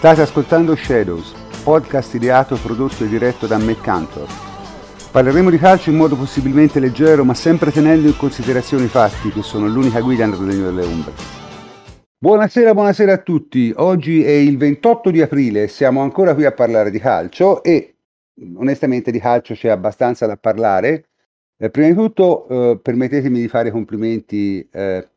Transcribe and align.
State 0.00 0.22
ascoltando 0.22 0.74
Shadows, 0.74 1.34
podcast 1.62 2.14
ideato, 2.14 2.56
prodotto 2.56 3.04
e 3.04 3.06
diretto 3.06 3.46
da 3.46 3.58
McCantor. 3.58 4.26
Parleremo 5.10 5.50
di 5.50 5.58
calcio 5.58 5.90
in 5.90 5.96
modo 5.96 6.16
possibilmente 6.16 6.80
leggero, 6.80 7.22
ma 7.22 7.34
sempre 7.34 7.70
tenendo 7.70 8.06
in 8.08 8.16
considerazione 8.16 8.84
i 8.84 8.88
fatti, 8.88 9.28
che 9.28 9.42
sono 9.42 9.66
l'unica 9.66 10.00
guida 10.00 10.24
nel 10.24 10.38
regno 10.38 10.64
delle 10.64 10.86
ombre. 10.86 11.12
Buonasera, 12.16 12.72
buonasera 12.72 13.12
a 13.12 13.18
tutti. 13.18 13.74
Oggi 13.76 14.24
è 14.24 14.30
il 14.30 14.56
28 14.56 15.10
di 15.10 15.20
aprile, 15.20 15.68
siamo 15.68 16.00
ancora 16.00 16.32
qui 16.32 16.46
a 16.46 16.52
parlare 16.52 16.90
di 16.90 16.98
calcio 16.98 17.62
e 17.62 17.96
onestamente 18.56 19.10
di 19.10 19.20
calcio 19.20 19.52
c'è 19.52 19.68
abbastanza 19.68 20.24
da 20.24 20.38
parlare. 20.38 21.08
Eh, 21.58 21.68
prima 21.68 21.88
di 21.88 21.94
tutto 21.94 22.48
eh, 22.48 22.78
permettetemi 22.80 23.38
di 23.38 23.48
fare 23.48 23.70
complimenti 23.70 24.66
eh, 24.72 25.09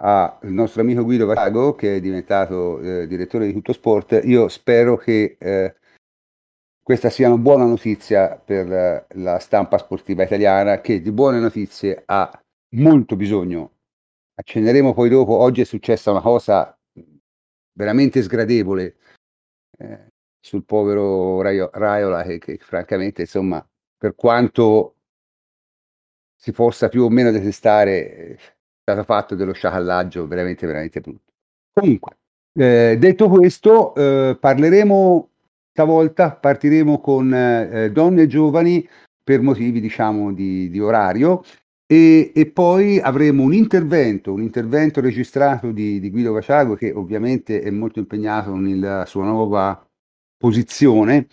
al 0.00 0.38
nostro 0.42 0.82
amico 0.82 1.02
Guido 1.02 1.26
Vago 1.26 1.74
che 1.74 1.96
è 1.96 2.00
diventato 2.00 2.80
eh, 2.80 3.06
direttore 3.06 3.46
di 3.46 3.52
Tutto 3.52 3.72
Sport. 3.72 4.20
Io 4.24 4.48
spero 4.48 4.96
che 4.96 5.36
eh, 5.38 5.76
questa 6.82 7.10
sia 7.10 7.28
una 7.28 7.38
buona 7.38 7.64
notizia 7.64 8.36
per 8.36 8.72
eh, 8.72 9.06
la 9.14 9.38
stampa 9.38 9.78
sportiva 9.78 10.22
italiana 10.22 10.80
che 10.80 11.00
di 11.00 11.10
buone 11.10 11.38
notizie 11.40 12.02
ha 12.06 12.30
molto 12.76 13.16
bisogno. 13.16 13.72
Accenneremo 14.34 14.94
poi 14.94 15.08
dopo, 15.08 15.36
oggi 15.36 15.62
è 15.62 15.64
successa 15.64 16.10
una 16.10 16.20
cosa 16.20 16.78
veramente 17.72 18.22
sgradevole 18.22 18.96
eh, 19.78 20.12
sul 20.40 20.64
povero 20.64 21.42
Raio, 21.42 21.70
Raiola 21.72 22.22
che, 22.22 22.38
che 22.38 22.58
francamente 22.58 23.22
insomma 23.22 23.66
per 23.96 24.14
quanto 24.14 24.94
si 26.36 26.52
possa 26.52 26.88
più 26.88 27.02
o 27.02 27.08
meno 27.08 27.30
detestare 27.30 28.16
eh, 28.16 28.38
stato 28.88 29.04
fatto 29.04 29.34
dello 29.34 29.52
sciacallaggio 29.52 30.26
veramente, 30.26 30.66
veramente 30.66 31.00
brutto. 31.00 31.32
Comunque, 31.72 32.16
eh, 32.58 32.96
detto 32.98 33.28
questo, 33.28 33.94
eh, 33.94 34.36
parleremo 34.38 35.28
stavolta, 35.72 36.32
partiremo 36.32 37.00
con 37.00 37.32
eh, 37.32 37.90
donne 37.92 38.26
giovani 38.26 38.86
per 39.22 39.42
motivi, 39.42 39.80
diciamo, 39.80 40.32
di, 40.32 40.70
di 40.70 40.80
orario 40.80 41.42
e, 41.86 42.32
e, 42.34 42.46
poi 42.46 42.98
avremo 42.98 43.44
un 43.44 43.52
intervento, 43.52 44.32
un 44.32 44.42
intervento 44.42 45.00
registrato 45.00 45.70
di, 45.70 46.00
di 46.00 46.10
Guido 46.10 46.32
Vaciago 46.32 46.74
che 46.74 46.92
ovviamente 46.92 47.60
è 47.60 47.70
molto 47.70 47.98
impegnato 47.98 48.54
nella 48.54 49.04
sua 49.06 49.24
nuova 49.24 49.86
posizione 50.36 51.28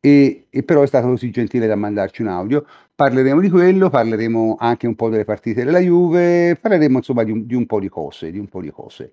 e, 0.00 0.46
e, 0.50 0.62
però 0.62 0.82
è 0.82 0.86
stato 0.86 1.08
così 1.08 1.30
gentile 1.30 1.66
da 1.66 1.76
mandarci 1.76 2.22
un 2.22 2.28
audio. 2.28 2.66
Parleremo 2.98 3.40
di 3.40 3.48
quello, 3.48 3.90
parleremo 3.90 4.56
anche 4.58 4.88
un 4.88 4.96
po' 4.96 5.08
delle 5.08 5.22
partite 5.22 5.62
della 5.62 5.78
Juve, 5.78 6.58
parleremo 6.60 6.96
insomma 6.96 7.22
di 7.22 7.30
un, 7.30 7.46
di 7.46 7.54
un 7.54 7.64
po' 7.64 7.78
di 7.78 7.88
cose, 7.88 8.32
di 8.32 8.40
un 8.40 8.48
po' 8.48 8.60
di 8.60 8.72
cose. 8.72 9.12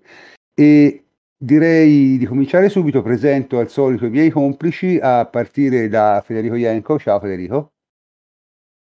E 0.52 1.04
direi 1.36 2.18
di 2.18 2.26
cominciare 2.26 2.68
subito, 2.68 3.00
presento 3.00 3.60
al 3.60 3.68
solito 3.70 4.06
i 4.06 4.10
miei 4.10 4.30
complici 4.30 4.98
a 5.00 5.24
partire 5.26 5.86
da 5.86 6.20
Federico 6.26 6.56
Ienco. 6.56 6.98
Ciao 6.98 7.20
Federico. 7.20 7.74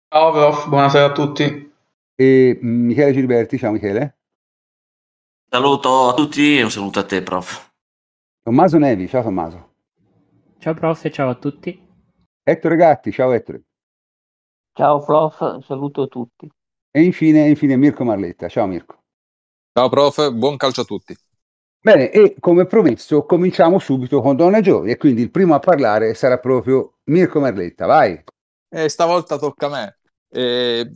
Ciao 0.08 0.32
prof, 0.32 0.66
buonasera 0.66 1.04
a 1.04 1.12
tutti. 1.12 1.72
E 2.14 2.58
Michele 2.62 3.12
Gilberti, 3.12 3.58
ciao 3.58 3.72
Michele. 3.72 4.16
Saluto 5.46 6.08
a 6.08 6.14
tutti 6.14 6.56
e 6.56 6.62
un 6.62 6.70
saluto 6.70 7.00
a 7.00 7.04
te 7.04 7.20
prof. 7.20 7.70
Tommaso 8.42 8.78
Nevi, 8.78 9.08
ciao 9.08 9.22
Tommaso. 9.22 9.74
Ciao 10.58 10.72
prof 10.72 11.04
e 11.04 11.10
ciao 11.10 11.28
a 11.28 11.34
tutti. 11.34 11.86
Ettore 12.42 12.76
Gatti, 12.76 13.12
ciao 13.12 13.32
Ettore. 13.32 13.65
Ciao 14.76 15.02
prof, 15.02 15.64
saluto 15.64 16.06
tutti. 16.06 16.46
E 16.90 17.02
infine, 17.02 17.48
infine 17.48 17.76
Mirko 17.76 18.04
Marletta, 18.04 18.46
ciao 18.46 18.66
Mirko. 18.66 19.04
Ciao 19.72 19.88
prof, 19.88 20.30
buon 20.32 20.58
calcio 20.58 20.82
a 20.82 20.84
tutti. 20.84 21.16
Bene, 21.80 22.10
e 22.10 22.36
come 22.38 22.66
promesso 22.66 23.24
cominciamo 23.24 23.78
subito 23.78 24.20
con 24.20 24.36
Donna 24.36 24.60
Giovani 24.60 24.90
e 24.90 24.98
quindi 24.98 25.22
il 25.22 25.30
primo 25.30 25.54
a 25.54 25.60
parlare 25.60 26.12
sarà 26.12 26.38
proprio 26.38 26.98
Mirko 27.04 27.40
Marletta, 27.40 27.86
vai. 27.86 28.22
E 28.68 28.90
stavolta 28.90 29.38
tocca 29.38 29.64
a 29.64 29.70
me. 29.70 29.98
E 30.28 30.90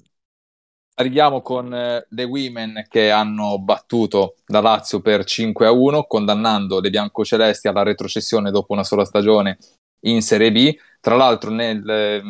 arriviamo 0.96 1.40
con 1.40 1.72
eh, 1.72 2.06
le 2.06 2.24
Women 2.24 2.84
che 2.86 3.10
hanno 3.10 3.58
battuto 3.60 4.34
la 4.48 4.60
Lazio 4.60 5.00
per 5.00 5.24
5 5.24 5.66
a 5.66 5.72
1, 5.72 6.04
condannando 6.04 6.80
le 6.80 6.90
biancocelesti 6.90 7.66
alla 7.66 7.82
retrocessione 7.82 8.50
dopo 8.50 8.74
una 8.74 8.84
sola 8.84 9.06
stagione 9.06 9.56
in 10.00 10.20
Serie 10.20 10.52
B. 10.52 10.76
Tra 11.00 11.16
l'altro, 11.16 11.50
nel, 11.50 11.88
eh, 11.88 12.22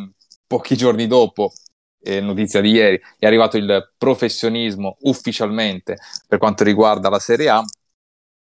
pochi 0.51 0.77
giorni 0.77 1.07
dopo, 1.07 1.53
eh, 2.03 2.21
notizia 2.21 2.61
di 2.61 2.71
ieri, 2.73 3.01
è 3.17 3.27
arrivato 3.27 3.57
il 3.57 3.93
professionismo 3.97 4.97
ufficialmente 5.03 5.99
per 6.27 6.39
quanto 6.39 6.65
riguarda 6.65 7.09
la 7.09 7.21
Serie 7.21 7.49
A, 7.51 7.63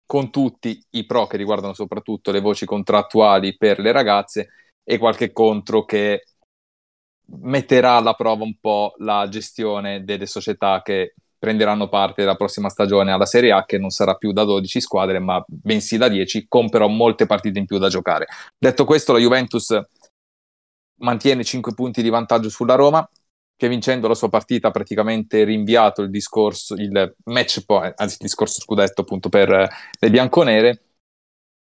con 0.06 0.30
tutti 0.30 0.82
i 0.92 1.04
pro 1.04 1.26
che 1.26 1.36
riguardano 1.36 1.74
soprattutto 1.74 2.30
le 2.30 2.41
voci 2.41 2.64
contrattuali 2.64 3.58
per 3.58 3.78
le 3.78 3.92
ragazze 3.92 4.48
e 4.82 4.96
qualche 4.96 5.32
contro 5.32 5.84
che 5.84 6.24
metterà 7.42 7.96
alla 7.96 8.14
prova 8.14 8.42
un 8.42 8.56
po' 8.58 8.94
la 9.00 9.28
gestione 9.28 10.02
delle 10.02 10.25
società 10.25 10.80
che 10.82 11.12
prenderanno 11.38 11.90
parte 11.90 12.22
della 12.22 12.36
prossima 12.36 12.70
stagione 12.70 13.12
alla 13.12 13.26
Serie 13.26 13.52
A, 13.52 13.66
che 13.66 13.76
non 13.76 13.90
sarà 13.90 14.14
più 14.14 14.32
da 14.32 14.44
12 14.44 14.80
squadre, 14.80 15.19
ma 15.19 15.44
bensì 15.46 15.98
da 15.98 16.08
10, 16.08 16.46
con 16.48 16.70
però 16.70 16.88
molte 16.88 17.26
partite 17.26 17.58
in 17.58 17.66
più 17.66 17.76
da 17.76 17.90
giocare. 17.90 18.28
Detto 18.56 18.86
questo, 18.86 19.12
la 19.12 19.19
Juventus 19.19 19.78
mantiene 20.98 21.44
5 21.44 21.75
punti 21.75 22.03
di 22.03 22.09
vantaggio 22.09 22.48
sulla 22.48 22.75
Roma, 22.75 23.09
che 23.56 23.69
vincendo 23.69 24.06
la 24.06 24.14
sua 24.14 24.28
partita 24.28 24.69
ha 24.69 24.70
praticamente 24.70 25.42
rinviato 25.44 26.03
il 26.03 26.10
discorso, 26.10 26.75
il 26.75 27.14
match, 27.25 27.64
poi, 27.64 27.92
anzi 27.97 28.14
il 28.14 28.26
discorso 28.26 28.60
scudetto 28.60 29.00
appunto 29.00 29.28
per 29.28 29.48
le 29.48 30.10
bianconere, 30.10 30.82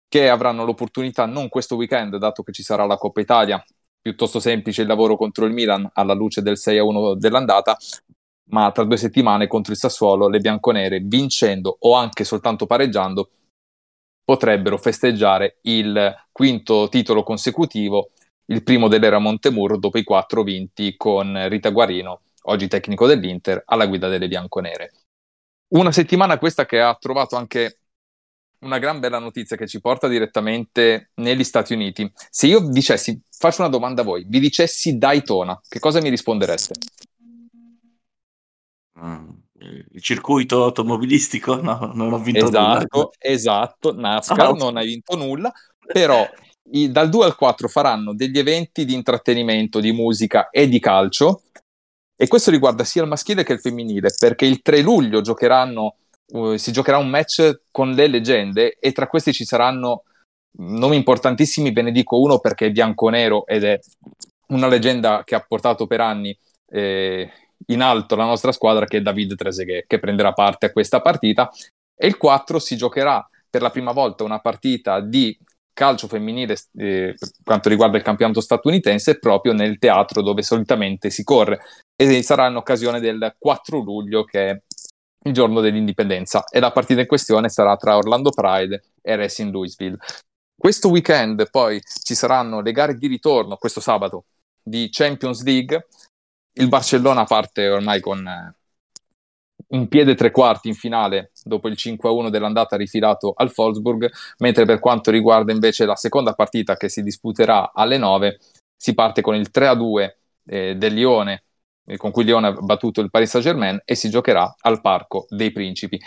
che 0.09 0.29
avranno 0.29 0.65
l'opportunità 0.65 1.27
non 1.27 1.49
questo 1.49 1.77
weekend, 1.77 2.17
dato 2.17 2.43
che 2.43 2.53
ci 2.53 2.63
sarà 2.63 2.87
la 2.87 2.97
Coppa 2.97 3.21
Italia, 3.21 3.63
piuttosto 4.01 4.41
semplice 4.41 4.83
il 4.83 4.89
lavoro 4.89 5.17
contro 5.17 5.45
il 5.45 5.53
Milan 5.53 5.89
alla 5.93 6.15
luce 6.15 6.43
del 6.43 6.57
6-1 6.57 7.15
dell'andata, 7.15 7.77
ma 8.51 8.71
tra 8.73 8.85
due 8.85 8.97
settimane 8.97 9.47
contro 9.47 9.73
il 9.73 9.79
Sassuolo 9.79 10.29
le 10.29 10.41
bianconere, 10.41 10.99
vincendo 10.99 11.77
o 11.81 11.95
anche 11.95 12.25
soltanto 12.25 12.67
pareggiando, 12.67 13.31
potrebbero 14.25 14.79
festeggiare 14.79 15.59
il 15.63 16.15
quinto 16.31 16.89
titolo 16.89 17.23
consecutivo, 17.23 18.11
il 18.47 18.63
primo 18.63 18.89
dell'era 18.89 19.19
Montemurro 19.19 19.79
dopo 19.79 19.99
i 19.99 20.05
quattro 20.05 20.43
vinti 20.43 20.95
con 20.97 21.49
Rita 21.49 21.71
Guarino, 21.71 22.23
oggi 22.43 22.69
tecnico 22.69 23.07
dell'Inter, 23.07 23.63
alla 23.67 23.87
guida 23.87 24.09
delle 24.09 24.29
bianconere. 24.29 24.93
Una 25.69 25.93
settimana 25.93 26.39
questa 26.39 26.67
che 26.67 26.81
ha 26.81 26.95
trovato 26.95 27.37
anche 27.37 27.79
una 28.63 28.79
gran 28.79 29.01
bella 29.01 29.19
notizia 29.19 29.57
che 29.57 29.67
ci 29.67 29.81
porta 29.81 30.09
direttamente 30.09 31.11
negli 31.15 31.45
Stati 31.45 31.73
Uniti. 31.73 32.11
Se 32.31 32.47
io 32.47 32.61
dicessi, 32.61 33.21
faccio 33.31 33.63
una 33.63 33.71
domanda 33.71 34.03
a 34.03 34.05
voi, 34.05 34.25
vi 34.27 34.41
dicessi 34.41 34.99
Daytona, 34.99 35.61
che 35.69 35.79
cosa 35.79 36.01
mi 36.01 36.09
rispondereste? 36.09 36.75
Mm, 39.01 39.29
il 39.93 40.03
circuito 40.03 40.63
automobilistico? 40.63 41.61
No, 41.61 41.91
non 41.95 42.13
ho 42.13 42.19
vinto 42.19 42.47
esatto, 42.47 42.97
nulla. 42.97 43.11
Esatto, 43.19 43.95
NASCAR, 43.95 44.51
oh. 44.51 44.55
non 44.55 44.77
hai 44.77 44.87
vinto 44.87 45.17
nulla, 45.17 45.53
però 45.85 46.29
i, 46.71 46.91
dal 46.91 47.09
2 47.09 47.25
al 47.25 47.37
4 47.37 47.69
faranno 47.69 48.15
degli 48.15 48.39
eventi 48.39 48.85
di 48.85 48.95
intrattenimento, 48.95 49.81
di 49.81 49.93
musica 49.93 50.51
e 50.51 50.69
di 50.69 50.79
calcio, 50.79 51.43
e 52.17 52.29
questo 52.29 52.51
riguarda 52.51 52.85
sia 52.85 53.03
il 53.03 53.09
maschile 53.09 53.43
che 53.43 53.55
il 53.55 53.61
femminile, 53.61 54.11
perché 54.19 54.47
il 54.47 54.63
3 54.63 54.81
luglio 54.81 55.21
giocheranno 55.21 55.97
uh, 56.27 56.57
si 56.57 56.71
giocherà 56.73 56.99
un 56.99 57.09
match 57.09 57.63
con 57.71 57.93
le 57.93 58.07
leggende 58.07 58.77
e 58.79 58.93
tra 58.93 59.09
questi 59.09 59.33
ci 59.33 59.45
saranno 59.45 60.05
nomi 60.59 60.97
importantissimi, 60.97 61.73
ve 61.73 61.83
ne 61.83 61.93
dico 61.93 62.21
uno 62.21 62.39
perché 62.39 62.67
è 62.67 62.71
bianco-nero 62.71 63.47
ed 63.47 63.65
è 63.65 63.79
una 64.49 64.69
leggenda 64.69 65.23
che 65.25 65.35
ha 65.35 65.41
portato 65.41 65.87
per 65.87 66.01
anni 66.01 66.37
eh, 66.69 67.31
in 67.67 67.81
alto 67.81 68.17
la 68.17 68.25
nostra 68.25 68.53
squadra 68.53 68.87
che 68.87 68.99
è 68.99 69.03
David 69.03 69.35
Trezeguet 69.35 69.87
che 69.87 69.99
prenderà 69.99 70.33
parte 70.33 70.67
a 70.67 70.73
questa 70.73 71.01
partita. 71.01 71.51
E 71.95 72.07
il 72.07 72.17
4 72.17 72.59
si 72.59 72.77
giocherà 72.77 73.27
per 73.49 73.63
la 73.63 73.71
prima 73.71 73.93
volta 73.93 74.25
una 74.25 74.41
partita 74.41 75.01
di 75.01 75.37
calcio 75.73 76.09
femminile 76.09 76.57
eh, 76.77 77.15
per 77.19 77.31
quanto 77.45 77.69
riguarda 77.69 77.97
il 77.97 78.03
campionato 78.03 78.41
statunitense 78.41 79.19
proprio 79.19 79.53
nel 79.53 79.79
teatro 79.79 80.23
dove 80.23 80.43
solitamente 80.43 81.11
si 81.11 81.25
corre 81.25 81.61
e 81.97 82.23
sarà 82.23 82.49
in 82.49 82.57
occasione 82.57 83.01
del 83.01 83.35
4 83.39 83.79
luglio 83.79 84.25
che 84.25 84.51
è 84.51 84.63
il 85.25 85.33
giorno 85.33 85.61
dell'indipendenza 85.61 86.45
e 86.45 86.61
la 86.61 86.73
partita 86.73 87.01
in 87.01 87.07
questione 87.07 87.49
sarà 87.49 87.77
tra 87.77 87.97
Orlando 87.97 88.31
Pride 88.31 88.83
e 89.01 89.17
Racing 89.17 89.53
Louisville. 89.53 89.99
Questo 90.57 90.89
weekend 90.89 91.51
poi 91.51 91.81
ci 92.03 92.15
saranno 92.15 92.61
le 92.61 92.73
gare 92.73 92.97
di 92.97 93.07
ritorno, 93.07 93.57
questo 93.57 93.81
sabato, 93.81 94.25
di 94.63 94.89
Champions 94.91 95.43
League. 95.43 95.89
Il 96.55 96.69
Barcellona 96.69 97.25
parte 97.25 97.69
ormai 97.69 98.01
con 98.01 98.27
eh, 98.27 98.55
un 99.73 99.89
piede 99.89 100.15
tre 100.15 100.31
quarti 100.31 100.69
in 100.69 100.75
finale 100.75 101.33
dopo 101.45 101.69
il 101.69 101.75
5-1 101.77 102.29
dell'andata 102.29 102.77
rifilato 102.77 103.33
al 103.37 103.53
Wolfsburg, 103.55 104.11
mentre 104.39 104.65
per 104.65 104.79
quanto 104.79 105.11
riguarda 105.11 105.53
invece 105.53 105.85
la 105.85 105.97
seconda 105.97 106.35
partita 106.35 106.77
che 106.77 106.89
si 106.89 107.03
disputerà 107.03 107.73
alle 107.73 107.99
9, 107.99 108.39
si 108.77 108.95
parte 108.95 109.21
con 109.23 109.35
il 109.35 109.49
3-2 109.53 110.11
eh, 110.47 110.75
del 110.77 110.95
Lione 110.95 111.45
con 111.97 112.11
cui 112.11 112.25
Lione 112.25 112.47
ha 112.49 112.53
battuto 112.53 113.01
il 113.01 113.11
Paris 113.11 113.31
Saint-Germain 113.31 113.81
e 113.85 113.95
si 113.95 114.09
giocherà 114.09 114.55
al 114.61 114.81
Parco 114.81 115.27
dei 115.29 115.51
Principi. 115.51 116.01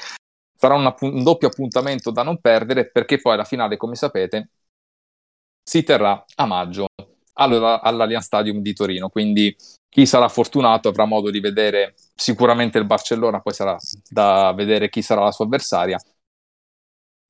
Sarà 0.58 0.76
un, 0.76 0.94
un 1.00 1.24
doppio 1.24 1.50
appuntamento 1.50 2.12
da 2.12 2.24
non 2.24 2.40
perdere 2.40 2.90
perché 2.90 3.20
poi 3.20 3.34
alla 3.34 3.44
finale, 3.44 3.78
come 3.78 3.96
sapete, 3.96 4.52
si 5.62 5.84
terrà 5.84 6.24
a 6.36 6.46
maggio 6.46 6.88
allora, 7.36 8.22
Stadium 8.22 8.60
di 8.60 8.74
Torino. 8.74 9.10
Quindi 9.10 9.56
chi 9.90 10.06
sarà 10.06 10.28
fortunato 10.28 10.90
avrà 10.90 11.06
modo 11.06 11.30
di 11.30 11.40
vedere 11.40 11.96
sicuramente 12.14 12.78
il 12.78 12.86
Barcellona, 12.86 13.42
poi 13.42 13.54
sarà 13.54 13.78
da 14.10 14.54
vedere 14.54 14.90
chi 14.90 15.02
sarà 15.02 15.24
la 15.24 15.32
sua 15.32 15.46
avversaria. 15.46 16.00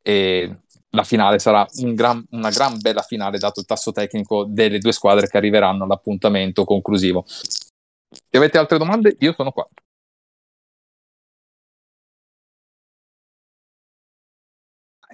E 0.02 0.60
la 0.90 1.04
finale 1.04 1.40
sarà 1.40 1.66
un 1.82 1.94
gran, 1.94 2.26
una 2.32 2.50
gran 2.50 2.80
bella 2.80 3.02
finale, 3.02 3.38
dato 3.38 3.60
il 3.60 3.66
tasso 3.66 3.92
tecnico 3.92 4.46
delle 4.46 4.80
due 4.80 4.92
squadre 4.94 5.28
che 5.28 5.38
arriveranno 5.38 5.84
all'appuntamento 5.84 6.64
conclusivo. 6.64 7.24
Se 7.28 8.38
avete 8.38 8.58
altre 8.58 8.78
domande, 8.78 9.16
io 9.20 9.34
sono 9.34 9.52
qua. 9.52 9.68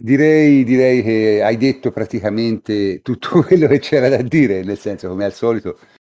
Direi, 0.03 0.63
direi 0.63 1.03
che 1.03 1.43
hai 1.43 1.57
detto 1.57 1.91
praticamente 1.91 3.03
tutto 3.03 3.41
quello 3.45 3.67
che 3.67 3.77
c'era 3.77 4.09
da 4.09 4.23
dire, 4.23 4.63
nel 4.63 4.79
senso, 4.79 5.07
come 5.07 5.25
al 5.25 5.33
solito, 5.33 5.77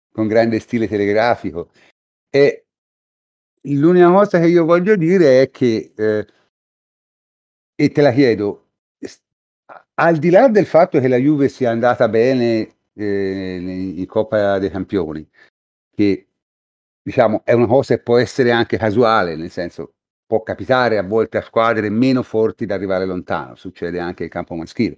con 0.10 0.26
grande 0.28 0.60
stile 0.60 0.88
telegrafico. 0.88 1.70
E 2.30 2.68
l'unica 3.64 4.10
cosa 4.10 4.40
che 4.40 4.48
io 4.48 4.64
voglio 4.64 4.96
dire 4.96 5.42
è 5.42 5.50
che, 5.52 5.92
eh, 5.98 6.26
e 7.76 7.90
te 7.90 8.02
la 8.02 8.14
chiedo, 8.14 8.70
al 9.96 10.18
di 10.18 10.30
là 10.30 10.48
del 10.48 10.66
fatto 10.66 11.02
che 11.02 11.10
la 11.10 11.18
Juve 11.18 11.50
sia 11.50 11.70
andata 11.70 12.08
bene 12.08 12.76
eh, 12.94 13.94
in 13.98 14.06
Coppa 14.06 14.60
dei 14.60 14.70
Campioni, 14.70 15.28
che 15.94 16.28
diciamo 17.02 17.42
è 17.44 17.52
una 17.52 17.68
cosa 17.68 17.96
che 17.96 18.02
può 18.02 18.18
essere 18.18 18.52
anche 18.52 18.78
casuale, 18.78 19.36
nel 19.36 19.52
senso 19.52 19.96
può 20.26 20.44
capitare 20.44 20.98
a 20.98 21.04
volte 21.04 21.38
a 21.38 21.42
squadre 21.42 21.90
meno 21.90 22.24
forti 22.24 22.66
da 22.66 22.76
arrivare 22.76 23.06
lontano, 23.06 23.56
succede 23.56 24.00
anche 24.00 24.24
in 24.24 24.30
campo 24.30 24.56
maschile. 24.56 24.98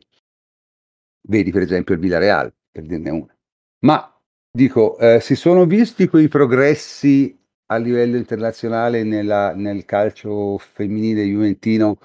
Vedi 1.28 1.52
per 1.52 1.64
esempio 1.64 1.96
il 1.96 2.00
Villarreal, 2.00 2.54
per 2.72 2.84
dirne 2.84 3.10
una. 3.10 3.38
Ma 3.80 4.22
dico, 4.52 4.98
eh, 4.98 5.20
si 5.20 5.36
sono 5.36 5.66
visti 5.66 6.08
quei 6.08 6.28
progressi 6.28 7.38
a 7.68 7.78
livello 7.78 8.18
internazionale 8.18 9.04
nella, 9.04 9.54
nel 9.56 9.86
calcio 9.86 10.58
femminile 10.58 11.24
juventino 11.24 11.98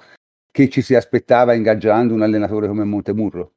che 0.51 0.69
ci 0.69 0.83
si 0.83 0.95
aspettava 0.95 1.55
ingaggiando 1.55 2.15
un 2.15 2.23
allenatore 2.23 2.67
come 2.67 2.85
Montemurro? 2.85 3.55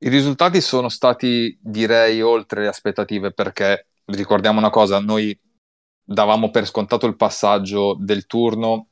I 0.00 0.08
risultati 0.08 0.60
sono 0.60 0.88
stati, 0.88 1.58
direi, 1.60 2.22
oltre 2.22 2.62
le 2.62 2.68
aspettative 2.68 3.32
perché, 3.32 3.88
ricordiamo 4.04 4.58
una 4.58 4.70
cosa, 4.70 5.00
noi 5.00 5.38
davamo 6.08 6.50
per 6.50 6.66
scontato 6.66 7.06
il 7.06 7.16
passaggio 7.16 7.94
del 7.98 8.24
turno 8.24 8.88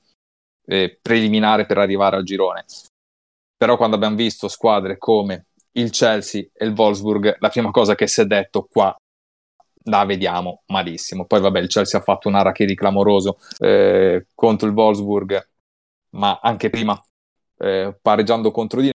eh, 0.66 0.98
preliminare 1.00 1.64
per 1.64 1.78
arrivare 1.78 2.16
al 2.16 2.24
girone. 2.24 2.66
Però 3.56 3.78
quando 3.78 3.96
abbiamo 3.96 4.16
visto 4.16 4.48
squadre 4.48 4.98
come 4.98 5.46
il 5.72 5.90
Chelsea 5.90 6.46
e 6.52 6.66
il 6.66 6.74
Wolfsburg, 6.76 7.36
la 7.38 7.48
prima 7.48 7.70
cosa 7.70 7.94
che 7.94 8.06
si 8.06 8.20
è 8.20 8.26
detto 8.26 8.66
qua 8.70 8.94
la 9.84 10.04
vediamo 10.04 10.62
malissimo. 10.66 11.24
Poi 11.24 11.40
vabbè, 11.40 11.60
il 11.60 11.68
Chelsea 11.68 11.98
ha 11.98 12.02
fatto 12.02 12.28
un 12.28 12.34
arachiri 12.34 12.74
clamoroso 12.74 13.38
eh, 13.58 14.26
contro 14.34 14.68
il 14.68 14.74
Wolfsburg, 14.74 15.48
ma 16.10 16.38
anche 16.42 16.68
prima 16.68 17.00
eh, 17.58 17.96
pareggiando 18.00 18.50
contro 18.50 18.80
di 18.82 18.90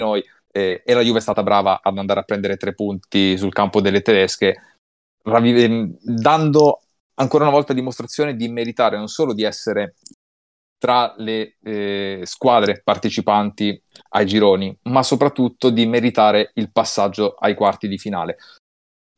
noi 0.00 0.22
eh, 0.52 0.82
e 0.84 0.94
la 0.94 1.00
Juve 1.00 1.18
è 1.18 1.22
stata 1.22 1.42
brava 1.42 1.80
ad 1.82 1.98
andare 1.98 2.20
a 2.20 2.24
prendere 2.24 2.56
tre 2.56 2.72
punti 2.74 3.36
sul 3.36 3.52
campo 3.52 3.80
delle 3.80 4.02
tedesche, 4.02 4.76
ravive- 5.24 5.96
dando 6.00 6.82
ancora 7.18 7.44
una 7.44 7.52
volta 7.52 7.72
dimostrazione 7.72 8.34
di 8.34 8.48
meritare 8.48 8.96
non 8.96 9.08
solo 9.08 9.32
di 9.32 9.44
essere 9.44 9.94
tra 10.78 11.12
le 11.18 11.56
eh, 11.62 12.20
squadre 12.24 12.80
partecipanti 12.82 13.82
ai 14.10 14.26
gironi, 14.26 14.76
ma 14.84 15.02
soprattutto 15.02 15.70
di 15.70 15.86
meritare 15.86 16.52
il 16.54 16.70
passaggio 16.70 17.34
ai 17.34 17.54
quarti 17.54 17.88
di 17.88 17.98
finale. 17.98 18.36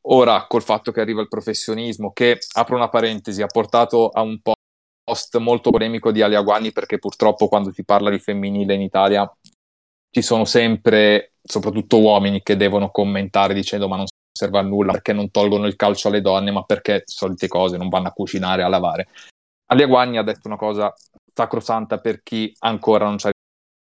Ora, 0.08 0.46
col 0.46 0.62
fatto 0.62 0.90
che 0.90 1.02
arriva 1.02 1.20
il 1.20 1.28
professionismo, 1.28 2.12
che 2.12 2.38
apro 2.54 2.76
una 2.76 2.88
parentesi, 2.88 3.42
ha 3.42 3.46
portato 3.46 4.08
a 4.08 4.22
un 4.22 4.40
post 4.40 5.36
molto 5.36 5.70
polemico 5.70 6.10
di 6.10 6.22
Aliaguani, 6.22 6.72
perché 6.72 6.98
purtroppo 6.98 7.48
quando 7.48 7.70
si 7.72 7.84
parla 7.84 8.08
di 8.08 8.18
femminile 8.18 8.72
in 8.72 8.80
Italia 8.80 9.30
ci 10.10 10.22
sono 10.22 10.46
sempre, 10.46 11.34
soprattutto 11.42 12.00
uomini, 12.00 12.40
che 12.42 12.56
devono 12.56 12.90
commentare 12.90 13.52
dicendo 13.52 13.86
ma 13.86 13.96
non 13.96 14.06
serve 14.32 14.58
a 14.58 14.62
nulla 14.62 14.92
perché 14.92 15.12
non 15.12 15.30
tolgono 15.30 15.66
il 15.66 15.76
calcio 15.76 16.08
alle 16.08 16.20
donne, 16.20 16.50
ma 16.50 16.62
perché 16.62 17.02
solite 17.06 17.48
cose 17.48 17.76
non 17.76 17.88
vanno 17.88 18.08
a 18.08 18.12
cucinare, 18.12 18.62
a 18.62 18.68
lavare. 18.68 19.08
Aliaguagni 19.66 20.18
ha 20.18 20.22
detto 20.22 20.48
una 20.48 20.56
cosa 20.56 20.92
sacrosanta 21.32 21.98
per 21.98 22.22
chi 22.22 22.54
ancora 22.60 23.04
non 23.04 23.18
ci 23.18 23.28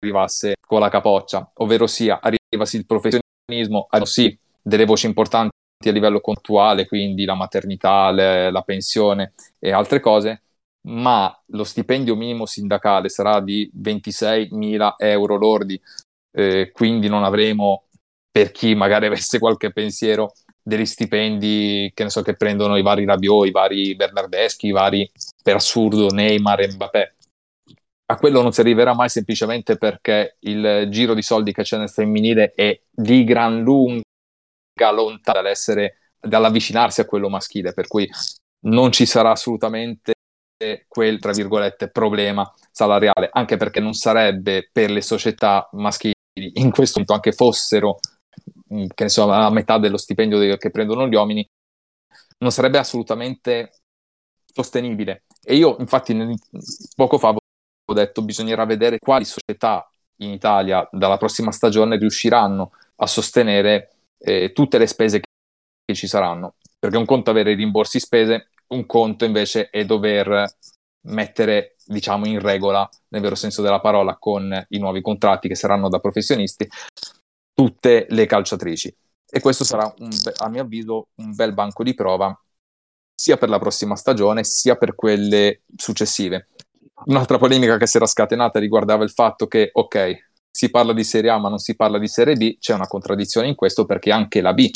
arrivasse 0.01 0.55
con 0.65 0.79
la 0.79 0.89
capoccia, 0.89 1.49
ovvero 1.55 1.87
sia 1.87 2.19
arrivasi 2.21 2.77
il 2.77 2.85
professionismo, 2.85 3.87
sì, 4.03 4.37
delle 4.61 4.85
voci 4.85 5.05
importanti 5.05 5.51
a 5.85 5.91
livello 5.91 6.19
contuale, 6.19 6.87
quindi 6.87 7.25
la 7.25 7.35
maternità, 7.35 8.11
le, 8.11 8.51
la 8.51 8.61
pensione 8.61 9.33
e 9.59 9.71
altre 9.71 9.99
cose, 9.99 10.41
ma 10.87 11.35
lo 11.47 11.63
stipendio 11.63 12.15
minimo 12.15 12.45
sindacale 12.45 13.09
sarà 13.09 13.39
di 13.39 13.69
26.000 13.73 14.95
euro 14.97 15.37
lordi, 15.37 15.79
eh, 16.31 16.71
quindi 16.71 17.07
non 17.07 17.23
avremo 17.23 17.85
per 18.31 18.51
chi 18.51 18.73
magari 18.75 19.05
avesse 19.07 19.39
qualche 19.39 19.71
pensiero 19.71 20.33
degli 20.63 20.85
stipendi 20.85 21.91
che 21.93 22.03
ne 22.03 22.09
so 22.09 22.21
che 22.21 22.35
prendono 22.35 22.77
i 22.77 22.83
vari 22.83 23.05
Rabiot, 23.05 23.47
i 23.47 23.51
vari 23.51 23.95
Bernardeschi, 23.95 24.67
i 24.67 24.71
vari 24.71 25.09
per 25.41 25.55
assurdo 25.55 26.07
Neymar 26.07 26.61
e 26.61 26.71
Mbappé. 26.71 27.15
A 28.11 28.17
quello 28.17 28.41
non 28.41 28.51
si 28.51 28.59
arriverà 28.59 28.93
mai 28.93 29.09
semplicemente 29.09 29.77
perché 29.77 30.35
il 30.41 30.87
giro 30.89 31.13
di 31.13 31.21
soldi 31.21 31.53
che 31.53 31.63
c'è 31.63 31.77
nel 31.77 31.89
femminile 31.89 32.51
è 32.53 32.79
di 32.89 33.23
gran 33.23 33.61
lunga 33.61 34.01
lontano 34.91 35.41
dall'essere, 35.41 35.97
dall'avvicinarsi 36.19 37.01
a 37.01 37.05
quello 37.05 37.29
maschile, 37.29 37.73
per 37.73 37.87
cui 37.87 38.07
non 38.65 38.91
ci 38.91 39.05
sarà 39.05 39.31
assolutamente 39.31 40.13
quel, 40.87 41.19
tra 41.19 41.31
virgolette, 41.31 41.89
problema 41.89 42.51
salariale, 42.69 43.29
anche 43.31 43.57
perché 43.57 43.79
non 43.79 43.93
sarebbe 43.93 44.69
per 44.71 44.91
le 44.91 45.01
società 45.01 45.67
maschili 45.71 46.13
in 46.33 46.71
questo 46.71 46.99
momento 46.99 47.13
anche 47.13 47.31
fossero 47.31 47.99
che 48.93 49.03
ne 49.03 49.09
so, 49.09 49.29
a 49.29 49.49
metà 49.49 49.77
dello 49.77 49.97
stipendio 49.97 50.57
che 50.57 50.69
prendono 50.71 51.07
gli 51.07 51.15
uomini, 51.15 51.47
non 52.39 52.51
sarebbe 52.51 52.77
assolutamente 52.77 53.71
sostenibile. 54.45 55.23
E 55.43 55.55
io, 55.55 55.75
infatti, 55.79 56.15
poco 56.95 57.17
fa 57.17 57.29
ho 57.29 57.93
detto 57.93 58.21
bisognerà 58.21 58.65
vedere 58.65 58.99
quali 58.99 59.25
società 59.25 59.89
in 60.17 60.31
Italia 60.31 60.87
dalla 60.91 61.17
prossima 61.17 61.51
stagione 61.51 61.97
riusciranno 61.97 62.71
a 62.97 63.07
sostenere 63.07 63.91
eh, 64.17 64.51
tutte 64.53 64.77
le 64.77 64.87
spese 64.87 65.19
che, 65.19 65.27
che 65.85 65.95
ci 65.95 66.07
saranno. 66.07 66.55
Perché 66.79 66.97
un 66.97 67.05
conto 67.05 67.29
è 67.29 67.33
avere 67.33 67.51
i 67.51 67.55
rimborsi 67.55 67.99
spese, 67.99 68.49
un 68.67 68.85
conto 68.85 69.25
invece 69.25 69.69
è 69.69 69.83
dover 69.83 70.47
mettere 71.03 71.75
diciamo 71.85 72.27
in 72.27 72.39
regola 72.39 72.87
nel 73.09 73.21
vero 73.21 73.33
senso 73.33 73.63
della 73.63 73.79
parola 73.79 74.17
con 74.17 74.65
i 74.69 74.77
nuovi 74.77 75.01
contratti 75.01 75.47
che 75.47 75.55
saranno 75.55 75.89
da 75.89 75.99
professionisti 75.99 76.69
tutte 77.53 78.05
le 78.09 78.25
calciatrici. 78.25 78.95
E 79.29 79.39
questo 79.39 79.63
sarà, 79.63 79.91
un, 79.99 80.09
a 80.37 80.49
mio 80.49 80.61
avviso, 80.61 81.07
un 81.15 81.33
bel 81.33 81.53
banco 81.53 81.83
di 81.83 81.93
prova 81.93 82.37
sia 83.15 83.37
per 83.37 83.49
la 83.49 83.59
prossima 83.59 83.95
stagione 83.95 84.43
sia 84.43 84.75
per 84.75 84.95
quelle 84.95 85.61
successive. 85.75 86.49
Un'altra 87.05 87.37
polemica 87.37 87.77
che 87.77 87.87
si 87.87 87.97
era 87.97 88.05
scatenata 88.05 88.59
riguardava 88.59 89.03
il 89.03 89.11
fatto 89.11 89.47
che, 89.47 89.69
ok, 89.71 90.29
si 90.51 90.69
parla 90.69 90.91
di 90.91 91.03
Serie 91.03 91.29
A 91.29 91.37
ma 91.37 91.49
non 91.49 91.59
si 91.59 91.75
parla 91.75 91.97
di 91.97 92.07
Serie 92.07 92.35
B, 92.35 92.57
c'è 92.59 92.73
una 92.73 92.87
contraddizione 92.87 93.47
in 93.47 93.55
questo 93.55 93.85
perché 93.85 94.11
anche 94.11 94.41
la 94.41 94.53
B 94.53 94.69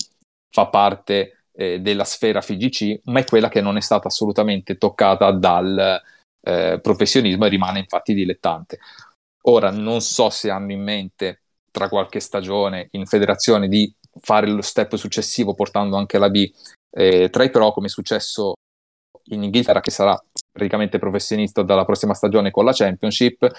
fa 0.49 0.67
parte 0.67 1.45
eh, 1.51 1.79
della 1.81 2.05
sfera 2.05 2.41
FIGC, 2.41 3.01
ma 3.05 3.19
è 3.19 3.25
quella 3.25 3.49
che 3.49 3.61
non 3.61 3.77
è 3.77 3.81
stata 3.81 4.07
assolutamente 4.07 4.77
toccata 4.77 5.31
dal 5.31 6.01
eh, 6.41 6.79
professionismo 6.81 7.45
e 7.45 7.49
rimane 7.49 7.79
infatti 7.79 8.13
dilettante. 8.13 8.79
Ora 9.47 9.71
non 9.71 10.01
so 10.01 10.29
se 10.29 10.49
hanno 10.49 10.71
in 10.71 10.81
mente 10.81 11.41
tra 11.75 11.89
qualche 11.89 12.21
stagione 12.21 12.87
in 12.91 13.05
federazione 13.05 13.67
di 13.67 13.93
fare 14.21 14.47
lo 14.47 14.61
step 14.61 14.95
successivo 14.95 15.53
portando 15.53 15.97
anche 15.97 16.17
la 16.17 16.29
B 16.29 16.49
eh, 16.89 17.29
tra 17.29 17.43
i 17.43 17.49
pro 17.49 17.73
come 17.73 17.87
è 17.87 17.89
successo 17.89 18.53
in 19.25 19.43
Inghilterra 19.43 19.81
che 19.81 19.91
sarà 19.91 20.17
praticamente 20.49 20.99
professionista 20.99 21.63
dalla 21.63 21.83
prossima 21.83 22.13
stagione 22.13 22.49
con 22.49 22.63
la 22.63 22.71
Championship 22.71 23.51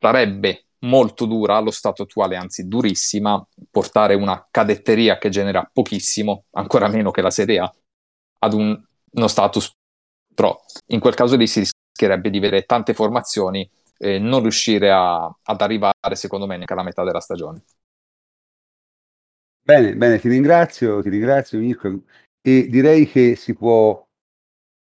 sarebbe 0.00 0.64
molto 0.80 1.26
dura 1.26 1.56
allo 1.56 1.70
stato 1.70 2.02
attuale, 2.02 2.36
anzi 2.36 2.66
durissima, 2.66 3.46
portare 3.70 4.14
una 4.14 4.48
cadetteria 4.50 5.18
che 5.18 5.28
genera 5.28 5.68
pochissimo, 5.70 6.44
ancora 6.52 6.88
meno 6.88 7.10
che 7.10 7.20
la 7.20 7.30
Serie 7.30 7.58
A, 7.58 7.70
ad 8.38 8.54
un, 8.54 8.82
uno 9.10 9.28
status 9.28 9.70
pro. 10.34 10.62
In 10.86 11.00
quel 11.00 11.14
caso 11.14 11.36
lì 11.36 11.46
si 11.46 11.60
rischierebbe 11.60 12.30
di 12.30 12.38
avere 12.38 12.62
tante 12.62 12.94
formazioni 12.94 13.70
e 14.02 14.18
non 14.18 14.40
riuscire 14.40 14.90
a, 14.90 15.24
ad 15.24 15.60
arrivare, 15.60 16.14
secondo 16.14 16.46
me, 16.46 16.54
neanche 16.54 16.72
alla 16.72 16.82
metà 16.82 17.04
della 17.04 17.20
stagione. 17.20 17.62
Bene, 19.62 19.94
bene, 19.94 20.18
ti 20.18 20.28
ringrazio, 20.28 21.02
ti 21.02 21.10
ringrazio 21.10 21.58
Mirko 21.58 22.02
e 22.40 22.66
direi 22.68 23.06
che 23.06 23.36
si 23.36 23.54
può 23.54 24.04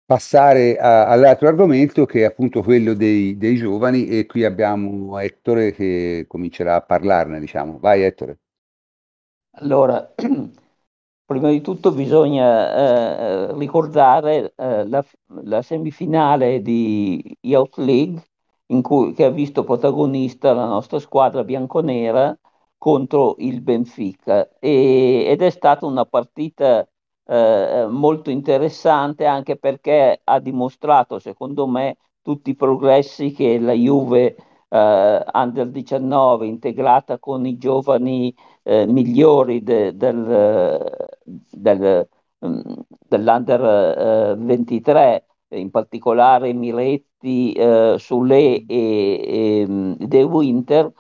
passare 0.05 0.77
a, 0.77 1.07
all'altro 1.07 1.47
argomento 1.47 2.05
che 2.05 2.21
è 2.21 2.24
appunto 2.25 2.62
quello 2.63 2.93
dei, 2.93 3.38
dei, 3.38 3.55
giovani 3.57 4.07
e 4.07 4.25
qui 4.25 4.43
abbiamo 4.43 5.17
Ettore 5.19 5.71
che 5.71 6.25
comincerà 6.27 6.75
a 6.75 6.81
parlarne, 6.81 7.39
diciamo. 7.39 7.77
Vai 7.79 8.03
Ettore. 8.03 8.39
Allora, 9.57 10.13
prima 11.25 11.50
di 11.50 11.62
tutto 11.62 11.91
bisogna 11.91 13.50
eh, 13.50 13.57
ricordare 13.57 14.53
eh, 14.55 14.88
la, 14.88 15.05
la, 15.43 15.62
semifinale 15.62 16.62
di 16.62 17.38
Youth 17.41 17.77
League 17.77 18.21
cui, 18.81 19.13
che 19.13 19.25
ha 19.25 19.29
visto 19.29 19.63
protagonista 19.63 20.53
la 20.53 20.65
nostra 20.65 21.00
squadra 21.00 21.43
bianconera 21.43 22.38
contro 22.77 23.36
il 23.39 23.62
Benfica. 23.62 24.48
E, 24.60 25.25
ed 25.27 25.41
è 25.41 25.50
stata 25.50 25.86
una 25.86 26.05
partita 26.05 26.88
eh, 27.25 27.86
molto 27.89 28.29
interessante 28.29 29.25
anche 29.25 29.57
perché 29.57 30.22
ha 30.24 30.39
dimostrato, 30.39 31.19
secondo 31.19 31.67
me, 31.67 31.98
tutti 32.22 32.51
i 32.51 32.55
progressi 32.55 33.31
che 33.31 33.60
la 33.60 33.74
Juve 33.74 34.36
eh, 34.69 35.24
Under 35.34 35.69
19 35.69 36.45
integrata 36.48 37.19
con 37.19 37.45
i 37.45 37.57
giovani 37.57 38.34
eh, 38.63 38.86
migliori 38.88 39.62
de, 39.63 39.95
del, 39.95 41.07
del, 41.24 42.07
mm, 42.45 42.62
dell'Under 43.07 44.38
23, 44.38 45.25
eh, 45.48 45.60
in 45.60 45.69
particolare 45.72 46.53
Miretti, 46.53 47.05
eh, 47.53 47.96
Sule 48.00 48.65
e, 48.65 49.62
e 49.62 49.65
mm, 49.67 49.94
De 50.00 50.24
Winter, 50.24 50.91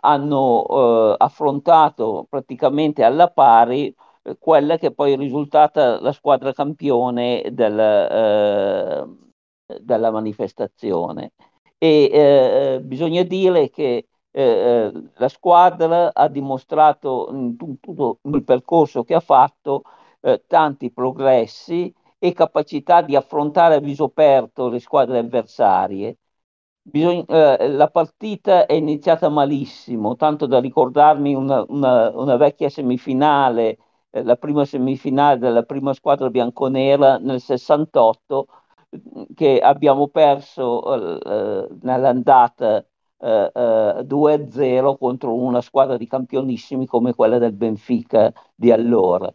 hanno 0.00 0.66
eh, 1.14 1.16
affrontato 1.18 2.26
praticamente 2.28 3.02
alla 3.02 3.28
pari 3.28 3.94
eh, 4.22 4.36
quella 4.38 4.76
che 4.78 4.92
poi 4.92 5.12
è 5.12 5.16
risultata 5.16 6.00
la 6.00 6.12
squadra 6.12 6.52
campione 6.52 7.42
del, 7.52 7.78
eh, 7.78 9.06
della 9.80 10.10
manifestazione. 10.10 11.32
E 11.78 12.08
eh, 12.12 12.80
bisogna 12.82 13.22
dire 13.24 13.70
che 13.70 14.06
eh, 14.30 14.42
eh, 14.42 14.92
la 15.16 15.28
squadra 15.28 16.12
ha 16.14 16.28
dimostrato 16.28 17.28
in 17.32 17.56
tutto 17.56 18.18
il 18.22 18.44
percorso 18.44 19.02
che 19.04 19.14
ha 19.14 19.20
fatto 19.20 19.82
eh, 20.20 20.42
tanti 20.46 20.90
progressi 20.92 21.92
e 22.24 22.32
capacità 22.32 23.02
di 23.02 23.16
affrontare 23.16 23.74
a 23.76 23.80
viso 23.80 24.04
aperto 24.04 24.68
le 24.68 24.78
squadre 24.78 25.18
avversarie. 25.18 26.16
Bisogna, 26.84 27.24
eh, 27.58 27.68
la 27.68 27.88
partita 27.88 28.66
è 28.66 28.74
iniziata 28.74 29.28
malissimo, 29.28 30.14
tanto 30.16 30.46
da 30.46 30.60
ricordarmi 30.60 31.34
una, 31.34 31.64
una, 31.68 32.10
una 32.16 32.36
vecchia 32.36 32.68
semifinale, 32.68 33.78
eh, 34.10 34.22
la 34.22 34.36
prima 34.36 34.64
semifinale 34.64 35.38
della 35.38 35.62
prima 35.64 35.92
squadra 35.94 36.30
bianconera 36.30 37.18
nel 37.18 37.40
68, 37.40 38.46
che 39.34 39.58
abbiamo 39.60 40.08
perso 40.08 41.20
eh, 41.24 41.68
nell'andata 41.82 42.84
eh, 43.18 44.02
2-0 44.04 44.96
contro 44.98 45.34
una 45.34 45.60
squadra 45.60 45.96
di 45.96 46.06
campionissimi 46.06 46.86
come 46.86 47.14
quella 47.14 47.38
del 47.38 47.52
Benfica 47.52 48.32
di 48.54 48.70
allora. 48.70 49.32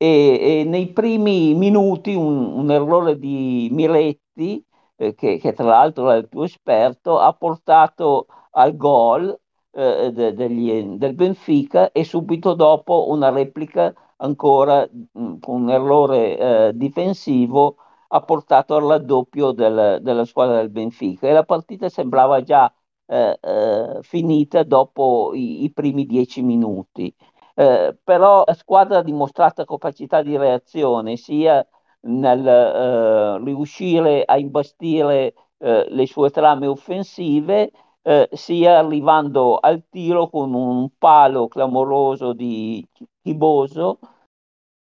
E, 0.00 0.60
e 0.60 0.64
nei 0.64 0.92
primi 0.92 1.54
minuti 1.54 2.14
un, 2.14 2.52
un 2.58 2.70
errore 2.70 3.18
di 3.18 3.68
Miretti 3.72 4.64
eh, 4.96 5.14
che, 5.14 5.38
che, 5.38 5.52
tra 5.52 5.64
l'altro 5.66 6.10
è 6.10 6.16
il 6.16 6.28
più 6.28 6.42
esperto, 6.42 7.18
ha 7.18 7.32
portato 7.32 8.26
al 8.52 8.76
gol 8.76 9.36
eh, 9.72 10.10
de, 10.12 10.34
degli, 10.34 10.96
del 10.96 11.14
Benfica 11.14 11.90
e 11.92 12.04
subito 12.04 12.54
dopo 12.54 13.08
una 13.10 13.30
replica 13.30 13.92
ancora 14.18 14.88
mm, 15.18 15.38
con 15.40 15.62
un 15.62 15.70
errore 15.70 16.38
eh, 16.68 16.72
difensivo 16.74 17.76
ha 18.08 18.20
portato 18.22 18.74
al 18.76 18.84
raddoppio 18.84 19.52
del, 19.52 19.98
della 20.00 20.24
squadra 20.24 20.56
del 20.56 20.70
Benfica 20.70 21.28
e 21.28 21.32
la 21.32 21.44
partita 21.44 21.88
sembrava 21.88 22.42
già 22.42 22.72
eh, 23.06 23.38
eh, 23.40 23.98
finita 24.02 24.62
dopo 24.62 25.32
i, 25.34 25.64
i, 25.64 25.72
primi 25.72 26.06
dieci 26.06 26.42
minuti. 26.42 27.14
Eh, 27.58 27.96
però 28.04 28.44
la 28.46 28.54
squadra 28.54 28.98
ha 28.98 29.02
dimostrato 29.02 29.64
capacità 29.64 30.22
di 30.22 30.36
reazione 30.36 31.16
sia 31.16 31.66
nel 32.02 32.46
eh, 32.46 33.38
riuscire 33.44 34.22
a 34.24 34.38
imbastire 34.38 35.34
eh, 35.58 35.86
le 35.90 36.06
sue 36.06 36.30
trame 36.30 36.68
offensive, 36.68 37.72
eh, 38.02 38.28
sia 38.32 38.78
arrivando 38.78 39.58
al 39.58 39.82
tiro 39.90 40.28
con 40.28 40.54
un 40.54 40.88
palo 40.98 41.48
clamoroso 41.48 42.32
di 42.32 42.86
Chiboso. 43.22 43.98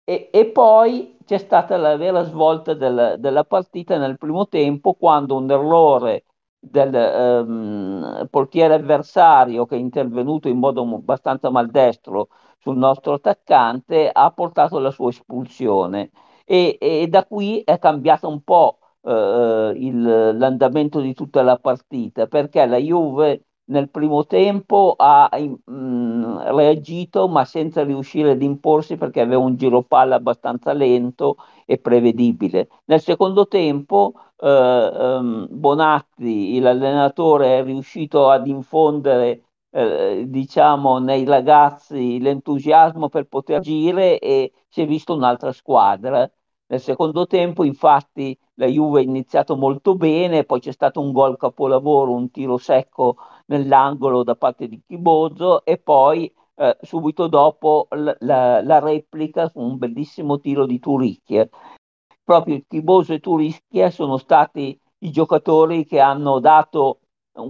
E, 0.04 0.30
e 0.32 0.46
poi 0.48 1.18
c'è 1.26 1.38
stata 1.38 1.78
la 1.78 1.96
vera 1.96 2.24
svolta 2.24 2.74
del, 2.74 3.16
della 3.20 3.44
partita 3.44 3.98
nel 3.98 4.18
primo 4.18 4.48
tempo 4.48 4.94
quando 4.94 5.36
un 5.38 5.50
errore 5.50 6.26
del 6.60 6.94
ehm, 6.94 8.28
portiere 8.30 8.74
avversario 8.76 9.66
che 9.66 9.76
è 9.76 9.80
intervenuto 9.80 10.48
in 10.48 10.58
modo 10.58 10.82
abbastanza 10.82 11.50
maldestro 11.50 12.30
sul 12.62 12.78
nostro 12.78 13.14
attaccante 13.14 14.10
ha 14.12 14.32
portato 14.32 14.78
alla 14.78 14.92
sua 14.92 15.10
espulsione 15.10 16.12
e, 16.46 16.78
e 16.80 17.08
da 17.08 17.26
qui 17.26 17.62
è 17.62 17.80
cambiato 17.80 18.30
un 18.30 18.42
po' 18.44 18.80
eh, 19.04 19.74
il, 19.76 20.38
l'andamento 20.38 21.00
di 21.00 21.14
tutta 21.14 21.42
la 21.42 21.58
partita 21.58 22.28
perché 22.28 22.66
la 22.66 22.78
Juve 22.78 23.46
nel 23.72 23.90
primo 23.90 24.26
tempo 24.26 24.96
ha 24.98 25.30
mh, 25.32 25.72
mm, 25.72 26.38
reagito 26.56 27.28
ma 27.28 27.46
senza 27.46 27.84
riuscire 27.84 28.32
ad 28.32 28.42
imporsi 28.42 28.98
perché 28.98 29.22
aveva 29.22 29.42
un 29.42 29.56
giro 29.56 29.82
palla 29.84 30.16
abbastanza 30.16 30.74
lento 30.74 31.38
e 31.66 31.78
prevedibile. 31.78 32.68
Nel 32.86 33.02
secondo 33.02 33.48
tempo 33.48 34.14
eh, 34.38 34.48
ehm, 34.48 35.48
Bonatti, 35.50 36.60
l'allenatore, 36.60 37.60
è 37.60 37.64
riuscito 37.64 38.30
ad 38.30 38.48
infondere 38.48 39.44
eh, 39.72 40.26
diciamo 40.28 41.00
nei 41.00 41.26
ragazzi 41.26 42.20
l'entusiasmo 42.20 43.10
per 43.10 43.26
poter 43.26 43.58
agire 43.58 44.20
e 44.20 44.54
si 44.70 44.82
è 44.82 44.88
visto 44.88 45.14
un'altra 45.16 45.52
squadra 45.52 46.30
nel 46.72 46.80
secondo 46.80 47.28
tempo, 47.28 47.66
infatti, 47.66 48.38
la 48.54 48.66
Juve 48.66 49.02
ha 49.02 49.04
iniziato 49.04 49.58
molto 49.58 49.96
bene, 49.96 50.46
poi 50.46 50.62
c'è 50.62 50.72
stato 50.72 51.02
un 51.02 51.12
gol 51.12 51.36
capolavoro, 51.36 52.14
un 52.14 52.32
tiro 52.32 52.56
secco 52.58 53.18
nell'angolo 53.48 54.24
da 54.24 54.36
parte 54.38 54.70
di 54.70 54.82
Chibozzo 54.88 55.66
e 55.66 55.78
poi 55.78 56.34
eh, 56.56 56.78
subito 56.82 57.28
dopo 57.28 57.88
la, 57.90 58.16
la, 58.20 58.62
la, 58.64 58.80
replica 58.80 59.50
su 59.50 59.60
un 59.60 59.78
bellissimo 59.78 60.40
tiro 60.40 60.66
di 60.66 60.80
Turicchia. 60.80 61.46
Proprio 62.24 62.62
Chibozzo 62.66 63.12
e 63.14 63.20
Turicchia 63.20 63.90
sono 63.90 64.16
stati 64.16 64.80
i 65.00 65.12
giocatori 65.12 65.86
che 65.86 66.00
hanno 66.00 66.40
dato 66.40 67.00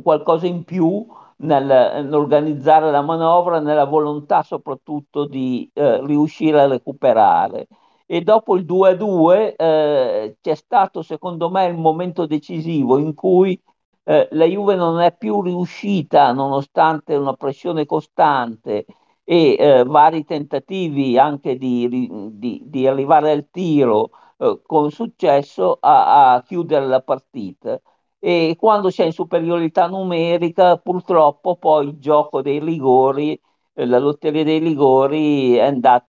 qualcosa 0.02 0.48
in 0.48 0.64
più 0.64 1.06
nel, 1.42 1.66
nell'organizzare 1.66 2.92
la 2.92 3.02
manovra, 3.02 3.60
nella 3.60 3.86
volontà 3.86 4.44
soprattutto 4.44 5.26
di 5.26 5.70
eh, 5.74 6.06
riuscire 6.06 6.62
a 6.62 6.68
recuperare 6.68 7.68
e 8.06 8.22
dopo 8.22 8.58
il 8.58 8.66
2-2 8.66 9.56
eh, 9.56 10.36
c'è 10.42 10.56
stato 10.56 11.02
secondo 11.02 11.50
me 11.50 11.66
il 11.68 11.78
momento 11.78 12.26
decisivo 12.26 12.98
in 12.98 13.14
cui 13.14 13.58
eh, 14.04 14.28
la 14.32 14.46
Juve 14.46 14.76
non 14.76 15.00
è 15.00 15.16
più 15.16 15.42
riuscita, 15.42 16.32
nonostante 16.34 17.16
una 17.16 17.34
pressione 17.36 17.86
costante 17.86 18.86
e 19.24 19.56
eh, 19.58 19.84
vari 19.86 20.26
tentativi 20.26 21.18
anche 21.18 21.56
di, 21.58 21.88
di, 22.34 22.62
di 22.66 22.88
arrivare 22.88 23.32
al 23.32 23.48
tiro 23.50 24.10
eh, 24.38 24.60
con 24.66 24.92
successo, 24.92 25.78
a, 25.80 26.34
a, 26.34 26.42
chiudere 26.44 26.86
la 26.88 27.02
partita. 27.02 27.80
E 28.24 28.56
quando 28.58 28.90
si 28.90 29.02
è 29.02 29.06
in 29.06 29.12
superiorità 29.14 29.88
numerica, 29.88 30.78
purtroppo 30.78 31.56
poi 31.58 31.88
il 31.88 31.98
gioco 32.00 32.42
dei 32.42 32.60
rigori, 32.60 33.40
eh, 33.74 33.86
la 33.86 33.98
lotteria 34.00 34.44
dei 34.44 34.60
rigori 34.60 35.56
è 35.56 35.62
andata 35.62 36.08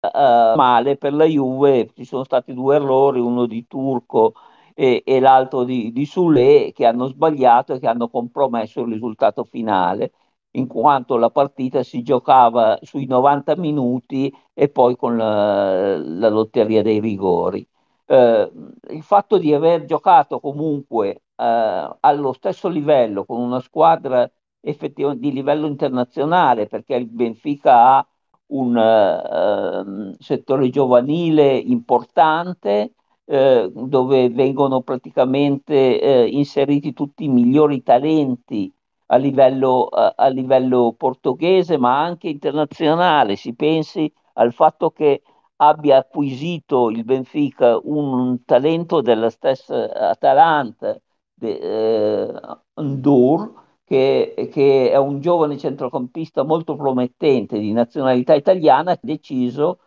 uh, 0.00 0.56
male 0.56 0.96
per 0.96 1.12
la 1.14 1.24
Juve, 1.24 1.90
ci 1.94 2.04
sono 2.04 2.24
stati 2.24 2.52
due 2.54 2.76
errori, 2.76 3.20
uno 3.20 3.46
di 3.46 3.66
Turco 3.66 4.34
e, 4.74 5.02
e 5.04 5.20
l'altro 5.20 5.64
di, 5.64 5.92
di 5.92 6.04
Sule 6.06 6.72
che 6.72 6.86
hanno 6.86 7.06
sbagliato 7.06 7.74
e 7.74 7.78
che 7.78 7.86
hanno 7.88 8.08
compromesso 8.08 8.80
il 8.82 8.92
risultato 8.92 9.44
finale 9.44 10.12
in 10.54 10.66
quanto 10.66 11.16
la 11.16 11.30
partita 11.30 11.82
si 11.82 12.02
giocava 12.02 12.78
sui 12.82 13.06
90 13.06 13.56
minuti 13.56 14.32
e 14.52 14.68
poi 14.68 14.96
con 14.96 15.16
la, 15.16 15.96
la 15.96 16.28
lotteria 16.28 16.82
dei 16.82 17.00
rigori. 17.00 17.66
Eh, 18.12 18.52
il 18.90 19.02
fatto 19.02 19.38
di 19.38 19.54
aver 19.54 19.86
giocato 19.86 20.38
comunque 20.38 21.22
eh, 21.34 21.96
allo 22.00 22.32
stesso 22.34 22.68
livello 22.68 23.24
con 23.24 23.40
una 23.40 23.58
squadra 23.60 24.30
effettivamente 24.60 25.26
di 25.26 25.32
livello 25.32 25.66
internazionale, 25.66 26.66
perché 26.66 26.94
il 26.96 27.06
Benfica 27.06 27.96
ha 27.96 28.06
un 28.48 28.76
uh, 28.76 30.14
settore 30.18 30.68
giovanile 30.68 31.56
importante 31.56 32.92
uh, 33.24 33.86
dove 33.88 34.28
vengono 34.28 34.82
praticamente 34.82 35.98
uh, 36.02 36.36
inseriti 36.36 36.92
tutti 36.92 37.24
i 37.24 37.28
migliori 37.28 37.82
talenti 37.82 38.70
a 39.06 39.16
livello, 39.16 39.84
a 39.86 40.28
livello 40.28 40.94
portoghese 40.96 41.78
ma 41.78 42.02
anche 42.02 42.28
internazionale. 42.28 43.36
Si 43.36 43.54
pensi 43.54 44.12
al 44.34 44.52
fatto 44.52 44.90
che 44.90 45.22
abbia 45.68 45.98
acquisito 45.98 46.90
il 46.90 47.04
Benfica 47.04 47.78
un 47.82 48.44
talento 48.44 49.00
della 49.00 49.30
stessa 49.30 50.10
Atalanta, 50.10 50.98
de, 51.34 52.32
Ndur, 52.74 53.52
che, 53.84 54.48
che, 54.50 54.90
è 54.90 54.96
un 54.96 55.20
giovane 55.20 55.58
centrocampista 55.58 56.42
molto 56.44 56.76
promettente 56.76 57.58
di 57.58 57.72
nazionalità 57.72 58.34
italiana, 58.34 58.92
ha 58.92 58.98
deciso 59.00 59.78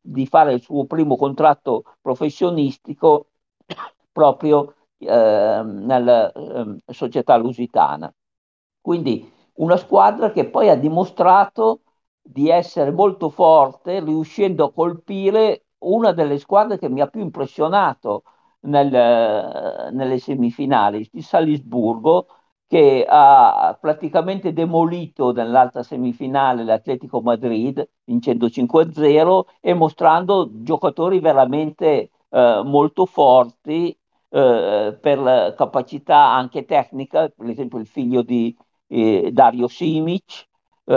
di 0.00 0.26
fare 0.26 0.52
il 0.54 0.60
suo 0.62 0.84
primo 0.86 1.16
contratto 1.16 1.84
professionistico 2.00 3.28
proprio 4.10 4.74
eh, 4.98 5.62
nella 5.64 6.32
eh, 6.32 6.76
società 6.86 7.36
lusitana. 7.36 8.12
Quindi 8.80 9.30
una 9.54 9.76
squadra 9.76 10.32
che 10.32 10.48
poi 10.48 10.68
ha 10.70 10.74
dimostrato 10.76 11.80
di 12.22 12.48
essere 12.50 12.90
molto 12.92 13.30
forte, 13.30 14.00
riuscendo 14.00 14.64
a 14.66 14.72
colpire 14.72 15.66
una 15.78 16.12
delle 16.12 16.38
squadre 16.38 16.78
che 16.78 16.88
mi 16.88 17.00
ha 17.00 17.06
più 17.08 17.20
impressionato 17.20 18.24
nel, 18.60 18.90
nelle 19.92 20.18
semifinali, 20.18 21.08
il 21.12 21.24
Salisburgo, 21.24 22.26
che 22.66 23.04
ha 23.08 23.76
praticamente 23.80 24.52
demolito 24.52 25.32
nell'altra 25.32 25.82
semifinale 25.82 26.62
l'Atletico 26.62 27.20
Madrid 27.20 27.84
vincendo 28.04 28.48
5-0 28.48 29.46
e 29.60 29.74
mostrando 29.74 30.48
giocatori 30.62 31.18
veramente 31.18 32.10
eh, 32.28 32.62
molto 32.64 33.06
forti 33.06 33.96
eh, 34.28 34.96
per 35.00 35.54
capacità 35.56 36.32
anche 36.32 36.64
tecnica, 36.64 37.28
per 37.28 37.48
esempio 37.48 37.78
il 37.78 37.86
figlio 37.86 38.22
di 38.22 38.56
eh, 38.86 39.30
Dario 39.32 39.66
Simic 39.68 40.48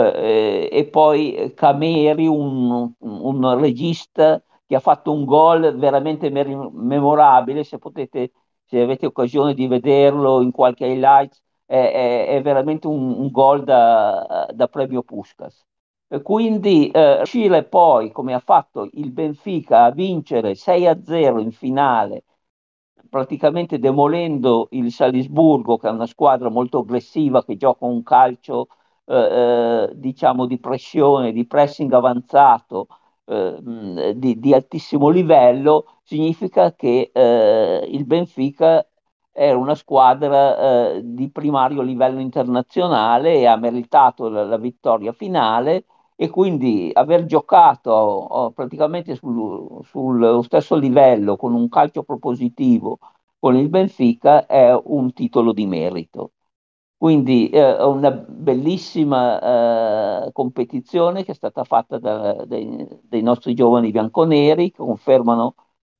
eh, 0.02 0.68
e 0.72 0.86
poi 0.88 1.52
Cameri, 1.54 2.26
un, 2.26 2.92
un 2.98 3.58
regista 3.60 4.42
che 4.66 4.74
ha 4.74 4.80
fatto 4.80 5.12
un 5.12 5.24
gol 5.24 5.76
veramente 5.76 6.30
memorabile, 6.30 7.64
se 7.64 7.78
potete, 7.78 8.32
se 8.64 8.80
avete 8.80 9.06
occasione 9.06 9.54
di 9.54 9.66
vederlo 9.66 10.40
in 10.40 10.50
qualche 10.50 10.86
highlights, 10.86 11.40
è, 11.66 11.76
è, 11.76 12.36
è 12.36 12.42
veramente 12.42 12.86
un, 12.86 13.10
un 13.18 13.30
gol 13.30 13.62
da, 13.64 14.48
da, 14.52 14.68
premio 14.68 15.02
Puskas. 15.02 15.64
Quindi 16.22 16.90
eh, 16.90 17.16
riuscire 17.16 17.64
poi, 17.64 18.10
come 18.12 18.34
ha 18.34 18.38
fatto 18.38 18.88
il 18.92 19.10
Benfica, 19.10 19.84
a 19.84 19.90
vincere 19.90 20.54
6-0 20.54 21.40
in 21.40 21.50
finale, 21.52 22.24
praticamente 23.08 23.78
demolendo 23.78 24.68
il 24.72 24.90
Salisburgo, 24.92 25.76
che 25.76 25.88
è 25.88 25.90
una 25.90 26.06
squadra 26.06 26.48
molto 26.50 26.78
aggressiva, 26.80 27.44
che 27.44 27.56
gioca 27.56 27.84
un 27.84 28.02
calcio 28.02 28.68
eh, 29.06 29.88
eh 29.88 29.90
diciamo 29.94 30.46
di 30.46 30.58
pressione, 30.58 31.32
di 31.32 31.46
pressing 31.46 31.92
avanzato, 31.92 32.88
eh, 33.26 34.12
di, 34.16 34.38
di, 34.38 34.54
altissimo 34.54 35.08
livello, 35.08 35.86
significa 36.02 36.74
che 36.74 37.10
eh, 37.12 37.86
il 37.90 38.04
Benfica 38.04 38.86
era 39.32 39.56
una 39.56 39.74
squadra 39.74 40.94
eh, 40.96 41.00
di 41.04 41.30
primario 41.30 41.82
livello 41.82 42.20
internazionale 42.20 43.34
e 43.34 43.46
ha 43.46 43.56
meritato 43.56 44.28
la, 44.28 44.44
la 44.44 44.58
vittoria 44.58 45.12
finale 45.12 45.86
e 46.16 46.30
quindi 46.30 46.90
aver 46.92 47.24
giocato 47.24 47.90
oh, 47.90 48.50
praticamente 48.52 49.16
sul, 49.16 49.80
sullo 49.84 50.42
stesso 50.42 50.76
livello 50.76 51.36
con 51.36 51.52
un 51.54 51.68
calcio 51.68 52.04
propositivo 52.04 52.98
con 53.38 53.56
il 53.56 53.68
Benfica 53.68 54.46
è 54.46 54.72
un 54.74 55.12
titolo 55.12 55.52
di 55.52 55.66
merito. 55.66 56.33
Quindi 57.04 57.50
è 57.50 57.58
eh, 57.58 57.84
una 57.84 58.10
bellissima 58.10 60.24
eh, 60.24 60.32
competizione 60.32 61.22
che 61.22 61.32
è 61.32 61.34
stata 61.34 61.62
fatta 61.62 61.98
da, 61.98 62.46
dai, 62.46 62.88
dai, 63.02 63.20
nostri 63.20 63.52
giovani 63.52 63.90
bianconeri 63.90 64.70
che 64.70 64.78
confermano 64.78 65.54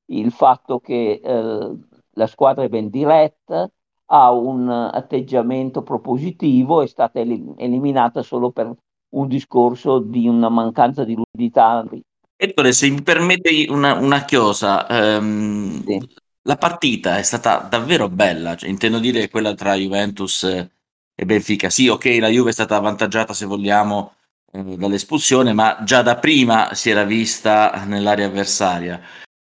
il 0.06 0.32
fatto 0.32 0.80
che 0.80 1.20
eh, 1.22 1.70
la 2.10 2.26
squadra 2.26 2.64
è 2.64 2.70
ben 2.70 2.88
diretta, 2.88 3.70
ha 4.06 4.32
un 4.32 4.70
atteggiamento 4.70 5.82
propositivo, 5.82 6.80
è 6.80 6.86
stata 6.86 7.20
elim- 7.20 7.52
eliminata 7.58 8.22
solo 8.22 8.50
per 8.50 8.72
un 9.10 9.28
discorso 9.28 9.98
di 9.98 10.26
una 10.26 10.48
mancanza 10.48 11.04
di 11.04 11.16
lucidità. 11.16 11.84
Ettore, 12.34 12.72
se 12.72 12.88
mi 12.88 13.02
permette 13.02 13.66
una, 13.68 13.92
una 13.92 14.24
chiosa, 14.24 14.88
ehm, 14.88 15.84
sì. 15.84 16.08
la 16.44 16.56
partita 16.56 17.18
è 17.18 17.22
stata 17.22 17.58
davvero 17.58 18.08
bella, 18.08 18.56
cioè, 18.56 18.70
intendo 18.70 18.98
dire 18.98 19.28
quella 19.28 19.52
tra 19.52 19.74
Juventus 19.74 20.72
e 21.14 21.24
Benfica. 21.24 21.70
Sì, 21.70 21.88
ok, 21.88 22.16
la 22.20 22.28
Juve 22.28 22.50
è 22.50 22.52
stata 22.52 22.76
avvantaggiata, 22.76 23.32
se 23.32 23.46
vogliamo, 23.46 24.14
eh, 24.52 24.76
dall'espulsione, 24.76 25.52
ma 25.52 25.78
già 25.84 26.02
da 26.02 26.16
prima 26.16 26.74
si 26.74 26.90
era 26.90 27.04
vista 27.04 27.84
nell'area 27.86 28.26
avversaria. 28.26 29.00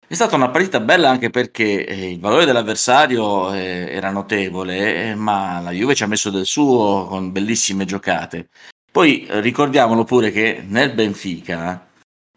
È 0.06 0.14
stata 0.14 0.36
una 0.36 0.50
partita 0.50 0.78
bella 0.80 1.08
anche 1.08 1.30
perché 1.30 1.86
eh, 1.86 2.10
il 2.10 2.20
valore 2.20 2.44
dell'avversario 2.44 3.52
eh, 3.54 3.88
era 3.90 4.10
notevole, 4.10 5.10
eh, 5.10 5.14
ma 5.14 5.60
la 5.60 5.70
Juve 5.70 5.94
ci 5.94 6.02
ha 6.02 6.06
messo 6.06 6.28
del 6.30 6.44
suo 6.44 7.06
con 7.08 7.32
bellissime 7.32 7.86
giocate. 7.86 8.48
Poi 8.90 9.24
eh, 9.24 9.40
ricordiamolo 9.40 10.04
pure 10.04 10.30
che 10.30 10.62
nel 10.66 10.92
Benfica 10.92 11.88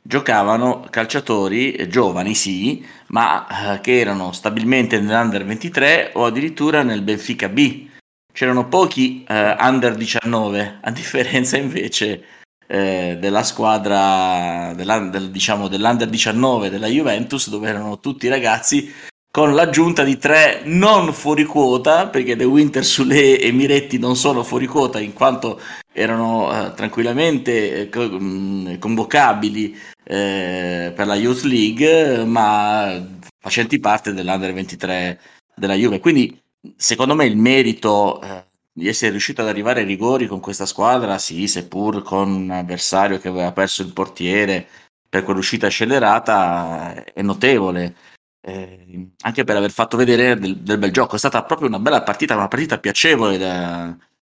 giocavano 0.01 0.87
calciatori 0.89 1.73
eh, 1.73 1.89
giovani, 1.89 2.33
sì, 2.33 2.85
ma 3.07 3.79
che 3.81 3.99
erano 3.99 4.31
stabilmente 4.31 4.99
nell'Under 4.99 5.43
23 5.43 6.11
o 6.13 6.25
addirittura 6.25 6.81
nel 6.81 7.01
Benfica 7.01 7.49
B. 7.49 7.87
C'erano 8.35 8.67
pochi 8.67 9.25
Under 9.29 9.95
19, 9.95 10.79
a 10.81 10.91
differenza 10.91 11.55
invece 11.55 12.21
eh, 12.67 13.15
della 13.17 13.43
squadra 13.43 14.73
del, 14.75 15.29
diciamo, 15.31 15.69
dell'Under 15.69 16.09
19 16.09 16.69
della 16.69 16.87
Juventus, 16.87 17.49
dove 17.49 17.69
erano 17.69 18.01
tutti 18.01 18.27
ragazzi 18.27 18.91
con 19.31 19.53
l'aggiunta 19.53 20.03
di 20.03 20.17
tre 20.17 20.63
non 20.65 21.13
fuori 21.13 21.45
quota, 21.45 22.07
perché 22.07 22.35
The 22.35 22.43
Winter 22.43 22.83
Sule 22.83 23.39
e 23.39 23.51
Miretti 23.53 23.97
non 23.99 24.17
sono 24.17 24.43
fuori 24.43 24.65
quota 24.65 24.99
in 24.99 25.13
quanto 25.13 25.61
erano 25.93 26.51
eh, 26.51 26.73
tranquillamente 26.73 27.89
eh, 27.89 27.97
mm, 27.97 28.79
convocabili 28.79 29.77
eh, 30.03 30.91
per 30.93 31.07
la 31.07 31.15
Youth 31.15 31.43
League, 31.43 32.25
ma 32.25 33.01
facenti 33.39 33.79
parte 33.79 34.13
dell'Under 34.13 34.51
23 34.51 35.19
della 35.55 35.75
Juve. 35.75 35.99
Quindi, 35.99 36.37
secondo 36.75 37.15
me, 37.15 37.25
il 37.25 37.37
merito 37.37 38.21
eh, 38.21 38.43
di 38.71 38.87
essere 38.87 39.11
riuscito 39.11 39.41
ad 39.41 39.47
arrivare 39.47 39.81
ai 39.81 39.85
rigori 39.85 40.27
con 40.27 40.39
questa 40.39 40.65
squadra, 40.65 41.17
sì, 41.17 41.47
seppur 41.47 42.01
con 42.03 42.29
un 42.29 42.51
avversario 42.51 43.19
che 43.19 43.27
aveva 43.29 43.51
perso 43.51 43.81
il 43.81 43.93
portiere 43.93 44.67
per 45.07 45.23
quell'uscita 45.23 45.67
scellerata, 45.67 47.05
è 47.05 47.21
notevole. 47.21 47.95
Eh, 48.41 49.09
anche 49.21 49.43
per 49.43 49.55
aver 49.55 49.71
fatto 49.71 49.97
vedere 49.97 50.37
del, 50.37 50.57
del, 50.57 50.77
bel 50.77 50.91
gioco. 50.91 51.15
È 51.15 51.17
stata 51.19 51.43
proprio 51.43 51.67
una 51.67 51.79
bella 51.79 52.03
partita, 52.03 52.35
una 52.35 52.47
partita 52.47 52.77
piacevole 52.79 53.37
da, 53.37 53.95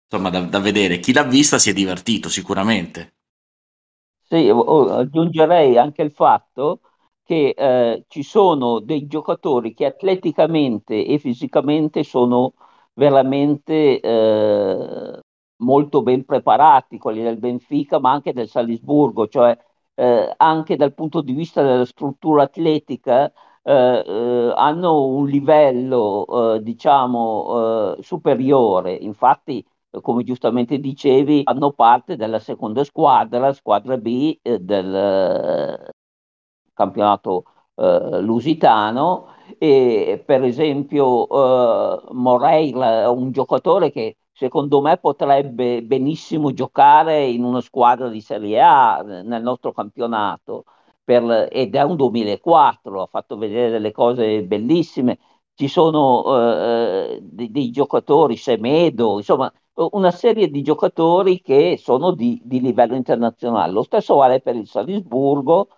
insomma, 0.10 0.30
da, 0.30 0.42
da 0.42 0.60
vedere. 0.60 1.00
Chi 1.00 1.14
l'ha 1.14 1.24
vista 1.24 1.58
si 1.58 1.70
è 1.70 1.74
divertito 1.74 2.30
sicuramente. 2.30 3.16
Sì, 4.30 4.50
aggiungerei 4.50 5.78
anche 5.78 6.02
il 6.02 6.12
fatto 6.12 6.82
che 7.28 7.50
eh, 7.58 8.06
ci 8.08 8.24
sono 8.24 8.80
dei 8.80 9.06
giocatori 9.06 9.74
che 9.74 9.86
atleticamente 9.86 11.06
e 11.06 11.18
fisicamente 11.20 12.04
sono 12.04 12.54
veramente 12.94 14.00
eh, 14.00 15.20
molto 15.58 16.02
ben 16.04 16.24
preparati, 16.26 16.98
quelli 16.98 17.22
del 17.24 17.38
Benfica, 17.38 18.00
ma 18.00 18.12
anche 18.12 18.32
del 18.32 18.48
Salisburgo, 18.48 19.28
cioè 19.28 19.58
eh, 19.96 20.34
anche 20.38 20.76
dal 20.78 20.94
punto 20.94 21.22
di 21.22 21.34
vista 21.34 21.62
della 21.64 21.86
struttura 21.86 22.44
atletica 22.44 23.32
eh, 23.62 23.74
eh 24.08 24.54
hanno 24.56 25.06
un 25.08 25.28
livello, 25.28 26.56
eh, 26.56 26.64
diciamo, 26.64 27.96
eh, 27.98 28.04
superiore. 28.04 28.94
Infatti, 28.94 29.66
come 30.02 30.24
giustamente 30.24 30.80
dicevi, 30.80 31.44
fanno 31.44 31.72
parte 31.74 32.16
della 32.16 32.40
seconda 32.40 32.84
squadra, 32.86 33.52
squadra 33.54 33.98
B 33.98 34.40
del 34.42 35.92
campionato 36.78 37.44
lusitano 37.78 39.28
e 39.58 40.22
per 40.26 40.44
esempio 40.44 41.28
uh, 41.28 42.14
Moreira, 42.14 43.10
un 43.10 43.32
giocatore 43.32 43.92
che 43.92 44.18
secondo 44.34 44.82
me 44.82 44.98
potrebbe 44.98 45.82
benissimo 45.84 46.54
giocare 46.54 47.26
in 47.26 47.44
una 47.44 47.62
squadra 47.62 48.10
di 48.10 48.22
Serie 48.22 48.62
A 48.62 49.02
nel 49.02 49.42
nostro 49.42 49.72
campionato 49.72 50.66
per, 51.04 51.48
ed 51.52 51.76
è 51.76 51.82
un 51.84 51.96
2004, 51.96 53.02
ha 53.02 53.08
fatto 53.08 53.38
vedere 53.38 53.72
delle 53.72 53.92
cose 53.92 54.44
bellissime. 54.44 55.18
Ci 55.54 55.68
sono 55.68 56.22
uh, 56.28 57.20
dei, 57.22 57.50
dei, 57.50 57.72
giocatori, 57.72 58.36
Semedo, 58.36 59.18
insomma, 59.18 59.52
una 59.92 60.12
serie 60.12 60.50
di 60.50 60.62
giocatori 60.62 61.42
che 61.42 61.78
sono 61.82 62.12
di, 62.12 62.40
di 62.44 62.62
livello 62.62 62.96
internazionale. 62.96 63.72
Lo 63.72 63.84
stesso 63.84 64.16
vale 64.16 64.42
per 64.42 64.56
il 64.56 64.68
Salisburgo, 64.68 65.70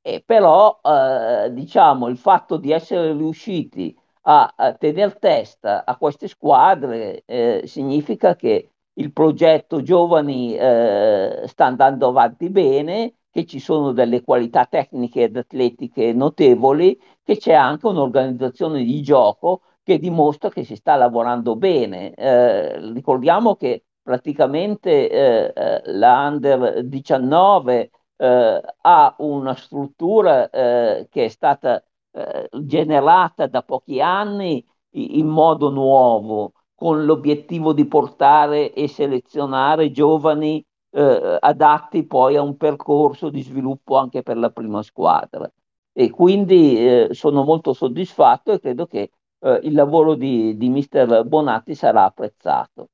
eh, 0.00 0.22
però 0.24 0.80
eh, 0.82 1.52
diciamo 1.52 2.08
il 2.08 2.16
fatto 2.16 2.56
di 2.56 2.72
essere 2.72 3.12
riusciti 3.12 3.96
a, 4.22 4.52
a 4.56 4.72
tenere 4.74 5.16
testa 5.18 5.84
a 5.84 5.96
queste 5.96 6.28
squadre 6.28 7.22
eh, 7.26 7.62
significa 7.66 8.34
che 8.36 8.70
il 8.94 9.12
progetto 9.12 9.82
giovani 9.82 10.54
eh, 10.56 11.42
sta 11.46 11.64
andando 11.66 12.08
avanti 12.08 12.50
bene, 12.50 13.14
che 13.30 13.46
ci 13.46 13.58
sono 13.58 13.92
delle 13.92 14.22
qualità 14.22 14.66
tecniche 14.66 15.22
ed 15.22 15.36
atletiche 15.36 16.12
notevoli, 16.12 17.00
che 17.22 17.36
c'è 17.38 17.54
anche 17.54 17.86
un'organizzazione 17.86 18.84
di 18.84 19.02
gioco 19.02 19.62
che 19.82 19.98
dimostra 19.98 20.50
che 20.50 20.64
si 20.64 20.76
sta 20.76 20.96
lavorando 20.96 21.56
bene. 21.56 22.12
Eh, 22.14 22.92
ricordiamo 22.92 23.56
che 23.56 23.84
praticamente 24.02 25.52
la 25.84 26.26
Under 26.28 26.84
19 26.84 27.80
eh, 27.80 27.90
ha 28.24 29.14
una 29.18 29.54
struttura 29.54 30.48
eh, 30.50 31.08
che 31.10 31.24
è 31.24 31.28
stata 31.28 31.82
eh, 32.12 32.48
generata 32.60 33.46
da 33.46 33.62
pochi 33.62 34.00
anni 34.00 34.64
in 34.90 35.26
modo 35.26 35.70
nuovo, 35.70 36.52
con 36.74 37.04
l'obiettivo 37.04 37.72
di 37.72 37.86
portare 37.86 38.72
e 38.72 38.88
selezionare 38.88 39.90
giovani 39.90 40.64
eh, 40.90 41.38
adatti 41.40 42.04
poi 42.06 42.36
a 42.36 42.42
un 42.42 42.56
percorso 42.56 43.30
di 43.30 43.42
sviluppo 43.42 43.96
anche 43.96 44.22
per 44.22 44.36
la 44.36 44.50
prima 44.50 44.82
squadra. 44.82 45.50
E 45.92 46.10
quindi 46.10 46.76
eh, 46.78 47.08
sono 47.12 47.44
molto 47.44 47.72
soddisfatto 47.72 48.52
e 48.52 48.60
credo 48.60 48.86
che 48.86 49.10
eh, 49.40 49.60
il 49.62 49.74
lavoro 49.74 50.14
di, 50.14 50.56
di 50.56 50.68
mister 50.68 51.24
Bonatti 51.24 51.74
sarà 51.74 52.04
apprezzato. 52.04 52.88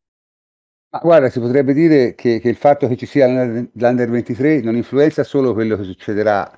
Ma 0.91 1.01
guarda, 1.03 1.29
si 1.29 1.39
potrebbe 1.39 1.75
dire 1.75 2.15
che, 2.15 2.41
che 2.41 2.49
il 2.49 2.57
fatto 2.57 2.89
che 2.89 2.97
ci 2.97 3.05
sia 3.05 3.27
l'Under 3.27 4.09
23 4.09 4.63
non 4.63 4.75
influenza 4.75 5.23
solo 5.23 5.53
quello 5.53 5.77
che 5.77 5.83
succederà 5.83 6.51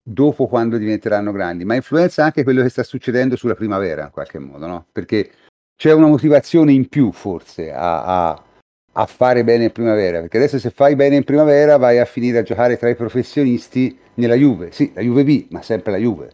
dopo 0.00 0.46
quando 0.46 0.76
diventeranno 0.76 1.32
grandi, 1.32 1.64
ma 1.64 1.74
influenza 1.74 2.22
anche 2.24 2.44
quello 2.44 2.62
che 2.62 2.68
sta 2.68 2.84
succedendo 2.84 3.34
sulla 3.34 3.56
primavera 3.56 4.04
in 4.04 4.10
qualche 4.10 4.38
modo, 4.38 4.66
no? 4.66 4.86
Perché 4.92 5.30
c'è 5.76 5.92
una 5.92 6.06
motivazione 6.06 6.72
in 6.72 6.88
più 6.88 7.10
forse 7.10 7.72
a, 7.72 8.30
a, 8.30 8.44
a, 8.92 9.06
fare 9.06 9.42
bene 9.42 9.64
in 9.64 9.72
primavera, 9.72 10.20
perché 10.20 10.36
adesso 10.36 10.60
se 10.60 10.70
fai 10.70 10.94
bene 10.94 11.16
in 11.16 11.24
primavera 11.24 11.76
vai 11.78 11.98
a 11.98 12.04
finire 12.04 12.38
a 12.38 12.42
giocare 12.42 12.76
tra 12.76 12.90
i 12.90 12.94
professionisti 12.94 13.98
nella 14.14 14.36
Juve, 14.36 14.70
sì, 14.70 14.92
la 14.94 15.00
Juve 15.00 15.24
B, 15.24 15.46
ma 15.50 15.62
sempre 15.62 15.90
la 15.90 15.98
Juve. 15.98 16.30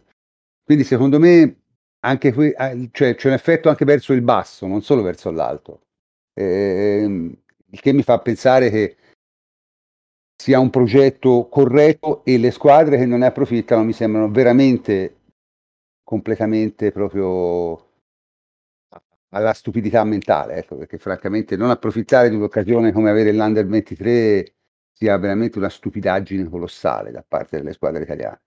Quindi 0.63 0.83
secondo 0.83 1.17
me 1.17 1.61
anche 2.01 2.33
qui, 2.33 2.53
cioè, 2.91 3.15
c'è 3.15 3.27
un 3.27 3.33
effetto 3.33 3.69
anche 3.69 3.85
verso 3.85 4.13
il 4.13 4.21
basso, 4.21 4.67
non 4.67 4.83
solo 4.83 5.01
verso 5.01 5.31
l'alto 5.31 5.81
eh, 6.33 7.37
il 7.71 7.79
che 7.79 7.93
mi 7.93 8.03
fa 8.03 8.19
pensare 8.19 8.69
che 8.69 8.97
sia 10.35 10.59
un 10.59 10.69
progetto 10.69 11.47
corretto 11.49 12.23
e 12.23 12.37
le 12.37 12.51
squadre 12.51 12.97
che 12.97 13.05
non 13.05 13.19
ne 13.19 13.25
approfittano 13.25 13.83
mi 13.83 13.93
sembrano 13.93 14.31
veramente 14.31 15.17
completamente 16.03 16.91
proprio 16.91 17.87
alla 19.29 19.53
stupidità 19.53 20.03
mentale, 20.03 20.55
ecco, 20.55 20.77
perché 20.77 20.97
francamente 20.97 21.55
non 21.55 21.69
approfittare 21.69 22.29
di 22.29 22.35
un'occasione 22.35 22.91
come 22.91 23.09
avere 23.09 23.31
l'Under 23.31 23.67
23 23.67 24.53
sia 24.91 25.17
veramente 25.17 25.57
una 25.57 25.69
stupidaggine 25.69 26.49
colossale 26.49 27.11
da 27.11 27.23
parte 27.27 27.57
delle 27.57 27.73
squadre 27.73 28.03
italiane. 28.03 28.41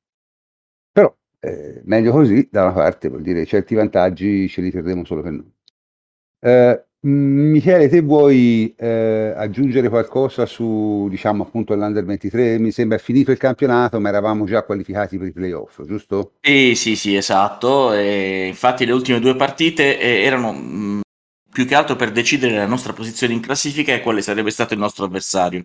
Però 0.90 1.14
eh, 1.38 1.80
meglio 1.84 2.12
così, 2.12 2.48
da 2.50 2.64
una 2.64 2.72
parte 2.72 3.08
vuol 3.08 3.22
dire 3.22 3.46
certi 3.46 3.74
vantaggi 3.74 4.48
ce 4.48 4.60
li 4.60 4.70
terremo 4.70 5.04
solo 5.04 5.22
per 5.22 5.32
noi. 5.32 5.52
Eh, 6.40 6.84
Michele, 7.04 7.88
te 7.88 8.00
vuoi 8.00 8.72
eh, 8.76 9.34
aggiungere 9.36 9.88
qualcosa 9.88 10.46
su, 10.46 11.08
diciamo, 11.10 11.42
appunto 11.42 11.74
l'Under 11.74 12.04
23? 12.04 12.60
Mi 12.60 12.70
sembra 12.70 12.96
finito 12.98 13.32
il 13.32 13.38
campionato, 13.38 13.98
ma 13.98 14.08
eravamo 14.08 14.44
già 14.44 14.62
qualificati 14.62 15.18
per 15.18 15.26
i 15.26 15.32
playoff, 15.32 15.82
giusto? 15.84 16.34
Sì, 16.40 16.76
sì, 16.76 16.94
sì, 16.94 17.16
esatto. 17.16 17.92
E 17.92 18.46
infatti 18.46 18.86
le 18.86 18.92
ultime 18.92 19.18
due 19.18 19.34
partite 19.34 19.98
eh, 19.98 20.22
erano 20.22 20.52
mh, 20.52 20.58
mm, 20.58 21.00
più 21.50 21.66
che 21.66 21.74
altro 21.74 21.96
per 21.96 22.12
decidere 22.12 22.54
la 22.54 22.66
nostra 22.66 22.92
posizione 22.92 23.32
in 23.32 23.40
classifica 23.40 23.92
e 23.92 24.00
quale 24.00 24.22
sarebbe 24.22 24.50
stato 24.50 24.74
il 24.74 24.80
nostro 24.80 25.04
avversario. 25.04 25.64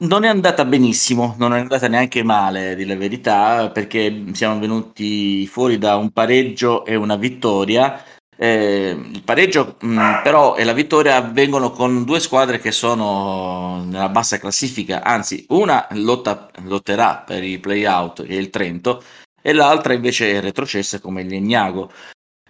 Non 0.00 0.24
è 0.24 0.28
andata 0.28 0.64
benissimo, 0.64 1.36
non 1.38 1.54
è 1.54 1.60
andata 1.60 1.86
neanche 1.86 2.24
male, 2.24 2.74
di 2.74 2.84
la 2.86 2.96
verità, 2.96 3.70
perché 3.70 4.24
siamo 4.32 4.58
venuti 4.58 5.46
fuori 5.46 5.78
da 5.78 5.94
un 5.94 6.10
pareggio 6.10 6.84
e 6.84 6.96
una 6.96 7.16
vittoria 7.16 8.02
eh, 8.40 8.96
il 9.12 9.22
pareggio 9.24 9.76
mh, 9.80 9.88
mm, 9.88 10.22
però 10.22 10.54
e 10.54 10.62
la 10.62 10.72
vittoria 10.72 11.16
avvengono 11.16 11.72
con 11.72 12.04
due 12.04 12.20
squadre 12.20 12.60
che 12.60 12.70
sono 12.70 13.84
nella 13.84 14.08
bassa 14.08 14.38
classifica, 14.38 15.02
anzi 15.02 15.44
una 15.48 15.88
lotta, 15.92 16.48
lotterà 16.62 17.16
per 17.26 17.42
i 17.42 17.58
play-out 17.58 18.20
e 18.20 18.36
il 18.36 18.50
Trento 18.50 19.02
e 19.42 19.52
l'altra 19.52 19.92
invece 19.92 20.32
è 20.32 20.40
retrocessa 20.40 21.00
come 21.00 21.22
il 21.22 21.28
Legnago. 21.28 21.90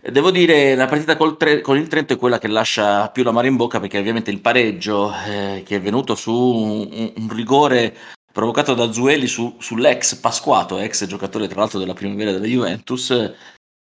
Devo 0.00 0.30
dire, 0.30 0.74
la 0.74 0.86
partita 0.86 1.16
tre, 1.36 1.60
con 1.62 1.76
il 1.78 1.88
Trento 1.88 2.12
è 2.12 2.18
quella 2.18 2.38
che 2.38 2.48
lascia 2.48 3.08
più 3.08 3.22
la 3.22 3.32
mare 3.32 3.48
in 3.48 3.56
bocca 3.56 3.80
perché 3.80 3.98
ovviamente 3.98 4.30
il 4.30 4.40
pareggio 4.40 5.12
eh, 5.26 5.62
che 5.64 5.76
è 5.76 5.80
venuto 5.80 6.14
su 6.14 6.32
un, 6.32 7.12
un 7.16 7.28
rigore 7.30 7.96
provocato 8.30 8.74
da 8.74 8.92
Zueli 8.92 9.26
su, 9.26 9.56
sull'ex 9.58 10.16
Pasquato, 10.16 10.78
ex 10.78 11.06
giocatore 11.06 11.48
tra 11.48 11.60
l'altro 11.60 11.78
della 11.78 11.94
primavera 11.94 12.30
della 12.30 12.46
Juventus, 12.46 13.10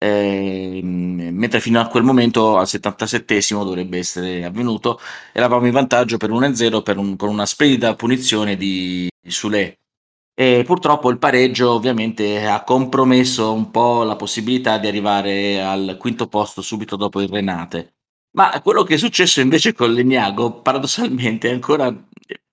eh, 0.05 0.81
mentre 0.83 1.59
fino 1.59 1.79
a 1.79 1.87
quel 1.87 2.03
momento 2.03 2.57
al 2.57 2.67
77 2.67 3.39
dovrebbe 3.49 3.97
essere 3.97 4.43
avvenuto 4.43 4.99
eravamo 5.31 5.65
in 5.65 5.71
vantaggio 5.71 6.17
per 6.17 6.29
1-0 6.29 6.83
per 6.83 6.97
un, 6.97 7.15
con 7.15 7.29
una 7.29 7.45
splendida 7.45 7.95
punizione 7.95 8.55
di 8.55 9.07
Sule. 9.27 9.79
E 10.37 10.63
purtroppo 10.65 11.09
il 11.09 11.17
pareggio 11.17 11.71
ovviamente 11.71 12.45
ha 12.45 12.63
compromesso 12.63 13.53
un 13.53 13.71
po' 13.71 14.03
la 14.03 14.17
possibilità 14.17 14.77
di 14.77 14.87
arrivare 14.87 15.63
al 15.63 15.95
quinto 15.97 16.27
posto 16.27 16.61
subito 16.61 16.97
dopo 16.97 17.21
il 17.21 17.29
Renate. 17.29 17.93
Ma 18.35 18.61
quello 18.61 18.83
che 18.83 18.95
è 18.95 18.97
successo 18.97 19.39
invece 19.39 19.73
con 19.73 19.93
Legnago 19.93 20.61
paradossalmente 20.61 21.49
è 21.49 21.53
ancora 21.53 21.93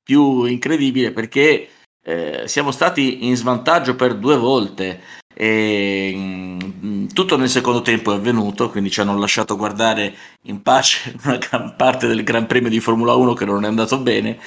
più 0.02 0.44
incredibile 0.44 1.12
perché 1.12 1.68
eh, 2.04 2.44
siamo 2.46 2.70
stati 2.70 3.26
in 3.26 3.36
svantaggio 3.36 3.96
per 3.96 4.16
due 4.16 4.36
volte 4.36 5.00
e, 5.34 6.12
mm, 6.14 7.06
tutto 7.08 7.36
nel 7.36 7.48
secondo 7.48 7.82
tempo 7.82 8.12
è 8.12 8.16
avvenuto, 8.16 8.70
quindi 8.70 8.90
ci 8.90 9.00
hanno 9.00 9.18
lasciato 9.18 9.56
guardare 9.56 10.14
in 10.42 10.62
pace 10.62 11.14
una 11.24 11.38
gran 11.38 11.74
parte 11.76 12.06
del 12.06 12.24
Gran 12.24 12.46
Premio 12.46 12.70
di 12.70 12.80
Formula 12.80 13.14
1 13.14 13.34
che 13.34 13.44
non 13.44 13.64
è 13.64 13.68
andato 13.68 13.98
bene. 13.98 14.38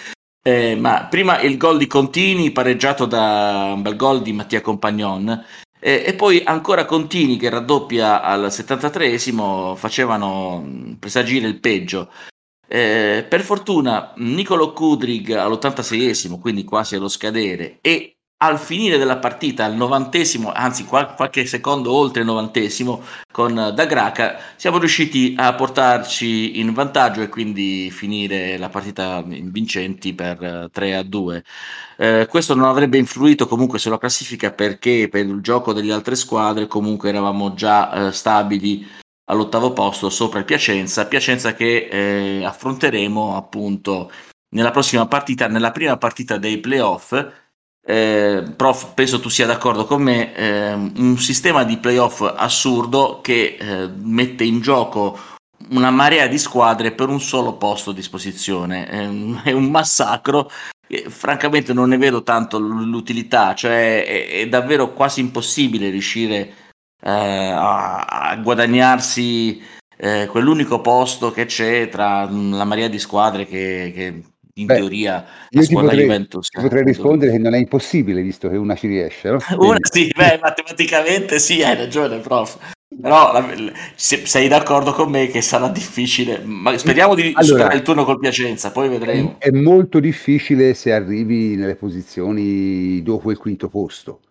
Eh, 0.48 0.76
ma 0.76 1.08
prima 1.10 1.42
il 1.42 1.58
gol 1.58 1.78
di 1.78 1.88
Contini 1.88 2.52
pareggiato 2.52 3.06
da 3.06 3.72
un 3.74 3.82
bel 3.82 3.96
gol 3.96 4.22
di 4.22 4.32
Mattia 4.32 4.62
Compagnon 4.62 5.44
eh, 5.80 6.04
e 6.06 6.14
poi 6.16 6.42
ancora 6.44 6.86
Contini 6.86 7.38
che 7.38 7.50
raddoppia 7.50 8.22
al 8.24 8.46
73esimo 8.46 9.76
facevano 9.76 10.64
mm, 10.66 10.94
presagire 10.94 11.48
il 11.48 11.60
peggio. 11.60 12.10
Eh, 12.68 13.24
per 13.30 13.42
fortuna 13.42 14.14
Nicolo 14.18 14.74
Kudrig 14.74 15.30
all'86esimo, 15.32 16.40
quindi 16.40 16.64
quasi 16.64 16.96
allo 16.96 17.08
scadere, 17.08 17.78
e 17.82 18.15
al 18.46 18.60
finire 18.60 18.98
della 18.98 19.18
partita, 19.18 19.66
al 19.66 19.76
novantesimo, 19.76 20.52
anzi 20.52 20.86
qualche 20.86 21.46
secondo 21.46 21.92
oltre 21.94 22.22
il 22.22 22.28
novantesimo, 22.28 23.02
con 23.32 23.54
Da 23.76 23.86
Graca, 23.86 24.38
siamo 24.56 24.78
riusciti 24.78 25.36
a 25.38 25.54
portarci 25.54 26.60
in 26.60 26.74
vantaggio 26.74 27.22
e 27.22 27.30
quindi 27.30 27.90
finire 27.92 28.58
la 28.58 28.70
partita 28.70 29.22
vincenti 29.26 30.14
per 30.14 30.70
3 30.72 30.88
eh, 30.88 30.94
a 30.94 31.04
2. 31.04 31.44
Eh, 31.98 32.28
questo 32.30 32.56
non 32.56 32.68
avrebbe 32.68 32.98
influito 32.98 33.48
comunque 33.48 33.80
sulla 33.80 33.98
classifica 33.98 34.52
perché 34.52 35.08
per 35.10 35.26
il 35.26 35.42
gioco 35.42 35.74
delle 35.74 35.94
altre 35.94 36.16
squadre 36.16 36.68
comunque 36.68 37.10
eravamo 37.10 37.54
già 37.54 38.08
eh, 38.08 38.12
stabili 38.12 38.88
all'ottavo 39.26 39.74
posto 39.74 40.10
sopra 40.10 40.40
il 40.40 40.46
Piacenza, 40.46 41.08
Piacenza 41.08 41.54
che 41.54 41.88
eh, 41.90 42.44
affronteremo 42.46 43.36
appunto 43.36 44.12
nella 44.56 44.72
prossima 44.72 45.08
partita, 45.08 45.48
nella 45.48 45.72
prima 45.72 45.98
partita 45.98 46.38
dei 46.38 46.60
playoff 46.60 47.14
eh, 47.88 48.44
prof, 48.56 48.94
penso 48.96 49.20
tu 49.20 49.30
sia 49.30 49.46
d'accordo 49.46 49.86
con 49.86 50.02
me, 50.02 50.34
eh, 50.34 50.74
un 50.74 51.18
sistema 51.20 51.64
di 51.64 51.78
playoff 51.78 52.22
assurdo 52.22 53.20
che 53.22 53.58
eh, 53.60 53.88
mette 53.88 54.44
in 54.44 54.60
gioco 54.60 55.20
una 55.70 55.92
marea 55.92 56.28
di 56.28 56.38
squadre 56.40 56.92
per 56.92 57.10
un 57.10 57.22
solo 57.22 57.58
posto 57.58 57.92
a 57.92 57.94
disposizione. 57.94 58.88
è 59.44 59.52
un 59.52 59.70
massacro. 59.70 60.50
francamente 61.10 61.74
non 61.74 61.90
ne 61.90 61.98
vedo 61.98 62.24
tanto 62.24 62.58
l'utilità, 62.58 63.54
cioè 63.54 64.04
è, 64.06 64.30
è 64.42 64.48
davvero 64.48 64.94
quasi 64.94 65.20
impossibile 65.20 65.90
riuscire 65.90 66.54
eh, 67.02 67.12
a, 67.12 68.04
a, 68.04 68.36
guadagnarsi 68.38 69.62
eh, 69.98 70.28
quell'unico 70.30 70.82
posto 70.82 71.32
che 71.32 71.46
c'è 71.46 71.90
tra 71.90 72.28
la 72.30 72.66
marea 72.66 72.88
di 72.88 73.00
squadre 73.00 73.46
che, 73.46 73.92
che 73.96 74.24
in 74.58 74.68
Beh, 74.68 74.76
teoria 74.76 75.26
io 75.50 75.66
ti 75.66 75.74
potrei, 75.74 76.00
Juventus, 76.00 76.48
ti 76.48 76.62
potrei 76.62 76.84
rispondere 76.84 77.32
che 77.32 77.38
non 77.38 77.54
è 77.56 77.58
impossibile 77.58 78.22
visto 78.22 78.50
che 78.50 78.56
una 78.56 78.76
ci 78.76 78.88
riesce 78.88 79.30
no? 79.30 79.38
una 79.60 79.78
sì, 79.82 80.12
beh, 80.16 80.40
matematicamente 80.42 81.40
sì 81.40 81.62
hai 81.64 81.76
ragione 81.76 82.20
prof. 82.20 82.58
Però 83.02 83.34
la, 83.34 83.46
se, 83.96 84.26
sei 84.26 84.48
d'accordo 84.48 84.94
con 84.94 85.10
me 85.10 85.28
che 85.28 85.42
sarà 85.42 85.68
difficile 85.68 86.42
ma 86.46 86.78
speriamo 86.78 87.16
di 87.16 87.34
allora, 87.34 87.44
superare 87.44 87.76
il 87.76 87.82
turno 87.82 88.06
col 88.06 88.20
Piacenza 88.20 88.72
poi 88.72 88.88
vedremo. 88.88 89.36
È, 89.38 89.50
è 89.50 89.52
molto 89.52 90.00
difficile 90.00 90.74
se 90.74 90.94
arrivi 90.94 91.56
nelle 91.58 91.76
posizioni 91.76 93.02
dopo 93.04 93.32
il 93.32 93.38
quinto 93.38 93.68
posto. 93.68 94.22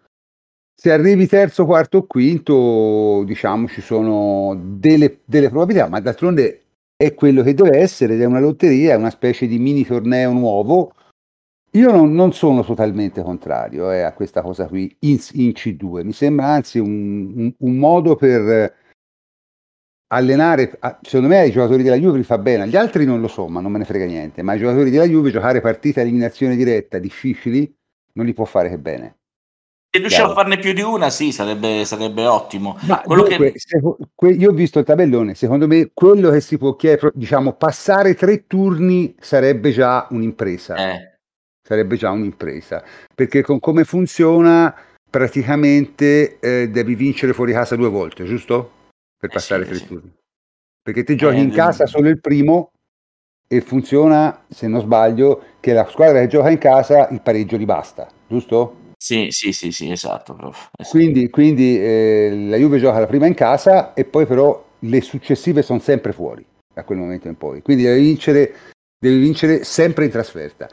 Se 0.74 0.90
arrivi 0.90 1.26
terzo, 1.26 1.66
quarto 1.66 1.98
o 1.98 2.06
quinto, 2.06 3.22
diciamo 3.26 3.68
ci 3.68 3.82
sono 3.82 4.58
delle, 4.58 5.20
delle 5.24 5.50
probabilità, 5.50 5.88
ma 5.88 6.00
d'altronde 6.00 6.63
è 6.96 7.14
quello 7.14 7.42
che 7.42 7.54
deve 7.54 7.78
essere 7.78 8.14
ed 8.14 8.20
è 8.22 8.24
una 8.24 8.40
lotteria, 8.40 8.92
è 8.92 8.96
una 8.96 9.10
specie 9.10 9.46
di 9.46 9.58
mini 9.58 9.84
torneo 9.84 10.32
nuovo. 10.32 10.94
Io 11.72 11.90
non, 11.90 12.12
non 12.14 12.32
sono 12.32 12.62
totalmente 12.62 13.22
contrario 13.22 13.90
eh, 13.90 14.02
a 14.02 14.12
questa 14.12 14.42
cosa 14.42 14.68
qui 14.68 14.94
in, 15.00 15.18
in, 15.32 15.50
C2, 15.50 16.04
mi 16.04 16.12
sembra 16.12 16.46
anzi 16.46 16.78
un, 16.78 17.32
un, 17.34 17.54
un 17.56 17.76
modo 17.76 18.14
per 18.14 18.72
allenare, 20.14 20.78
secondo 21.02 21.26
me 21.26 21.38
ai 21.38 21.50
giocatori 21.50 21.82
della 21.82 21.96
Juve 21.96 22.18
li 22.18 22.24
fa 22.24 22.38
bene, 22.38 22.62
agli 22.62 22.76
altri 22.76 23.04
non 23.04 23.20
lo 23.20 23.26
so, 23.26 23.48
ma 23.48 23.60
non 23.60 23.72
me 23.72 23.78
ne 23.78 23.84
frega 23.84 24.04
niente, 24.04 24.42
ma 24.42 24.52
ai 24.52 24.60
giocatori 24.60 24.90
della 24.90 25.06
Juve 25.06 25.32
giocare 25.32 25.60
partite 25.60 25.98
a 25.98 26.02
eliminazione 26.04 26.54
diretta 26.54 26.98
difficili 26.98 27.74
non 28.12 28.26
li 28.26 28.32
può 28.32 28.44
fare 28.44 28.68
che 28.68 28.78
bene. 28.78 29.18
Se 29.94 30.00
riusciamo 30.00 30.32
a 30.32 30.34
farne 30.34 30.58
più 30.58 30.72
di 30.72 30.80
una, 30.80 31.08
sì, 31.08 31.30
sarebbe, 31.30 31.84
sarebbe 31.84 32.26
ottimo. 32.26 32.76
Ma 32.80 33.00
dunque, 33.06 33.52
che... 33.52 33.58
se, 33.60 33.80
que, 34.12 34.30
io 34.30 34.50
ho 34.50 34.52
visto 34.52 34.80
il 34.80 34.84
tabellone, 34.84 35.36
secondo 35.36 35.68
me 35.68 35.92
quello 35.94 36.30
che 36.30 36.40
si 36.40 36.58
può 36.58 36.74
chiedere, 36.74 37.12
diciamo, 37.14 37.52
passare 37.52 38.16
tre 38.16 38.48
turni 38.48 39.14
sarebbe 39.20 39.70
già 39.70 40.08
un'impresa. 40.10 40.74
Eh. 40.74 41.18
Sarebbe 41.62 41.94
già 41.94 42.10
un'impresa. 42.10 42.82
Perché 43.14 43.42
con 43.42 43.60
come 43.60 43.84
funziona, 43.84 44.74
praticamente 45.08 46.40
eh, 46.40 46.68
devi 46.70 46.96
vincere 46.96 47.32
fuori 47.32 47.52
casa 47.52 47.76
due 47.76 47.88
volte, 47.88 48.24
giusto? 48.24 48.72
Per 49.16 49.30
eh 49.30 49.32
passare 49.32 49.62
sì, 49.62 49.68
tre 49.68 49.78
sì. 49.78 49.86
turni. 49.86 50.12
Perché 50.82 51.04
ti 51.04 51.14
giochi 51.14 51.38
in 51.38 51.52
eh, 51.52 51.54
casa 51.54 51.86
solo 51.86 52.08
il 52.08 52.18
primo 52.18 52.72
e 53.46 53.60
funziona, 53.60 54.44
se 54.48 54.66
non 54.66 54.80
sbaglio, 54.80 55.40
che 55.60 55.72
la 55.72 55.88
squadra 55.88 56.18
che 56.18 56.26
gioca 56.26 56.50
in 56.50 56.58
casa 56.58 57.06
il 57.10 57.20
pareggio 57.20 57.56
gli 57.56 57.64
basta, 57.64 58.08
giusto? 58.26 58.82
Sì, 59.04 59.26
sì, 59.28 59.52
sì, 59.52 59.70
sì, 59.70 59.90
esatto. 59.90 60.34
esatto. 60.34 60.88
Quindi, 60.88 61.28
quindi 61.28 61.78
eh, 61.78 62.46
la 62.48 62.56
Juve 62.56 62.78
gioca 62.78 63.00
la 63.00 63.06
prima 63.06 63.26
in 63.26 63.34
casa 63.34 63.92
e 63.92 64.06
poi 64.06 64.24
però 64.24 64.64
le 64.78 65.02
successive 65.02 65.60
sono 65.60 65.78
sempre 65.78 66.12
fuori 66.12 66.42
da 66.72 66.84
quel 66.84 66.96
momento 66.96 67.28
in 67.28 67.36
poi. 67.36 67.60
Quindi 67.60 67.82
devi 67.82 68.00
vincere, 68.00 68.54
devi 68.98 69.18
vincere 69.20 69.62
sempre 69.62 70.06
in 70.06 70.10
trasferta. 70.10 70.70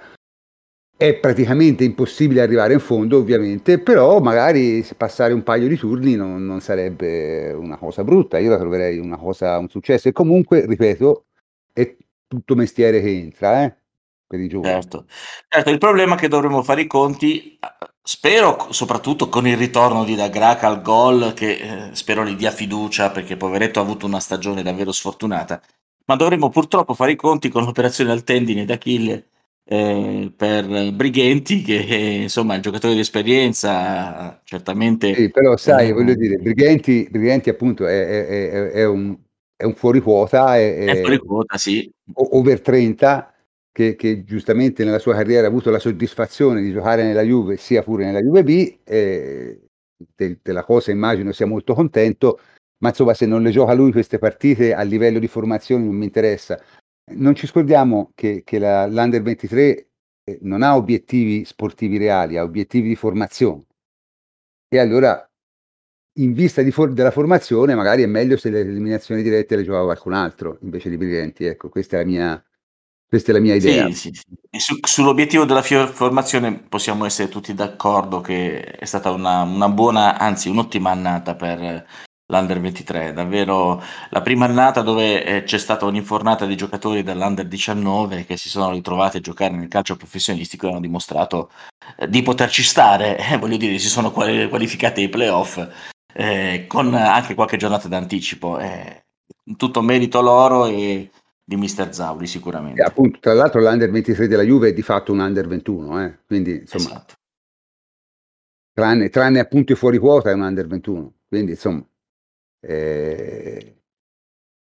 È 0.95 1.13
praticamente 1.15 1.83
impossibile 1.83 2.39
arrivare 2.39 2.71
in 2.71 2.79
fondo, 2.79 3.17
ovviamente, 3.17 3.79
però 3.79 4.21
magari 4.21 4.81
passare 4.95 5.33
un 5.33 5.43
paio 5.43 5.67
di 5.67 5.75
turni 5.75 6.15
non, 6.15 6.45
non 6.45 6.61
sarebbe 6.61 7.51
una 7.51 7.75
cosa 7.75 8.05
brutta. 8.05 8.37
Io 8.37 8.49
la 8.49 8.57
troverei 8.57 8.97
una 8.97 9.17
cosa, 9.17 9.57
un 9.57 9.67
successo. 9.67 10.07
E 10.07 10.13
comunque, 10.13 10.65
ripeto, 10.65 11.25
è 11.73 11.97
tutto 12.27 12.55
mestiere 12.55 13.01
che 13.01 13.09
entra, 13.09 13.65
eh? 13.65 13.75
Per 14.31 14.39
i 14.39 14.47
giovani. 14.47 14.73
Certo. 14.73 15.05
certo, 15.49 15.69
il 15.69 15.77
problema 15.77 16.15
è 16.15 16.17
che 16.17 16.29
dovremmo 16.29 16.63
fare 16.63 16.81
i 16.81 16.87
conti, 16.87 17.59
spero 18.01 18.67
soprattutto 18.69 19.27
con 19.27 19.45
il 19.45 19.57
ritorno 19.57 20.05
di 20.05 20.15
Dagraca 20.15 20.67
al 20.67 20.81
gol, 20.81 21.33
che 21.33 21.51
eh, 21.51 21.89
spero 21.91 22.25
gli 22.25 22.35
dia 22.35 22.51
fiducia 22.51 23.11
perché 23.11 23.35
poveretto 23.35 23.79
ha 23.79 23.83
avuto 23.83 24.05
una 24.05 24.21
stagione 24.21 24.63
davvero 24.63 24.93
sfortunata, 24.93 25.61
ma 26.05 26.15
dovremmo 26.15 26.49
purtroppo 26.49 26.93
fare 26.93 27.11
i 27.11 27.17
conti 27.17 27.49
con 27.49 27.65
l'operazione 27.65 28.11
al 28.11 28.23
tendine 28.23 28.63
d'Achille 28.63 29.27
eh, 29.65 30.31
per 30.33 30.93
Brighenti, 30.93 31.61
che 31.61 31.79
eh, 31.79 32.21
insomma 32.21 32.53
è 32.53 32.55
un 32.55 32.61
giocatore 32.61 32.93
di 32.93 33.01
esperienza, 33.01 34.39
certamente... 34.45 35.13
Sì, 35.13 35.29
però 35.29 35.57
sai, 35.57 35.89
eh, 35.89 35.91
voglio 35.91 36.15
dire, 36.15 36.37
Brighenti, 36.37 37.05
Brighenti 37.11 37.49
appunto 37.49 37.85
è, 37.85 38.07
è, 38.07 38.27
è, 38.27 38.71
è 38.71 38.85
un, 38.85 39.13
un 39.65 39.75
fuori 39.75 39.99
quota, 39.99 40.57
è, 40.57 40.99
fuori 41.01 41.17
quota, 41.17 41.57
sì. 41.57 41.91
over 42.13 42.61
30 42.61 43.30
che, 43.71 43.95
che, 43.95 44.23
giustamente 44.23 44.83
nella 44.83 44.99
sua 44.99 45.13
carriera 45.13 45.47
ha 45.47 45.49
avuto 45.49 45.69
la 45.69 45.79
soddisfazione 45.79 46.61
di 46.61 46.71
giocare 46.71 47.03
nella 47.03 47.21
Juve, 47.21 47.57
sia 47.57 47.83
pure 47.83 48.05
nella 48.05 48.21
Juve 48.21 48.43
B, 48.43 48.77
eh, 48.83 49.61
della 50.41 50.63
cosa 50.63 50.91
immagino 50.91 51.31
sia 51.31 51.45
molto 51.45 51.73
contento, 51.73 52.39
ma 52.79 52.89
insomma 52.89 53.13
se 53.13 53.25
non 53.25 53.41
le 53.43 53.51
gioca 53.51 53.73
lui 53.73 53.91
queste 53.91 54.17
partite 54.17 54.73
a 54.73 54.81
livello 54.81 55.19
di 55.19 55.27
formazione 55.27 55.85
non 55.85 55.95
mi 55.95 56.05
interessa. 56.05 56.59
Non 57.13 57.35
ci 57.35 57.47
scordiamo 57.47 58.11
che, 58.15 58.43
che 58.43 58.59
la, 58.59 58.87
l'Under 58.87 59.21
23 59.21 59.87
eh, 60.23 60.39
non 60.41 60.61
ha 60.63 60.75
obiettivi 60.75 61.45
sportivi 61.45 61.97
reali, 61.97 62.37
ha 62.37 62.43
obiettivi 62.43 62.89
di 62.89 62.95
formazione. 62.95 63.65
E 64.67 64.79
allora, 64.79 65.29
in 66.19 66.33
vista 66.33 66.63
for- 66.71 66.93
della 66.93 67.11
formazione, 67.11 67.75
magari 67.75 68.03
è 68.03 68.05
meglio 68.05 68.37
se 68.37 68.49
le 68.49 68.61
eliminazioni 68.61 69.21
dirette 69.21 69.55
le 69.55 69.63
giocava 69.63 69.85
qualcun 69.85 70.13
altro 70.13 70.57
invece 70.61 70.89
di 70.89 70.97
Brighenti. 70.97 71.45
Ecco, 71.45 71.69
questa 71.69 71.97
è 71.97 71.99
la 71.99 72.05
mia, 72.05 72.45
questa 73.11 73.31
è 73.31 73.33
la 73.33 73.41
mia 73.41 73.55
idea. 73.55 73.87
Sì, 73.87 73.93
sì, 73.93 74.11
sì. 74.13 74.57
Su, 74.57 74.77
sull'obiettivo 74.81 75.43
della 75.43 75.61
formazione 75.61 76.53
possiamo 76.57 77.03
essere 77.03 77.27
tutti 77.27 77.53
d'accordo 77.53 78.21
che 78.21 78.61
è 78.61 78.85
stata 78.85 79.11
una, 79.11 79.41
una 79.41 79.67
buona, 79.67 80.17
anzi 80.17 80.47
un'ottima 80.47 80.91
annata 80.91 81.35
per 81.35 81.85
l'Under 82.27 82.61
23. 82.61 83.11
Davvero 83.11 83.83
la 84.11 84.21
prima 84.21 84.45
annata 84.45 84.79
dove 84.81 85.25
eh, 85.25 85.43
c'è 85.43 85.57
stata 85.57 85.83
un'infornata 85.83 86.45
di 86.45 86.55
giocatori 86.55 87.03
dall'Under 87.03 87.47
19 87.47 88.23
che 88.23 88.37
si 88.37 88.47
sono 88.47 88.71
ritrovati 88.71 89.17
a 89.17 89.19
giocare 89.19 89.57
nel 89.57 89.67
calcio 89.67 89.97
professionistico 89.97 90.67
e 90.67 90.69
hanno 90.69 90.79
dimostrato 90.79 91.51
eh, 91.97 92.07
di 92.07 92.21
poterci 92.21 92.63
stare. 92.63 93.17
Eh, 93.29 93.37
voglio 93.37 93.57
dire, 93.57 93.77
si 93.77 93.89
sono 93.89 94.11
quali- 94.11 94.47
qualificati 94.47 95.01
ai 95.01 95.09
playoff 95.09 95.61
eh, 96.13 96.63
con 96.65 96.93
anche 96.93 97.35
qualche 97.35 97.57
giornata 97.57 97.89
d'anticipo. 97.89 98.57
Eh, 98.57 99.03
tutto 99.57 99.81
merito 99.81 100.21
loro 100.21 100.65
e 100.67 101.09
di 101.51 101.57
Mister 101.57 101.93
Zauri 101.93 102.27
sicuramente. 102.27 102.81
E 102.81 102.85
appunto, 102.85 103.19
tra 103.19 103.33
l'altro 103.33 103.59
l'Under 103.59 103.91
23 103.91 104.27
della 104.27 104.43
Juve 104.43 104.69
è 104.69 104.73
di 104.73 104.81
fatto 104.81 105.11
un 105.11 105.19
Under 105.19 105.47
21, 105.47 106.05
eh? 106.05 106.19
quindi 106.25 106.59
insomma, 106.59 106.83
esatto. 106.83 107.15
tranne, 108.73 109.09
tranne, 109.09 109.39
appunto 109.39 109.73
i 109.73 109.75
fuori 109.75 109.97
quota 109.97 110.29
è 110.29 110.33
un 110.33 110.41
Under 110.41 110.65
21, 110.65 111.13
quindi 111.27 111.51
insomma... 111.51 111.85
Eh... 112.61 113.75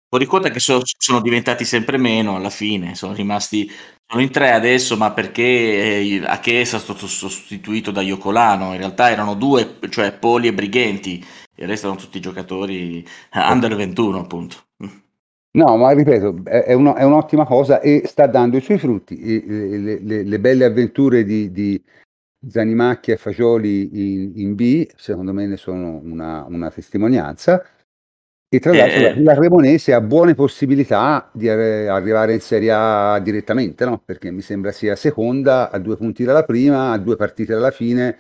Fuori 0.10 0.26
quota 0.26 0.50
che 0.50 0.60
so, 0.60 0.82
sono 0.84 1.22
diventati 1.22 1.64
sempre 1.64 1.98
meno 1.98 2.36
alla 2.36 2.50
fine, 2.52 2.96
sono 2.96 3.14
rimasti 3.14 3.72
sono 4.06 4.22
in 4.22 4.30
tre 4.30 4.52
adesso, 4.52 4.98
ma 4.98 5.12
perché 5.12 5.42
eh, 5.42 6.22
a 6.26 6.40
Chiesa 6.40 6.78
è 6.78 6.80
stato 6.80 7.08
sostituito 7.08 7.92
da 7.92 8.02
Iocolano, 8.02 8.74
in 8.74 8.78
realtà 8.78 9.10
erano 9.10 9.34
due, 9.34 9.80
cioè 9.90 10.12
Poli 10.12 10.48
e 10.48 10.54
Brighenti, 10.54 11.26
e 11.56 11.66
restano 11.66 11.96
tutti 11.96 12.20
giocatori 12.20 13.08
under 13.34 13.76
21 13.76 14.20
appunto. 14.20 14.63
No, 15.56 15.78
ma 15.78 15.92
ripeto, 15.92 16.44
è, 16.46 16.74
uno, 16.74 16.96
è, 16.96 17.04
un'ottima 17.04 17.46
cosa 17.46 17.80
e 17.80 18.04
sta 18.06 18.26
dando 18.26 18.58
i 18.58 18.62
suoi 18.62 18.80
frutti. 18.80 19.44
Le, 19.46 19.78
le, 19.78 20.00
le, 20.00 20.24
le 20.24 20.40
belle 20.40 20.66
avventure 20.66 21.24
di, 21.24 21.52
di 21.52 21.82
Zanimacchia 22.48 23.14
e 23.14 23.18
Fagioli 23.18 23.90
in, 23.94 24.32
in, 24.36 24.56
B, 24.56 24.88
secondo 24.96 25.32
me 25.32 25.46
ne 25.46 25.58
sono 25.58 26.00
una, 26.04 26.44
una 26.48 26.72
testimonianza. 26.72 27.64
E 28.50 28.60
tra 28.60 28.74
l'altro 28.74 29.00
eh, 29.00 29.22
la 29.22 29.36
Cremonese 29.36 29.94
ha 29.94 30.02
buone 30.02 30.34
possibilità 30.34 31.30
di 31.32 31.48
arrivare 31.50 32.34
in 32.34 32.42
Serie 32.42 32.72
A 32.72 33.20
direttamente, 33.20 33.86
no? 33.86 34.00
perché 34.04 34.32
mi 34.32 34.42
sembra 34.42 34.72
sia 34.72 34.96
seconda 34.96 35.70
a 35.70 35.78
due 35.78 35.98
punti 35.98 36.24
dalla 36.24 36.44
prima, 36.44 36.92
a 36.92 36.98
due 36.98 37.16
partite 37.16 37.54
dalla 37.54 37.72
fine, 37.72 38.18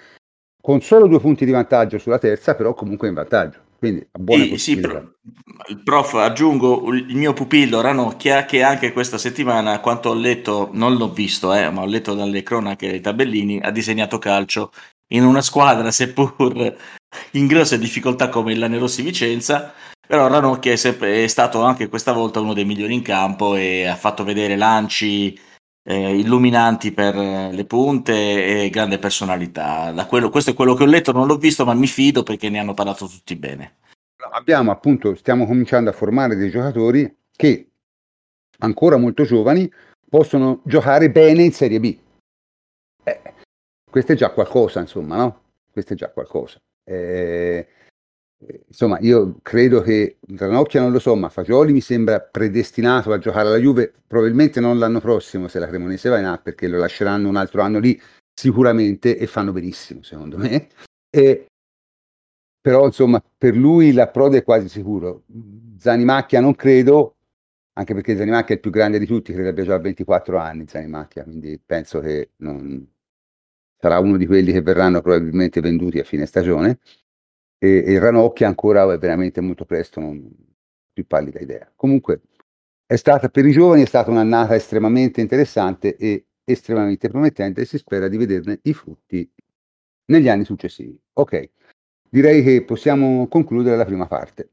con 0.61 0.81
solo 0.81 1.07
due 1.07 1.19
punti 1.19 1.45
di 1.45 1.51
vantaggio 1.51 1.97
sulla 1.97 2.19
terza, 2.19 2.55
però 2.55 2.73
comunque 2.75 3.07
in 3.07 3.15
vantaggio. 3.15 3.59
Quindi 3.83 4.07
buone 4.17 4.45
sì, 4.45 4.57
sì, 4.57 4.71
il 4.71 5.81
prof, 5.83 6.13
aggiungo 6.13 6.93
il 6.93 7.17
mio 7.17 7.33
pupillo 7.33 7.81
Ranocchia 7.81 8.45
che 8.45 8.63
anche 8.63 8.93
questa 8.93 9.17
settimana, 9.17 9.81
quanto 9.81 10.07
ho 10.07 10.13
letto, 10.13 10.69
non 10.71 10.95
l'ho 10.95 11.11
visto, 11.11 11.53
eh, 11.53 11.69
ma 11.69 11.81
ho 11.81 11.85
letto 11.85 12.13
dalle 12.13 12.43
cronache 12.43 12.89
dei 12.89 13.01
tabellini, 13.01 13.59
ha 13.59 13.71
disegnato 13.71 14.19
calcio 14.19 14.71
in 15.07 15.25
una 15.25 15.41
squadra 15.41 15.91
seppur 15.91 16.77
in 17.31 17.45
grosse 17.45 17.77
difficoltà 17.77 18.29
come 18.29 18.53
il 18.53 18.59
Lanerossi 18.59 19.01
Vicenza, 19.01 19.73
però 20.07 20.29
Ranocchia 20.29 20.71
è, 20.71 20.77
sempre, 20.77 21.25
è 21.25 21.27
stato 21.27 21.61
anche 21.61 21.89
questa 21.89 22.13
volta 22.13 22.39
uno 22.39 22.53
dei 22.53 22.63
migliori 22.63 22.93
in 22.93 23.01
campo 23.01 23.57
e 23.57 23.85
ha 23.85 23.97
fatto 23.97 24.23
vedere 24.23 24.55
lanci 24.55 25.37
eh, 25.83 26.17
illuminanti 26.17 26.91
per 26.91 27.15
le 27.15 27.65
punte 27.65 28.63
e 28.63 28.69
grande 28.69 28.99
personalità. 28.99 29.91
Da 29.91 30.05
quello, 30.05 30.29
questo 30.29 30.51
è 30.51 30.53
quello 30.53 30.73
che 30.73 30.83
ho 30.83 30.87
letto, 30.87 31.11
non 31.11 31.27
l'ho 31.27 31.37
visto, 31.37 31.65
ma 31.65 31.73
mi 31.73 31.87
fido 31.87 32.23
perché 32.23 32.49
ne 32.49 32.59
hanno 32.59 32.73
parlato 32.73 33.07
tutti 33.07 33.35
bene. 33.35 33.77
Abbiamo 34.31 34.71
appunto, 34.71 35.15
stiamo 35.15 35.45
cominciando 35.45 35.89
a 35.89 35.93
formare 35.93 36.35
dei 36.35 36.49
giocatori 36.49 37.13
che 37.35 37.67
ancora 38.59 38.97
molto 38.97 39.23
giovani 39.23 39.69
possono 40.09 40.61
giocare 40.63 41.11
bene 41.11 41.43
in 41.43 41.51
Serie 41.51 41.79
B. 41.79 41.97
Eh, 43.03 43.21
questo 43.89 44.13
è 44.13 44.15
già 44.15 44.29
qualcosa, 44.29 44.79
insomma, 44.79 45.17
no? 45.17 45.41
Questo 45.71 45.93
è 45.93 45.95
già 45.95 46.09
qualcosa. 46.09 46.59
Eh, 46.85 47.67
insomma, 48.67 48.99
io 48.99 49.39
credo 49.41 49.81
che 49.81 50.17
Ranocchia 50.35 50.81
non 50.81 50.91
lo 50.91 50.99
so, 50.99 51.15
ma 51.15 51.29
Fagioli 51.29 51.71
mi 51.71 51.81
sembra 51.81 52.19
predestinato 52.19 53.11
a 53.11 53.17
giocare 53.17 53.47
alla 53.47 53.57
Juve, 53.57 53.93
probabilmente 54.07 54.59
non 54.59 54.79
l'anno 54.79 54.99
prossimo 54.99 55.47
se 55.47 55.59
la 55.59 55.67
Cremonese 55.67 56.09
va 56.09 56.19
in 56.19 56.25
A, 56.25 56.37
perché 56.37 56.67
lo 56.67 56.77
lasceranno 56.77 57.29
un 57.29 57.35
altro 57.35 57.61
anno 57.61 57.79
lì 57.79 57.99
sicuramente 58.33 59.17
e 59.17 59.27
fanno 59.27 59.51
benissimo, 59.51 60.03
secondo 60.03 60.37
me. 60.37 60.67
E, 61.09 61.47
però, 62.59 62.85
insomma, 62.85 63.23
per 63.37 63.55
lui 63.55 63.91
l'approdo 63.93 64.37
è 64.37 64.43
quasi 64.43 64.69
sicuro. 64.69 65.23
Zanimacchia 65.77 66.39
non 66.39 66.55
credo, 66.55 67.15
anche 67.73 67.93
perché 67.93 68.15
Zanimacchia 68.15 68.49
è 68.49 68.53
il 68.53 68.59
più 68.61 68.71
grande 68.71 68.99
di 68.99 69.05
tutti, 69.05 69.33
credo 69.33 69.49
abbia 69.49 69.63
già 69.63 69.77
24 69.77 70.37
anni 70.37 70.65
Zanimacchia, 70.67 71.23
quindi 71.23 71.59
penso 71.63 71.99
che 71.99 72.31
non... 72.37 72.87
sarà 73.77 73.99
uno 73.99 74.17
di 74.17 74.25
quelli 74.25 74.51
che 74.51 74.61
verranno 74.61 75.01
probabilmente 75.01 75.61
venduti 75.61 75.99
a 75.99 76.03
fine 76.03 76.25
stagione 76.25 76.79
e, 77.63 77.81
e 77.85 77.97
Ranocchia 77.97 78.47
ancora 78.47 78.91
è 78.91 78.97
veramente 78.97 79.39
molto 79.39 79.63
presto, 79.63 80.01
non 80.01 80.29
più 80.91 81.07
pallida 81.07 81.39
idea. 81.39 81.71
Comunque 81.73 82.23
è 82.85 82.97
stata 82.97 83.29
per 83.29 83.45
i 83.45 83.53
giovani 83.53 83.83
è 83.83 83.85
stata 83.85 84.11
un'annata 84.11 84.53
estremamente 84.53 85.21
interessante 85.21 85.95
e 85.95 86.25
estremamente 86.43 87.07
promettente 87.07 87.61
e 87.61 87.65
si 87.65 87.77
spera 87.77 88.09
di 88.09 88.17
vederne 88.17 88.59
i 88.63 88.73
frutti 88.73 89.31
negli 90.07 90.27
anni 90.27 90.43
successivi. 90.43 90.99
Ok, 91.13 91.51
direi 92.09 92.43
che 92.43 92.63
possiamo 92.65 93.27
concludere 93.29 93.77
la 93.77 93.85
prima 93.85 94.07
parte. 94.07 94.49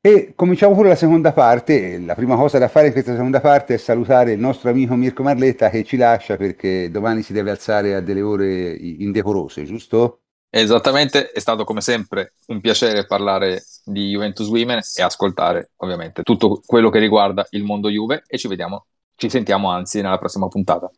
E 0.00 0.34
cominciamo 0.36 0.74
pure 0.74 0.88
la 0.88 0.94
seconda 0.94 1.32
parte. 1.32 1.98
La 1.98 2.14
prima 2.14 2.36
cosa 2.36 2.58
da 2.58 2.68
fare 2.68 2.86
in 2.86 2.92
questa 2.92 3.14
seconda 3.16 3.40
parte 3.40 3.74
è 3.74 3.76
salutare 3.76 4.32
il 4.32 4.38
nostro 4.38 4.70
amico 4.70 4.94
Mirko 4.94 5.24
Marletta 5.24 5.68
che 5.68 5.82
ci 5.82 5.96
lascia 5.96 6.36
perché 6.36 6.88
domani 6.92 7.22
si 7.22 7.32
deve 7.32 7.50
alzare 7.50 7.96
a 7.96 8.00
delle 8.00 8.22
ore 8.22 8.72
indecorose, 8.74 9.64
giusto? 9.64 10.20
Esattamente, 10.50 11.30
è 11.30 11.40
stato 11.40 11.64
come 11.64 11.82
sempre 11.82 12.32
un 12.46 12.60
piacere 12.60 13.04
parlare 13.04 13.64
di 13.84 14.10
Juventus 14.10 14.48
Women 14.48 14.80
e 14.96 15.02
ascoltare 15.02 15.72
ovviamente 15.76 16.22
tutto 16.22 16.62
quello 16.64 16.88
che 16.88 16.98
riguarda 16.98 17.46
il 17.50 17.64
mondo 17.64 17.90
Juve 17.90 18.22
e 18.26 18.38
ci 18.38 18.48
vediamo, 18.48 18.86
ci 19.14 19.28
sentiamo 19.28 19.70
anzi 19.70 20.00
nella 20.00 20.16
prossima 20.16 20.48
puntata. 20.48 20.90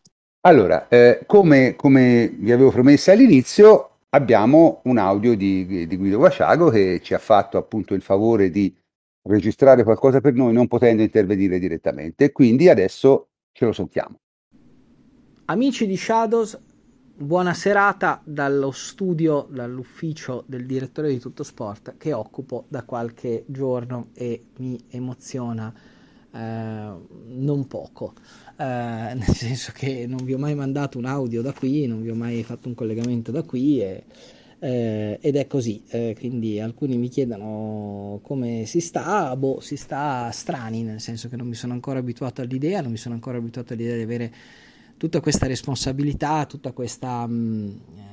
Allora, 0.42 0.86
eh, 0.88 1.22
come, 1.26 1.74
come 1.74 2.28
vi 2.28 2.52
avevo 2.52 2.70
promesso 2.70 3.10
all'inizio, 3.10 3.98
abbiamo 4.10 4.80
un 4.84 4.98
audio 4.98 5.36
di, 5.36 5.86
di 5.86 5.96
Guido 5.96 6.18
Vasciago 6.18 6.70
che 6.70 7.00
ci 7.02 7.14
ha 7.14 7.18
fatto 7.18 7.58
appunto 7.58 7.94
il 7.94 8.02
favore 8.02 8.50
di 8.50 8.74
registrare 9.22 9.82
qualcosa 9.82 10.20
per 10.20 10.32
noi 10.34 10.52
non 10.52 10.68
potendo 10.68 11.02
intervenire 11.02 11.58
direttamente. 11.58 12.30
Quindi 12.32 12.68
adesso 12.68 13.30
ce 13.52 13.64
lo 13.64 13.72
sentiamo. 13.72 14.16
Amici 15.46 15.86
di 15.86 15.96
Shadows, 15.96 16.58
buona 17.22 17.52
serata 17.52 18.22
dallo 18.24 18.70
studio, 18.70 19.46
dall'ufficio 19.50 20.44
del 20.46 20.64
direttore 20.64 21.10
di 21.10 21.18
Tutto 21.18 21.42
Sport 21.42 21.96
che 21.98 22.14
occupo 22.14 22.64
da 22.68 22.82
qualche 22.82 23.44
giorno 23.46 24.08
e 24.14 24.44
mi 24.56 24.82
emoziona 24.88 25.70
eh, 26.32 26.38
non 26.38 27.66
poco. 27.66 28.14
Eh, 28.56 28.64
nel 28.64 29.34
senso 29.34 29.72
che 29.74 30.06
non 30.06 30.24
vi 30.24 30.32
ho 30.32 30.38
mai 30.38 30.54
mandato 30.54 30.96
un 30.96 31.04
audio 31.04 31.42
da 31.42 31.52
qui, 31.52 31.86
non 31.86 32.00
vi 32.00 32.08
ho 32.08 32.14
mai 32.14 32.42
fatto 32.42 32.68
un 32.68 32.74
collegamento 32.74 33.30
da 33.30 33.42
qui 33.42 33.82
e 33.82 34.04
eh, 34.62 35.18
ed 35.20 35.36
è 35.36 35.46
così, 35.46 35.82
eh, 35.88 36.14
quindi 36.18 36.60
alcuni 36.60 36.98
mi 36.98 37.08
chiedono 37.08 38.20
come 38.22 38.64
si 38.66 38.80
sta, 38.80 39.34
boh, 39.34 39.60
si 39.60 39.76
sta 39.76 40.30
strani, 40.30 40.82
nel 40.82 41.00
senso 41.00 41.28
che 41.28 41.36
non 41.36 41.46
mi 41.46 41.54
sono 41.54 41.72
ancora 41.72 41.98
abituato 41.98 42.42
all'idea, 42.42 42.82
non 42.82 42.90
mi 42.90 42.98
sono 42.98 43.14
ancora 43.14 43.38
abituato 43.38 43.72
all'idea 43.72 43.96
di 43.96 44.02
avere 44.02 44.32
tutta 45.00 45.20
questa 45.22 45.46
responsabilità, 45.46 46.44
tutta 46.44 46.72
questa... 46.72 47.26
Mh, 47.26 47.32
mm, 47.32 47.68
eh, 47.96 48.08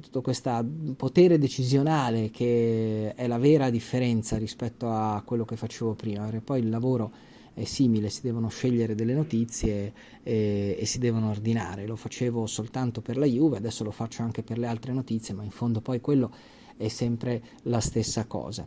tutto 0.00 0.22
questo 0.22 0.66
potere 0.96 1.38
decisionale 1.38 2.28
che 2.30 3.14
è 3.14 3.26
la 3.26 3.38
vera 3.38 3.70
differenza 3.70 4.36
rispetto 4.36 4.90
a 4.90 5.22
quello 5.24 5.44
che 5.44 5.56
facevo 5.56 5.94
prima, 5.94 6.24
perché 6.24 6.40
poi 6.40 6.60
il 6.60 6.68
lavoro 6.68 7.12
è 7.54 7.64
simile, 7.64 8.10
si 8.10 8.20
devono 8.22 8.48
scegliere 8.48 8.96
delle 8.96 9.14
notizie 9.14 9.92
e, 10.22 10.76
e, 10.78 10.84
si 10.84 10.98
devono 10.98 11.30
ordinare. 11.30 11.86
Lo 11.86 11.94
facevo 11.94 12.46
soltanto 12.46 13.00
per 13.02 13.16
la 13.16 13.26
Juve, 13.26 13.58
adesso 13.58 13.84
lo 13.84 13.92
faccio 13.92 14.22
anche 14.22 14.42
per 14.42 14.58
le 14.58 14.66
altre 14.66 14.92
notizie, 14.92 15.32
ma 15.32 15.44
in 15.44 15.52
fondo 15.52 15.80
poi 15.80 16.00
quello 16.00 16.32
è 16.76 16.88
sempre 16.88 17.42
la 17.62 17.80
stessa 17.80 18.26
cosa. 18.26 18.66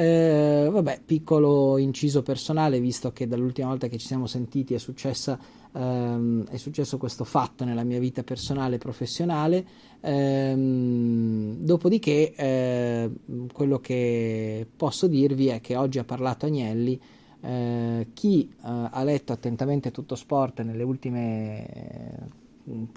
Eh, 0.00 0.66
vabbè, 0.70 1.02
piccolo 1.04 1.76
inciso 1.76 2.22
personale, 2.22 2.80
visto 2.80 3.12
che 3.12 3.28
dall'ultima 3.28 3.68
volta 3.68 3.86
che 3.86 3.98
ci 3.98 4.06
siamo 4.06 4.26
sentiti 4.26 4.72
è, 4.72 4.78
successa, 4.78 5.38
ehm, 5.72 6.46
è 6.46 6.56
successo 6.56 6.96
questo 6.96 7.24
fatto 7.24 7.66
nella 7.66 7.84
mia 7.84 7.98
vita 7.98 8.22
personale 8.22 8.76
e 8.76 8.78
professionale. 8.78 9.66
Ehm, 10.00 11.56
dopodiché, 11.58 12.32
eh, 12.34 13.10
quello 13.52 13.78
che 13.80 14.66
posso 14.74 15.06
dirvi 15.06 15.48
è 15.48 15.60
che 15.60 15.76
oggi 15.76 15.98
ha 15.98 16.04
parlato 16.04 16.46
Agnelli 16.46 16.98
eh, 17.42 18.06
chi 18.14 18.48
eh, 18.48 18.56
ha 18.62 19.04
letto 19.04 19.34
attentamente 19.34 19.90
tutto 19.90 20.14
sport 20.14 20.62
nelle 20.62 20.82
ultime 20.82 22.30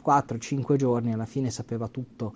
4-5 0.02 0.78
giorni 0.78 1.12
alla 1.12 1.26
fine 1.26 1.50
sapeva 1.50 1.90
tutto 1.90 2.34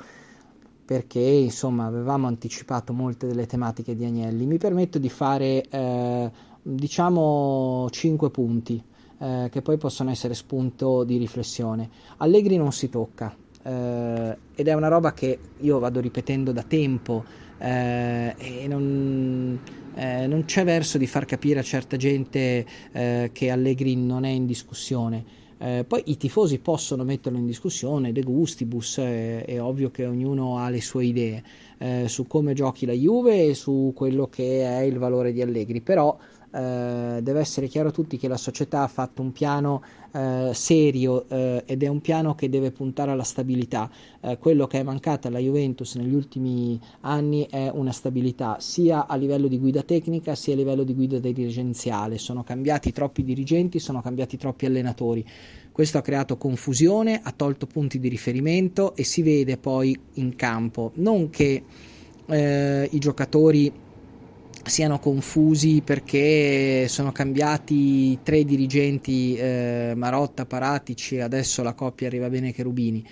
perché 0.88 1.20
insomma 1.20 1.86
avevamo 1.86 2.28
anticipato 2.28 2.94
molte 2.94 3.28
delle 3.28 3.46
tematiche 3.46 3.94
di 3.94 4.06
Agnelli. 4.06 4.46
Mi 4.46 4.58
permetto 4.58 5.00
di 5.00 5.10
fare 5.10 5.66
eh, 5.70 6.32
diciamo 6.62 7.90
5 7.92 8.30
punti 8.32 8.82
eh, 9.20 9.50
che 9.52 9.62
poi 9.62 9.76
possono 9.78 10.12
essere 10.12 10.34
spunto 10.34 11.04
di 11.04 11.18
riflessione. 11.18 11.90
Allegri 12.20 12.56
non 12.56 12.72
si 12.72 12.88
tocca 12.88 13.36
eh, 13.64 14.38
ed 14.56 14.68
è 14.70 14.74
una 14.74 14.88
roba 14.88 15.12
che 15.12 15.38
io 15.58 15.78
vado 15.80 16.00
ripetendo 16.00 16.54
da 16.54 16.64
tempo 16.64 17.26
eh, 17.58 18.34
e 18.38 18.68
non 18.70 19.60
eh, 19.96 20.26
non 20.28 20.46
c'è 20.46 20.64
verso 20.64 20.98
di 20.98 21.08
far 21.08 21.26
capire 21.26 21.60
a 21.60 21.64
certa 21.64 21.98
gente 21.98 22.66
eh, 22.94 23.32
che 23.34 23.50
Allegri 23.50 23.96
non 23.96 24.24
è 24.24 24.30
in 24.30 24.46
discussione. 24.46 25.26
Eh, 25.60 25.86
poi 25.88 26.04
i 26.06 26.18
tifosi 26.18 26.60
possono 26.60 27.04
metterlo 27.04 27.38
in 27.38 27.46
discussione, 27.46 28.12
de 28.12 28.22
gustibus, 28.22 29.00
eh, 29.00 29.44
è 29.44 29.62
ovvio 29.62 29.90
che 29.90 30.06
ognuno 30.06 30.60
ha 30.60 30.70
le 30.70 30.82
sue 30.82 31.06
idee 31.06 31.44
eh, 31.80 32.06
su 32.08 32.28
come 32.28 32.54
giochi 32.54 32.86
la 32.86 32.94
Juve 32.94 33.48
e 33.48 33.54
su 33.56 33.92
quello 33.96 34.28
che 34.28 34.64
è 34.64 34.82
il 34.82 34.98
valore 34.98 35.32
di 35.34 35.42
Allegri, 35.42 35.82
però 35.82 36.16
eh, 36.52 37.20
deve 37.22 37.40
essere 37.40 37.68
chiaro 37.68 37.90
a 37.90 37.92
tutti 37.92 38.18
che 38.18 38.28
la 38.28 38.38
società 38.38 38.84
ha 38.84 38.88
fatto 38.88 39.22
un 39.22 39.32
piano 39.32 39.82
eh, 40.18 40.54
serio 40.54 41.28
eh, 41.30 41.64
ed 41.66 41.84
è 41.84 41.88
un 41.88 42.02
piano 42.02 42.34
che 42.34 42.50
deve 42.50 42.72
puntare 42.72 43.12
alla 43.12 43.24
stabilità. 43.24 43.90
Eh, 44.20 44.38
quello 44.40 44.66
che 44.66 44.80
è 44.80 44.84
mancata 44.84 45.28
alla 45.28 45.38
Juventus 45.38 45.96
negli 45.96 46.14
ultimi 46.14 46.80
anni 47.02 47.46
è 47.48 47.70
una 47.72 47.92
stabilità 47.92 48.58
sia 48.60 49.06
a 49.06 49.16
livello 49.16 49.48
di 49.48 49.60
guida 49.60 49.84
tecnica 49.84 50.34
sia 50.34 50.54
a 50.54 50.58
livello 50.58 50.84
di 50.84 50.96
guida 50.96 51.20
dirigenziale. 51.20 52.18
Sono 52.18 52.44
cambiati 52.44 52.92
troppi 52.92 53.24
dirigenti, 53.24 53.78
sono 53.78 54.02
cambiati 54.02 54.38
troppi 54.38 54.66
allenatori. 54.66 55.24
Questo 55.72 56.00
ha 56.00 56.02
creato 56.02 56.38
confusione, 56.38 57.22
ha 57.24 57.32
tolto 57.32 57.68
punti 57.68 58.00
di 58.00 58.08
riferimento 58.08 58.96
e 58.96 59.04
si 59.04 59.22
vede 59.22 59.58
poi 59.58 59.96
in 60.14 60.36
campo. 60.36 60.92
Non 60.96 61.30
che 61.30 61.64
eh, 62.26 62.90
i 62.92 62.98
giocatori 62.98 63.72
siano 64.68 65.00
confusi 65.00 65.82
perché 65.84 66.88
sono 66.88 67.12
cambiati 67.12 68.20
tre 68.24 68.44
dirigenti, 68.44 69.36
eh, 69.36 69.94
Marotta, 69.96 70.46
Paratici 70.46 71.16
e 71.16 71.22
adesso 71.22 71.64
la 71.64 71.74
coppia 71.74 72.08
arriva 72.08 72.30
bene 72.30 72.52
che 72.52 72.64
Rubini 72.64 73.06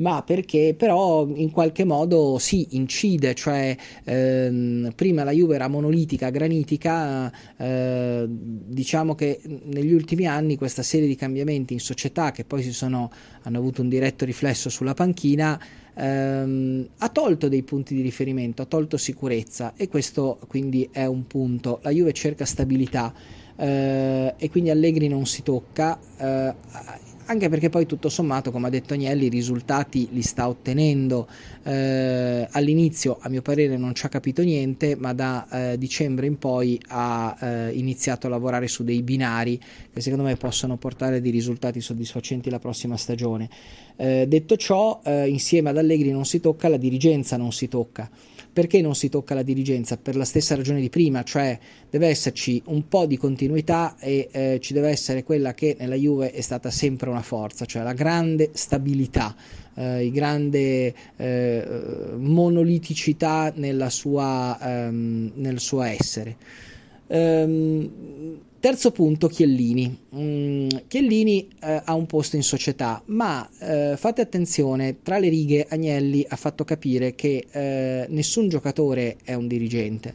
ma 0.00 0.22
perché 0.22 0.74
però 0.76 1.26
in 1.26 1.50
qualche 1.50 1.84
modo 1.84 2.38
sì, 2.38 2.68
incide, 2.70 3.34
cioè 3.34 3.76
ehm, 4.04 4.92
prima 4.94 5.24
la 5.24 5.30
Juve 5.30 5.54
era 5.54 5.68
monolitica, 5.68 6.30
granitica, 6.30 7.32
eh, 7.56 8.26
diciamo 8.28 9.14
che 9.14 9.40
negli 9.64 9.92
ultimi 9.92 10.26
anni 10.26 10.56
questa 10.56 10.82
serie 10.82 11.06
di 11.06 11.16
cambiamenti 11.16 11.72
in 11.72 11.80
società 11.80 12.32
che 12.32 12.44
poi 12.44 12.62
si 12.62 12.72
sono, 12.72 13.10
hanno 13.42 13.58
avuto 13.58 13.82
un 13.82 13.88
diretto 13.88 14.24
riflesso 14.24 14.68
sulla 14.68 14.94
panchina 14.94 15.60
ehm, 15.94 16.88
ha 16.98 17.08
tolto 17.08 17.48
dei 17.48 17.62
punti 17.62 17.94
di 17.94 18.02
riferimento, 18.02 18.62
ha 18.62 18.66
tolto 18.66 18.96
sicurezza 18.96 19.74
e 19.76 19.88
questo 19.88 20.38
quindi 20.48 20.88
è 20.90 21.04
un 21.04 21.26
punto. 21.26 21.80
La 21.82 21.90
Juve 21.90 22.12
cerca 22.12 22.44
stabilità 22.44 23.12
eh, 23.56 24.34
e 24.36 24.50
quindi 24.50 24.70
Allegri 24.70 25.08
non 25.08 25.26
si 25.26 25.42
tocca. 25.42 25.98
Eh, 26.18 27.08
anche 27.30 27.48
perché 27.48 27.68
poi 27.68 27.86
tutto 27.86 28.08
sommato, 28.08 28.50
come 28.50 28.66
ha 28.66 28.70
detto 28.70 28.94
Agnelli, 28.94 29.26
i 29.26 29.28
risultati 29.28 30.08
li 30.10 30.20
sta 30.20 30.48
ottenendo. 30.48 31.28
Eh, 31.62 32.48
all'inizio, 32.50 33.18
a 33.20 33.28
mio 33.28 33.40
parere, 33.40 33.76
non 33.76 33.94
ci 33.94 34.04
ha 34.04 34.08
capito 34.08 34.42
niente, 34.42 34.96
ma 34.96 35.12
da 35.12 35.46
eh, 35.48 35.78
dicembre 35.78 36.26
in 36.26 36.38
poi 36.38 36.80
ha 36.88 37.36
eh, 37.40 37.70
iniziato 37.74 38.26
a 38.26 38.30
lavorare 38.30 38.66
su 38.66 38.82
dei 38.82 39.02
binari 39.02 39.60
che 39.92 40.00
secondo 40.00 40.24
me 40.24 40.34
possono 40.36 40.76
portare 40.76 41.20
dei 41.20 41.30
risultati 41.30 41.80
soddisfacenti 41.80 42.50
la 42.50 42.58
prossima 42.58 42.96
stagione. 42.96 43.48
Eh, 44.00 44.24
detto 44.26 44.56
ciò, 44.56 44.98
eh, 45.04 45.28
insieme 45.28 45.68
ad 45.68 45.76
Allegri 45.76 46.10
non 46.10 46.24
si 46.24 46.40
tocca, 46.40 46.68
la 46.68 46.78
dirigenza 46.78 47.36
non 47.36 47.52
si 47.52 47.68
tocca. 47.68 48.08
Perché 48.50 48.80
non 48.80 48.94
si 48.94 49.10
tocca 49.10 49.34
la 49.34 49.42
dirigenza? 49.42 49.98
Per 49.98 50.16
la 50.16 50.24
stessa 50.24 50.54
ragione 50.54 50.80
di 50.80 50.88
prima, 50.88 51.22
cioè 51.22 51.58
deve 51.90 52.08
esserci 52.08 52.62
un 52.66 52.88
po' 52.88 53.04
di 53.04 53.18
continuità 53.18 53.96
e 53.98 54.28
eh, 54.32 54.58
ci 54.62 54.72
deve 54.72 54.88
essere 54.88 55.22
quella 55.22 55.52
che 55.52 55.76
nella 55.78 55.96
Juve 55.96 56.32
è 56.32 56.40
stata 56.40 56.70
sempre 56.70 57.10
una 57.10 57.20
forza, 57.20 57.66
cioè 57.66 57.82
la 57.82 57.92
grande 57.92 58.48
stabilità, 58.54 59.36
eh, 59.74 60.06
il 60.06 60.12
grande 60.12 60.94
eh, 61.16 61.68
monoliticità 62.16 63.52
sua, 63.88 64.58
ehm, 64.62 65.32
nel 65.34 65.60
suo 65.60 65.82
essere. 65.82 66.36
Ehm, 67.08 68.48
Terzo 68.60 68.90
punto, 68.90 69.26
Chiellini. 69.28 69.98
Mm, 70.14 70.68
Chiellini 70.86 71.48
eh, 71.62 71.80
ha 71.82 71.94
un 71.94 72.04
posto 72.04 72.36
in 72.36 72.42
società, 72.42 73.02
ma 73.06 73.48
eh, 73.58 73.94
fate 73.96 74.20
attenzione, 74.20 74.96
tra 75.02 75.18
le 75.18 75.30
righe 75.30 75.66
Agnelli 75.66 76.26
ha 76.28 76.36
fatto 76.36 76.62
capire 76.64 77.14
che 77.14 77.46
eh, 77.50 78.04
nessun 78.10 78.50
giocatore 78.50 79.16
è 79.24 79.32
un 79.32 79.48
dirigente 79.48 80.14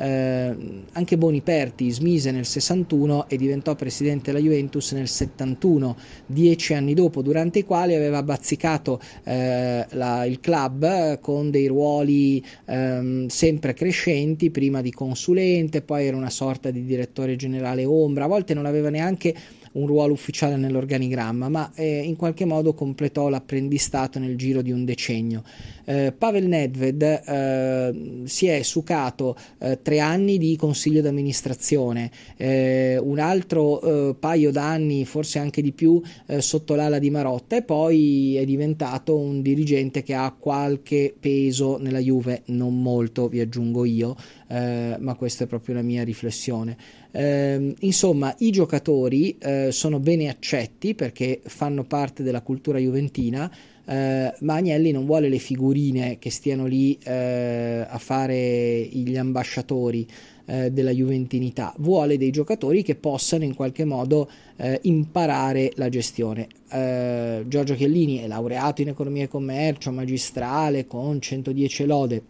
eh, 0.00 0.54
anche 0.92 1.18
Boniperti 1.18 1.90
smise 1.90 2.30
nel 2.30 2.46
61 2.46 3.28
e 3.28 3.36
diventò 3.36 3.74
presidente 3.74 4.32
della 4.32 4.42
Juventus 4.42 4.92
nel 4.92 5.08
71, 5.08 5.96
dieci 6.24 6.72
anni 6.72 6.94
dopo, 6.94 7.20
durante 7.20 7.58
i 7.58 7.64
quali 7.64 7.94
aveva 7.94 8.22
bazzicato 8.22 8.98
eh, 9.24 9.86
la, 9.90 10.24
il 10.24 10.40
club 10.40 11.20
con 11.20 11.50
dei 11.50 11.66
ruoli 11.66 12.42
ehm, 12.64 13.26
sempre 13.26 13.74
crescenti, 13.74 14.50
prima 14.50 14.80
di 14.80 14.90
consulente, 14.90 15.82
poi 15.82 16.06
era 16.06 16.16
una 16.16 16.30
sorta 16.30 16.70
di 16.70 16.84
direttore 16.84 17.36
generale 17.36 17.84
ombra, 17.84 18.24
a 18.24 18.28
volte 18.28 18.54
non 18.54 18.64
aveva 18.64 18.88
neanche 18.88 19.34
un 19.72 19.86
ruolo 19.86 20.12
ufficiale 20.12 20.56
nell'organigramma, 20.56 21.48
ma 21.48 21.70
eh, 21.74 22.00
in 22.00 22.16
qualche 22.16 22.44
modo 22.44 22.74
completò 22.74 23.28
l'apprendistato 23.28 24.18
nel 24.18 24.36
giro 24.36 24.62
di 24.62 24.72
un 24.72 24.84
decennio. 24.84 25.42
Eh, 25.84 26.12
Pavel 26.16 26.46
Nedved 26.46 27.02
eh, 27.02 28.22
si 28.24 28.46
è 28.46 28.62
sucato 28.62 29.36
eh, 29.58 29.80
tre 29.82 29.98
anni 30.00 30.38
di 30.38 30.56
consiglio 30.56 31.00
d'amministrazione, 31.00 32.10
eh, 32.36 32.98
un 33.00 33.18
altro 33.18 34.18
paio 34.18 34.50
d'anni, 34.50 35.04
forse 35.04 35.38
anche 35.38 35.62
di 35.62 35.72
più, 35.72 36.00
sotto 36.38 36.74
l'ala 36.74 36.98
di 36.98 37.10
Marotta 37.10 37.56
e 37.56 37.62
poi 37.62 38.36
è 38.36 38.44
diventato 38.44 39.16
un 39.16 39.42
dirigente 39.42 40.02
che 40.02 40.14
ha 40.14 40.34
qualche 40.38 41.14
peso 41.18 41.78
nella 41.78 41.98
Juve, 41.98 42.42
non 42.46 42.80
molto, 42.80 43.28
vi 43.28 43.40
aggiungo 43.40 43.84
io, 43.84 44.16
ma 44.48 45.14
questa 45.16 45.44
è 45.44 45.46
proprio 45.46 45.74
la 45.76 45.82
mia 45.82 46.04
riflessione. 46.04 46.76
Eh, 47.12 47.74
insomma, 47.80 48.34
i 48.38 48.50
giocatori 48.50 49.36
eh, 49.38 49.72
sono 49.72 49.98
bene 49.98 50.28
accetti 50.28 50.94
perché 50.94 51.40
fanno 51.44 51.84
parte 51.84 52.22
della 52.22 52.42
cultura 52.42 52.78
juventina, 52.78 53.50
eh, 53.84 54.32
ma 54.40 54.54
Agnelli 54.54 54.92
non 54.92 55.06
vuole 55.06 55.28
le 55.28 55.38
figurine 55.38 56.18
che 56.18 56.30
stiano 56.30 56.66
lì 56.66 56.96
eh, 57.02 57.84
a 57.88 57.98
fare 57.98 58.82
gli 58.92 59.16
ambasciatori 59.16 60.06
eh, 60.46 60.70
della 60.70 60.92
juventinità, 60.92 61.74
vuole 61.78 62.16
dei 62.16 62.30
giocatori 62.30 62.82
che 62.82 62.94
possano 62.94 63.44
in 63.44 63.54
qualche 63.54 63.84
modo 63.84 64.30
eh, 64.56 64.78
imparare 64.82 65.72
la 65.74 65.88
gestione. 65.88 66.46
Giorgio 66.70 67.74
Chiellini 67.74 68.18
è 68.18 68.28
laureato 68.28 68.80
in 68.80 68.88
economia 68.88 69.24
e 69.24 69.28
commercio, 69.28 69.90
magistrale 69.90 70.86
con 70.86 71.20
110 71.20 71.84
lode 71.84 72.22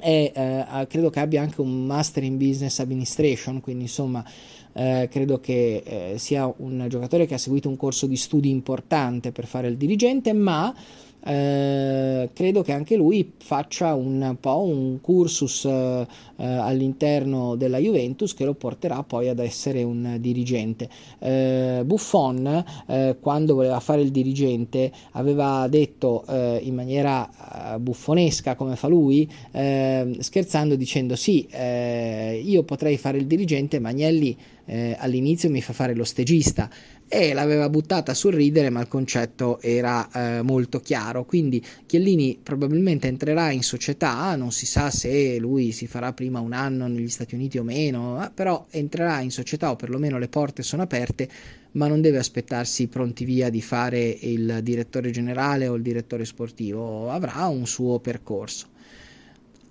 e 0.00 0.32
eh, 0.34 0.86
credo 0.88 1.10
che 1.10 1.20
abbia 1.20 1.42
anche 1.42 1.60
un 1.60 1.84
master 1.84 2.22
in 2.22 2.36
business 2.36 2.78
administration, 2.78 3.60
quindi 3.60 3.84
insomma 3.84 4.24
eh, 4.72 5.08
credo 5.10 5.40
che 5.40 5.82
eh, 5.84 6.18
sia 6.18 6.52
un 6.58 6.86
giocatore 6.88 7.26
che 7.26 7.34
ha 7.34 7.38
seguito 7.38 7.68
un 7.68 7.76
corso 7.76 8.06
di 8.06 8.16
studi 8.16 8.50
importante 8.50 9.32
per 9.32 9.46
fare 9.46 9.68
il 9.68 9.76
dirigente, 9.76 10.32
ma 10.32 10.74
eh, 11.26 12.30
credo 12.32 12.62
che 12.62 12.70
anche 12.70 12.94
lui 12.94 13.32
faccia 13.38 13.94
un 13.94 14.36
po' 14.38 14.62
un 14.62 15.00
cursus 15.00 15.64
eh, 15.64 16.06
eh, 16.36 16.44
all'interno 16.44 17.56
della 17.56 17.78
Juventus 17.78 18.32
che 18.32 18.44
lo 18.44 18.54
porterà 18.54 19.02
poi 19.02 19.28
ad 19.28 19.40
essere 19.40 19.82
un 19.82 20.18
dirigente. 20.20 20.88
Eh, 21.18 21.82
Buffon, 21.84 22.64
eh, 22.86 23.16
quando 23.18 23.54
voleva 23.54 23.80
fare 23.80 24.02
il 24.02 24.12
dirigente, 24.12 24.92
aveva 25.12 25.66
detto 25.68 26.24
in 26.26 26.74
maniera 26.74 27.28
buffonesca 27.78 28.54
come 28.54 28.76
fa 28.76 28.88
lui, 28.88 29.28
scherzando 29.50 30.76
dicendo 30.76 31.16
sì, 31.16 31.48
io 31.48 32.62
potrei 32.62 32.96
fare 32.96 33.18
il 33.18 33.26
dirigente, 33.26 33.78
ma 33.78 33.88
Agnelli 33.90 34.36
all'inizio 34.98 35.50
mi 35.50 35.60
fa 35.60 35.72
fare 35.72 35.94
lo 35.94 36.04
stegista 36.04 36.68
e 37.08 37.32
l'aveva 37.32 37.68
buttata 37.68 38.14
sul 38.14 38.32
ridere, 38.32 38.70
ma 38.70 38.80
il 38.80 38.88
concetto 38.88 39.60
era 39.60 40.10
eh, 40.10 40.42
molto 40.42 40.80
chiaro. 40.80 41.24
Quindi 41.24 41.64
Chiellini 41.86 42.38
probabilmente 42.42 43.06
entrerà 43.06 43.50
in 43.50 43.62
società, 43.62 44.34
non 44.34 44.50
si 44.50 44.66
sa 44.66 44.90
se 44.90 45.38
lui 45.38 45.72
si 45.72 45.86
farà 45.86 46.12
prima 46.12 46.40
un 46.40 46.52
anno 46.52 46.86
negli 46.88 47.08
Stati 47.08 47.34
Uniti 47.34 47.58
o 47.58 47.62
meno, 47.62 48.24
eh, 48.24 48.30
però 48.34 48.66
entrerà 48.70 49.20
in 49.20 49.30
società 49.30 49.70
o 49.70 49.76
perlomeno 49.76 50.18
le 50.18 50.28
porte 50.28 50.62
sono 50.62 50.82
aperte, 50.82 51.28
ma 51.72 51.86
non 51.86 52.00
deve 52.00 52.18
aspettarsi 52.18 52.88
pronti 52.88 53.24
via 53.24 53.50
di 53.50 53.60
fare 53.60 54.00
il 54.00 54.60
direttore 54.62 55.10
generale 55.10 55.68
o 55.68 55.74
il 55.74 55.82
direttore 55.82 56.24
sportivo, 56.24 57.10
avrà 57.10 57.46
un 57.46 57.66
suo 57.66 58.00
percorso. 58.00 58.74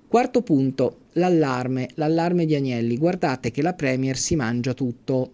Quarto 0.07 0.43
punto, 0.43 0.97
l'allarme, 1.13 1.89
l'allarme 1.95 2.45
di 2.45 2.55
Agnelli. 2.55 2.95
Guardate 2.97 3.51
che 3.51 3.61
la 3.61 3.73
Premier 3.73 4.17
si 4.17 4.35
mangia 4.35 4.73
tutto 4.73 5.31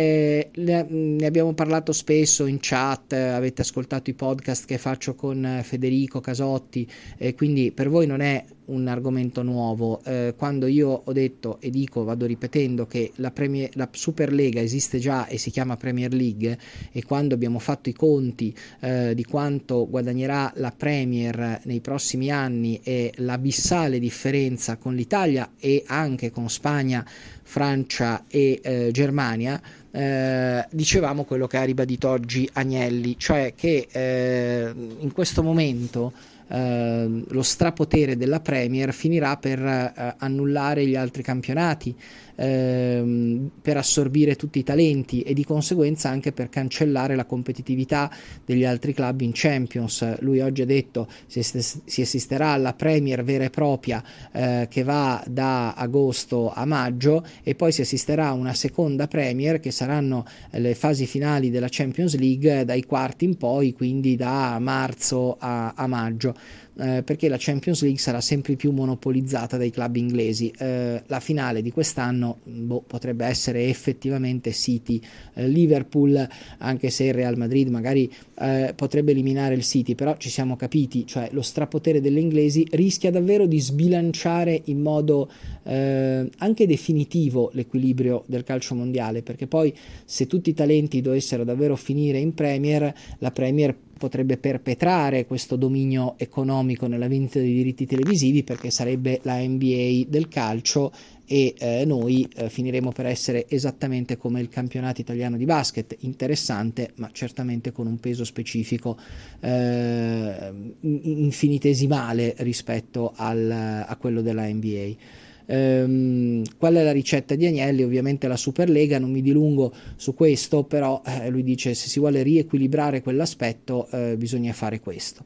eh, 0.00 0.86
ne 0.88 1.26
abbiamo 1.26 1.52
parlato 1.52 1.92
spesso 1.92 2.46
in 2.46 2.58
chat, 2.60 3.12
avete 3.12 3.62
ascoltato 3.62 4.08
i 4.08 4.14
podcast 4.14 4.64
che 4.64 4.78
faccio 4.78 5.14
con 5.14 5.60
Federico 5.62 6.20
Casotti, 6.20 6.88
eh, 7.18 7.34
quindi 7.34 7.70
per 7.72 7.88
voi 7.90 8.06
non 8.06 8.20
è 8.20 8.44
un 8.70 8.86
argomento 8.86 9.42
nuovo. 9.42 10.02
Eh, 10.04 10.34
quando 10.36 10.66
io 10.66 11.02
ho 11.04 11.12
detto 11.12 11.60
e 11.60 11.70
dico, 11.70 12.04
vado 12.04 12.24
ripetendo 12.24 12.86
che 12.86 13.12
la, 13.16 13.30
Premier, 13.30 13.68
la 13.74 13.88
Superlega 13.90 14.60
esiste 14.60 14.98
già 14.98 15.26
e 15.26 15.38
si 15.38 15.50
chiama 15.50 15.76
Premier 15.76 16.12
League 16.12 16.58
e 16.92 17.04
quando 17.04 17.34
abbiamo 17.34 17.58
fatto 17.58 17.88
i 17.88 17.92
conti 17.92 18.54
eh, 18.80 19.14
di 19.14 19.24
quanto 19.24 19.86
guadagnerà 19.88 20.52
la 20.56 20.72
Premier 20.74 21.60
nei 21.64 21.80
prossimi 21.80 22.30
anni 22.30 22.80
e 22.82 23.12
l'abissale 23.16 23.98
differenza 23.98 24.76
con 24.76 24.94
l'Italia 24.94 25.52
e 25.58 25.82
anche 25.86 26.30
con 26.30 26.48
Spagna, 26.48 27.04
Francia 27.50 28.26
e 28.28 28.60
eh, 28.62 28.90
Germania, 28.92 29.60
eh, 29.90 30.64
dicevamo 30.70 31.24
quello 31.24 31.48
che 31.48 31.56
ha 31.56 31.64
ribadito 31.64 32.08
oggi 32.08 32.48
Agnelli, 32.52 33.16
cioè 33.18 33.54
che 33.56 33.88
eh, 33.90 34.72
in 35.00 35.10
questo 35.12 35.42
momento 35.42 36.12
eh, 36.46 37.24
lo 37.26 37.42
strapotere 37.42 38.16
della 38.16 38.38
Premier 38.38 38.92
finirà 38.92 39.36
per 39.36 39.58
eh, 39.58 40.14
annullare 40.18 40.86
gli 40.86 40.94
altri 40.94 41.24
campionati, 41.24 41.92
ehm, 42.40 43.50
per 43.60 43.76
assorbire 43.76 44.34
tutti 44.34 44.58
i 44.58 44.62
talenti 44.62 45.20
e 45.20 45.34
di 45.34 45.44
conseguenza 45.44 46.08
anche 46.08 46.32
per 46.32 46.48
cancellare 46.48 47.14
la 47.14 47.26
competitività 47.26 48.10
degli 48.44 48.64
altri 48.64 48.94
club 48.94 49.20
in 49.20 49.32
Champions. 49.34 50.20
Lui 50.20 50.40
oggi 50.40 50.62
ha 50.62 50.66
detto 50.66 51.06
si, 51.26 51.42
si 51.42 52.00
assisterà 52.00 52.48
alla 52.48 52.72
Premier 52.72 53.22
vera 53.22 53.44
e 53.44 53.50
propria 53.50 54.02
eh, 54.32 54.66
che 54.70 54.82
va 54.82 55.22
da 55.28 55.74
agosto 55.74 56.50
a 56.52 56.64
maggio 56.64 57.24
e 57.42 57.54
poi 57.54 57.72
si 57.72 57.82
assisterà 57.82 58.28
a 58.28 58.32
una 58.32 58.54
seconda 58.54 59.06
Premier 59.06 59.60
che 59.60 59.70
saranno 59.70 60.24
le 60.52 60.74
fasi 60.74 61.06
finali 61.06 61.50
della 61.50 61.68
Champions 61.68 62.16
League 62.16 62.64
dai 62.64 62.84
quarti 62.84 63.26
in 63.26 63.36
poi, 63.36 63.72
quindi 63.72 64.16
da 64.16 64.58
marzo 64.58 65.36
a, 65.38 65.74
a 65.76 65.86
maggio 65.86 66.34
eh, 66.78 67.02
perché 67.02 67.28
la 67.28 67.36
Champions 67.38 67.82
League 67.82 67.98
sarà 67.98 68.20
sempre 68.20 68.56
più 68.56 68.70
monopolizzata 68.72 69.56
dai 69.56 69.70
club 69.70 69.96
inglesi. 69.96 70.52
Eh, 70.56 71.02
la 71.06 71.20
finale 71.20 71.62
di 71.62 71.70
quest'anno 71.70 72.38
boh, 72.44 72.82
potrebbe 72.86 73.26
essere 73.26 73.66
effettivamente 73.66 74.52
City, 74.52 75.00
eh, 75.34 75.48
Liverpool, 75.48 76.26
anche 76.58 76.90
se 76.90 77.04
il 77.04 77.14
Real 77.14 77.36
Madrid 77.36 77.68
magari 77.68 78.10
eh, 78.38 78.72
potrebbe 78.74 79.12
eliminare 79.12 79.54
il 79.54 79.62
City, 79.62 79.94
però 79.94 80.16
ci 80.16 80.30
siamo 80.30 80.56
capiti, 80.56 81.06
cioè 81.06 81.28
lo 81.32 81.42
strapotere 81.42 82.00
delle 82.00 82.20
inglesi 82.20 82.66
rischia 82.70 83.10
davvero 83.10 83.46
di 83.46 83.60
sbilanciare 83.60 84.60
in 84.64 84.80
modo 84.80 85.30
eh, 85.64 86.28
anche 86.38 86.66
definitivo 86.66 87.50
l'equilibrio 87.52 88.24
del 88.26 88.44
calcio 88.44 88.74
mondiale, 88.74 89.22
perché 89.22 89.46
poi 89.46 89.74
se 90.04 90.26
tutti 90.26 90.50
i 90.50 90.54
talenti 90.54 91.00
dovessero 91.00 91.44
davvero 91.44 91.76
finire 91.76 92.18
in 92.18 92.34
Premier, 92.34 92.92
la 93.18 93.30
Premier 93.30 93.76
potrebbe 94.00 94.38
perpetrare 94.38 95.26
questo 95.26 95.56
dominio 95.56 96.14
economico 96.16 96.86
nella 96.86 97.06
vendita 97.06 97.38
dei 97.38 97.52
diritti 97.52 97.84
televisivi 97.84 98.42
perché 98.42 98.70
sarebbe 98.70 99.20
la 99.24 99.36
NBA 99.36 100.04
del 100.08 100.26
calcio 100.28 100.90
e 101.26 101.54
eh, 101.58 101.84
noi 101.84 102.26
eh, 102.34 102.48
finiremo 102.48 102.92
per 102.92 103.04
essere 103.04 103.44
esattamente 103.46 104.16
come 104.16 104.40
il 104.40 104.48
campionato 104.48 105.02
italiano 105.02 105.36
di 105.36 105.44
basket, 105.44 105.94
interessante 106.00 106.92
ma 106.94 107.10
certamente 107.12 107.72
con 107.72 107.86
un 107.86 108.00
peso 108.00 108.24
specifico 108.24 108.98
eh, 109.40 110.52
infinitesimale 110.80 112.36
rispetto 112.38 113.12
al, 113.14 113.84
a 113.86 113.96
quello 113.96 114.22
della 114.22 114.46
NBA. 114.46 115.28
Ehm, 115.50 116.44
qual 116.56 116.74
è 116.74 116.82
la 116.84 116.92
ricetta 116.92 117.34
di 117.34 117.44
Agnelli? 117.44 117.82
Ovviamente 117.82 118.28
la 118.28 118.36
Superlega, 118.36 118.98
non 119.00 119.10
mi 119.10 119.20
dilungo 119.20 119.72
su 119.96 120.14
questo, 120.14 120.62
però 120.62 121.02
eh, 121.04 121.28
lui 121.28 121.42
dice 121.42 121.74
se 121.74 121.88
si 121.88 121.98
vuole 121.98 122.22
riequilibrare 122.22 123.02
quell'aspetto 123.02 123.88
eh, 123.90 124.16
bisogna 124.16 124.52
fare 124.52 124.78
questo. 124.78 125.24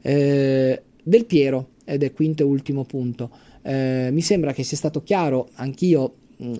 Eh, 0.00 0.82
del 1.02 1.24
Piero, 1.26 1.70
ed 1.84 2.04
è 2.04 2.12
quinto 2.12 2.44
e 2.44 2.46
ultimo 2.46 2.84
punto, 2.84 3.30
eh, 3.62 4.10
mi 4.12 4.22
sembra 4.22 4.52
che 4.52 4.62
sia 4.62 4.76
stato 4.76 5.02
chiaro, 5.02 5.48
anch'io 5.54 6.14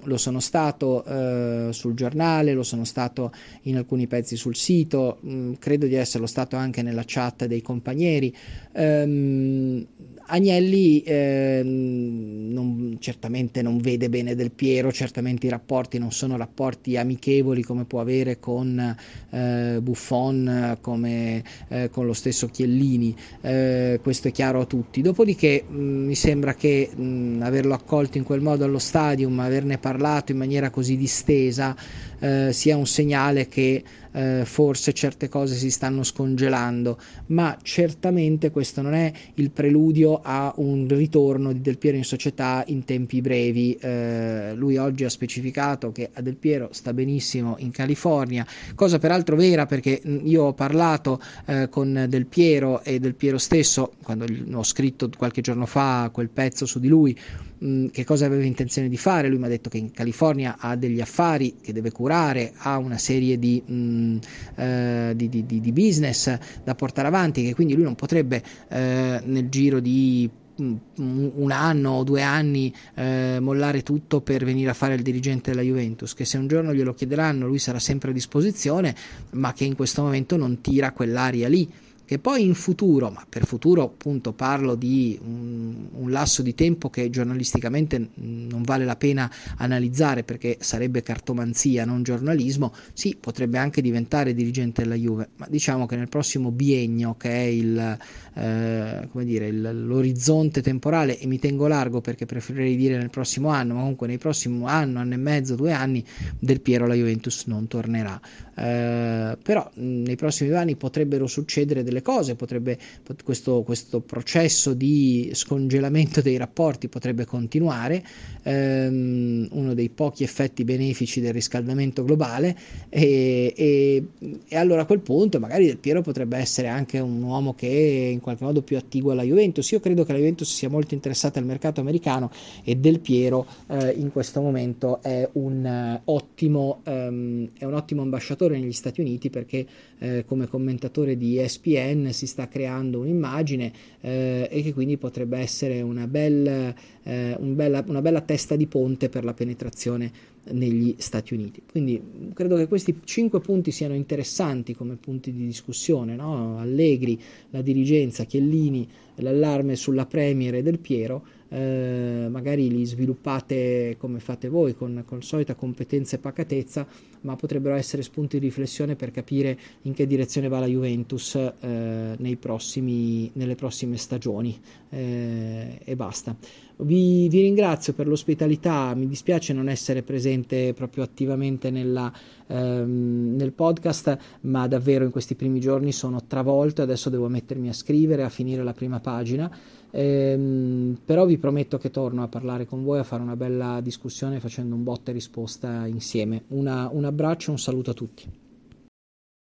lo 0.04 0.16
sono 0.16 0.40
stato 0.40 1.04
eh, 1.04 1.68
sul 1.72 1.94
giornale, 1.94 2.52
lo 2.52 2.62
sono 2.62 2.84
stato 2.84 3.32
in 3.62 3.76
alcuni 3.76 4.06
pezzi 4.06 4.36
sul 4.36 4.54
sito, 4.54 5.18
mh, 5.20 5.52
credo 5.58 5.86
di 5.86 5.94
esserlo 5.94 6.26
stato 6.26 6.56
anche 6.56 6.82
nella 6.82 7.02
chat 7.04 7.46
dei 7.46 7.62
compagnieri. 7.62 8.34
Ehm, 8.72 9.86
Agnelli 10.34 11.00
eh, 11.02 11.60
non, 11.64 12.96
certamente 12.98 13.62
non 13.62 13.78
vede 13.78 14.08
bene 14.08 14.34
Del 14.34 14.50
Piero, 14.50 14.90
certamente 14.90 15.46
i 15.46 15.48
rapporti 15.48 15.96
non 15.98 16.10
sono 16.10 16.36
rapporti 16.36 16.96
amichevoli 16.96 17.62
come 17.62 17.84
può 17.84 18.00
avere 18.00 18.40
con 18.40 18.96
eh, 19.30 19.78
Buffon, 19.80 20.78
come 20.80 21.44
eh, 21.68 21.88
con 21.88 22.06
lo 22.06 22.12
stesso 22.14 22.48
Chiellini, 22.48 23.14
eh, 23.42 24.00
questo 24.02 24.26
è 24.26 24.32
chiaro 24.32 24.62
a 24.62 24.64
tutti. 24.66 25.02
Dopodiché 25.02 25.64
mh, 25.68 25.76
mi 25.76 26.16
sembra 26.16 26.54
che 26.54 26.90
mh, 26.92 27.38
averlo 27.42 27.74
accolto 27.74 28.18
in 28.18 28.24
quel 28.24 28.40
modo 28.40 28.64
allo 28.64 28.80
stadium, 28.80 29.38
averne 29.38 29.78
parlato 29.78 30.32
in 30.32 30.38
maniera 30.38 30.70
così 30.70 30.96
distesa, 30.96 31.76
eh, 32.24 32.54
sia 32.54 32.74
un 32.74 32.86
segnale 32.86 33.48
che 33.48 33.84
eh, 34.12 34.42
forse 34.46 34.94
certe 34.94 35.28
cose 35.28 35.56
si 35.56 35.70
stanno 35.70 36.02
scongelando, 36.02 36.98
ma 37.26 37.58
certamente 37.60 38.50
questo 38.50 38.80
non 38.80 38.94
è 38.94 39.12
il 39.34 39.50
preludio 39.50 40.20
a 40.22 40.52
un 40.56 40.86
ritorno 40.88 41.52
di 41.52 41.60
Del 41.60 41.76
Piero 41.76 41.98
in 41.98 42.04
società 42.04 42.64
in 42.68 42.84
tempi 42.84 43.20
brevi. 43.20 43.74
Eh, 43.74 44.52
lui 44.54 44.78
oggi 44.78 45.04
ha 45.04 45.10
specificato 45.10 45.92
che 45.92 46.08
a 46.14 46.22
Del 46.22 46.36
Piero 46.36 46.68
sta 46.72 46.94
benissimo 46.94 47.56
in 47.58 47.70
California, 47.70 48.46
cosa 48.74 48.98
peraltro 48.98 49.36
vera 49.36 49.66
perché 49.66 50.00
io 50.22 50.44
ho 50.44 50.52
parlato 50.54 51.20
eh, 51.44 51.68
con 51.68 52.06
Del 52.08 52.24
Piero 52.24 52.82
e 52.82 53.00
Del 53.00 53.16
Piero 53.16 53.36
stesso, 53.36 53.92
quando 54.02 54.24
ho 54.52 54.62
scritto 54.62 55.10
qualche 55.14 55.42
giorno 55.42 55.66
fa 55.66 56.08
quel 56.10 56.30
pezzo 56.30 56.64
su 56.64 56.78
di 56.78 56.88
lui, 56.88 57.18
mh, 57.58 57.86
che 57.86 58.04
cosa 58.04 58.26
aveva 58.26 58.44
intenzione 58.44 58.88
di 58.88 58.96
fare. 58.96 59.28
Lui 59.28 59.38
mi 59.38 59.46
ha 59.46 59.48
detto 59.48 59.68
che 59.68 59.78
in 59.78 59.90
California 59.90 60.56
ha 60.58 60.76
degli 60.76 61.00
affari 61.00 61.56
che 61.60 61.72
deve 61.72 61.90
curare, 61.90 62.52
ha 62.56 62.78
una 62.78 62.98
serie 62.98 63.38
di, 63.38 63.62
mh, 63.64 64.18
eh, 64.56 65.12
di, 65.16 65.28
di, 65.28 65.44
di 65.46 65.72
business 65.72 66.36
da 66.62 66.74
portare 66.74 67.08
avanti, 67.08 67.44
che 67.44 67.54
quindi 67.54 67.74
lui 67.74 67.84
non 67.84 67.94
potrebbe 67.94 68.42
eh, 68.68 69.20
nel 69.24 69.48
giro 69.48 69.80
di 69.80 70.30
un 70.56 71.50
anno 71.50 71.90
o 71.90 72.04
due 72.04 72.22
anni 72.22 72.72
eh, 72.94 73.38
mollare 73.40 73.82
tutto 73.82 74.20
per 74.20 74.44
venire 74.44 74.70
a 74.70 74.74
fare 74.74 74.94
il 74.94 75.02
dirigente 75.02 75.50
della 75.50 75.62
Juventus, 75.62 76.14
che 76.14 76.24
se 76.24 76.38
un 76.38 76.46
giorno 76.46 76.72
glielo 76.72 76.94
chiederanno 76.94 77.48
lui 77.48 77.58
sarà 77.58 77.80
sempre 77.80 78.10
a 78.10 78.12
disposizione, 78.12 78.94
ma 79.32 79.52
che 79.52 79.64
in 79.64 79.74
questo 79.74 80.02
momento 80.02 80.36
non 80.36 80.60
tira 80.60 80.92
quell'aria 80.92 81.48
lì 81.48 81.68
che 82.04 82.18
poi 82.18 82.44
in 82.44 82.54
futuro, 82.54 83.10
ma 83.10 83.24
per 83.28 83.46
futuro 83.46 83.82
appunto 83.82 84.32
parlo 84.32 84.74
di 84.74 85.18
un, 85.22 85.86
un, 85.92 86.10
lasso 86.10 86.42
di 86.42 86.54
tempo 86.54 86.90
che 86.90 87.08
giornalisticamente 87.08 88.10
non 88.14 88.62
vale 88.62 88.84
la 88.84 88.96
pena 88.96 89.30
analizzare 89.56 90.22
perché 90.22 90.58
sarebbe 90.60 91.02
cartomanzia, 91.02 91.84
non 91.84 92.02
giornalismo, 92.02 92.72
sì, 92.92 93.16
potrebbe 93.18 93.58
anche 93.58 93.80
diventare 93.80 94.34
dirigente 94.34 94.82
della 94.82 94.96
Juve, 94.96 95.30
ma 95.36 95.46
diciamo 95.48 95.86
che 95.86 95.96
nel 95.96 96.08
prossimo 96.08 96.50
biennio, 96.50 97.16
che 97.16 97.30
è 97.30 97.44
il, 97.44 97.98
eh, 98.34 99.08
dire, 99.24 99.46
il, 99.46 99.86
l'orizzonte 99.86 100.60
temporale, 100.60 101.18
e 101.18 101.26
mi 101.26 101.38
tengo 101.38 101.66
largo 101.66 102.00
perché 102.00 102.26
preferirei 102.26 102.76
dire 102.76 102.98
nel 102.98 103.10
prossimo 103.10 103.48
anno, 103.48 103.74
ma 103.74 103.80
comunque 103.80 104.06
nei 104.06 104.18
prossimi 104.18 104.62
anno, 104.66 104.98
anno 104.98 105.14
e 105.14 105.18
mezzo, 105.18 105.54
due 105.54 105.72
anni, 105.72 106.04
Del 106.38 106.60
Piero 106.60 106.86
la 106.86 106.94
Juventus 106.94 107.44
non 107.46 107.66
tornerà. 107.66 108.20
Eh, 108.56 109.36
però 109.42 109.68
nei 109.74 110.16
prossimi 110.16 110.50
due 110.50 110.58
anni 110.58 110.76
potrebbero 110.76 111.26
succedere 111.26 111.82
delle 111.82 112.02
cose, 112.02 112.34
potrebbe, 112.36 112.78
questo, 113.24 113.62
questo 113.62 114.00
processo 114.00 114.74
di 114.74 115.30
scongelamento 115.34 116.20
dei 116.20 116.36
rapporti 116.36 116.88
potrebbe 116.88 117.24
continuare, 117.24 118.04
ehm, 118.42 119.48
uno 119.50 119.74
dei 119.74 119.88
pochi 119.88 120.22
effetti 120.22 120.64
benefici 120.64 121.20
del 121.20 121.32
riscaldamento 121.32 122.04
globale 122.04 122.56
e, 122.88 123.52
e, 123.56 124.04
e, 124.48 124.56
allora 124.56 124.82
a 124.82 124.86
quel 124.86 125.00
punto 125.00 125.40
magari 125.40 125.66
Del 125.66 125.78
Piero 125.78 126.02
potrebbe 126.02 126.36
essere 126.38 126.68
anche 126.68 126.98
un 126.98 127.22
uomo 127.22 127.54
che 127.54 127.66
in 127.66 128.20
qualche 128.20 128.44
modo 128.44 128.62
più 128.62 128.76
attivo 128.76 129.10
alla 129.10 129.22
Juventus. 129.22 129.70
Io 129.70 129.80
credo 129.80 130.04
che 130.04 130.12
la 130.12 130.18
Juventus 130.18 130.52
sia 130.52 130.68
molto 130.68 130.94
interessata 130.94 131.38
al 131.38 131.44
mercato 131.44 131.80
americano 131.80 132.30
e 132.62 132.76
Del 132.76 133.00
Piero 133.00 133.46
eh, 133.68 133.90
in 133.90 134.12
questo 134.12 134.40
momento 134.40 135.02
è 135.02 135.28
un, 135.32 136.00
uh, 136.04 136.12
ottimo, 136.12 136.80
um, 136.84 137.48
è 137.58 137.64
un 137.64 137.74
ottimo 137.74 138.02
ambasciatore 138.02 138.43
commentatore 138.44 138.58
negli 138.58 138.72
Stati 138.72 139.00
Uniti 139.00 139.30
perché 139.30 139.66
eh, 139.98 140.24
come 140.26 140.46
commentatore 140.46 141.16
di 141.16 141.38
ESPN 141.38 142.10
si 142.12 142.26
sta 142.26 142.48
creando 142.48 143.00
un'immagine 143.00 143.72
eh, 144.00 144.48
e 144.50 144.62
che 144.62 144.72
quindi 144.72 144.96
potrebbe 144.96 145.38
essere 145.38 145.80
una 145.80 146.06
bella, 146.06 146.74
eh, 147.02 147.36
un 147.38 147.54
bella, 147.54 147.82
una 147.86 148.02
bella 148.02 148.20
testa 148.20 148.56
di 148.56 148.66
ponte 148.66 149.08
per 149.08 149.24
la 149.24 149.34
penetrazione 149.34 150.32
negli 150.50 150.94
Stati 150.98 151.32
Uniti. 151.32 151.62
Quindi 151.70 152.30
credo 152.34 152.56
che 152.56 152.68
questi 152.68 153.00
cinque 153.04 153.40
punti 153.40 153.70
siano 153.70 153.94
interessanti 153.94 154.74
come 154.74 154.96
punti 154.96 155.32
di 155.32 155.46
discussione, 155.46 156.16
no? 156.16 156.58
Allegri, 156.58 157.18
la 157.50 157.62
dirigenza, 157.62 158.24
Chiellini, 158.24 158.86
l'allarme 159.16 159.74
sulla 159.74 160.04
Premier 160.04 160.56
e 160.56 160.62
del 160.62 160.78
Piero, 160.78 161.24
eh, 161.48 162.26
magari 162.30 162.68
li 162.68 162.84
sviluppate 162.84 163.96
come 163.98 164.20
fate 164.20 164.48
voi 164.48 164.74
con, 164.74 165.04
con 165.06 165.22
solita 165.22 165.54
competenza 165.54 166.16
e 166.16 166.18
pacatezza, 166.18 166.86
ma 167.22 167.36
potrebbero 167.36 167.74
essere 167.74 168.02
spunti 168.02 168.38
di 168.38 168.46
riflessione 168.46 168.96
per 168.96 169.10
capire 169.10 169.58
in 169.82 169.94
che 169.94 170.06
direzione 170.06 170.48
va 170.48 170.60
la 170.60 170.66
Juventus 170.66 171.34
eh, 171.34 172.36
prossimi, 172.38 173.30
nelle 173.34 173.54
prossime 173.54 173.96
stagioni 173.96 174.58
eh, 174.90 175.80
e 175.82 175.96
basta. 175.96 176.36
Vi, 176.76 177.28
vi, 177.28 177.40
ringrazio 177.42 177.92
per 177.92 178.08
l'ospitalità, 178.08 178.94
mi 178.94 179.06
dispiace 179.06 179.52
non 179.52 179.68
essere 179.68 180.02
presente 180.02 180.74
proprio 180.74 181.04
attivamente 181.04 181.70
nella, 181.70 182.12
ehm, 182.48 183.36
nel 183.36 183.52
podcast, 183.52 184.18
ma 184.42 184.66
davvero 184.66 185.04
in 185.04 185.12
questi 185.12 185.36
primi 185.36 185.60
giorni 185.60 185.92
sono 185.92 186.26
travolto 186.26 186.82
adesso 186.82 187.10
devo 187.10 187.28
mettermi 187.28 187.68
a 187.68 187.72
scrivere, 187.72 188.24
a 188.24 188.28
finire 188.28 188.64
la 188.64 188.72
prima 188.72 188.98
pagina. 188.98 189.48
Ehm, 189.96 190.98
però 191.04 191.24
vi 191.24 191.38
prometto 191.38 191.78
che 191.78 191.90
torno 191.90 192.24
a 192.24 192.28
parlare 192.28 192.66
con 192.66 192.82
voi, 192.82 192.98
a 192.98 193.04
fare 193.04 193.22
una 193.22 193.36
bella 193.36 193.80
discussione 193.80 194.40
facendo 194.40 194.74
un 194.74 194.82
botta 194.82 195.10
e 195.10 195.14
risposta 195.14 195.86
insieme. 195.86 196.44
Una, 196.48 196.88
un 196.90 197.04
abbraccio, 197.04 197.52
un 197.52 197.58
saluto 197.58 197.90
a 197.90 197.94
tutti. 197.94 198.42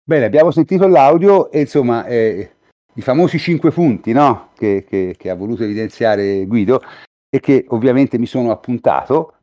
Bene, 0.02 0.26
abbiamo 0.26 0.52
sentito 0.52 0.88
l'audio 0.88 1.52
e 1.52 1.60
insomma 1.60 2.06
eh, 2.06 2.52
i 2.94 3.02
famosi 3.02 3.38
cinque 3.38 3.72
punti 3.72 4.14
no? 4.14 4.52
che, 4.56 4.86
che, 4.88 5.16
che 5.18 5.30
ha 5.30 5.36
voluto 5.36 5.64
evidenziare 5.64 6.46
Guido 6.46 6.82
e 7.30 7.40
che 7.40 7.66
ovviamente 7.70 8.18
mi 8.18 8.26
sono 8.26 8.50
appuntato 8.50 9.34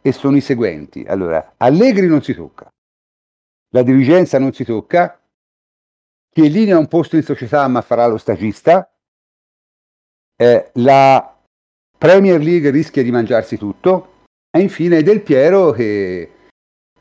e 0.00 0.12
sono 0.12 0.36
i 0.36 0.40
seguenti. 0.40 1.04
Allora, 1.06 1.54
Allegri 1.58 2.08
non 2.08 2.22
si 2.22 2.34
tocca, 2.34 2.68
la 3.74 3.82
dirigenza 3.82 4.38
non 4.38 4.52
si 4.52 4.64
tocca, 4.64 5.20
Chiellini 6.30 6.72
ha 6.72 6.78
un 6.78 6.88
posto 6.88 7.16
in 7.16 7.22
società 7.22 7.68
ma 7.68 7.82
farà 7.82 8.06
lo 8.06 8.16
stagista, 8.16 8.91
eh, 10.36 10.70
la 10.74 11.36
Premier 11.96 12.40
League 12.40 12.70
rischia 12.70 13.02
di 13.02 13.10
mangiarsi 13.10 13.56
tutto 13.56 14.24
e 14.50 14.60
infine 14.60 15.02
Del 15.02 15.22
Piero 15.22 15.70
che 15.70 16.30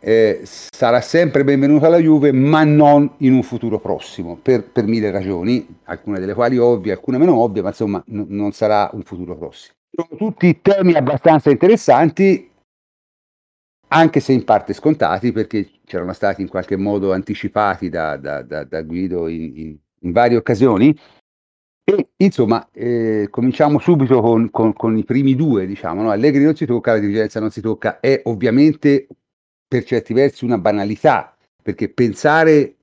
eh, 0.03 0.41
sarà 0.43 0.99
sempre 0.99 1.43
benvenuto 1.43 1.85
alla 1.85 1.99
Juve 1.99 2.31
ma 2.31 2.63
non 2.63 3.09
in 3.17 3.33
un 3.33 3.43
futuro 3.43 3.79
prossimo 3.79 4.35
per, 4.35 4.63
per 4.63 4.85
mille 4.85 5.11
ragioni, 5.11 5.79
alcune 5.83 6.19
delle 6.19 6.33
quali 6.33 6.57
ovvie, 6.57 6.91
alcune 6.91 7.19
meno 7.19 7.37
ovvie, 7.37 7.61
ma 7.61 7.69
insomma 7.69 8.03
n- 8.07 8.25
non 8.29 8.51
sarà 8.51 8.89
un 8.93 9.03
futuro 9.03 9.37
prossimo. 9.37 9.75
Sono 9.93 10.17
tutti 10.17 10.59
temi 10.61 10.93
abbastanza 10.93 11.51
interessanti, 11.51 12.49
anche 13.89 14.19
se 14.19 14.31
in 14.31 14.43
parte 14.43 14.73
scontati, 14.73 15.31
perché 15.31 15.69
c'erano 15.85 16.13
stati 16.13 16.41
in 16.41 16.47
qualche 16.47 16.77
modo 16.77 17.13
anticipati 17.13 17.89
da, 17.89 18.17
da, 18.17 18.41
da, 18.41 18.63
da 18.63 18.81
Guido 18.81 19.27
in, 19.27 19.51
in, 19.55 19.77
in, 19.99 20.11
varie 20.11 20.37
occasioni. 20.37 20.97
E 21.93 22.25
insomma, 22.25 22.69
eh, 22.71 23.27
cominciamo 23.29 23.79
subito 23.79 24.21
con, 24.21 24.49
con, 24.49 24.71
con, 24.73 24.97
i 24.97 25.03
primi 25.03 25.35
due, 25.35 25.65
diciamo, 25.65 26.01
no? 26.01 26.11
Allegri 26.11 26.43
non 26.43 26.55
si 26.55 26.65
tocca, 26.65 26.93
la 26.93 26.99
dirigenza 26.99 27.39
non 27.39 27.51
si 27.51 27.59
tocca, 27.59 27.99
è 27.99 28.21
ovviamente 28.25 29.07
per 29.67 29.83
certi 29.83 30.13
versi 30.13 30.45
una 30.45 30.57
banalità, 30.57 31.35
perché 31.61 31.89
pensare 31.89 32.75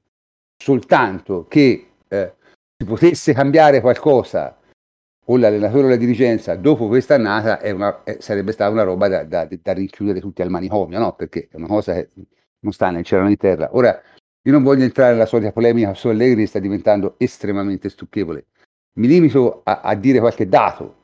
soltanto 0.57 1.47
che 1.49 1.87
eh, 2.07 2.35
si 2.77 2.85
potesse 2.85 3.33
cambiare 3.33 3.81
qualcosa 3.81 4.59
o 5.31 5.37
l'allenatore 5.37 5.87
o 5.87 5.89
la 5.89 5.97
dirigenza 5.97 6.55
dopo 6.57 6.87
questa 6.87 7.15
annata 7.15 7.61
una, 7.73 8.03
è, 8.03 8.17
sarebbe 8.21 8.53
stata 8.53 8.71
una 8.71 8.83
roba 8.83 9.09
da, 9.09 9.25
da, 9.25 9.49
da, 9.51 9.73
rinchiudere 9.73 10.21
tutti 10.21 10.43
al 10.43 10.51
manicomio, 10.51 10.99
no? 10.99 11.15
Perché 11.15 11.49
è 11.51 11.57
una 11.57 11.67
cosa 11.67 11.95
che 11.95 12.09
non 12.61 12.73
sta 12.73 12.91
nel 12.91 13.05
cielo 13.05 13.25
né 13.25 13.31
in 13.31 13.37
terra. 13.37 13.71
Ora, 13.73 14.01
io 14.43 14.53
non 14.53 14.63
voglio 14.63 14.85
entrare 14.85 15.13
nella 15.13 15.27
solita 15.27 15.53
polemica 15.53 15.95
su 15.95 16.09
Allegri, 16.09 16.47
sta 16.47 16.59
diventando 16.59 17.15
estremamente 17.19 17.89
stucchevole. 17.89 18.47
Mi 18.95 19.07
limito 19.07 19.63
a, 19.65 19.81
a 19.81 19.95
dire 19.95 20.19
qualche 20.19 20.49
dato. 20.49 20.97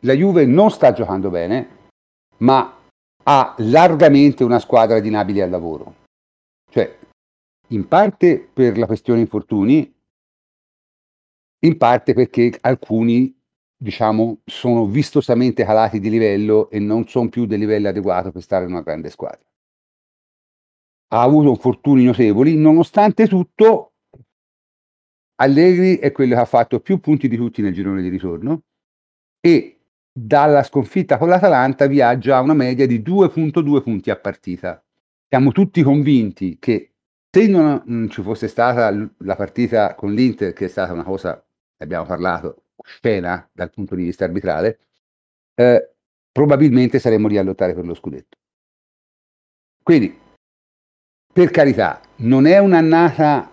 La 0.00 0.14
Juve 0.14 0.46
non 0.46 0.70
sta 0.70 0.92
giocando 0.92 1.30
bene, 1.30 1.68
ma 2.38 2.78
ha 3.24 3.54
largamente 3.58 4.44
una 4.44 4.58
squadra 4.58 5.00
di 5.00 5.10
nabili 5.10 5.40
al 5.40 5.50
lavoro. 5.50 5.94
Cioè, 6.70 6.98
in 7.68 7.88
parte 7.88 8.38
per 8.52 8.76
la 8.78 8.86
questione 8.86 9.20
infortuni, 9.20 9.92
in 11.64 11.76
parte 11.76 12.14
perché 12.14 12.58
alcuni 12.60 13.34
diciamo, 13.82 14.38
sono 14.44 14.86
vistosamente 14.86 15.64
calati 15.64 15.98
di 15.98 16.08
livello 16.08 16.70
e 16.70 16.78
non 16.78 17.08
sono 17.08 17.28
più 17.28 17.46
del 17.46 17.58
livello 17.58 17.88
adeguato 17.88 18.30
per 18.30 18.42
stare 18.42 18.64
in 18.64 18.70
una 18.70 18.82
grande 18.82 19.10
squadra. 19.10 19.40
Ha 21.08 21.20
avuto 21.20 21.48
infortuni 21.50 22.04
notevoli, 22.04 22.56
nonostante 22.56 23.26
tutto, 23.26 23.91
Allegri 25.36 25.98
è 25.98 26.12
quello 26.12 26.34
che 26.34 26.40
ha 26.40 26.44
fatto 26.44 26.80
più 26.80 26.98
punti 27.00 27.28
di 27.28 27.36
tutti 27.36 27.62
nel 27.62 27.72
girone 27.72 28.02
di 28.02 28.08
ritorno 28.08 28.62
e 29.40 29.78
dalla 30.12 30.62
sconfitta 30.62 31.16
con 31.16 31.28
l'Atalanta 31.28 31.86
viaggia 31.86 32.36
a 32.36 32.40
una 32.40 32.54
media 32.54 32.86
di 32.86 33.00
2.2 33.00 33.82
punti 33.82 34.10
a 34.10 34.16
partita. 34.16 34.84
Siamo 35.28 35.52
tutti 35.52 35.82
convinti 35.82 36.58
che 36.58 36.92
se 37.30 37.46
non, 37.46 37.82
non 37.86 38.10
ci 38.10 38.22
fosse 38.22 38.46
stata 38.46 38.90
la 38.90 39.36
partita 39.36 39.94
con 39.94 40.12
l'Inter, 40.12 40.52
che 40.52 40.66
è 40.66 40.68
stata 40.68 40.92
una 40.92 41.02
cosa, 41.02 41.32
ne 41.32 41.84
abbiamo 41.84 42.04
parlato, 42.04 42.64
scena 42.82 43.48
dal 43.52 43.70
punto 43.70 43.94
di 43.94 44.04
vista 44.04 44.24
arbitrale, 44.26 44.78
eh, 45.54 45.94
probabilmente 46.30 46.98
saremmo 46.98 47.28
lì 47.28 47.38
a 47.38 47.42
lottare 47.42 47.74
per 47.74 47.86
lo 47.86 47.94
scudetto. 47.94 48.36
Quindi, 49.82 50.16
per 51.32 51.50
carità, 51.50 52.00
non 52.16 52.46
è 52.46 52.58
un'annata 52.58 53.51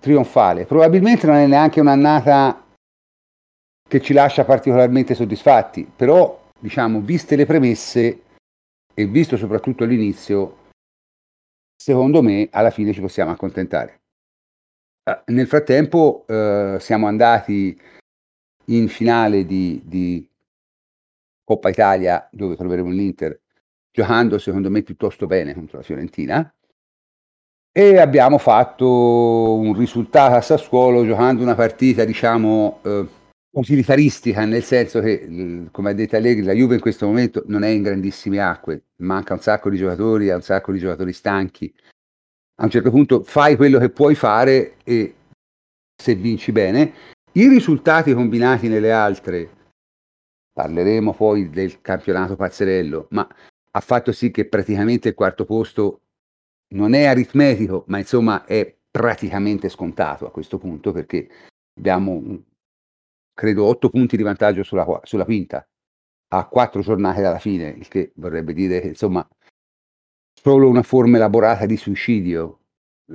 trionfale, 0.00 0.64
probabilmente 0.64 1.26
non 1.26 1.36
è 1.36 1.46
neanche 1.46 1.80
un'annata 1.80 2.64
che 3.88 4.00
ci 4.00 4.12
lascia 4.12 4.44
particolarmente 4.44 5.14
soddisfatti, 5.14 5.90
però 5.94 6.50
diciamo, 6.58 7.00
viste 7.00 7.36
le 7.36 7.46
premesse 7.46 8.22
e 8.94 9.06
visto 9.06 9.36
soprattutto 9.36 9.84
l'inizio, 9.84 10.66
secondo 11.76 12.22
me 12.22 12.48
alla 12.50 12.70
fine 12.70 12.92
ci 12.92 13.00
possiamo 13.00 13.30
accontentare. 13.30 14.00
Ah, 15.04 15.22
nel 15.26 15.46
frattempo 15.46 16.24
eh, 16.26 16.76
siamo 16.80 17.06
andati 17.06 17.80
in 18.66 18.88
finale 18.88 19.46
di, 19.46 19.80
di, 19.84 20.28
Coppa 21.42 21.70
Italia 21.70 22.28
dove 22.30 22.56
troveremo 22.56 22.90
l'Inter 22.90 23.40
giocando 23.90 24.36
secondo 24.36 24.68
me 24.68 24.82
piuttosto 24.82 25.26
bene 25.26 25.54
contro 25.54 25.78
la 25.78 25.82
Fiorentina 25.82 26.54
e 27.78 27.96
abbiamo 27.96 28.38
fatto 28.38 29.54
un 29.54 29.72
risultato 29.72 30.34
a 30.34 30.40
Sassuolo 30.40 31.06
giocando 31.06 31.44
una 31.44 31.54
partita 31.54 32.04
diciamo 32.04 32.80
eh, 32.82 33.06
utilitaristica, 33.50 34.44
nel 34.44 34.64
senso 34.64 34.98
che, 34.98 35.68
come 35.70 35.90
ha 35.90 35.92
detto 35.92 36.16
Allegri, 36.16 36.42
la 36.42 36.54
Juve 36.54 36.74
in 36.74 36.80
questo 36.80 37.06
momento 37.06 37.44
non 37.46 37.62
è 37.62 37.68
in 37.68 37.82
grandissime 37.82 38.40
acque, 38.40 38.86
manca 38.96 39.34
un 39.34 39.38
sacco 39.38 39.70
di 39.70 39.76
giocatori, 39.76 40.28
ha 40.28 40.34
un 40.34 40.42
sacco 40.42 40.72
di 40.72 40.80
giocatori 40.80 41.12
stanchi. 41.12 41.72
A 42.56 42.64
un 42.64 42.70
certo 42.70 42.90
punto 42.90 43.22
fai 43.22 43.54
quello 43.54 43.78
che 43.78 43.90
puoi 43.90 44.16
fare 44.16 44.78
e 44.82 45.14
se 45.94 46.16
vinci 46.16 46.50
bene. 46.50 46.92
I 47.30 47.46
risultati 47.46 48.12
combinati 48.12 48.66
nelle 48.66 48.90
altre, 48.90 49.50
parleremo 50.52 51.14
poi 51.14 51.48
del 51.48 51.80
campionato 51.80 52.34
pazzerello, 52.34 53.06
ma 53.10 53.24
ha 53.70 53.80
fatto 53.80 54.10
sì 54.10 54.32
che 54.32 54.46
praticamente 54.48 55.10
il 55.10 55.14
quarto 55.14 55.44
posto 55.44 56.00
non 56.74 56.94
è 56.94 57.04
aritmetico, 57.04 57.84
ma 57.88 57.98
insomma 57.98 58.44
è 58.44 58.76
praticamente 58.90 59.68
scontato 59.68 60.26
a 60.26 60.30
questo 60.30 60.58
punto 60.58 60.92
perché 60.92 61.28
abbiamo 61.78 62.42
credo, 63.32 63.66
otto 63.66 63.88
punti 63.88 64.16
di 64.16 64.22
vantaggio 64.24 64.64
sulla, 64.64 65.00
sulla 65.04 65.24
quinta, 65.24 65.66
a 66.30 66.46
quattro 66.48 66.80
giornate 66.80 67.22
dalla 67.22 67.38
fine, 67.38 67.68
il 67.68 67.86
che 67.88 68.12
vorrebbe 68.16 68.52
dire 68.52 68.80
che 68.80 68.88
insomma 68.88 69.26
solo 70.34 70.68
una 70.68 70.82
forma 70.82 71.16
elaborata 71.16 71.64
di 71.64 71.76
suicidio 71.76 72.60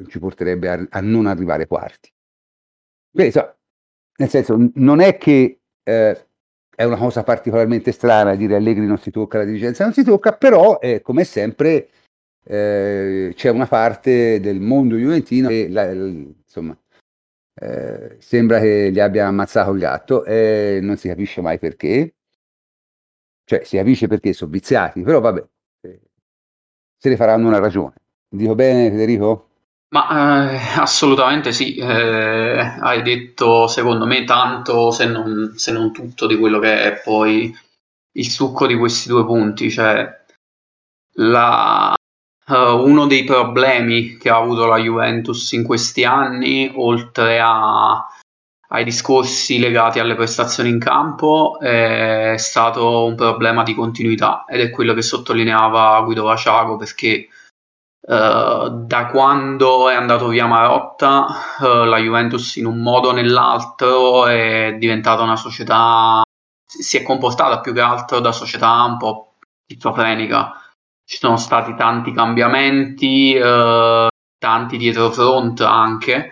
ci 0.08 0.20
porterebbe 0.20 0.70
a, 0.70 0.88
a 0.90 1.02
non 1.02 1.26
arrivare 1.26 1.68
quarti. 1.68 2.10
Quindi, 3.12 3.32
so, 3.32 3.58
nel 4.18 4.30
senso, 4.30 4.58
non 4.76 5.00
è 5.02 5.18
che 5.18 5.60
eh, 5.84 6.28
è 6.76 6.84
una 6.84 6.98
cosa 6.98 7.24
particolarmente 7.24 7.92
strana 7.92 8.36
dire 8.36 8.56
Allegri 8.56 8.86
non 8.86 8.98
si 8.98 9.12
tocca, 9.12 9.38
la 9.38 9.44
dirigenza 9.44 9.84
non 9.84 9.94
si 9.94 10.04
tocca, 10.04 10.32
però 10.32 10.80
eh, 10.80 11.02
come 11.02 11.24
sempre 11.24 11.90
eh, 12.44 13.34
c'è 13.36 13.50
una 13.50 13.68
parte 13.68 14.40
del 14.40 14.60
mondo 14.60 14.96
juventino 14.96 15.48
che 15.48 15.68
la, 15.70 15.92
insomma, 15.92 16.78
eh, 17.56 18.18
sembra 18.20 18.60
che 18.60 18.92
gli 18.92 19.00
abbia 19.00 19.28
ammazzato 19.28 19.72
il 19.72 19.80
gatto 19.80 20.26
e 20.26 20.80
non 20.82 20.98
si 20.98 21.08
capisce 21.08 21.42
mai 21.42 21.60
perché. 21.60 22.16
Cioè, 23.46 23.64
si 23.64 23.78
capisce 23.78 24.08
perché 24.08 24.34
sono 24.34 24.52
viziati, 24.52 25.02
però 25.02 25.20
vabbè, 25.20 25.46
eh, 25.82 26.02
se 26.98 27.10
ne 27.10 27.16
faranno 27.16 27.48
una 27.48 27.60
ragione. 27.60 27.94
Dico 28.30 28.56
bene, 28.56 28.90
Federico? 28.90 29.50
Ma 29.90 30.52
eh, 30.52 30.80
assolutamente 30.80 31.52
sì, 31.52 31.76
eh, 31.76 32.58
hai 32.80 33.04
detto 33.04 33.68
secondo 33.68 34.06
me 34.08 34.24
tanto, 34.24 34.90
se 34.92 35.06
non, 35.06 35.54
se 35.56 35.72
non, 35.72 35.92
tutto, 35.92 36.26
di 36.26 36.36
quello 36.38 36.58
che 36.60 36.84
è 36.84 37.02
poi 37.04 37.56
il 38.14 38.30
succo 38.30 38.66
di 38.66 38.76
questi 38.76 39.10
due 39.10 39.24
punti. 39.26 39.70
Cioè, 39.70 40.22
la, 41.18 41.94
Uh, 42.46 42.76
uno 42.76 43.08
dei 43.08 43.24
problemi 43.24 44.18
che 44.18 44.30
ha 44.30 44.36
avuto 44.36 44.66
la 44.66 44.78
Juventus 44.78 45.54
in 45.54 45.64
questi 45.64 46.04
anni, 46.04 46.70
oltre 46.76 47.40
a, 47.40 48.06
ai 48.68 48.84
discorsi 48.84 49.60
legati 49.60 50.00
alle 50.00 50.16
prestazioni 50.16 50.70
in 50.70 50.80
campo, 50.80 51.58
è 51.60 52.36
stato 52.38 53.06
un 53.06 53.16
problema 53.16 53.64
di 53.64 53.74
continuità 53.74 54.44
ed 54.46 54.60
è 54.60 54.72
quello 54.72 54.94
che 54.94 55.02
sottolineava 55.02 56.02
Guido 56.02 56.24
Vaciago 56.24 56.76
perché 56.76 57.30
uh, 58.02 58.86
da 58.88 59.08
quando 59.10 59.88
è 59.88 59.94
andato 59.96 60.28
via 60.28 60.46
Marotta 60.46 61.28
uh, 61.60 61.86
la 61.86 61.98
Juventus 61.98 62.58
in 62.58 62.66
un 62.66 62.82
modo 62.82 63.10
o 63.10 63.14
nell'altro 63.14 64.28
è 64.28 64.76
diventata 64.78 65.22
una 65.22 65.38
società, 65.38 66.24
si 66.66 66.98
è 66.98 67.04
comportata 67.04 67.62
più 67.62 67.74
che 67.74 67.82
altro 67.82 68.20
da 68.20 68.34
società 68.34 68.84
un 68.84 68.98
po' 68.98 69.36
schizofrenica 69.66 70.58
ci 71.06 71.18
sono 71.18 71.38
stati 71.38 71.76
tanti 71.76 72.12
cambiamenti, 72.12 73.34
eh, 73.34 74.08
tanti 74.38 74.78
dietro 74.78 75.12
front 75.12 75.62
anche 75.62 76.32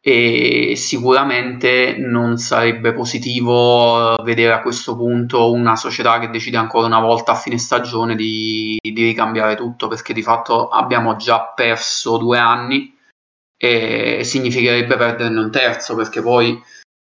e 0.00 0.74
sicuramente 0.76 1.96
non 1.98 2.38
sarebbe 2.38 2.92
positivo 2.92 4.16
eh, 4.16 4.22
vedere 4.22 4.52
a 4.52 4.62
questo 4.62 4.96
punto 4.96 5.52
una 5.52 5.76
società 5.76 6.18
che 6.18 6.30
decide 6.30 6.56
ancora 6.56 6.86
una 6.86 7.00
volta 7.00 7.32
a 7.32 7.36
fine 7.36 7.58
stagione 7.58 8.14
di, 8.14 8.78
di 8.80 9.02
ricambiare 9.04 9.56
tutto 9.56 9.88
perché 9.88 10.12
di 10.14 10.22
fatto 10.22 10.68
abbiamo 10.68 11.16
già 11.16 11.52
perso 11.54 12.16
due 12.16 12.38
anni 12.38 12.96
e 13.60 14.20
significherebbe 14.22 14.96
perderne 14.96 15.40
un 15.40 15.50
terzo 15.50 15.96
perché 15.96 16.22
poi 16.22 16.62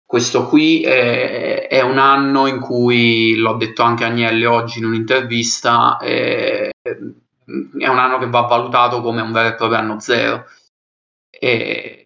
questo 0.06 0.47
qui 0.47 0.82
è, 0.82 1.68
è, 1.68 1.82
un 1.82 2.00
anno 2.00 2.47
in 2.47 2.60
cui, 2.60 3.36
l'ho 3.36 3.54
detto 3.58 3.84
anche 3.84 4.06
Agnelli 4.06 4.43
oggi 4.45 4.80
in 4.80 4.86
un'intervista, 4.86 5.97
è, 5.97 6.70
è 6.92 7.88
un 7.88 7.98
anno 7.98 8.18
che 8.18 8.30
va 8.30 8.42
valutato 8.42 9.02
come 9.02 9.22
un 9.22 9.32
vero 9.32 9.50
e 9.50 9.56
proprio 9.56 9.80
anno 9.80 10.00
zero. 10.00 10.46
E 11.30 12.00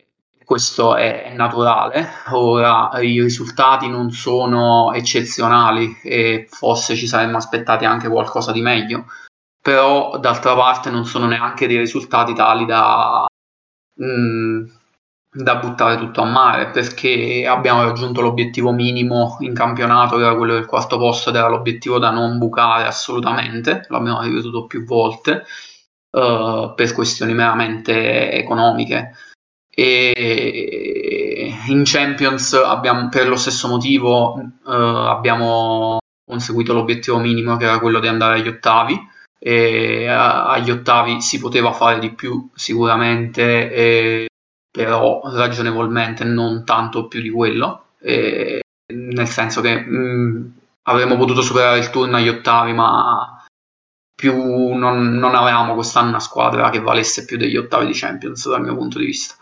questo 0.46 0.96
è 0.96 1.34
naturale. 1.36 2.08
Ora 2.32 2.90
i 3.02 3.22
risultati 3.22 3.88
non 3.90 4.12
sono 4.12 4.94
eccezionali 4.94 6.00
e 6.04 6.48
forse 6.50 6.96
ci 6.96 7.08
saremmo 7.08 7.38
aspettati 7.38 7.86
anche 7.86 8.08
qualcosa 8.08 8.52
di 8.52 8.62
meglio, 8.62 9.06
però 9.62 10.18
d'altra 10.20 10.56
parte 10.56 10.90
non 10.90 11.06
sono 11.06 11.26
neanche 11.26 11.68
dei 11.68 11.78
risultati 11.78 12.34
tali 12.34 12.66
da... 12.66 13.26
Mh, 13.96 14.06
mm, 14.06 14.66
da 15.34 15.56
buttare 15.56 15.98
tutto 15.98 16.22
a 16.22 16.26
mare 16.26 16.70
perché 16.70 17.46
abbiamo 17.48 17.84
raggiunto 17.84 18.22
l'obiettivo 18.22 18.72
minimo 18.72 19.38
in 19.40 19.54
campionato 19.54 20.18
che 20.18 20.24
era 20.24 20.36
quello 20.36 20.54
del 20.54 20.68
quarto 20.68 20.98
posto 20.98 21.30
ed 21.30 21.36
era 21.36 21.48
l'obiettivo 21.48 21.98
da 21.98 22.12
non 22.12 22.38
bucare 22.38 22.86
assolutamente 22.86 23.86
l'abbiamo 23.90 24.22
ripetuto 24.22 24.68
più 24.68 24.86
volte 24.86 25.44
uh, 26.12 26.74
per 26.76 26.94
questioni 26.94 27.34
meramente 27.34 28.32
economiche. 28.32 29.16
E 29.76 31.52
in 31.66 31.82
Champions 31.84 32.54
abbiamo, 32.54 33.10
per 33.10 33.28
lo 33.28 33.36
stesso 33.36 33.68
motivo 33.68 34.34
uh, 34.34 34.70
abbiamo 34.70 35.98
conseguito 36.24 36.74
l'obiettivo 36.74 37.18
minimo 37.18 37.58
che 37.58 37.66
era 37.66 37.80
quello 37.80 38.00
di 38.00 38.08
andare 38.08 38.40
agli 38.40 38.48
ottavi 38.48 39.12
e 39.40 40.08
agli 40.08 40.70
ottavi 40.70 41.22
si 41.22 41.40
poteva 41.40 41.74
fare 41.74 42.00
di 42.00 42.14
più 42.14 42.50
sicuramente 42.54 44.28
però 44.76 45.22
ragionevolmente 45.26 46.24
non 46.24 46.66
tanto 46.66 47.08
più 47.08 47.22
di 47.22 47.30
quello, 47.30 47.90
eh, 48.02 48.64
nel 48.92 49.28
senso 49.28 49.62
che 49.62 49.80
mh, 49.80 49.96
mm, 49.96 50.46
avremmo 50.84 51.16
potuto 51.16 51.42
superare 51.44 51.78
il 51.78 51.92
turno 51.92 52.18
agli 52.18 52.28
ottavi, 52.28 52.74
ma 52.74 53.46
più 54.16 54.34
non, 54.74 55.14
non, 55.14 55.36
avevamo 55.36 55.76
quest'anno 55.76 56.10
una 56.10 56.20
squadra 56.20 56.72
che 56.72 56.80
valesse 56.80 57.26
più 57.26 57.38
degli 57.38 57.56
ottavi 57.56 57.86
di 57.86 57.94
Champions 57.94 58.50
dal 58.50 58.64
mio 58.64 58.76
punto 58.76 58.98
di 58.98 59.06
vista. 59.06 59.36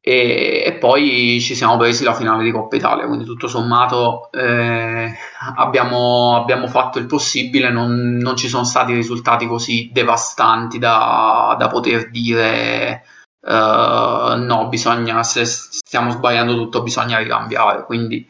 E, 0.00 0.62
e 0.64 0.72
poi 0.74 1.40
ci 1.40 1.56
siamo 1.56 1.76
presi 1.76 2.04
la 2.04 2.14
finale 2.14 2.44
di 2.44 2.52
Coppa 2.52 2.76
Italia, 2.76 3.06
quindi 3.06 3.24
tutto 3.24 3.48
sommato 3.48 4.30
eh, 4.30 5.12
abbiamo, 5.56 6.36
abbiamo, 6.36 6.68
fatto 6.68 7.00
il 7.00 7.06
possibile, 7.06 7.70
non, 7.70 8.16
non, 8.16 8.36
ci 8.36 8.48
sono 8.48 8.64
stati 8.64 8.92
risultati 8.92 9.46
così 9.46 9.90
devastanti 9.92 10.78
da, 10.78 11.56
da 11.58 11.66
poter 11.66 12.10
dire 12.10 13.04
uh, 13.42 14.36
no, 14.36 14.68
bisogna, 14.68 15.22
se 15.22 15.44
stiamo 15.44 16.10
sbagliando 16.10 16.54
tutto, 16.54 16.82
bisogna 16.82 17.18
ricambiare. 17.18 17.84
Quindi 17.84 18.28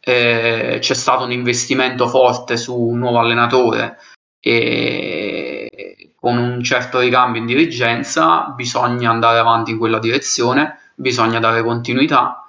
eh, 0.00 0.78
c'è 0.80 0.94
stato 0.94 1.24
un 1.24 1.32
investimento 1.32 2.06
forte 2.06 2.56
su 2.56 2.78
un 2.78 2.98
nuovo 2.98 3.18
allenatore 3.18 3.98
e 4.40 6.12
con 6.18 6.38
un 6.38 6.62
certo 6.62 7.00
ricambio 7.00 7.40
in 7.40 7.46
dirigenza 7.46 8.52
bisogna 8.54 9.10
andare 9.10 9.38
avanti 9.38 9.72
in 9.72 9.78
quella 9.78 9.98
direzione, 9.98 10.92
bisogna 10.94 11.40
dare 11.40 11.62
continuità 11.62 12.46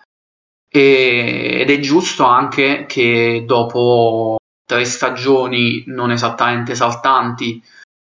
e, 0.70 1.58
ed 1.62 1.70
è 1.70 1.80
giusto 1.80 2.26
anche 2.26 2.86
che 2.88 3.44
dopo 3.46 4.38
tre 4.66 4.86
stagioni 4.86 5.84
non 5.88 6.12
esattamente 6.12 6.76
saltanti 6.76 7.64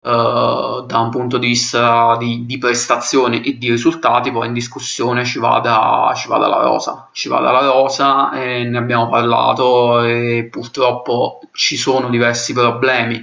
da 0.08 0.98
un 1.00 1.10
punto 1.10 1.36
di 1.36 1.48
vista 1.48 2.16
di, 2.16 2.46
di, 2.46 2.56
prestazione 2.56 3.42
e 3.42 3.58
di 3.58 3.70
risultati, 3.70 4.32
poi 4.32 4.46
in 4.46 4.54
discussione 4.54 5.24
ci 5.24 5.38
vada, 5.38 6.12
ci 6.16 6.28
vada 6.28 6.48
la 6.48 6.62
rosa. 6.62 7.10
Ci 7.12 7.28
vada 7.28 7.50
la 7.50 7.60
rosa 7.60 8.30
e 8.32 8.64
ne 8.64 8.78
abbiamo 8.78 9.08
parlato 9.08 10.02
e 10.02 10.48
purtroppo 10.50 11.40
ci 11.52 11.76
sono 11.76 12.08
diversi 12.08 12.54
problemi 12.54 13.22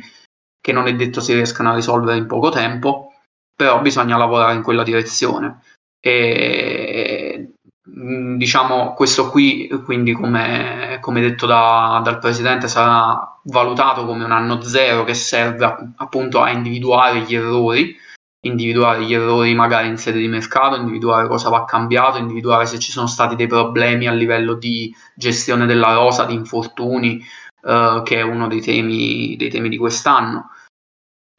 che 0.61 0.71
non 0.71 0.87
è 0.87 0.95
detto 0.95 1.21
si 1.21 1.33
riescano 1.33 1.71
a 1.71 1.75
risolvere 1.75 2.17
in 2.17 2.27
poco 2.27 2.49
tempo, 2.49 3.13
però 3.55 3.81
bisogna 3.81 4.17
lavorare 4.17 4.55
in 4.55 4.63
quella 4.63 4.83
direzione. 4.83 5.61
E 5.99 7.54
diciamo, 7.85 8.93
questo 8.93 9.29
qui, 9.29 9.67
quindi 9.83 10.13
come, 10.13 10.97
come 11.01 11.21
detto 11.21 11.45
da, 11.45 12.01
dal 12.03 12.17
Presidente, 12.17 12.67
sarà 12.67 13.39
valutato 13.43 14.05
come 14.05 14.23
un 14.23 14.31
anno 14.31 14.61
zero 14.61 15.03
che 15.03 15.13
serve 15.13 15.93
appunto 15.97 16.41
a 16.41 16.49
individuare 16.49 17.21
gli 17.21 17.35
errori, 17.35 17.95
individuare 18.41 19.03
gli 19.03 19.13
errori 19.13 19.53
magari 19.53 19.87
in 19.87 19.97
sede 19.97 20.19
di 20.19 20.27
mercato, 20.27 20.77
individuare 20.77 21.27
cosa 21.27 21.49
va 21.49 21.65
cambiato, 21.65 22.17
individuare 22.17 22.65
se 22.65 22.79
ci 22.79 22.91
sono 22.91 23.07
stati 23.07 23.35
dei 23.35 23.47
problemi 23.47 24.07
a 24.07 24.11
livello 24.11 24.55
di 24.55 24.93
gestione 25.15 25.67
della 25.67 25.93
rosa, 25.93 26.25
di 26.25 26.33
infortuni, 26.33 27.23
eh, 27.63 28.01
che 28.03 28.17
è 28.17 28.21
uno 28.21 28.47
dei 28.47 28.61
temi, 28.61 29.35
dei 29.35 29.49
temi 29.49 29.69
di 29.69 29.77
quest'anno. 29.77 30.49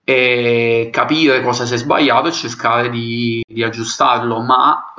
E 0.09 0.90
capire 0.92 1.42
cosa 1.42 1.64
si 1.64 1.74
è 1.74 1.76
sbagliato 1.76 2.28
e 2.28 2.32
cercare 2.32 2.88
di, 2.90 3.42
di 3.44 3.64
aggiustarlo, 3.64 4.40
ma 4.40 4.94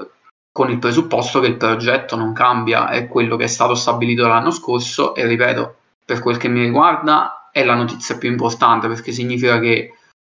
con 0.57 0.71
il 0.71 0.79
presupposto 0.79 1.39
che 1.39 1.45
il 1.45 1.55
progetto 1.55 2.15
non 2.15 2.33
cambia, 2.33 2.89
è 2.89 3.07
quello 3.07 3.35
che 3.35 3.43
è 3.43 3.47
stato 3.47 3.75
stabilito 3.75 4.25
l'anno 4.25 4.49
scorso 4.49 5.13
e 5.13 5.27
ripeto, 5.27 5.75
per 6.03 6.19
quel 6.19 6.37
che 6.37 6.47
mi 6.47 6.61
riguarda 6.61 7.51
è 7.51 7.63
la 7.63 7.75
notizia 7.75 8.17
più 8.17 8.31
importante 8.31 8.87
perché 8.87 9.11
significa 9.11 9.59
che 9.59 9.93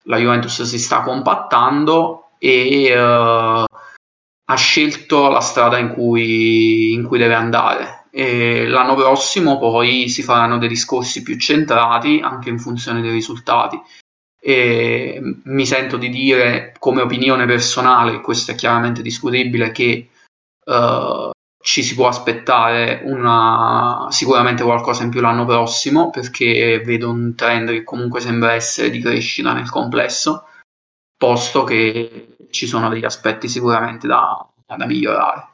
la 0.07 0.17
Juventus 0.17 0.61
si 0.65 0.79
sta 0.81 1.03
compattando 1.03 2.31
e 2.41 2.93
uh, 3.01 3.65
ha 3.65 4.57
scelto 4.57 5.29
la 5.29 5.39
strada 5.39 5.79
in 5.79 5.93
cui, 5.93 6.95
in 6.95 7.05
cui 7.05 7.19
deve 7.19 7.35
andare. 7.35 8.07
E 8.11 8.67
l'anno 8.67 8.97
prossimo 8.97 9.57
poi 9.61 10.09
si 10.09 10.25
faranno 10.25 10.59
dei 10.59 10.69
discorsi 10.69 11.23
più 11.23 11.39
centrati 11.39 12.19
anche 12.21 12.49
in 12.49 12.59
funzione 12.59 13.01
dei 13.03 13.13
risultati. 13.13 13.81
E 14.49 15.21
mi 15.45 15.67
sento 15.67 15.99
di 15.99 16.09
dire 16.09 16.73
come 16.79 17.03
opinione 17.03 17.45
personale, 17.45 18.23
questo 18.23 18.53
è 18.53 18.55
chiaramente 18.55 19.03
discutibile, 19.03 19.73
che 19.73 20.09
uh, 20.65 21.31
ci 21.63 21.83
si 21.83 21.95
può 21.95 22.09
aspettare 22.09 23.03
una, 23.05 24.07
sicuramente 24.09 24.63
qualcosa 24.63 25.03
in 25.03 25.11
più 25.11 25.21
l'anno 25.21 25.45
prossimo 25.45 26.09
perché 26.09 26.81
vedo 26.83 27.11
un 27.11 27.35
trend 27.35 27.69
che 27.69 27.85
comunque 27.85 28.21
sembra 28.21 28.55
essere 28.55 28.89
di 28.89 29.03
crescita 29.03 29.53
nel 29.53 29.69
complesso, 29.69 30.47
posto 31.15 31.65
che 31.65 32.39
ci 32.49 32.67
sono 32.67 32.89
degli 32.89 33.05
aspetti 33.05 33.49
sicuramente 33.49 34.07
da, 34.07 34.49
da 34.65 34.87
migliorare. 34.87 35.47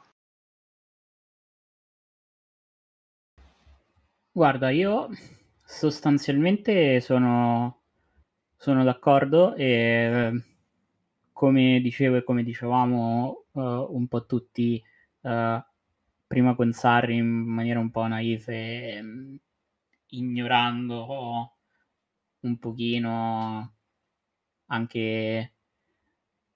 Guarda, 4.31 4.69
io 4.69 5.09
sostanzialmente 5.65 7.01
sono 7.01 7.81
sono 8.65 8.83
d'accordo 8.83 9.53
e 9.53 10.41
come 11.31 11.79
dicevo 11.81 12.15
e 12.15 12.23
come 12.23 12.41
dicevamo 12.41 13.45
uh, 13.51 13.59
un 13.61 14.07
po' 14.07 14.25
tutti 14.25 14.81
uh, 15.21 15.63
prima 16.25 16.55
con 16.55 16.71
Sarri 16.73 17.17
in 17.17 17.27
maniera 17.27 17.79
un 17.79 17.91
po' 17.91 18.07
naive, 18.07 18.99
um, 18.99 19.37
ignorando 20.07 21.53
un 22.39 22.57
pochino 22.57 23.75
anche 24.65 25.53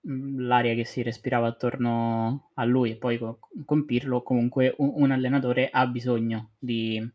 l'aria 0.02 0.74
che 0.74 0.86
si 0.86 1.04
respirava 1.04 1.46
attorno 1.46 2.50
a 2.56 2.64
lui 2.66 2.90
e 2.90 2.96
poi 2.96 3.20
con, 3.20 3.38
con 3.66 3.86
Pirlo 3.86 4.24
comunque 4.24 4.74
un, 4.80 4.94
un 4.96 5.12
allenatore 5.12 5.70
ha 5.70 5.86
bisogno 5.86 6.54
di, 6.58 7.08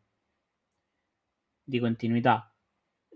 di 1.64 1.80
continuità 1.80 2.53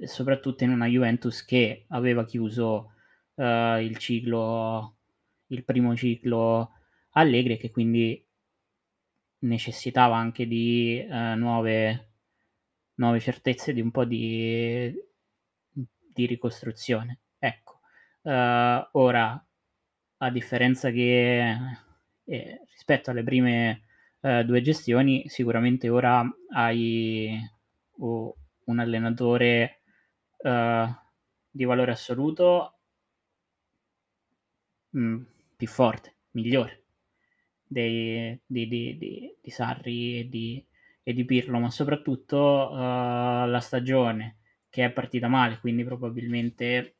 soprattutto 0.05 0.65
in 0.65 0.71
una 0.71 0.87
Juventus 0.87 1.45
che 1.45 1.87
aveva 1.89 2.25
chiuso 2.25 2.93
uh, 3.35 3.79
il 3.79 3.97
ciclo, 3.99 4.97
il 5.49 5.65
primo 5.65 5.97
ciclo 5.97 6.73
Allegri 7.13 7.57
che 7.57 7.71
quindi 7.71 8.25
necessitava 9.41 10.17
anche 10.17 10.47
di 10.47 11.05
uh, 11.09 11.35
nuove, 11.37 12.13
nuove 12.95 13.21
certezze, 13.21 13.73
di 13.73 13.81
un 13.81 13.91
po' 13.91 14.05
di, 14.05 14.93
di 15.73 16.27
ricostruzione. 16.27 17.21
Ecco, 17.39 17.81
uh, 18.23 18.89
ora, 18.93 19.47
a 20.21 20.31
differenza 20.31 20.91
che 20.91 21.57
eh, 22.25 22.61
rispetto 22.71 23.11
alle 23.11 23.23
prime 23.23 23.83
due 24.21 24.61
gestioni, 24.63 25.29
sicuramente 25.29 25.89
ora 25.89 26.29
hai 26.53 27.41
oh, 28.01 28.37
un 28.65 28.79
allenatore 28.81 29.78
uh, 30.39 30.95
di 31.51 31.64
valore 31.64 31.93
assoluto 31.93 32.78
mh, 34.91 35.01
mm, 35.01 35.22
più 35.57 35.66
forte, 35.66 36.14
migliore 36.32 36.84
dei, 37.68 38.41
di, 38.47 38.66
di, 38.66 38.97
di, 38.99 39.36
di, 39.41 39.51
Sarri 39.51 40.20
e 40.20 40.28
di, 40.28 40.64
e 41.03 41.12
di 41.12 41.24
Pirlo, 41.24 41.59
ma 41.59 41.70
soprattutto 41.70 42.70
uh, 42.70 43.47
la 43.47 43.61
stagione 43.61 44.39
che 44.70 44.84
è 44.84 44.91
partita 44.91 45.28
male, 45.28 45.59
quindi 45.61 45.84
probabilmente 45.84 46.97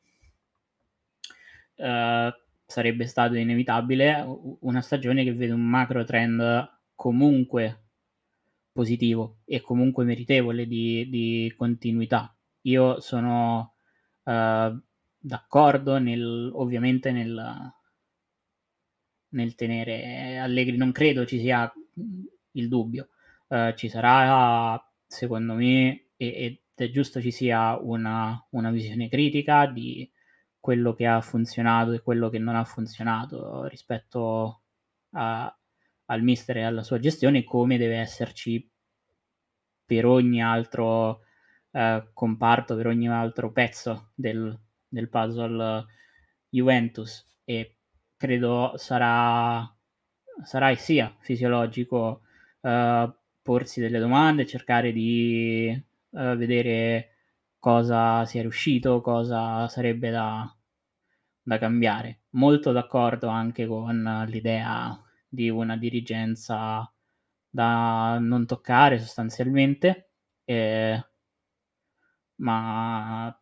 uh, 1.77 2.31
sarebbe 2.67 3.07
stato 3.07 3.35
inevitabile 3.35 4.25
una 4.61 4.83
stagione 4.83 5.25
che 5.25 5.33
vede 5.33 5.53
un 5.53 5.63
macro 5.63 6.05
trend 6.05 6.71
comunque 6.95 7.85
positivo 8.73 9.39
e 9.45 9.61
comunque 9.61 10.05
meritevole 10.05 10.67
di, 10.67 11.09
di 11.09 11.53
continuità 11.57 12.33
io 12.69 13.01
sono 13.01 13.75
uh, 14.25 14.81
d'accordo 15.19 15.99
nel, 15.99 16.51
ovviamente 16.55 17.11
nel, 17.11 17.73
nel 19.31 19.55
tenere 19.55 20.39
Allegri, 20.39 20.77
non 20.77 20.93
credo 20.93 21.27
ci 21.27 21.39
sia 21.39 21.73
il 22.53 22.69
dubbio. 22.69 23.09
Uh, 23.49 23.75
ci 23.75 23.89
sarà, 23.89 24.83
secondo 25.07 25.55
me, 25.55 26.11
ed 26.17 26.59
è 26.75 26.91
giusto 26.91 27.21
ci 27.21 27.31
sia 27.31 27.79
una, 27.81 28.47
una, 28.51 28.71
visione 28.71 29.09
critica 29.09 29.67
di 29.67 30.09
quello 30.61 30.93
che 30.93 31.07
ha 31.07 31.21
funzionato 31.21 31.93
e 31.93 32.03
quello 32.03 32.29
che 32.29 32.39
non 32.39 32.55
ha 32.55 32.65
funzionato 32.65 33.65
rispetto 33.67 34.63
a, 35.13 35.59
al 36.07 36.23
mister 36.23 36.59
e 36.59 36.63
alla 36.63 36.83
sua 36.83 36.99
gestione, 36.99 37.45
come 37.45 37.79
deve 37.79 37.97
esserci 37.97 38.71
per 39.85 40.05
ogni 40.05 40.43
altro 40.43 41.23
eh, 41.73 42.09
comparto, 42.13 42.77
per 42.77 42.87
ogni 42.87 43.09
altro 43.09 43.53
pezzo 43.53 44.11
del, 44.15 44.59
del 44.89 45.09
puzzle 45.09 45.85
Juventus 46.49 47.25
e 47.45 47.77
credo 48.17 48.73
sarà, 48.77 49.67
sarà 50.43 50.71
e 50.71 50.77
sia 50.77 51.15
fisiologico 51.21 52.23
eh, 52.61 53.13
porsi 53.43 53.81
delle 53.81 53.99
domande, 53.99 54.47
cercare 54.47 54.93
di 54.93 55.69
eh, 55.69 56.37
vedere 56.37 57.15
cosa 57.59 58.25
sia 58.27 58.43
riuscito, 58.43 59.01
cosa 59.01 59.69
sarebbe 59.69 60.11
da, 60.11 60.55
da 61.43 61.59
cambiare. 61.59 62.21
Molto 62.31 62.73
d'accordo 62.73 63.29
anche 63.29 63.67
con 63.67 64.27
l'idea 64.29 64.99
di 65.29 65.49
una 65.51 65.77
dirigenza 65.77 66.91
da 67.49 68.19
non 68.21 68.47
toccare 68.47 68.99
sostanzialmente. 68.99 70.11
Eh, 70.45 71.08
ma 72.39 73.37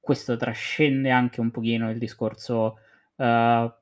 questo 0.00 0.36
trascende 0.36 1.10
anche 1.10 1.40
un 1.40 1.50
pochino 1.50 1.90
il 1.90 1.98
discorso 1.98 2.78
uh, 3.16 3.72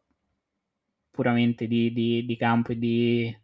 puramente 1.11 1.67
di, 1.67 1.93
di, 1.93 2.25
di, 2.25 2.37
campo 2.37 2.73
e 2.73 2.79
di 2.79 3.37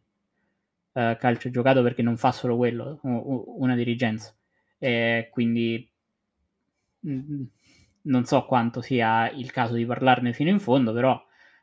uh, 0.93 1.17
calcio 1.17 1.51
giocato 1.51 1.83
perché 1.83 2.03
non 2.03 2.17
fa 2.17 2.33
solo 2.33 2.57
quello, 2.57 3.01
una 3.03 3.75
dirigenza. 3.75 4.35
E 4.79 5.29
quindi 5.33 5.91
mh, 7.01 7.13
mm, 7.13 7.43
non 8.03 8.25
so 8.25 8.45
quanto 8.47 8.81
sia 8.81 9.29
il 9.31 9.51
caso 9.51 9.75
di 9.75 9.85
parlarne 9.85 10.33
fino 10.33 10.51
in 10.51 10.61
fondo, 10.61 10.93
però 10.93 11.21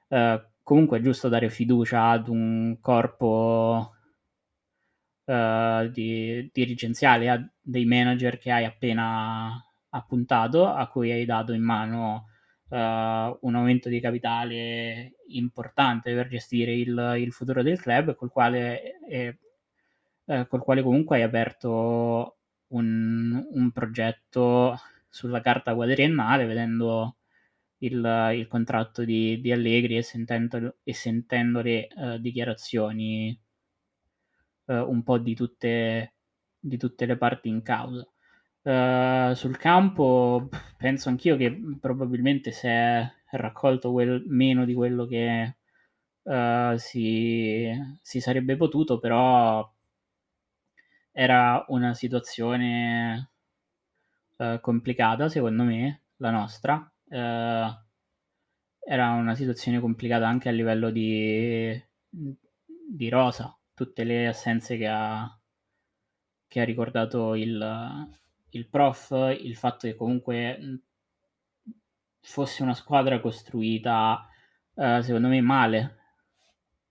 uh, 0.10 0.42
comunque 0.64 1.00
è 1.00 1.02
giusto 1.02 1.30
dare 1.30 1.50
fiducia 1.50 2.10
ad 2.10 2.28
un 2.28 2.78
corpo 2.82 3.95
uh, 5.26 5.90
di, 5.90 6.50
dirigenziale 6.54 7.30
a 7.30 7.50
dei 7.62 7.86
manager 7.86 8.38
che 8.38 8.52
hai 8.52 8.66
appena 8.66 9.64
appuntato, 9.90 10.68
a 10.68 10.88
cui 10.88 11.12
hai 11.12 11.26
dato 11.26 11.54
in 11.54 11.64
mano 11.64 12.28
uh, 12.70 12.78
un 12.78 13.56
aumento 13.56 13.90
di 13.90 14.00
capitale 14.00 15.16
importante 15.30 16.14
per 16.14 16.28
gestire 16.28 16.74
il, 16.74 17.16
il 17.18 17.32
futuro 17.32 17.64
del 17.64 17.80
club, 17.80 18.16
col 18.16 18.32
quale, 18.32 19.00
eh, 19.08 19.38
eh, 20.26 20.48
col 20.48 20.62
quale 20.62 20.82
comunque 20.82 21.18
hai 21.18 21.24
aperto 21.24 22.38
un, 22.68 23.46
un 23.52 23.72
progetto 23.72 24.78
sulla 25.10 25.42
carta 25.42 25.74
quadriennale, 25.76 26.46
vedendo 26.46 27.18
il, 27.80 28.32
il 28.36 28.48
contratto 28.48 29.04
di, 29.04 29.40
di 29.42 29.52
Allegri 29.52 29.98
e 29.98 30.02
sentendo, 30.02 30.78
e 30.84 30.94
sentendo 30.94 31.62
le 31.62 31.88
uh, 31.96 32.18
dichiarazioni 32.18 33.38
eh, 34.66 34.80
un 34.80 35.04
po' 35.04 35.18
di 35.18 35.36
tutte, 35.36 36.14
di 36.60 36.78
tutte 36.78 37.06
le 37.06 37.18
parti 37.18 37.50
in 37.50 37.62
causa. 37.62 38.08
Uh, 38.66 39.36
sul 39.36 39.58
campo 39.58 40.50
penso 40.76 41.10
anch'io 41.10 41.38
che 41.38 41.56
probabilmente 41.80 42.52
si 42.52 42.66
è 42.66 43.08
raccolto 43.32 43.92
quel, 43.92 44.24
meno 44.28 44.66
di 44.66 44.74
quello 44.74 45.06
che 45.06 45.58
uh, 46.24 46.76
si, 46.78 47.70
si 48.02 48.20
sarebbe 48.20 48.56
potuto, 48.58 48.98
però 49.00 49.72
era 51.12 51.64
una 51.70 51.94
situazione 51.94 53.30
uh, 54.38 54.60
complicata, 54.60 55.30
secondo 55.30 55.64
me, 55.64 56.02
la 56.18 56.32
nostra. 56.32 56.92
Uh, 57.06 57.84
era 58.88 59.12
una 59.12 59.36
situazione 59.36 59.80
complicata 59.80 60.28
anche 60.28 60.50
a 60.50 60.52
livello 60.52 60.92
di, 60.92 61.82
di 62.10 63.10
rosa, 63.10 63.58
tutte 63.76 64.04
le 64.06 64.28
assenze 64.28 64.78
che 64.78 64.88
ha, 64.88 65.38
che 66.48 66.62
ha 66.62 66.64
ricordato 66.64 67.36
il, 67.36 68.10
il 68.50 68.68
prof, 68.68 69.12
il 69.40 69.56
fatto 69.56 69.88
che 69.88 69.96
comunque 69.96 70.82
fosse 72.22 72.64
una 72.64 72.74
squadra 72.74 73.20
costruita, 73.20 74.28
uh, 74.74 75.02
secondo 75.02 75.28
me, 75.28 75.42
male, 75.42 75.98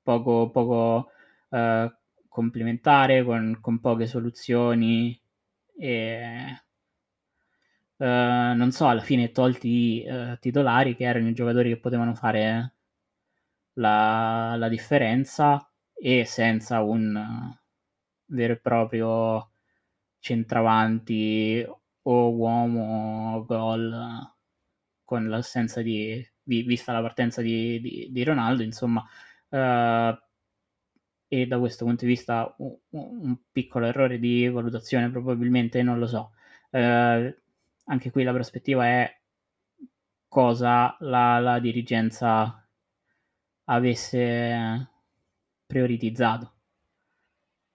poco, 0.03 0.51
poco 0.51 1.11
uh, 1.49 1.93
complementare, 2.29 3.25
con, 3.25 3.59
con, 3.61 3.81
poche 3.81 4.07
soluzioni 4.07 5.19
e 5.77 6.63
uh, 7.97 8.05
non 8.05 8.71
so, 8.71 8.87
alla 8.89 9.01
fine 9.01 9.33
tolti 9.33 10.03
i 10.03 10.37
titolari 10.39 10.95
che 10.97 11.05
erano 11.05 11.29
i 11.29 11.35
giocatori 11.35 11.71
che 11.71 11.81
potevano 11.81 12.15
fare 12.15 12.75
la, 13.75 14.55
la 14.57 14.69
differenza 14.69 15.67
e 15.95 16.25
senza 16.25 16.83
un 16.83 17.57
vero 18.27 18.53
e 18.55 18.59
proprio 18.59 19.51
centravanti 20.19 21.65
o 22.03 22.31
uomo 22.31 23.45
gol 23.45 24.33
con 25.05 25.29
l'assenza 25.29 25.83
di 25.83 26.27
vista 26.43 26.93
la 26.93 27.01
partenza 27.01 27.41
di, 27.41 27.81
di, 27.81 28.09
di 28.11 28.25
Ronaldo 28.25 28.63
insomma 28.63 29.03
uh, 29.49 30.19
e 31.29 31.47
da 31.47 31.59
questo 31.59 31.85
punto 31.85 32.05
di 32.05 32.11
vista 32.11 32.55
un, 32.59 32.77
un, 32.91 33.37
piccolo 33.51 33.87
errore 33.87 34.19
di 34.19 34.49
valutazione 34.49 35.11
probabilmente 35.11 35.83
non 35.83 35.99
lo 35.99 36.07
so. 36.07 36.33
Uh, 36.71 37.35
anche 37.87 38.11
qui 38.11 38.23
la 38.23 38.33
prospettiva 38.33 38.87
è 38.87 39.21
cosa 40.29 40.97
la, 41.01 41.39
la 41.41 41.59
dirigenza 41.59 42.67
avesse 43.65 44.94
prioritizzato. 45.67 46.53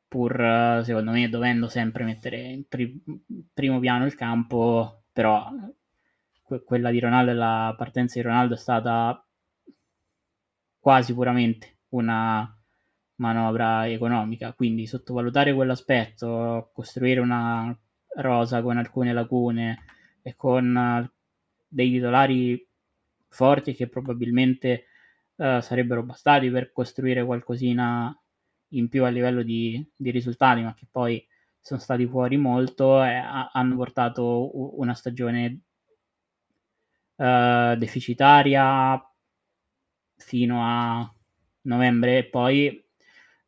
Pur 0.10 0.82
secondo 0.84 1.12
me 1.12 1.30
dovendo 1.30 1.70
sempre 1.70 2.04
mettere 2.04 2.38
in 2.42 2.68
pri- 2.68 3.02
primo 3.54 3.80
piano 3.80 4.06
il 4.06 4.16
campo 4.16 5.04
però 5.14 5.50
que- 6.44 6.64
quella 6.64 6.90
di 6.92 7.00
Ronaldo 7.00 7.32
e 7.32 7.36
la 7.36 7.74
partenza 7.78 8.20
di 8.20 8.26
Ronaldo 8.26 8.56
è 8.56 8.58
stata 8.58 9.24
quasi 10.80 11.14
puramente 11.14 11.78
una 11.90 12.52
manovra 13.16 13.88
economica. 13.88 14.54
Quindi 14.54 14.88
sottovalutare 14.88 15.54
quell'aspetto 15.54 16.70
costruire 16.74 17.20
una 17.20 17.78
rosa 18.16 18.62
con 18.62 18.78
alcune 18.78 19.14
lacune 19.14 19.84
e 20.22 20.36
con 20.36 21.10
dei 21.68 21.92
titolari 21.92 22.68
forti 23.28 23.74
che 23.74 23.88
probabilmente 23.88 24.86
eh, 25.40 25.62
sarebbero 25.62 26.04
bastati 26.04 26.50
per 26.50 26.74
costruire 26.74 27.24
qualcosina 27.24 28.14
in 28.74 28.90
più 28.90 29.06
a 29.06 29.10
livello 29.10 29.42
di, 29.42 29.90
di 29.96 30.12
risultati, 30.12 30.62
ma 30.62 30.74
che 30.74 30.86
poi 30.92 31.26
sono 31.62 31.80
stati 31.80 32.06
fuori 32.06 32.36
molto 32.36 33.02
e 33.04 33.16
a, 33.16 33.50
hanno 33.54 33.76
portato 33.76 34.78
una 34.80 34.94
stagione 34.94 35.62
uh, 37.16 37.76
deficitaria 37.78 39.02
fino 40.18 40.60
a 40.62 41.16
novembre 41.62 42.18
e 42.18 42.26
poi 42.26 42.86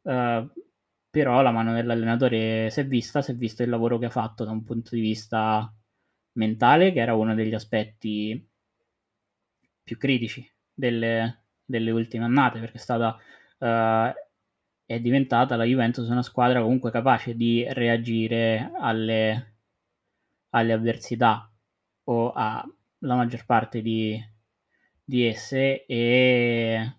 uh, 0.03 0.49
però 1.09 1.41
la 1.41 1.51
mano 1.51 1.73
dell'allenatore 1.73 2.69
si 2.69 2.79
è 2.79 2.87
vista, 2.87 3.21
si 3.21 3.31
è 3.31 3.35
visto 3.35 3.63
il 3.63 3.69
lavoro 3.69 3.97
che 3.97 4.05
ha 4.05 4.09
fatto 4.09 4.45
da 4.45 4.51
un 4.51 4.63
punto 4.63 4.95
di 4.95 5.01
vista 5.01 5.73
mentale, 6.33 6.93
che 6.93 6.99
era 7.01 7.15
uno 7.15 7.35
degli 7.35 7.53
aspetti 7.53 8.47
più 9.83 9.97
critici 9.97 10.49
delle, 10.73 11.40
delle 11.71 11.89
ultime 11.89 12.25
annate, 12.25 12.59
perché 12.59 12.77
è 12.77 12.79
stata 12.79 13.17
uh, 13.57 14.13
è 14.93 14.99
diventata 14.99 15.55
la 15.55 15.63
Juventus 15.63 16.09
una 16.09 16.21
squadra 16.21 16.61
comunque 16.61 16.91
capace 16.91 17.35
di 17.35 17.65
reagire 17.69 18.71
alle, 18.77 19.55
alle 20.49 20.73
avversità 20.73 21.49
o 22.05 22.31
alla 22.33 23.15
maggior 23.15 23.45
parte 23.45 23.81
di, 23.81 24.21
di, 25.01 25.25
esse 25.25 25.85
e 25.85 26.95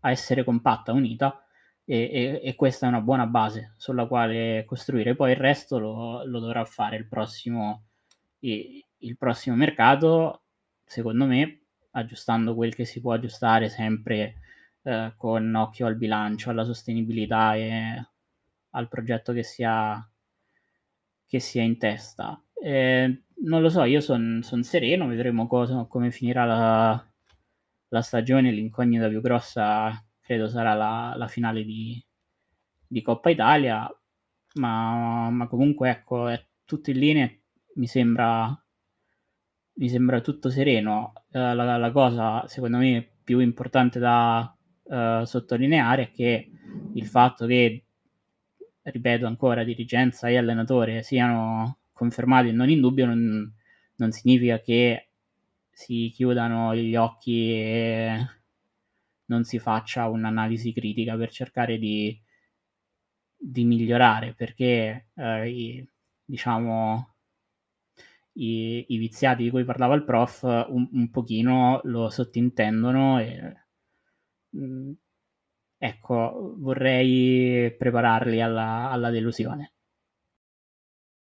a 0.00 0.10
essere 0.10 0.42
compatta, 0.42 0.92
unita 0.92 1.44
e, 1.84 2.10
e, 2.12 2.40
e, 2.42 2.54
questa 2.56 2.86
è 2.86 2.88
una 2.88 3.00
buona 3.00 3.26
base 3.26 3.74
sulla 3.76 4.06
quale 4.06 4.64
costruire. 4.66 5.14
Poi 5.14 5.30
il 5.30 5.36
resto 5.36 5.78
lo, 5.78 6.24
lo 6.24 6.40
dovrà 6.40 6.64
fare 6.64 6.96
il 6.96 7.06
prossimo, 7.06 7.84
il, 8.40 9.16
prossimo 9.16 9.54
mercato 9.54 10.42
secondo 10.84 11.26
me 11.26 11.66
aggiustando 11.92 12.54
quel 12.54 12.74
che 12.74 12.84
si 12.84 13.00
può 13.00 13.12
aggiustare 13.12 13.68
sempre 13.68 14.34
eh, 14.82 15.12
con 15.16 15.54
occhio 15.54 15.86
al 15.86 15.96
bilancio, 15.96 16.50
alla 16.50 16.64
sostenibilità 16.64 17.54
e 17.54 18.06
al 18.70 18.88
progetto 18.88 19.32
che 19.32 19.42
si 19.42 19.62
ha, 19.64 20.08
che 21.26 21.40
si 21.40 21.60
in 21.60 21.78
testa. 21.78 22.42
Eh, 22.54 23.22
non 23.42 23.62
lo 23.62 23.68
so, 23.68 23.84
io 23.84 24.00
sono 24.00 24.42
son 24.42 24.62
sereno, 24.62 25.06
vedremo 25.06 25.46
cosa, 25.46 25.84
come 25.88 26.10
finirà 26.10 26.44
la, 26.44 27.12
la, 27.88 28.02
stagione. 28.02 28.50
L'incognita 28.52 29.08
più 29.08 29.20
grossa 29.20 30.04
credo 30.20 30.48
sarà 30.48 30.74
la, 30.74 31.14
la 31.16 31.28
finale 31.28 31.64
di, 31.64 32.02
di, 32.86 33.02
Coppa 33.02 33.30
Italia, 33.30 33.88
ma, 34.54 35.30
ma 35.30 35.46
comunque 35.48 35.90
ecco, 35.90 36.28
è 36.28 36.44
tutto 36.64 36.90
in 36.90 36.98
linea, 36.98 37.30
mi 37.76 37.86
sembra 37.86 38.60
mi 39.74 39.88
sembra 39.88 40.20
tutto 40.20 40.50
sereno. 40.50 41.12
Uh, 41.30 41.54
la, 41.54 41.76
la, 41.76 41.90
cosa, 41.92 42.46
secondo 42.46 42.78
me, 42.78 43.08
più 43.22 43.38
importante 43.40 43.98
da 43.98 44.54
uh, 44.82 45.24
sottolineare 45.24 46.02
è 46.04 46.10
che 46.10 46.50
il 46.94 47.06
fatto 47.06 47.46
che, 47.46 47.84
ripeto 48.82 49.26
ancora, 49.26 49.64
dirigenza 49.64 50.28
e 50.28 50.36
allenatore 50.36 51.02
siano 51.02 51.78
confermati 51.92 52.48
e 52.48 52.52
non 52.52 52.70
in 52.70 52.80
dubbio 52.80 53.06
non, 53.06 53.52
non 53.96 54.12
significa 54.12 54.60
che 54.60 55.10
si 55.70 56.10
chiudano 56.14 56.74
gli 56.74 56.96
occhi 56.96 57.52
e 57.52 58.26
non 59.26 59.44
si 59.44 59.58
faccia 59.58 60.08
un'analisi 60.08 60.72
critica 60.72 61.16
per 61.16 61.30
cercare 61.30 61.78
di, 61.78 62.20
di 63.36 63.64
migliorare, 63.64 64.34
perché 64.34 65.08
i, 65.46 65.88
diciamo 66.24 67.09
i, 68.40 68.84
i, 68.88 68.98
viziati 68.98 69.44
di 69.44 69.50
cui 69.50 69.64
parlava 69.64 69.94
il 69.94 70.04
prof 70.04 70.42
un, 70.42 70.88
un 70.92 71.10
pochino 71.10 71.80
lo 71.84 72.08
sottintendono 72.08 73.20
e 73.20 73.54
mm, 74.56 74.92
ecco 75.78 76.54
vorrei 76.58 77.74
prepararli 77.76 78.40
alla, 78.40 78.90
alla 78.90 79.10
delusione. 79.10 79.72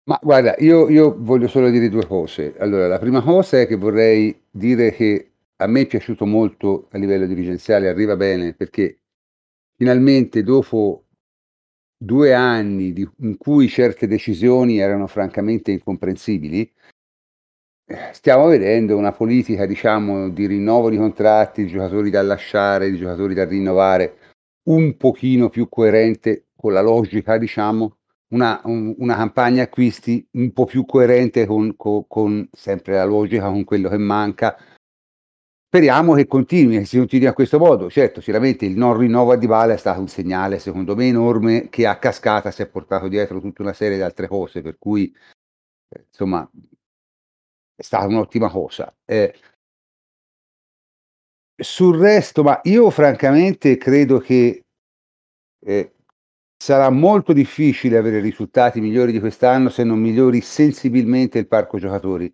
Ma 0.04 0.18
guarda 0.20 0.56
io, 0.58 0.88
io, 0.88 1.16
voglio 1.16 1.46
solo 1.46 1.70
dire 1.70 1.88
due 1.88 2.06
cose. 2.06 2.56
Allora 2.58 2.88
la 2.88 2.98
prima 2.98 3.22
cosa 3.22 3.60
è 3.60 3.66
che 3.66 3.76
vorrei 3.76 4.46
dire 4.50 4.90
che 4.92 5.32
a 5.56 5.66
me 5.66 5.82
è 5.82 5.86
piaciuto 5.86 6.26
molto 6.26 6.88
a 6.90 6.98
livello 6.98 7.26
dirigenziale 7.26 7.88
arriva 7.88 8.16
bene 8.16 8.52
perché 8.52 9.02
finalmente 9.76 10.42
dopo 10.42 11.06
due 11.96 12.34
anni 12.34 12.92
di, 12.92 13.08
in 13.18 13.36
cui 13.36 13.68
certe 13.68 14.08
decisioni 14.08 14.78
erano 14.78 15.06
francamente 15.06 15.70
incomprensibili, 15.70 16.70
stiamo 18.12 18.46
vedendo 18.46 18.96
una 18.96 19.12
politica, 19.12 19.66
diciamo, 19.66 20.28
di 20.30 20.46
rinnovo 20.46 20.90
di 20.90 20.96
contratti, 20.96 21.64
di 21.64 21.70
giocatori 21.70 22.10
da 22.10 22.22
lasciare, 22.22 22.90
di 22.90 22.98
giocatori 22.98 23.34
da 23.34 23.44
rinnovare, 23.44 24.18
un 24.64 24.96
pochino 24.96 25.48
più 25.48 25.68
coerente 25.68 26.46
con 26.56 26.72
la 26.72 26.82
logica, 26.82 27.38
diciamo, 27.38 27.96
una, 28.28 28.60
un, 28.64 28.94
una 28.98 29.16
campagna 29.16 29.62
acquisti 29.64 30.26
un 30.32 30.52
po' 30.52 30.64
più 30.64 30.84
coerente 30.84 31.46
con, 31.46 31.76
con, 31.76 32.06
con 32.06 32.48
sempre 32.52 32.94
la 32.94 33.04
logica, 33.04 33.46
con 33.46 33.64
quello 33.64 33.88
che 33.88 33.98
manca, 33.98 34.56
Speriamo 35.74 36.12
che 36.12 36.26
continui, 36.26 36.76
che 36.76 36.84
si 36.84 36.98
continui 36.98 37.26
a 37.28 37.32
questo 37.32 37.58
modo. 37.58 37.88
Certo, 37.88 38.20
sicuramente 38.20 38.66
il 38.66 38.76
non 38.76 38.94
rinnovo 38.94 39.32
a 39.32 39.36
Dybala 39.36 39.72
è 39.72 39.78
stato 39.78 40.00
un 40.00 40.06
segnale, 40.06 40.58
secondo 40.58 40.94
me, 40.94 41.06
enorme, 41.06 41.70
che 41.70 41.86
a 41.86 41.96
cascata 41.96 42.50
si 42.50 42.60
è 42.60 42.66
portato 42.66 43.08
dietro 43.08 43.40
tutta 43.40 43.62
una 43.62 43.72
serie 43.72 43.96
di 43.96 44.02
altre 44.02 44.28
cose, 44.28 44.60
per 44.60 44.76
cui, 44.78 45.10
eh, 45.88 46.04
insomma, 46.08 46.46
è 47.82 47.84
stata 47.84 48.06
un'ottima 48.06 48.48
cosa. 48.48 48.94
Eh, 49.04 49.34
sul 51.56 51.98
resto, 51.98 52.44
ma 52.44 52.60
io 52.64 52.90
francamente 52.90 53.76
credo 53.76 54.18
che 54.18 54.62
eh, 55.64 55.94
sarà 56.56 56.90
molto 56.90 57.32
difficile 57.32 57.98
avere 57.98 58.20
risultati 58.20 58.80
migliori 58.80 59.10
di 59.10 59.18
quest'anno 59.18 59.68
se 59.68 59.82
non 59.82 59.98
migliori 59.98 60.40
sensibilmente 60.40 61.40
il 61.40 61.48
parco 61.48 61.78
giocatori 61.78 62.32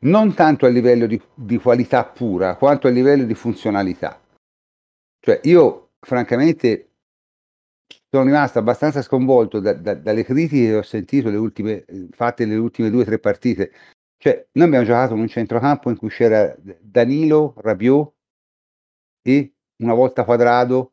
non 0.00 0.34
tanto 0.34 0.66
a 0.66 0.68
livello 0.68 1.06
di, 1.06 1.20
di 1.32 1.58
qualità 1.58 2.04
pura 2.04 2.56
quanto 2.56 2.88
a 2.88 2.90
livello 2.90 3.22
di 3.22 3.34
funzionalità. 3.34 4.20
Cioè, 5.20 5.42
io 5.44 5.90
francamente 6.00 6.88
sono 8.10 8.24
rimasto 8.24 8.58
abbastanza 8.58 9.00
sconvolto 9.00 9.60
da, 9.60 9.74
da, 9.74 9.94
dalle 9.94 10.24
critiche 10.24 10.66
che 10.66 10.74
ho 10.74 10.82
sentito 10.82 11.28
le 11.30 11.36
ultime, 11.36 11.84
fatte 12.10 12.44
nelle 12.44 12.58
ultime 12.58 12.90
due 12.90 13.02
o 13.02 13.04
tre 13.04 13.20
partite. 13.20 13.72
Cioè, 14.22 14.46
noi 14.52 14.66
abbiamo 14.68 14.84
giocato 14.84 15.14
in 15.14 15.20
un 15.20 15.26
centrocampo 15.26 15.90
in 15.90 15.96
cui 15.96 16.08
c'era 16.08 16.54
Danilo, 16.80 17.54
Rabiot 17.56 18.14
e 19.20 19.54
una 19.78 19.94
volta 19.94 20.24
quadrado, 20.24 20.92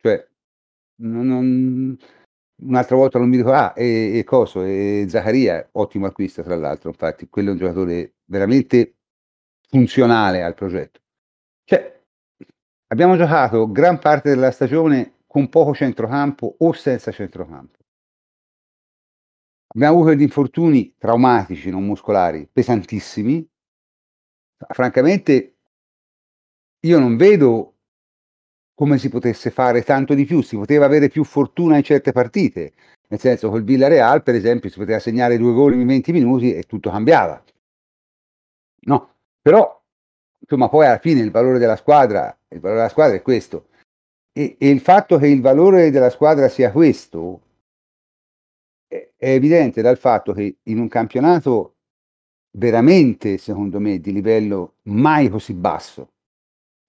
cioè, 0.00 0.24
non, 1.00 1.26
non, 1.26 1.98
un'altra 2.62 2.94
volta 2.94 3.18
non 3.18 3.28
mi 3.28 3.38
dico, 3.38 3.50
ah, 3.50 3.74
e, 3.76 4.18
e 4.18 4.22
Coso, 4.22 4.62
e 4.62 5.06
Zaccaria, 5.08 5.70
ottimo 5.72 6.06
acquisto 6.06 6.44
tra 6.44 6.54
l'altro, 6.54 6.90
infatti, 6.90 7.28
quello 7.28 7.48
è 7.48 7.52
un 7.54 7.58
giocatore 7.58 8.14
veramente 8.26 8.98
funzionale 9.68 10.44
al 10.44 10.54
progetto. 10.54 11.00
Cioè, 11.64 12.04
abbiamo 12.92 13.16
giocato 13.16 13.68
gran 13.72 13.98
parte 13.98 14.28
della 14.28 14.52
stagione 14.52 15.22
con 15.26 15.48
poco 15.48 15.74
centrocampo 15.74 16.54
o 16.56 16.72
senza 16.72 17.10
centrocampo. 17.10 17.77
Abbiamo 19.78 19.98
avuto 19.98 20.08
degli 20.12 20.22
infortuni 20.22 20.92
traumatici, 20.98 21.70
non 21.70 21.86
muscolari, 21.86 22.48
pesantissimi. 22.52 23.48
Francamente, 24.70 25.54
io 26.80 26.98
non 26.98 27.16
vedo 27.16 27.76
come 28.74 28.98
si 28.98 29.08
potesse 29.08 29.52
fare 29.52 29.82
tanto 29.82 30.14
di 30.14 30.24
più, 30.24 30.42
si 30.42 30.56
poteva 30.56 30.84
avere 30.84 31.08
più 31.08 31.22
fortuna 31.22 31.76
in 31.76 31.84
certe 31.84 32.10
partite, 32.10 32.72
nel 33.06 33.20
senso 33.20 33.50
col 33.50 33.62
Villarreal 33.62 34.24
per 34.24 34.34
esempio 34.34 34.68
si 34.68 34.78
poteva 34.78 34.98
segnare 34.98 35.38
due 35.38 35.52
gol 35.52 35.74
in 35.74 35.86
20 35.86 36.10
minuti 36.10 36.52
e 36.52 36.64
tutto 36.64 36.90
cambiava. 36.90 37.40
No, 38.80 39.14
però 39.40 39.80
insomma 40.40 40.68
poi 40.68 40.86
alla 40.86 40.98
fine 40.98 41.20
il 41.20 41.30
valore 41.30 41.60
della 41.60 41.76
squadra, 41.76 42.36
il 42.48 42.58
valore 42.58 42.80
della 42.80 42.90
squadra 42.90 43.14
è 43.14 43.22
questo. 43.22 43.68
E, 44.32 44.56
e 44.58 44.70
il 44.70 44.80
fatto 44.80 45.18
che 45.18 45.28
il 45.28 45.40
valore 45.40 45.92
della 45.92 46.10
squadra 46.10 46.48
sia 46.48 46.72
questo 46.72 47.42
è, 49.18 49.30
evidente 49.30 49.82
dal 49.82 49.98
fatto 49.98 50.32
che 50.32 50.58
in 50.62 50.78
un 50.78 50.88
campionato 50.88 51.74
veramente, 52.52 53.38
secondo 53.38 53.80
me, 53.80 53.98
di 54.00 54.12
livello 54.12 54.74
mai 54.84 55.28
così 55.28 55.54
basso, 55.54 56.12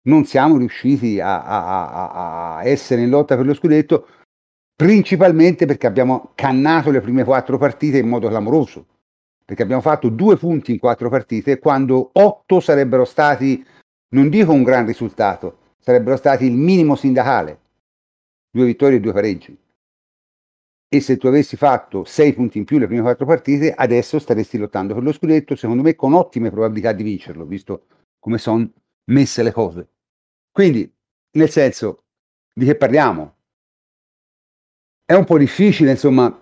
non 0.04 0.26
siamo 0.26 0.58
riusciti 0.58 1.20
a, 1.20 1.44
a, 1.44 2.58
a, 2.58 2.64
essere 2.64 3.02
in 3.02 3.10
lotta 3.10 3.36
per 3.36 3.46
lo 3.46 3.54
scudetto, 3.54 4.08
principalmente 4.76 5.66
perché 5.66 5.88
abbiamo 5.88 6.32
cannato 6.36 6.90
le 6.92 7.02
prime 7.02 7.24
quattro 7.24 7.58
partite 7.58 7.98
in 7.98 8.08
modo 8.08 8.30
clamoroso, 8.30 8.86
perché 9.44 9.64
abbiamo 9.64 9.82
fatto 9.82 10.10
due 10.10 10.38
punti 10.38 10.72
in 10.72 10.80
quattro 10.80 11.10
partite 11.10 11.60
quando 11.60 12.12
otto 12.14 12.60
sarebbero 12.60 13.04
stati, 13.06 13.66
non 14.10 14.30
dico 14.30 14.54
un 14.54 14.64
gran 14.64 14.86
risultato, 14.86 15.58
sarebbero 15.80 16.16
stati 16.16 16.46
il 16.46 16.54
minimo 16.54 16.96
sindacale, 16.96 17.60
due 18.50 18.66
vittorie 18.66 18.98
e 18.98 19.00
due 19.02 19.14
pareggi. 19.14 19.58
E 20.92 21.02
se 21.02 21.18
tu 21.18 21.28
avessi 21.28 21.56
fatto 21.56 22.04
sei 22.04 22.34
punti 22.34 22.58
in 22.58 22.66
più 22.66 22.80
le 22.80 22.88
prime 22.88 23.02
quattro 23.02 23.28
partite, 23.28 23.72
adesso 23.74 24.18
staresti 24.18 24.58
lottando 24.58 24.96
per 24.96 25.04
lo 25.04 25.14
scudetto, 25.14 25.56
secondo 25.56 25.84
me 25.84 25.96
con 25.96 26.14
ottime 26.14 26.50
probabilità 26.50 26.92
di 26.94 27.04
vincerlo, 27.04 27.46
visto 27.46 27.86
come 28.18 28.40
sono 28.40 28.68
messe 29.12 29.44
le 29.44 29.52
cose. 29.52 29.90
Quindi, 30.52 30.92
nel 31.38 31.50
senso, 31.50 32.06
di 32.54 32.66
che 32.66 32.76
parliamo? 32.76 33.36
È 35.06 35.14
un 35.14 35.26
po' 35.26 35.38
difficile, 35.38 35.92
insomma, 35.92 36.36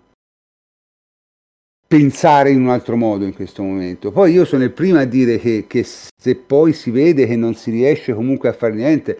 pensare 1.87 2.51
in 2.51 2.61
un 2.61 2.69
altro 2.69 2.97
modo 2.97 3.25
in 3.25 3.33
questo 3.33 3.63
momento. 3.63 4.11
Poi 4.11 4.33
io 4.33 4.45
sono 4.45 4.63
il 4.63 4.73
primo 4.73 4.99
a 4.99 5.05
dire 5.05 5.37
che, 5.37 5.65
che 5.67 5.83
se 5.83 6.35
poi 6.35 6.73
si 6.73 6.91
vede 6.91 7.25
che 7.25 7.35
non 7.35 7.53
si 7.55 7.71
riesce 7.71 8.13
comunque 8.13 8.49
a 8.49 8.53
fare 8.53 8.73
niente, 8.73 9.17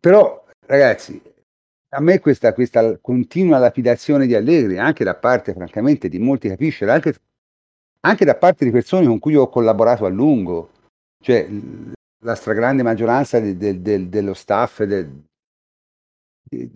però 0.00 0.44
ragazzi, 0.66 1.20
a 1.96 2.00
me 2.00 2.20
questa, 2.20 2.52
questa 2.52 2.98
continua 2.98 3.56
lapidazione 3.56 4.26
di 4.26 4.34
Allegri, 4.34 4.76
anche 4.76 5.02
da 5.02 5.14
parte 5.14 5.54
francamente 5.54 6.10
di 6.10 6.18
molti 6.18 6.48
capisce, 6.48 6.84
anche, 6.90 7.14
anche 8.00 8.26
da 8.26 8.36
parte 8.36 8.66
di 8.66 8.70
persone 8.70 9.06
con 9.06 9.18
cui 9.18 9.34
ho 9.34 9.48
collaborato 9.48 10.04
a 10.04 10.10
lungo, 10.10 10.72
cioè 11.22 11.48
la 12.22 12.34
stragrande 12.34 12.82
maggioranza 12.82 13.40
de, 13.40 13.56
de, 13.56 13.80
de, 13.80 14.10
dello 14.10 14.34
staff 14.34 14.82
di, 14.82 15.24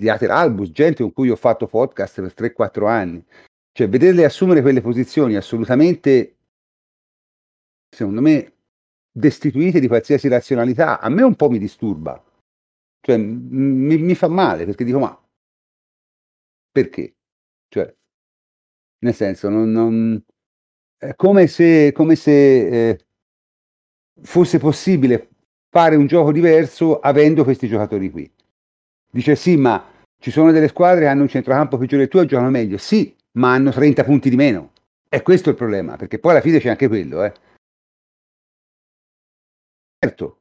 Ater 0.08 0.30
Albus, 0.30 0.70
gente 0.70 1.02
con 1.02 1.12
cui 1.12 1.28
ho 1.28 1.36
fatto 1.36 1.66
podcast 1.66 2.22
per 2.22 2.32
3-4 2.34 2.86
anni. 2.86 3.22
Cioè, 3.72 3.90
vederle 3.90 4.24
assumere 4.24 4.62
quelle 4.62 4.80
posizioni 4.80 5.36
assolutamente, 5.36 6.36
secondo 7.94 8.22
me, 8.22 8.54
destituite 9.12 9.80
di 9.80 9.86
qualsiasi 9.86 10.28
razionalità, 10.28 10.98
a 10.98 11.10
me 11.10 11.22
un 11.22 11.34
po' 11.34 11.50
mi 11.50 11.58
disturba. 11.58 12.24
Cioè, 13.00 13.16
mi, 13.16 13.96
mi 13.98 14.14
fa 14.14 14.28
male 14.28 14.64
perché 14.64 14.84
dico, 14.84 14.98
ma 14.98 15.18
perché? 16.70 17.14
Cioè, 17.68 17.94
nel 18.98 19.14
senso, 19.14 19.48
non, 19.48 19.70
non, 19.70 20.22
è 20.96 21.14
come 21.14 21.46
se, 21.46 21.92
come 21.92 22.14
se 22.16 22.90
eh, 22.90 23.06
fosse 24.22 24.58
possibile 24.58 25.28
fare 25.70 25.96
un 25.96 26.06
gioco 26.06 26.32
diverso 26.32 26.98
avendo 27.00 27.44
questi 27.44 27.68
giocatori 27.68 28.10
qui. 28.10 28.30
Dice 29.10 29.34
sì, 29.36 29.56
ma 29.56 29.84
ci 30.18 30.30
sono 30.30 30.52
delle 30.52 30.68
squadre 30.68 31.02
che 31.02 31.06
hanno 31.06 31.22
un 31.22 31.28
centrocampo 31.28 31.78
peggiore 31.78 32.02
del 32.02 32.10
tuo 32.10 32.20
e 32.20 32.26
giocano 32.26 32.50
meglio. 32.50 32.76
Sì, 32.76 33.14
ma 33.32 33.52
hanno 33.54 33.70
30 33.70 34.04
punti 34.04 34.30
di 34.30 34.36
meno. 34.36 34.72
E 35.08 35.22
questo 35.22 35.48
è 35.48 35.52
il 35.52 35.58
problema, 35.58 35.96
perché 35.96 36.18
poi 36.18 36.32
alla 36.32 36.40
fine 36.40 36.60
c'è 36.60 36.68
anche 36.68 36.88
quello. 36.88 37.24
Eh. 37.24 37.32
Certo, 39.98 40.39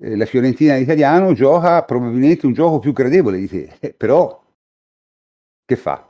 eh, 0.00 0.16
la 0.16 0.26
Fiorentina 0.26 0.76
in 0.76 0.82
italiano 0.82 1.32
gioca 1.32 1.84
probabilmente 1.84 2.46
un 2.46 2.52
gioco 2.52 2.78
più 2.78 2.92
gradevole 2.92 3.38
di 3.38 3.48
te, 3.48 3.76
eh, 3.80 3.94
però 3.94 4.42
che 5.64 5.76
fa? 5.76 6.08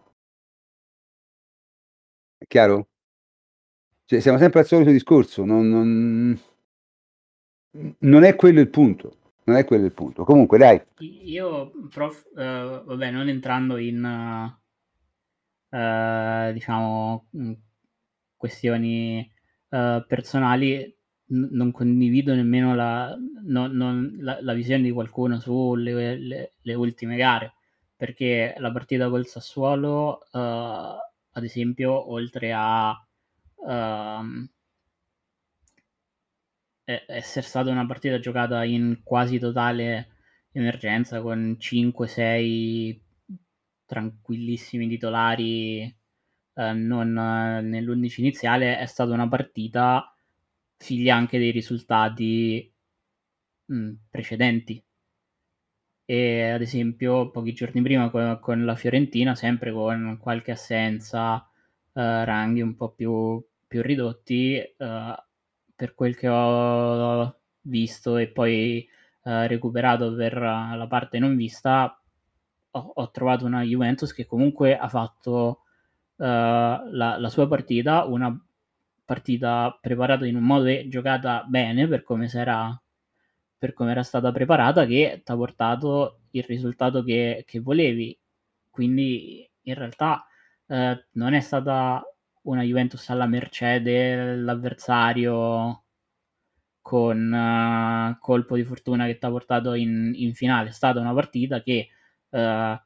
È 2.39 2.47
chiaro? 2.47 2.89
Cioè, 4.07 4.21
siamo 4.21 4.39
sempre 4.39 4.61
al 4.61 4.67
solito 4.67 4.91
discorso, 4.91 5.45
non, 5.45 5.69
non 5.69 6.41
non 8.01 8.25
è 8.25 8.35
quello 8.35 8.61
il 8.61 8.69
punto. 8.69 9.17
Non 9.45 9.57
è 9.57 9.65
quello 9.65 9.87
il 9.87 9.93
punto. 9.93 10.25
Comunque, 10.25 10.59
dai. 10.59 10.81
Io, 10.99 11.71
prof, 11.89 12.25
uh, 12.33 12.85
vabbè, 12.85 13.11
non 13.11 13.29
entrando 13.29 13.77
in 13.79 14.03
uh, 15.71 16.53
diciamo 16.53 17.27
mm, 17.37 17.53
questioni 18.37 19.31
personali, 19.71 20.93
non 21.31 21.71
condivido 21.71 22.35
nemmeno 22.35 22.75
la, 22.75 23.17
no, 23.45 23.67
non, 23.67 24.17
la, 24.21 24.39
la, 24.41 24.53
visione 24.53 24.83
di 24.83 24.91
qualcuno 24.91 25.39
sulle 25.39 26.17
le, 26.17 26.53
le 26.61 26.75
ultime 26.75 27.17
gare. 27.17 27.55
Perché 27.97 28.55
la 28.59 28.73
partita 28.73 29.09
col 29.09 29.27
Sassuolo, 29.27 30.21
ad 30.31 31.45
esempio, 31.45 32.11
oltre 32.11 32.53
a 32.55 32.91
uh, 32.91 34.49
essere 36.85 37.47
stata 37.47 37.71
una 37.71 37.87
partita 37.87 38.19
giocata 38.19 38.65
in 38.65 39.01
quasi 39.05 39.39
totale 39.39 40.09
emergenza 40.53 41.21
con 41.21 41.57
5-6 41.61 42.99
tranquillissimi 43.87 44.89
titolari 44.89 45.83
eh, 46.55 46.73
non 46.73 47.13
nell'11 47.13 48.21
iniziale 48.21 48.79
è 48.79 48.87
stata 48.87 49.13
una 49.13 49.29
partita 49.29 50.15
figlia 50.81 51.15
anche 51.15 51.39
dei 51.39 51.51
risultati 51.51 52.73
mh, 53.67 53.75
mm, 53.75 53.93
precedenti. 54.11 54.83
E 56.05 56.51
ad 56.51 56.61
esempio 56.61 57.31
pochi 57.31 57.53
giorni 57.53 57.83
prima 57.83 58.11
con, 58.11 58.39
con, 58.41 58.65
la 58.65 58.75
Fiorentina 58.75 59.35
sempre 59.37 59.71
con 59.73 60.19
qualche 60.21 60.51
assenza 60.51 61.49
eh, 61.93 62.25
ranghi 62.25 62.63
un 62.63 62.75
po' 62.75 62.91
più, 62.91 63.41
più 63.69 63.83
ridotti 63.83 64.57
eh, 64.57 64.75
per 65.77 65.95
quel 65.95 66.17
che 66.17 66.29
ho 66.29 67.37
visto 67.63 68.17
e 68.17 68.29
poi 68.29 68.89
eh, 69.23 69.47
recuperato 69.47 70.15
per 70.15 70.35
la 70.37 70.87
parte 70.89 71.19
non 71.19 71.37
vista, 71.37 72.01
ho, 72.73 72.93
ho, 72.95 73.11
trovato 73.11 73.45
una 73.45 73.63
Juventus 73.63 74.13
che 74.13 74.27
comunque 74.27 74.77
ha 74.77 74.89
fatto 74.89 75.65
uh, 76.17 76.25
la, 76.25 77.17
la, 77.19 77.29
sua 77.29 77.47
partita, 77.49 78.05
una 78.05 78.29
partita 79.11 79.77
preparata 79.81 80.25
in 80.25 80.37
un 80.37 80.45
modo 80.45 80.67
e 80.67 80.87
giocata 80.89 81.45
bene 81.49 81.89
per 81.89 82.05
come, 82.05 82.31
era, 82.33 82.81
per 83.59 83.73
come 83.73 83.91
era 83.91 84.05
stata 84.05 84.31
preparata, 84.31 84.87
che 84.87 85.23
ti 85.25 85.33
ha 85.33 85.35
portato 85.35 86.21
il 86.31 86.45
risultato 86.45 87.03
che, 87.03 87.43
che 87.45 87.59
volevi. 87.59 88.17
Quindi 88.71 89.51
in 89.63 89.75
realtà 89.75 90.25
eh, 90.69 91.07
non 91.15 91.35
è 91.35 91.41
stata 91.41 92.05
una 92.43 92.63
Juventus 92.63 93.11
alla 93.11 93.27
mercé 93.27 93.83
dell'avversario 93.83 95.83
con 96.81 97.33
uh, 97.33 98.19
colpo 98.21 98.57
di 98.57 98.65
fortuna 98.65 99.07
che 99.07 99.19
ti 99.19 99.27
ha 99.27 99.31
portato 99.31 99.75
in, 99.75 100.13
in, 100.15 100.35
finale. 100.35 100.69
È 100.69 100.73
stata 100.73 101.01
una 101.01 101.13
partita 101.13 101.63
che 101.63 101.89
uh, 102.31 102.79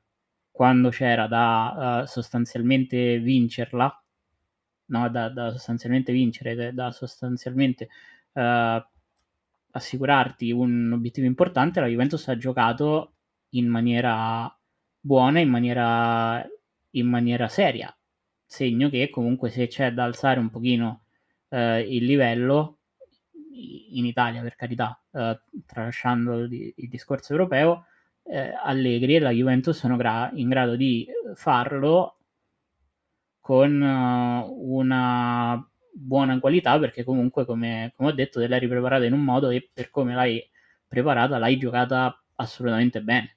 quando 0.50 0.88
c'era 0.88 1.26
da 1.26 2.00
uh, 2.02 2.06
sostanzialmente 2.06 3.18
vincerla, 3.18 4.03
no, 4.86 5.08
da, 5.08 5.28
da 5.28 5.50
sostanzialmente 5.50 6.12
vincere, 6.12 6.72
da 6.72 6.90
sostanzialmente 6.90 7.88
assicurarti 9.74 10.52
un 10.52 10.92
obiettivo 10.92 11.26
importante, 11.26 11.80
la 11.80 11.86
Juventus 11.86 12.28
ha 12.28 12.36
giocato 12.36 13.14
in 13.50 13.68
maniera 13.68 14.56
buona, 15.00 15.40
in 15.40 15.48
maniera, 15.48 16.44
in 16.90 17.08
maniera 17.08 17.48
seria. 17.48 17.94
Segno 18.46 18.88
che 18.88 19.10
comunque 19.10 19.50
se 19.50 19.66
c'è 19.66 19.92
da 19.92 20.04
alzare 20.04 20.38
un 20.38 20.50
pochino 20.50 21.04
eh, 21.48 21.80
il 21.80 22.04
livello, 22.04 22.78
in 23.90 24.06
Italia 24.06 24.42
per 24.42 24.56
carità, 24.56 25.00
eh, 25.12 25.40
tralasciando 25.66 26.40
il, 26.40 26.72
il, 26.76 26.88
discorso 26.88 27.32
europeo, 27.32 27.86
eh, 28.24 28.52
Allegri 28.62 29.16
e 29.16 29.20
la 29.20 29.30
Juventus 29.30 29.76
sono 29.76 29.96
gra- 29.96 30.30
in 30.34 30.48
grado 30.48 30.76
di 30.76 31.06
farlo 31.34 32.18
con 33.44 33.78
uh, 33.78 34.74
una 34.74 35.62
buona 35.92 36.40
qualità 36.40 36.78
perché 36.78 37.04
comunque 37.04 37.44
come, 37.44 37.92
come, 37.94 38.08
ho 38.08 38.12
detto 38.12 38.40
te 38.40 38.48
l'hai 38.48 38.58
ripreparata 38.58 39.04
in 39.04 39.12
un 39.12 39.22
modo 39.22 39.50
e 39.50 39.68
per 39.70 39.90
come 39.90 40.14
l'hai 40.14 40.42
preparata 40.88 41.36
l'hai 41.36 41.58
giocata 41.58 42.18
assolutamente 42.36 43.02
bene. 43.02 43.36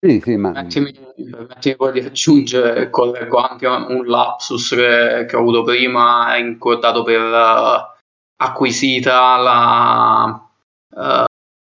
Sì, 0.00 0.22
sì, 0.24 0.36
ma... 0.36 0.52
Permettimi, 0.52 0.90
permettimi 1.30 1.76
poi 1.76 1.92
di 1.92 2.00
aggiungere, 2.00 2.88
collego 2.88 3.36
anche 3.36 3.66
un 3.66 4.06
lapsus 4.06 4.70
che, 4.70 5.26
che 5.28 5.36
ho 5.36 5.40
avuto 5.40 5.64
prima, 5.64 6.34
incordato 6.38 7.02
per 7.02 7.20
uh, 7.20 8.00
acquisita 8.36 9.36
la, 9.36 10.48
uh, 10.88 11.24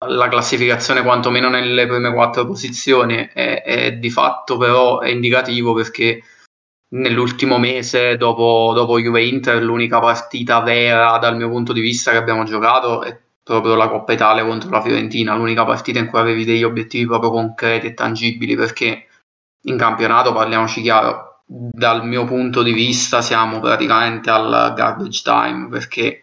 la 0.08 0.28
classificazione 0.30 1.04
quantomeno 1.04 1.50
nelle 1.50 1.86
prime 1.86 2.14
quattro 2.14 2.46
posizioni. 2.46 3.30
E, 3.34 3.62
e 3.66 4.00
di 4.00 4.10
fatto 4.10 4.56
però 4.56 5.00
è 5.02 5.10
indicativo 5.10 5.74
perché 5.74 6.24
nell'ultimo 6.94 7.58
mese 7.58 8.18
dopo, 8.18 8.72
dopo 8.74 9.00
Juve 9.00 9.24
Inter 9.24 9.62
l'unica 9.62 10.00
partita 10.00 10.62
vera 10.62 11.18
dal 11.18 11.36
mio 11.36 11.50
punto 11.50 11.74
di 11.74 11.82
vista 11.82 12.12
che 12.12 12.18
abbiamo 12.18 12.44
giocato 12.44 13.04
è 13.04 13.20
proprio 13.44 13.76
la 13.76 13.90
Coppa 13.90 14.14
Italia 14.14 14.46
contro 14.46 14.70
la 14.70 14.82
Fiorentina, 14.82 15.36
l'unica 15.36 15.66
partita 15.66 16.00
in 16.00 16.08
cui 16.08 16.20
avevi 16.20 16.46
degli 16.46 16.64
obiettivi 16.64 17.06
proprio 17.06 17.32
concreti 17.32 17.88
e 17.88 17.94
tangibili 17.94 18.56
perché 18.56 19.08
in 19.66 19.78
campionato 19.78 20.34
parliamoci 20.34 20.82
chiaro 20.82 21.42
dal 21.46 22.06
mio 22.06 22.26
punto 22.26 22.64
di 22.64 22.72
vista 22.72 23.22
siamo 23.22 23.60
praticamente 23.60 24.30
al 24.30 24.74
garbage 24.76 25.22
time 25.24 25.68
perché 25.68 26.22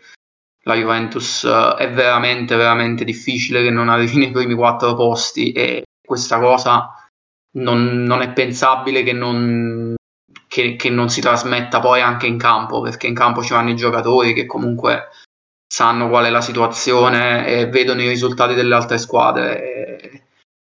la 0.64 0.75
Juventus 0.75 1.45
eh, 1.45 1.75
è 1.77 1.91
veramente 1.91 2.57
veramente 2.57 3.05
difficile 3.05 3.62
che 3.62 3.71
non 3.71 3.89
arrivi 3.89 4.18
nei 4.18 4.31
primi 4.31 4.55
quattro 4.55 4.95
posti 4.95 5.53
e 5.53 5.85
questa 6.05 6.39
cosa 6.39 6.95
non, 7.57 8.03
non 8.03 8.23
è 8.23 8.33
pensabile 8.33 9.03
che 9.03 9.12
non, 9.12 9.95
che, 10.51 10.74
che, 10.74 10.90
non 10.90 11.09
si 11.09 11.20
trasmetta 11.20 11.78
poi 11.78 12.01
anche 12.01 12.26
in 12.26 12.36
campo, 12.36 12.80
perché 12.80 13.07
in 13.07 13.14
campo 13.14 13.40
ci 13.40 13.53
vanno 13.53 13.70
i 13.70 13.76
giocatori 13.76 14.32
che 14.32 14.46
comunque 14.46 15.11
sanno 15.72 16.09
qual 16.09 16.24
è 16.24 16.30
la 16.30 16.40
situazione 16.40 17.46
e 17.46 17.68
vedono 17.68 18.03
i 18.03 18.09
risultati 18.09 18.55
delle 18.55 18.74
altre 18.74 18.98
squadre. 18.98 19.62
E 19.62 20.22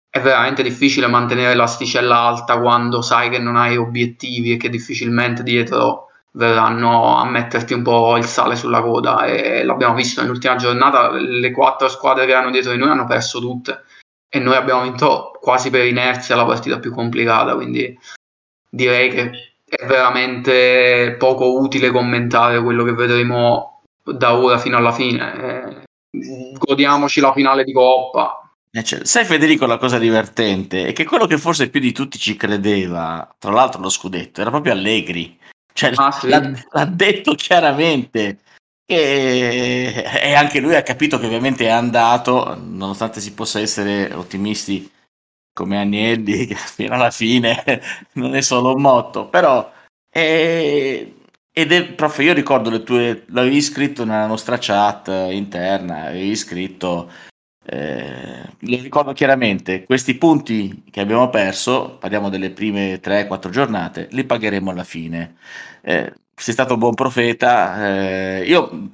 è 0.10 0.20
veramente 0.20 0.62
difficile 0.62 1.08
mantenere 1.08 1.56
l'asticella 1.56 2.18
alta 2.18 2.60
quando 2.60 3.02
sai 3.02 3.30
che 3.30 3.40
non 3.40 3.56
hai 3.56 3.78
obiettivi 3.78 4.52
e 4.54 4.58
che 4.58 4.70
difficilmente 4.70 5.42
dietro 5.44 6.08
verranno 6.32 7.16
a 7.18 7.26
metterti 7.26 7.74
un 7.74 7.84
po' 7.84 8.18
il 8.18 8.26
sale 8.26 8.56
sulla 8.58 8.82
coda 8.82 9.26
e 9.26 9.64
l'abbiamo 9.64 9.96
visto 9.96 10.22
nell'ultima 10.22 10.56
giornata 10.56 11.12
le 11.12 11.52
quattro 11.52 11.88
squadre 11.88 12.26
che 12.26 12.32
erano 12.32 12.52
dietro 12.52 12.72
di 12.72 12.78
noi 12.78 12.90
hanno 12.90 13.06
perso 13.06 13.40
tutte 13.40 13.84
e 14.30 14.40
noi 14.40 14.56
abbiamo 14.56 14.84
vinto 14.84 15.32
quasi 15.40 15.70
per 15.70 15.86
inerzia 15.86 16.36
la 16.36 16.46
partita 16.46 16.80
più 16.80 16.92
complicata 16.92 17.56
quindi 17.56 17.98
direi 18.70 19.10
che 19.10 19.47
è 19.70 19.86
veramente 19.86 21.16
poco 21.20 21.60
utile 21.60 21.92
commentare 21.92 22.62
quello 22.64 22.86
che 22.86 22.94
vedremo 22.94 23.82
da 24.04 24.36
ora 24.36 24.58
fino 24.58 24.78
alla 24.78 24.94
fine. 24.94 25.34
Eh, 25.34 25.84
godiamoci 26.58 27.20
la 27.20 27.34
finale 27.34 27.66
di 27.66 27.74
Coppa. 27.74 28.50
Eh, 28.72 28.84
cioè, 28.84 29.06
sai 29.06 29.26
Federico 29.26 29.66
la 29.66 29.78
cosa 29.78 29.98
divertente 29.98 30.86
è 30.86 30.94
che 30.94 31.04
quello 31.04 31.26
che 31.26 31.38
forse 31.38 31.70
più 31.70 31.82
di 31.82 31.92
tutti 31.92 32.18
ci 32.18 32.38
credeva, 32.38 33.36
tra 33.38 33.52
l'altro 33.52 33.82
lo 33.82 33.90
scudetto, 33.90 34.40
era 34.40 34.50
proprio 34.50 34.72
Allegri. 34.72 35.38
Cioè, 35.74 35.92
ah, 35.96 36.12
sì. 36.12 36.30
l'ha, 36.30 36.52
l'ha, 36.72 36.86
detto 36.86 37.34
chiaramente. 37.36 38.40
E, 38.86 40.06
e, 40.24 40.34
anche 40.34 40.62
lui 40.62 40.76
ha 40.76 40.82
capito 40.82 41.20
che 41.20 41.26
ovviamente 41.26 41.66
è 41.66 41.70
andato, 41.70 42.58
nonostante 42.58 43.20
si 43.20 43.34
possa 43.34 43.60
essere 43.60 44.14
ottimisti 44.14 44.90
come 45.58 45.80
Agnelli, 45.80 46.46
che 46.46 46.54
fino 46.56 46.94
alla 46.94 47.10
fine 47.10 47.82
non 48.14 48.36
è 48.36 48.42
solo 48.42 48.76
un 48.76 48.82
motto, 48.82 49.28
però 49.28 49.72
è, 50.08 51.12
ed 51.52 51.72
è, 51.72 51.94
prof, 51.94 52.20
io 52.20 52.34
ricordo 52.34 52.70
le 52.70 52.84
tue, 52.84 53.26
l'avevi 53.30 53.60
scritto 53.62 54.06
nella 54.06 54.28
nostra 54.28 54.58
chat 54.60 55.08
interna, 55.32 56.04
avevi 56.06 56.36
scritto, 56.36 57.10
eh, 57.66 58.44
lo 58.60 58.78
ricordo 58.82 59.14
chiaramente, 59.14 59.84
questi 59.86 60.16
punti 60.16 60.84
che 60.92 61.02
abbiamo 61.02 61.30
perso, 61.30 61.98
parliamo 62.00 62.30
delle 62.30 62.52
prime 62.52 63.00
3-4 63.02 63.50
giornate, 63.50 64.08
li 64.12 64.24
pagheremo 64.24 64.70
alla 64.70 64.84
fine. 64.84 65.38
Eh, 65.82 66.14
sei 66.36 66.54
stato 66.54 66.74
un 66.74 66.80
buon 66.80 66.94
profeta, 66.94 68.38
eh, 68.38 68.44
io 68.46 68.90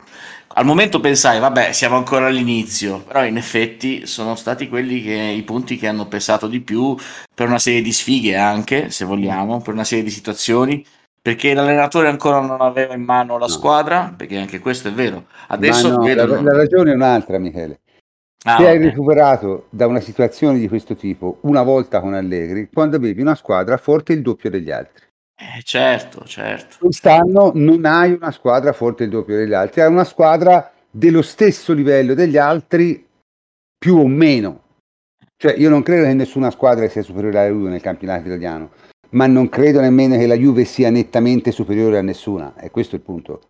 al 0.56 0.66
momento 0.66 1.00
pensai, 1.00 1.40
vabbè, 1.40 1.72
siamo 1.72 1.96
ancora 1.96 2.28
all'inizio, 2.28 3.00
però 3.00 3.26
in 3.26 3.38
effetti 3.38 4.06
sono 4.06 4.36
stati 4.36 4.70
quelli 4.70 5.02
che 5.02 5.14
i 5.14 5.42
punti 5.42 5.78
che 5.78 5.88
hanno 5.88 6.08
pesato 6.08 6.48
di 6.48 6.62
più 6.62 6.96
per 7.34 7.48
una 7.48 7.58
serie 7.58 7.82
di 7.82 7.92
sfighe 7.92 8.36
anche, 8.36 8.92
se 8.92 9.04
vogliamo, 9.06 9.62
per 9.62 9.74
una 9.74 9.84
serie 9.84 10.04
di 10.04 10.12
situazioni, 10.12 10.86
perché 11.20 11.54
l'allenatore 11.54 12.08
ancora 12.08 12.40
non 12.40 12.62
aveva 12.62 12.94
in 12.94 13.02
mano 13.02 13.38
la 13.38 13.48
squadra, 13.48 14.14
perché 14.16 14.38
anche 14.38 14.60
questo 14.60 14.90
è 14.90 14.92
vero. 14.92 15.26
Adesso 15.48 15.90
no, 15.90 16.04
vedono... 16.04 16.36
la, 16.36 16.42
la, 16.42 16.58
ragione 16.58 16.92
è 16.92 16.96
un'altra, 16.96 17.40
Michele. 17.40 17.80
Ah, 18.46 18.58
Ti 18.58 18.66
hai 18.66 18.78
recuperato 18.78 19.68
da 19.70 19.88
una 19.88 20.02
situazione 20.02 20.60
di 20.60 20.68
questo 20.68 20.96
tipo 20.96 21.38
una 21.42 21.64
volta 21.64 22.00
con 22.00 22.14
Allegri, 22.14 22.70
quando 22.72 22.98
avevi 22.98 23.22
una 23.22 23.36
squadra 23.36 23.78
forte 23.78 24.14
il 24.14 24.22
doppio 24.22 24.50
degli 24.50 24.70
altri. 24.70 25.06
Eh, 25.38 25.62
certo, 25.64 26.24
certo. 26.26 26.78
Quest'anno 26.80 27.52
non 27.56 27.86
hai 27.86 28.12
una 28.12 28.32
squadra 28.32 28.72
forte 28.72 29.04
il 29.04 29.10
doppio 29.10 29.36
degli 29.36 29.54
altri, 29.54 29.82
hai 29.82 29.90
una 29.92 30.04
squadra 30.04 30.72
dello 30.90 31.22
stesso 31.24 31.74
livello 31.74 32.14
degli 32.14 32.38
altri, 32.38 33.06
più 33.78 33.98
o 33.98 34.08
meno. 34.08 34.62
Cioè, 35.36 35.56
io 35.58 35.70
non 35.70 35.82
credo 35.84 36.04
che 36.04 36.14
nessuna 36.14 36.52
squadra 36.52 36.88
sia 36.88 37.02
superiore 37.02 37.40
alla 37.40 37.50
Juve 37.50 37.70
nel 37.70 37.82
campionato 37.82 38.28
italiano, 38.28 38.72
ma 39.12 39.26
non 39.28 39.50
credo 39.50 39.82
nemmeno 39.82 40.18
che 40.18 40.28
la 40.28 40.36
Juve 40.36 40.66
sia 40.66 40.90
nettamente 40.90 41.52
superiore 41.52 41.98
a 41.98 42.02
nessuna, 42.02 42.56
e 42.56 42.70
questo 42.70 42.96
è 42.96 43.00
il 43.00 43.06
punto. 43.06 43.42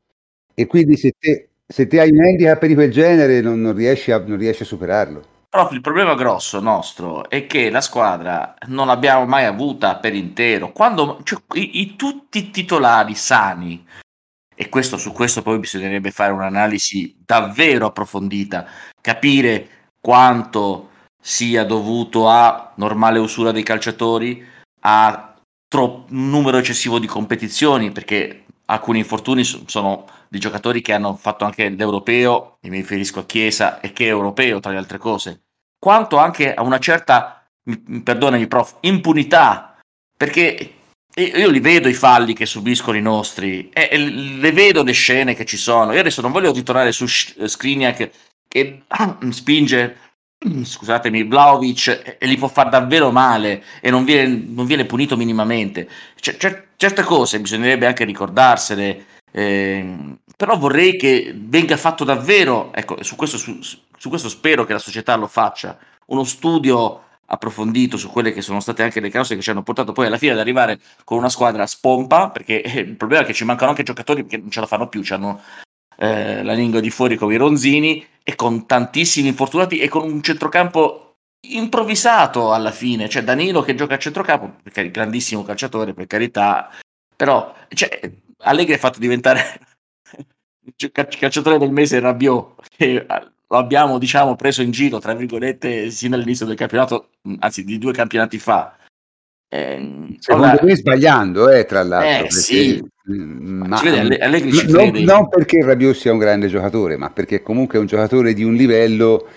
E 0.56 0.66
quindi 0.68 0.96
se 0.98 1.14
te, 1.20 1.50
se 1.68 1.86
te 1.88 2.00
hai 2.00 2.10
un 2.12 2.22
handicap 2.22 2.66
di 2.66 2.74
quel 2.76 2.92
genere 2.92 3.42
non, 3.42 3.62
non, 3.62 3.76
riesci 3.76 4.12
a, 4.12 4.20
non 4.20 4.38
riesci 4.38 4.64
a 4.64 4.66
superarlo. 4.66 5.22
Però 5.54 5.70
il 5.70 5.82
problema 5.82 6.16
grosso 6.16 6.60
nostro 6.60 7.30
è 7.30 7.46
che 7.46 7.70
la 7.70 7.80
squadra 7.80 8.56
non 8.70 8.88
l'abbiamo 8.88 9.28
mai 9.28 9.46
avuta 9.46 9.98
per 9.98 10.16
intero. 10.16 10.72
Quando 10.72 11.20
cioè, 11.24 11.40
i, 11.54 11.82
i, 11.82 11.96
tutti 11.96 12.40
i 12.40 12.50
titolari 12.50 13.14
sani, 13.14 13.86
e 14.56 14.70
questo, 14.70 14.98
su 14.98 15.12
questo 15.12 15.44
poi 15.44 15.60
bisognerebbe 15.60 16.10
fare 16.10 16.32
un'analisi 16.32 17.22
davvero 17.24 17.86
approfondita, 17.86 18.66
capire 19.00 19.92
quanto 20.02 20.90
sia 21.22 21.64
dovuto 21.66 22.28
a 22.28 22.74
normale 22.78 23.20
usura 23.20 23.52
dei 23.52 23.62
calciatori, 23.62 24.44
a 24.80 25.36
tro- 25.68 26.06
numero 26.08 26.58
eccessivo 26.58 26.98
di 26.98 27.06
competizioni, 27.06 27.92
perché 27.92 28.46
alcuni 28.66 29.00
infortuni 29.00 29.44
sono 29.44 30.08
di 30.28 30.40
giocatori 30.40 30.82
che 30.82 30.94
hanno 30.94 31.16
fatto 31.16 31.46
anche 31.46 31.70
l'europeo, 31.70 32.58
e 32.62 32.70
mi 32.70 32.78
riferisco 32.78 33.20
a 33.20 33.26
Chiesa, 33.26 33.80
e 33.80 33.94
che 33.94 34.06
è 34.06 34.10
europeo 34.10 34.60
tra 34.60 34.72
le 34.72 34.78
altre 34.78 34.98
cose, 34.98 35.42
quanto 35.78 36.18
anche 36.18 36.54
a 36.54 36.62
una 36.62 36.80
certa, 36.80 37.46
perdonami 38.04 38.48
prof, 38.48 38.78
impunità, 38.82 39.78
perché 40.16 40.74
io 41.16 41.50
li 41.50 41.60
vedo 41.60 41.88
i 41.88 41.94
falli 41.94 42.34
che 42.34 42.48
subiscono 42.48 42.98
i 42.98 43.02
nostri, 43.02 43.70
e 43.72 43.98
le 43.98 44.52
vedo 44.52 44.82
le 44.82 44.94
scene 44.94 45.36
che 45.36 45.46
ci 45.46 45.58
sono. 45.58 45.94
Io 45.94 46.00
adesso 46.00 46.22
non 46.22 46.32
voglio 46.32 46.52
ritornare 46.52 46.92
su 46.92 47.06
Skriniak 47.06 48.10
che 48.48 48.84
spinge, 49.30 49.98
scusatemi, 50.64 51.24
Vlaovic 51.24 52.18
e 52.20 52.26
li 52.28 52.38
può 52.38 52.48
far 52.48 52.70
davvero 52.70 53.12
male 53.12 53.64
e 53.82 53.90
non 53.90 54.04
viene, 54.04 54.44
non 54.48 54.66
viene 54.66 54.86
punito 54.86 55.18
minimamente. 55.18 55.88
C- 56.16 56.38
c- 56.38 56.64
certe 56.76 57.04
cose 57.04 57.40
bisognerebbe 57.40 57.86
anche 57.86 58.04
ricordarsele. 58.04 59.06
Eh, 59.32 60.16
però 60.36 60.58
vorrei 60.58 60.96
che 60.98 61.34
venga 61.36 61.78
fatto 61.78 62.04
davvero, 62.04 62.72
ecco, 62.74 63.02
su 63.04 63.16
questo, 63.16 63.38
su, 63.38 63.58
su 63.98 64.10
questo 64.10 64.30
spero 64.30 64.66
che 64.66 64.74
la 64.74 64.80
società 64.80 65.16
lo 65.16 65.28
faccia, 65.28 65.78
uno 66.08 66.24
studio 66.24 67.02
approfondito 67.26 67.98
su 67.98 68.10
quelle 68.10 68.32
che 68.32 68.42
sono 68.42 68.60
state 68.60 68.84
anche 68.84 69.00
le 69.00 69.10
cause 69.10 69.36
che 69.36 69.42
ci 69.42 69.50
hanno 69.50 69.64
portato 69.64 69.92
poi 69.92 70.08
alla 70.08 70.18
fine 70.18 70.34
ad 70.34 70.40
arrivare 70.40 70.80
con 71.04 71.18
una 71.18 71.30
squadra 71.30 71.66
spompa, 71.66 72.30
perché 72.30 72.62
eh, 72.62 72.80
il 72.80 72.96
problema 72.96 73.24
è 73.24 73.26
che 73.26 73.34
ci 73.34 73.46
mancano 73.46 73.72
anche 73.72 73.84
giocatori 73.84 74.26
che 74.26 74.38
non 74.38 74.52
ce 74.52 74.60
la 74.60 74.68
fanno 74.68 74.88
più, 74.88 75.04
hanno 75.10 75.42
eh, 75.98 76.44
la 76.44 76.54
lingua 76.54 76.80
di 76.80 76.90
fuori 76.90 77.16
come 77.16 77.36
i 77.36 77.38
ronzini 77.38 78.06
e 78.24 78.36
con 78.36 78.66
tantissimi 78.66 79.28
infortunati 79.28 79.80
e 79.80 79.90
con 79.90 80.04
un 80.04 80.22
centrocampo 80.22 81.16
improvvisato 81.46 82.54
alla 82.54 82.72
fine, 82.72 83.10
cioè 83.10 83.24
Danilo 83.24 83.62
che 83.62 83.76
gioca 83.76 83.96
a 83.96 84.00
centrocampo, 84.00 84.56
perché 84.64 84.82
è 84.82 84.92
grandissimo 84.92 85.44
calciatore 85.44 85.94
per 85.94 86.08
carità, 86.08 86.70
però 87.16 87.54
cioè, 87.70 88.00
Allegri 88.40 88.74
è 88.74 88.78
fatto 88.78 89.00
diventare 89.00 89.60
il 90.78 90.92
calciatore 90.92 91.58
del 91.58 91.72
mese 91.72 92.00
Rabiot, 92.00 92.68
che 92.76 93.06
lo 93.06 93.58
abbiamo 93.58 93.98
diciamo 93.98 94.36
preso 94.36 94.62
in 94.62 94.72
giro, 94.72 95.00
tra 95.00 95.14
virgolette, 95.14 95.92
sin 95.92 96.14
all'inizio 96.14 96.46
del 96.46 96.56
campionato, 96.56 97.10
anzi 97.40 97.64
di 97.64 97.78
due 97.78 97.94
campionati 97.94 98.40
fa. 98.40 98.78
Eh, 99.50 100.18
Secondo 100.20 100.48
allora, 100.48 100.64
me 100.64 100.76
sbagliando, 100.76 101.50
eh, 101.50 101.66
tra 101.66 101.84
l'altro. 101.84 102.26
Eh, 102.26 102.32
sì. 102.32 102.84
Mm, 103.12 103.64
ma, 103.66 103.82
vede, 103.82 104.18
Allegri 104.18 104.54
ci 104.54 104.72
non, 104.72 104.92
non 105.04 105.28
perché 105.28 105.62
Rabiot 105.62 105.94
sia 105.94 106.14
un 106.14 106.20
grande 106.20 106.48
giocatore, 106.48 106.96
ma 106.96 107.10
perché 107.10 107.42
comunque 107.42 107.78
è 107.78 107.82
un 107.82 107.88
giocatore 107.88 108.34
di 108.34 108.44
un 108.44 108.54
livello 108.54 109.28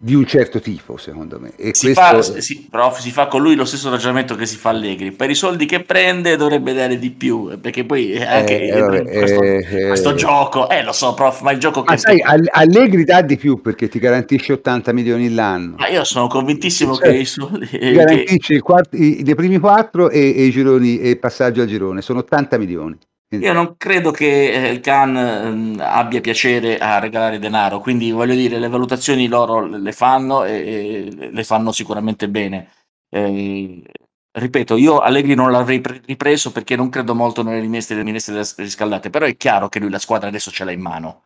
di 0.00 0.14
un 0.14 0.24
certo 0.26 0.60
tipo, 0.60 0.96
secondo 0.96 1.40
me. 1.40 1.52
E 1.56 1.74
si, 1.74 1.92
questo... 1.92 2.32
fa, 2.32 2.40
si, 2.40 2.68
prof, 2.70 3.00
si 3.00 3.10
fa 3.10 3.26
con 3.26 3.42
lui 3.42 3.56
lo 3.56 3.64
stesso 3.64 3.90
ragionamento 3.90 4.36
che 4.36 4.46
si 4.46 4.56
fa 4.56 4.70
Allegri. 4.70 5.10
Per 5.10 5.28
i 5.28 5.34
soldi 5.34 5.66
che 5.66 5.82
prende 5.82 6.36
dovrebbe 6.36 6.72
dare 6.72 7.00
di 7.00 7.10
più, 7.10 7.58
perché 7.60 7.84
poi 7.84 8.16
anche 8.22 8.60
eh, 8.60 8.80
vabbè, 8.80 9.02
questo, 9.02 9.42
eh, 9.42 9.86
questo 9.88 10.10
eh, 10.10 10.14
gioco, 10.14 10.70
eh 10.70 10.84
lo 10.84 10.92
so 10.92 11.14
prof, 11.14 11.40
ma 11.40 11.50
il 11.50 11.58
gioco 11.58 11.82
ma 11.82 11.94
che... 11.94 11.98
sai, 11.98 12.22
Allegri 12.22 13.02
dà 13.02 13.22
di 13.22 13.36
più 13.36 13.60
perché 13.60 13.88
ti 13.88 13.98
garantisce 13.98 14.52
80 14.52 14.92
milioni 14.92 15.34
l'anno. 15.34 15.74
Ma 15.78 15.88
io 15.88 16.04
sono 16.04 16.28
convintissimo 16.28 16.94
cioè, 16.94 17.10
che 17.10 17.16
i 17.16 17.24
soldi... 17.24 17.66
Ti 17.66 17.90
garantisce 17.92 18.62
che... 18.62 18.86
i, 18.92 19.02
i, 19.02 19.28
i, 19.28 19.34
primi 19.34 19.58
quattro 19.58 20.10
e, 20.10 20.32
e 20.36 20.44
i 20.44 20.50
gironi 20.52 21.00
e 21.00 21.10
il 21.10 21.18
passaggio 21.18 21.62
al 21.62 21.66
girone, 21.66 22.02
sono 22.02 22.20
80 22.20 22.56
milioni. 22.56 22.96
Io 23.30 23.52
non 23.52 23.76
credo 23.76 24.10
che 24.10 24.52
eh, 24.52 24.70
il 24.70 24.80
Khan 24.80 25.16
ehm, 25.16 25.80
abbia 25.80 26.20
piacere 26.22 26.78
a 26.78 26.98
regalare 26.98 27.38
denaro, 27.38 27.80
quindi 27.80 28.10
voglio 28.10 28.34
dire, 28.34 28.58
le 28.58 28.68
valutazioni 28.68 29.28
loro 29.28 29.66
le 29.66 29.92
fanno 29.92 30.44
e, 30.44 31.10
e 31.10 31.30
le 31.30 31.44
fanno 31.44 31.70
sicuramente 31.70 32.28
bene. 32.30 32.72
Eh, 33.10 33.82
ripeto, 34.30 34.76
io 34.76 35.00
Allegri 35.00 35.34
non 35.34 35.50
l'avrei 35.50 35.80
pre- 35.80 36.00
ripreso 36.06 36.52
perché 36.52 36.74
non 36.74 36.88
credo 36.88 37.14
molto 37.14 37.42
nelle 37.42 37.60
minestre, 37.60 38.02
minestre 38.02 38.42
riscaldate, 38.56 39.10
però 39.10 39.26
è 39.26 39.36
chiaro 39.36 39.68
che 39.68 39.78
lui 39.78 39.90
la 39.90 39.98
squadra 39.98 40.28
adesso 40.28 40.50
ce 40.50 40.64
l'ha 40.64 40.72
in 40.72 40.80
mano. 40.80 41.24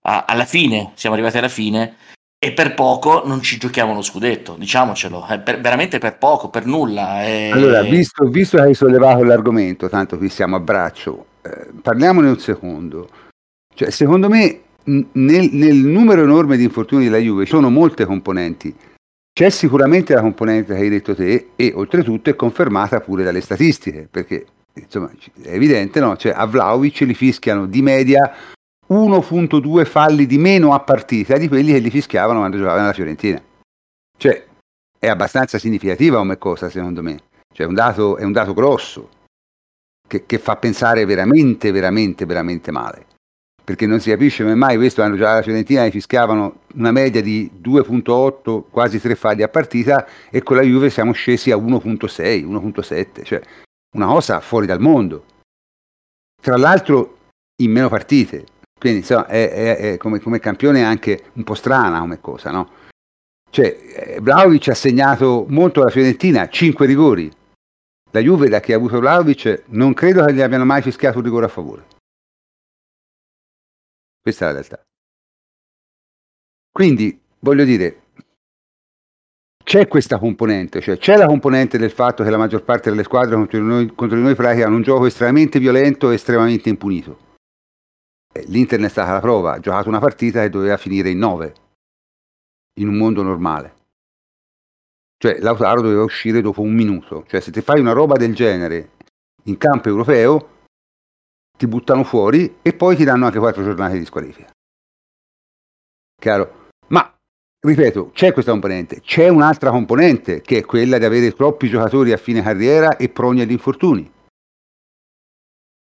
Alla 0.00 0.46
fine, 0.46 0.92
siamo 0.94 1.14
arrivati 1.14 1.36
alla 1.36 1.50
fine, 1.50 1.96
e 2.40 2.52
per 2.52 2.74
poco 2.74 3.22
non 3.26 3.42
ci 3.42 3.58
giochiamo 3.58 3.92
lo 3.92 4.02
scudetto, 4.02 4.54
diciamocelo, 4.56 5.26
è 5.26 5.40
per, 5.40 5.60
veramente 5.60 5.98
per 5.98 6.18
poco, 6.18 6.50
per 6.50 6.66
nulla. 6.66 7.22
È... 7.22 7.50
Allora, 7.52 7.82
visto, 7.82 8.24
visto, 8.28 8.58
che 8.58 8.62
hai 8.62 8.74
sollevato 8.74 9.24
l'argomento, 9.24 9.88
tanto 9.88 10.16
qui 10.16 10.28
siamo 10.28 10.54
a 10.54 10.60
braccio, 10.60 11.26
eh, 11.42 11.68
parliamone 11.82 12.28
un 12.28 12.38
secondo. 12.38 13.08
Cioè, 13.74 13.90
secondo 13.90 14.28
me, 14.28 14.60
nel, 14.84 15.50
nel, 15.52 15.76
numero 15.76 16.22
enorme 16.22 16.56
di 16.56 16.62
infortuni 16.62 17.04
della 17.04 17.18
Juve 17.18 17.44
ci 17.44 17.50
sono 17.50 17.70
molte 17.70 18.04
componenti. 18.04 18.74
C'è 19.32 19.50
sicuramente 19.50 20.14
la 20.14 20.20
componente 20.20 20.74
che 20.74 20.80
hai 20.80 20.88
detto 20.88 21.14
te 21.14 21.50
e 21.56 21.72
oltretutto 21.74 22.30
è 22.30 22.36
confermata 22.36 23.00
pure 23.00 23.24
dalle 23.24 23.40
statistiche, 23.40 24.08
perché 24.10 24.46
insomma 24.74 25.10
è 25.42 25.50
evidente, 25.50 25.98
no? 25.98 26.16
Cioè, 26.16 26.32
a 26.34 26.44
Vlaovic 26.46 27.00
li 27.00 27.14
fischiano 27.14 27.66
di 27.66 27.82
media 27.82 28.32
1.2 28.90 29.84
falli 29.84 30.24
di 30.24 30.38
meno 30.38 30.72
a 30.72 30.80
partita 30.80 31.36
di 31.36 31.48
quelli 31.48 31.72
che 31.72 31.78
li 31.78 31.90
fischiavano 31.90 32.38
quando 32.38 32.56
giocavano 32.56 32.82
nella 32.82 32.94
Fiorentina. 32.94 33.42
Cioè, 34.16 34.46
è 34.98 35.08
abbastanza 35.08 35.58
significativa 35.58 36.18
come 36.18 36.38
cosa, 36.38 36.70
secondo 36.70 37.02
me. 37.02 37.18
Cioè, 37.52 37.66
è 37.66 37.68
un 37.68 37.74
dato, 37.74 38.16
è 38.16 38.24
un 38.24 38.32
dato 38.32 38.54
grosso 38.54 39.10
che, 40.06 40.24
che, 40.24 40.38
fa 40.38 40.56
pensare 40.56 41.04
veramente, 41.04 41.70
veramente, 41.70 42.24
veramente 42.24 42.70
male. 42.70 43.06
Perché 43.62 43.86
non 43.86 44.00
si 44.00 44.08
capisce 44.08 44.42
come 44.42 44.54
mai 44.54 44.76
questo 44.76 45.02
quando 45.02 45.18
giocava 45.18 45.36
la 45.36 45.42
Fiorentina 45.42 45.84
li 45.84 45.90
fischiavano 45.90 46.60
una 46.76 46.90
media 46.90 47.20
di 47.20 47.50
2.8, 47.62 48.64
quasi 48.70 48.98
3 48.98 49.14
falli 49.14 49.42
a 49.42 49.48
partita, 49.48 50.06
e 50.30 50.42
con 50.42 50.56
la 50.56 50.62
Juve 50.62 50.88
siamo 50.88 51.12
scesi 51.12 51.50
a 51.50 51.56
1.6, 51.56 52.46
1.7. 52.46 53.22
Cioè, 53.22 53.42
una 53.94 54.06
cosa 54.06 54.40
fuori 54.40 54.64
dal 54.64 54.80
mondo. 54.80 55.24
Tra 56.40 56.56
l'altro 56.56 57.16
in 57.60 57.72
meno 57.72 57.88
partite 57.88 58.46
quindi 58.78 59.00
insomma, 59.00 59.26
è, 59.26 59.50
è, 59.50 59.76
è 59.76 59.96
come, 59.96 60.20
come, 60.20 60.38
campione 60.38 60.84
anche 60.84 61.30
un 61.34 61.42
po' 61.44 61.54
strana 61.54 62.00
come 62.00 62.20
cosa, 62.20 62.50
no? 62.50 62.70
Cioè, 63.50 63.66
eh, 63.66 64.20
Vlaovic 64.20 64.68
ha 64.68 64.74
segnato 64.74 65.46
molto 65.48 65.80
alla 65.80 65.90
Fiorentina, 65.90 66.48
5 66.48 66.86
rigori. 66.86 67.30
La 68.10 68.20
Juve, 68.20 68.48
da 68.48 68.60
chi 68.60 68.72
ha 68.72 68.76
avuto 68.76 69.00
Vlaovic, 69.00 69.64
non 69.68 69.94
credo 69.94 70.24
che 70.24 70.32
gli 70.32 70.40
abbiano 70.40 70.64
mai 70.64 70.82
fischiato 70.82 71.18
un 71.18 71.24
rigore 71.24 71.46
a 71.46 71.48
favore. 71.48 71.86
Questa 74.22 74.44
è 74.44 74.48
la 74.48 74.54
realtà. 74.54 74.82
Quindi, 76.70 77.20
voglio 77.40 77.64
dire, 77.64 78.02
c'è 79.64 79.88
questa 79.88 80.18
componente, 80.18 80.80
cioè 80.80 80.96
c'è 80.96 81.16
la 81.16 81.26
componente 81.26 81.78
del 81.78 81.90
fatto 81.90 82.22
che 82.22 82.30
la 82.30 82.38
maggior 82.38 82.62
parte 82.62 82.90
delle 82.90 83.02
squadre 83.02 83.34
contro 83.34 83.58
di 83.58 83.64
noi, 83.64 83.86
contro 83.94 84.16
di 84.16 84.22
noi 84.22 84.34
praticano 84.34 84.76
un 84.76 84.82
gioco 84.82 85.06
estremamente 85.06 85.58
violento 85.58 86.10
e 86.10 86.14
estremamente 86.14 86.68
impunito 86.68 87.26
L'Inter 88.46 88.80
è 88.80 88.88
stata 88.88 89.12
la 89.12 89.20
prova, 89.20 89.54
ha 89.54 89.60
giocato 89.60 89.88
una 89.88 89.98
partita 89.98 90.42
che 90.42 90.50
doveva 90.50 90.76
finire 90.76 91.10
in 91.10 91.18
9, 91.18 91.54
in 92.80 92.88
un 92.88 92.94
mondo 92.96 93.22
normale. 93.22 93.76
Cioè 95.16 95.40
Lautaro 95.40 95.80
doveva 95.80 96.04
uscire 96.04 96.40
dopo 96.40 96.62
un 96.62 96.72
minuto. 96.72 97.24
Cioè 97.26 97.40
se 97.40 97.50
ti 97.50 97.60
fai 97.60 97.80
una 97.80 97.92
roba 97.92 98.16
del 98.16 98.34
genere 98.34 98.90
in 99.44 99.56
campo 99.58 99.88
europeo, 99.88 100.56
ti 101.56 101.66
buttano 101.66 102.04
fuori 102.04 102.58
e 102.62 102.72
poi 102.72 102.94
ti 102.94 103.04
danno 103.04 103.26
anche 103.26 103.40
quattro 103.40 103.64
giornate 103.64 103.98
di 103.98 104.04
squalifica. 104.04 104.50
Chiaro? 106.20 106.68
Ma, 106.88 107.12
ripeto, 107.60 108.10
c'è 108.12 108.32
questa 108.32 108.52
componente. 108.52 109.00
C'è 109.00 109.28
un'altra 109.28 109.70
componente 109.70 110.40
che 110.40 110.58
è 110.58 110.64
quella 110.64 110.98
di 110.98 111.04
avere 111.04 111.32
troppi 111.32 111.68
giocatori 111.68 112.12
a 112.12 112.16
fine 112.16 112.42
carriera 112.42 112.96
e 112.96 113.08
proni 113.08 113.40
agli 113.40 113.50
infortuni. 113.50 114.08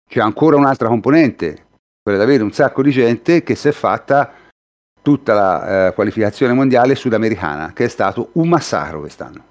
C'è 0.09 0.21
ancora 0.21 0.57
un'altra 0.57 0.87
componente 0.87 1.67
quella 2.05 2.19
di 2.19 2.25
avere 2.25 2.43
un 2.43 2.53
sacco 2.53 2.83
di 2.83 2.91
gente 2.91 3.43
che 3.43 3.55
si 3.55 3.69
è 3.69 3.73
fatta 3.73 4.31
tutta 5.01 5.33
la 5.33 5.89
eh, 5.89 5.95
qualificazione 5.95 6.53
mondiale 6.53 6.95
sudamericana, 6.95 7.73
che 7.73 7.87
è 7.87 7.89
stato 7.89 8.29
un 8.33 8.47
massacro 8.47 9.01
quest'anno. 9.01 9.45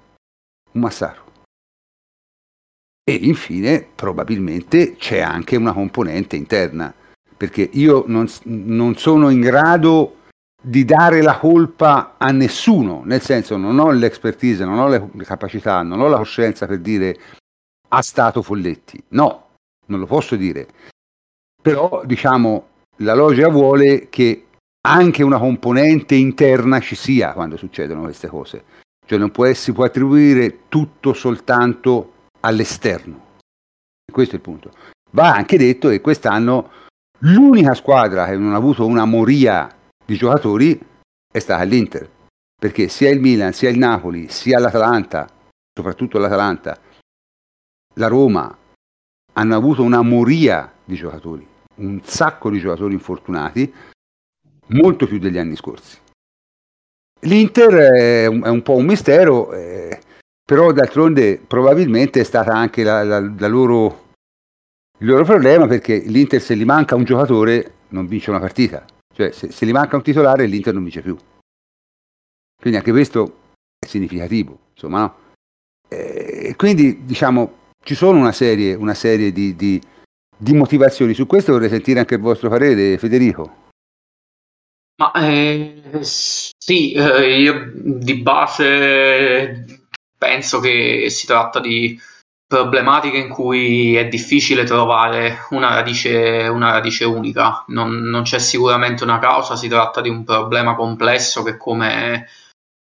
Un 0.70 0.80
massacro. 0.80 1.22
E 3.02 3.12
infine, 3.12 3.84
probabilmente, 3.92 4.94
c'è 4.94 5.18
anche 5.18 5.56
una 5.56 5.72
componente 5.72 6.36
interna, 6.36 6.94
perché 7.36 7.68
io 7.72 8.04
non, 8.06 8.28
non 8.44 8.96
sono 8.96 9.30
in 9.30 9.40
grado 9.40 10.20
di 10.62 10.84
dare 10.84 11.22
la 11.22 11.36
colpa 11.36 12.14
a 12.16 12.30
nessuno, 12.30 13.02
nel 13.04 13.20
senso 13.20 13.56
non 13.56 13.80
ho 13.80 13.90
l'expertise, 13.90 14.64
non 14.64 14.78
ho 14.78 14.88
le 14.88 15.24
capacità, 15.24 15.82
non 15.82 16.00
ho 16.00 16.06
la 16.06 16.18
coscienza 16.18 16.66
per 16.66 16.78
dire 16.78 17.18
a 17.88 18.00
stato 18.00 18.42
Folletti. 18.42 19.02
No, 19.08 19.56
non 19.86 19.98
lo 19.98 20.06
posso 20.06 20.36
dire 20.36 20.68
però 21.64 22.02
diciamo 22.04 22.66
la 22.98 23.14
logica 23.14 23.48
vuole 23.48 24.10
che 24.10 24.48
anche 24.86 25.22
una 25.22 25.38
componente 25.38 26.14
interna 26.14 26.78
ci 26.78 26.94
sia 26.94 27.32
quando 27.32 27.56
succedono 27.56 28.02
queste 28.02 28.28
cose, 28.28 28.64
cioè 29.06 29.18
non 29.18 29.30
può, 29.30 29.50
si 29.54 29.72
può 29.72 29.84
attribuire 29.84 30.68
tutto 30.68 31.14
soltanto 31.14 32.26
all'esterno. 32.40 33.38
Questo 34.12 34.34
è 34.34 34.36
il 34.36 34.42
punto. 34.42 34.72
Va 35.12 35.32
anche 35.32 35.56
detto 35.56 35.88
che 35.88 36.02
quest'anno 36.02 36.70
l'unica 37.20 37.72
squadra 37.72 38.26
che 38.26 38.36
non 38.36 38.52
ha 38.52 38.56
avuto 38.56 38.84
una 38.84 39.06
moria 39.06 39.74
di 40.04 40.16
giocatori 40.16 40.78
è 41.32 41.38
stata 41.38 41.62
l'Inter, 41.62 42.10
perché 42.60 42.88
sia 42.88 43.08
il 43.08 43.20
Milan, 43.20 43.54
sia 43.54 43.70
il 43.70 43.78
Napoli, 43.78 44.28
sia 44.28 44.58
l'Atalanta, 44.58 45.26
soprattutto 45.72 46.18
l'Atalanta, 46.18 46.78
la 47.94 48.08
Roma, 48.08 48.54
hanno 49.32 49.56
avuto 49.56 49.82
una 49.82 50.02
moria 50.02 50.70
di 50.84 50.94
giocatori 50.94 51.52
un 51.76 52.00
sacco 52.02 52.50
di 52.50 52.58
giocatori 52.58 52.94
infortunati, 52.94 53.72
molto 54.68 55.06
più 55.06 55.18
degli 55.18 55.38
anni 55.38 55.56
scorsi. 55.56 55.98
L'Inter 57.20 57.74
è 57.74 58.26
un, 58.26 58.42
è 58.42 58.48
un 58.48 58.62
po' 58.62 58.74
un 58.74 58.84
mistero, 58.84 59.52
eh, 59.52 60.00
però 60.44 60.72
d'altronde 60.72 61.42
probabilmente 61.46 62.20
è 62.20 62.24
stata 62.24 62.52
anche 62.52 62.82
la, 62.82 63.02
la, 63.02 63.20
la 63.20 63.46
loro, 63.46 64.12
il 64.98 65.06
loro 65.06 65.24
problema 65.24 65.66
perché 65.66 65.98
l'Inter 65.98 66.40
se 66.40 66.56
gli 66.56 66.64
manca 66.64 66.94
un 66.94 67.04
giocatore 67.04 67.72
non 67.88 68.06
vince 68.06 68.30
una 68.30 68.40
partita, 68.40 68.84
cioè 69.14 69.30
se, 69.32 69.50
se 69.50 69.64
gli 69.64 69.72
manca 69.72 69.96
un 69.96 70.02
titolare 70.02 70.46
l'Inter 70.46 70.74
non 70.74 70.82
vince 70.82 71.02
più. 71.02 71.16
Quindi 72.60 72.78
anche 72.78 72.92
questo 72.92 73.40
è 73.78 73.86
significativo, 73.86 74.58
insomma, 74.72 75.00
no? 75.00 75.22
Eh, 75.88 76.54
quindi 76.56 77.04
diciamo 77.04 77.62
ci 77.84 77.94
sono 77.94 78.18
una 78.18 78.32
serie, 78.32 78.74
una 78.74 78.94
serie 78.94 79.30
di, 79.32 79.54
di 79.54 79.80
di 80.44 80.52
motivazioni. 80.52 81.14
Su 81.14 81.26
questo 81.26 81.52
vorrei 81.52 81.70
sentire 81.70 81.98
anche 81.98 82.16
il 82.16 82.20
vostro 82.20 82.50
parere, 82.50 82.98
Federico. 82.98 83.62
Ma 84.96 85.10
eh, 85.12 85.82
sì, 86.02 86.92
eh, 86.92 87.40
io 87.40 87.72
di 87.74 88.14
base 88.16 89.82
penso 90.16 90.60
che 90.60 91.06
si 91.08 91.26
tratta 91.26 91.58
di 91.58 91.98
problematiche 92.46 93.16
in 93.16 93.28
cui 93.28 93.96
è 93.96 94.06
difficile 94.06 94.64
trovare 94.64 95.46
una 95.50 95.74
radice, 95.74 96.46
una 96.46 96.70
radice 96.72 97.04
unica. 97.04 97.64
Non, 97.68 98.02
non, 98.02 98.22
c'è 98.22 98.38
sicuramente 98.38 99.02
una 99.02 99.18
causa, 99.18 99.56
si 99.56 99.66
tratta 99.66 100.00
di 100.00 100.10
un 100.10 100.22
problema 100.24 100.76
complesso 100.76 101.42
che 101.42 101.56
come 101.56 102.28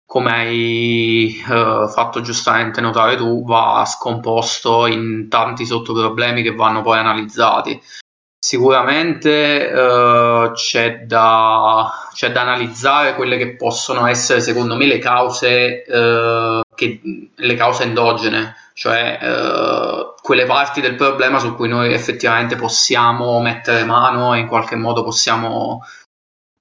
come 0.06 0.32
hai 0.32 1.44
uh, 1.48 1.88
fatto 1.88 2.22
giustamente 2.22 2.82
notare 2.82 3.16
tu, 3.16 3.44
va 3.46 3.84
scomposto 3.86 4.86
in 4.86 5.28
tanti 5.30 5.66
sottoproblemi 5.66 6.44
che 6.44 6.54
vanno 6.54 6.82
poi 6.82 7.00
analizzati. 7.00 7.82
Sicuramente 8.38 9.72
uh, 9.74 10.52
c'è, 10.52 11.06
da, 11.06 11.90
c'è, 12.14 12.32
da, 12.32 12.42
analizzare 12.42 13.16
quelle 13.16 13.38
che 13.38 13.56
possono 13.56 14.06
essere, 14.06 14.42
secondo 14.42 14.76
me, 14.76 14.86
le 14.86 15.00
cause, 15.00 15.84
uh, 15.88 16.62
che, 16.76 17.00
le 17.34 17.56
cause 17.56 17.84
endogene, 17.84 18.54
cioè 18.74 19.18
uh, 19.22 20.14
quelle 20.22 20.46
parti 20.46 20.82
del 20.82 20.96
problema 20.96 21.40
su 21.40 21.56
cui 21.56 21.70
noi 21.70 21.94
effettivamente 21.94 22.58
possiamo 22.58 23.40
mettere 23.40 23.86
mano 23.86 24.34
e 24.34 24.40
in 24.40 24.48
qualche 24.48 24.76
modo 24.76 25.04
possiamo, 25.04 25.80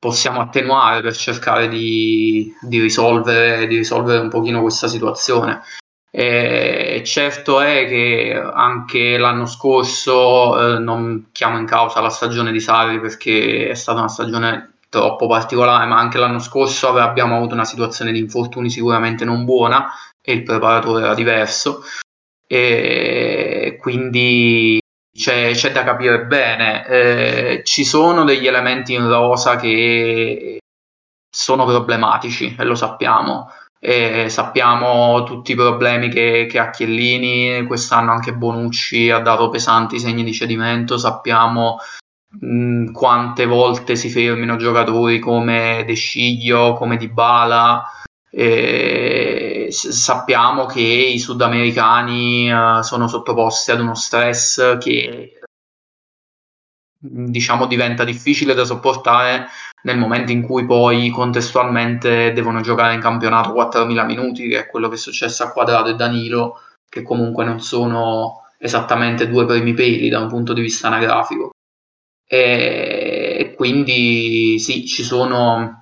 possiamo 0.03 0.41
attenuare 0.41 1.01
per 1.01 1.15
cercare 1.15 1.69
di, 1.69 2.53
di, 2.61 2.81
risolvere, 2.81 3.69
di 3.69 3.77
risolvere 3.77 4.19
un 4.19 4.31
pochino 4.31 4.61
questa 4.61 4.89
situazione. 4.89 5.63
E 6.11 7.03
certo 7.07 7.61
è 7.61 7.87
che 7.87 8.37
anche 8.53 9.17
l'anno 9.17 9.47
scorso 9.47 10.75
eh, 10.75 10.79
non 10.81 11.29
chiamo 11.31 11.57
in 11.57 11.67
causa 11.67 12.01
la 12.01 12.11
stagione 12.11 12.51
di 12.51 12.59
Sarri 12.59 12.99
perché 12.99 13.69
è 13.69 13.75
stata 13.75 14.01
una 14.01 14.09
stagione 14.09 14.79
troppo 14.89 15.29
particolare, 15.29 15.87
ma 15.87 15.99
anche 15.99 16.19
l'anno 16.19 16.41
scorso 16.41 16.89
abbiamo 16.97 17.37
avuto 17.37 17.55
una 17.55 17.65
situazione 17.65 18.11
di 18.11 18.19
infortuni 18.19 18.71
sicuramente 18.71 19.25
non 19.25 19.45
buona 19.45 19.87
e 20.21 20.33
il 20.33 20.43
preparatore 20.43 21.05
era 21.05 21.15
diverso. 21.15 21.85
E 22.49 23.79
quindi 23.81 24.82
c'è, 25.15 25.53
c'è 25.53 25.73
da 25.73 25.85
capire 25.85 26.25
bene. 26.25 26.87
Eh, 26.87 27.63
ci 27.65 27.85
sono 27.85 28.25
degli 28.25 28.47
elementi 28.47 28.95
in 28.95 29.09
rosa 29.09 29.57
che 29.57 30.59
sono 31.29 31.65
problematici 31.65 32.55
e 32.59 32.65
lo 32.65 32.75
sappiamo. 32.75 33.51
E 33.79 34.29
sappiamo 34.29 35.25
tutti 35.25 35.53
i 35.53 35.57
problemi 35.57 36.09
che, 36.09 36.47
che 36.49 36.59
ha 36.61 36.71
Chiellini, 36.71 37.67
quest'anno 37.67 38.13
anche 38.13 38.33
Bonucci 38.33 39.11
ha 39.11 39.19
dato 39.19 39.49
pesanti 39.49 39.99
segni 39.99 40.23
di 40.23 40.33
cedimento, 40.33 40.97
sappiamo 40.97 41.79
mh, 42.41 42.93
quante 42.93 43.45
volte 43.45 43.97
si 43.97 44.09
fermino 44.09 44.55
giocatori 44.55 45.19
come 45.19 45.83
De 45.85 45.95
Sciglio, 45.95 46.75
come 46.75 46.97
Dybala, 46.97 47.83
e 48.35 49.69
sappiamo 49.71 50.65
che 50.65 50.81
i 50.81 51.19
sudamericani 51.19 52.51
uh, 52.51 52.81
sono 52.81 53.07
sottoposti 53.07 53.73
ad 53.73 53.81
uno 53.81 53.95
stress 53.95 54.79
che 54.79 55.39
diciamo 56.99 57.67
diventa 57.67 58.05
difficile 58.05 58.55
da 58.55 58.65
sopportare 58.65 59.49
nel 59.83 59.99
momento 59.99 60.33
in 60.33 60.43
cui 60.43 60.65
poi 60.65 61.11
contestualmente 61.11 62.33
devono 62.33 62.61
giocare 62.61 62.95
in 62.95 63.01
campionato 63.01 63.53
4.000 63.53 64.07
minuti, 64.07 64.49
che 64.49 64.61
è 64.61 64.67
quello 64.69 64.89
che 64.89 64.95
è 64.95 64.99
successo 64.99 65.43
a 65.43 65.51
Quadrato 65.51 65.91
e 65.91 65.95
Danilo, 65.95 66.61
che 66.89 67.03
comunque 67.03 67.45
non 67.45 67.61
sono 67.61 68.47
esattamente 68.59 69.29
due 69.29 69.45
primi 69.45 69.75
peli 69.75 70.09
da 70.09 70.21
un 70.21 70.29
punto 70.29 70.53
di 70.53 70.61
vista 70.61 70.87
anagrafico. 70.87 71.51
E 72.25 73.55
quindi 73.57 74.59
sì, 74.61 74.87
ci 74.87 75.03
sono, 75.03 75.82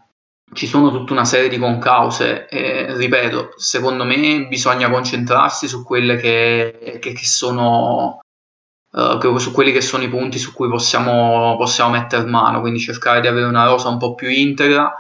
ci 0.52 0.66
sono 0.66 0.90
tutta 0.90 1.12
una 1.12 1.24
serie 1.24 1.48
di 1.48 1.58
concause. 1.58 2.48
E, 2.48 2.94
ripeto, 2.96 3.54
secondo 3.56 4.04
me 4.04 4.46
bisogna 4.48 4.90
concentrarsi 4.90 5.68
su 5.68 5.84
quelle 5.84 6.16
che, 6.16 6.98
che, 7.00 7.12
che 7.12 7.26
sono 7.26 8.20
uh, 8.92 9.38
su 9.38 9.52
quelli 9.52 9.72
che 9.72 9.80
sono 9.80 10.02
i 10.02 10.08
punti 10.08 10.38
su 10.38 10.52
cui 10.52 10.68
possiamo, 10.68 11.56
possiamo 11.56 11.90
mettere 11.90 12.24
mano, 12.24 12.60
quindi 12.60 12.80
cercare 12.80 13.20
di 13.20 13.26
avere 13.26 13.46
una 13.46 13.64
rosa 13.64 13.88
un 13.88 13.98
po' 13.98 14.14
più 14.14 14.28
integra, 14.28 14.92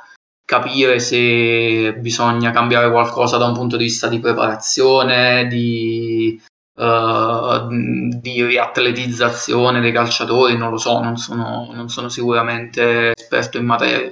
capire 0.44 0.98
se 0.98 1.94
bisogna 1.98 2.50
cambiare 2.50 2.90
qualcosa 2.90 3.36
da 3.36 3.46
un 3.46 3.54
punto 3.54 3.76
di 3.76 3.84
vista 3.84 4.08
di 4.08 4.18
preparazione, 4.20 5.46
di, 5.46 6.40
uh, 6.76 7.68
di 7.68 8.44
riatletizzazione 8.44 9.80
dei 9.80 9.92
calciatori, 9.92 10.56
non 10.56 10.70
lo 10.70 10.78
so, 10.78 11.00
non 11.00 11.16
sono, 11.16 11.70
non 11.72 11.88
sono 11.88 12.08
sicuramente 12.08 13.12
esperto 13.16 13.58
in 13.58 13.66
materia, 13.66 14.10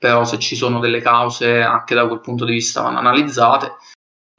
però 0.00 0.24
se 0.24 0.38
ci 0.38 0.56
sono 0.56 0.80
delle 0.80 1.02
cause 1.02 1.60
anche 1.60 1.94
da 1.94 2.06
quel 2.06 2.20
punto 2.20 2.46
di 2.46 2.52
vista 2.52 2.80
vanno 2.80 3.00
analizzate. 3.00 3.76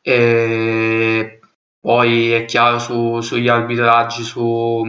E 0.01 1.39
poi 1.79 2.31
è 2.31 2.45
chiaro 2.45 2.79
su, 2.79 3.21
sugli 3.21 3.47
arbitraggi, 3.47 4.23
su, 4.23 4.83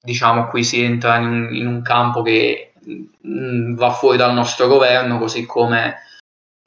diciamo 0.00 0.46
qui 0.48 0.64
si 0.64 0.82
entra 0.82 1.18
in, 1.18 1.50
in 1.52 1.66
un 1.66 1.82
campo 1.82 2.22
che 2.22 2.72
mh, 3.20 3.74
va 3.74 3.90
fuori 3.90 4.16
dal 4.16 4.32
nostro 4.32 4.66
governo, 4.66 5.18
così 5.18 5.44
come 5.44 5.96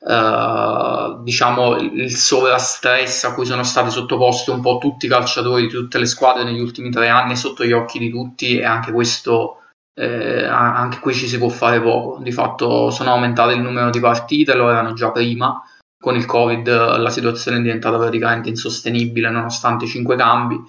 uh, 0.02 1.24
diciamo 1.24 1.78
il 1.78 2.11
sovrastress 2.15 3.24
a 3.24 3.34
cui 3.34 3.48
sono 3.48 3.64
stati 3.64 3.90
sottoposti 3.90 4.52
un 4.52 4.61
po' 4.61 4.78
tutti 4.78 5.07
i 5.07 5.10
calciatori 5.10 5.64
di 5.64 5.70
tutte 5.70 5.98
le 5.98 6.06
squadre 6.06 6.44
negli 6.44 6.60
ultimi 6.60 6.91
tre 6.91 7.10
anni 7.10 7.36
sotto 7.36 7.65
gli 7.65 7.72
occhi 7.72 7.98
di 7.98 8.11
tutti 8.11 8.60
e 8.60 8.65
anche 8.65 8.91
questo 8.91 9.62
eh, 9.95 10.45
anche 10.45 10.99
qui 10.99 11.14
ci 11.14 11.28
si 11.28 11.38
può 11.38 11.49
fare 11.49 11.82
poco. 11.82 12.22
Di 12.22 12.32
fatto 12.32 12.90
sono 12.90 13.11
aumentate 13.11 13.53
il 13.53 13.61
numero 13.61 13.90
di 13.90 13.99
partite, 13.99 14.56
lo 14.56 14.70
erano 14.70 14.94
già 14.94 15.11
prima, 15.11 15.61
con 15.99 16.15
il 16.15 16.26
Covid 16.26 16.98
la 16.98 17.10
situazione 17.10 17.57
è 17.57 17.61
diventata 17.61 17.98
praticamente 17.98 18.49
insostenibile 18.49 19.30
nonostante 19.30 19.86
i 19.86 19.90
cinque 19.90 20.15
cambi. 20.15 20.60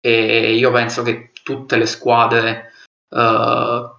E 0.00 0.54
io 0.54 0.70
penso 0.70 1.02
che 1.02 1.32
tutte 1.42 1.76
le 1.76 1.86
squadre 1.86 2.72
uh, 3.08 3.96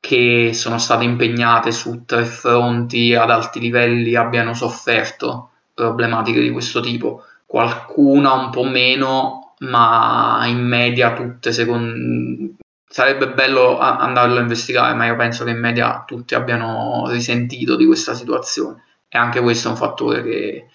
che 0.00 0.50
sono 0.52 0.78
state 0.78 1.04
impegnate 1.04 1.72
su 1.72 2.04
tre 2.04 2.24
fronti 2.24 3.14
ad 3.14 3.30
alti 3.30 3.60
livelli 3.60 4.14
abbiano 4.14 4.52
sofferto 4.54 5.50
problematiche 5.74 6.40
di 6.40 6.50
questo 6.50 6.80
tipo, 6.80 7.24
qualcuna 7.46 8.32
un 8.32 8.50
po' 8.50 8.64
meno, 8.64 9.54
ma 9.60 10.44
in 10.46 10.66
media 10.66 11.14
tutte 11.14 11.52
secondo 11.52 12.56
sarebbe 12.88 13.32
bello 13.32 13.78
andarlo 13.78 14.38
a 14.38 14.42
investigare, 14.42 14.94
ma 14.94 15.06
io 15.06 15.16
penso 15.16 15.44
che 15.44 15.50
in 15.50 15.58
media 15.58 16.04
tutti 16.06 16.34
abbiano 16.34 17.04
risentito 17.08 17.76
di 17.76 17.86
questa 17.86 18.14
situazione 18.14 18.84
e 19.08 19.18
anche 19.18 19.40
questo 19.40 19.68
è 19.68 19.70
un 19.70 19.76
fattore 19.76 20.22
che, 20.22 20.68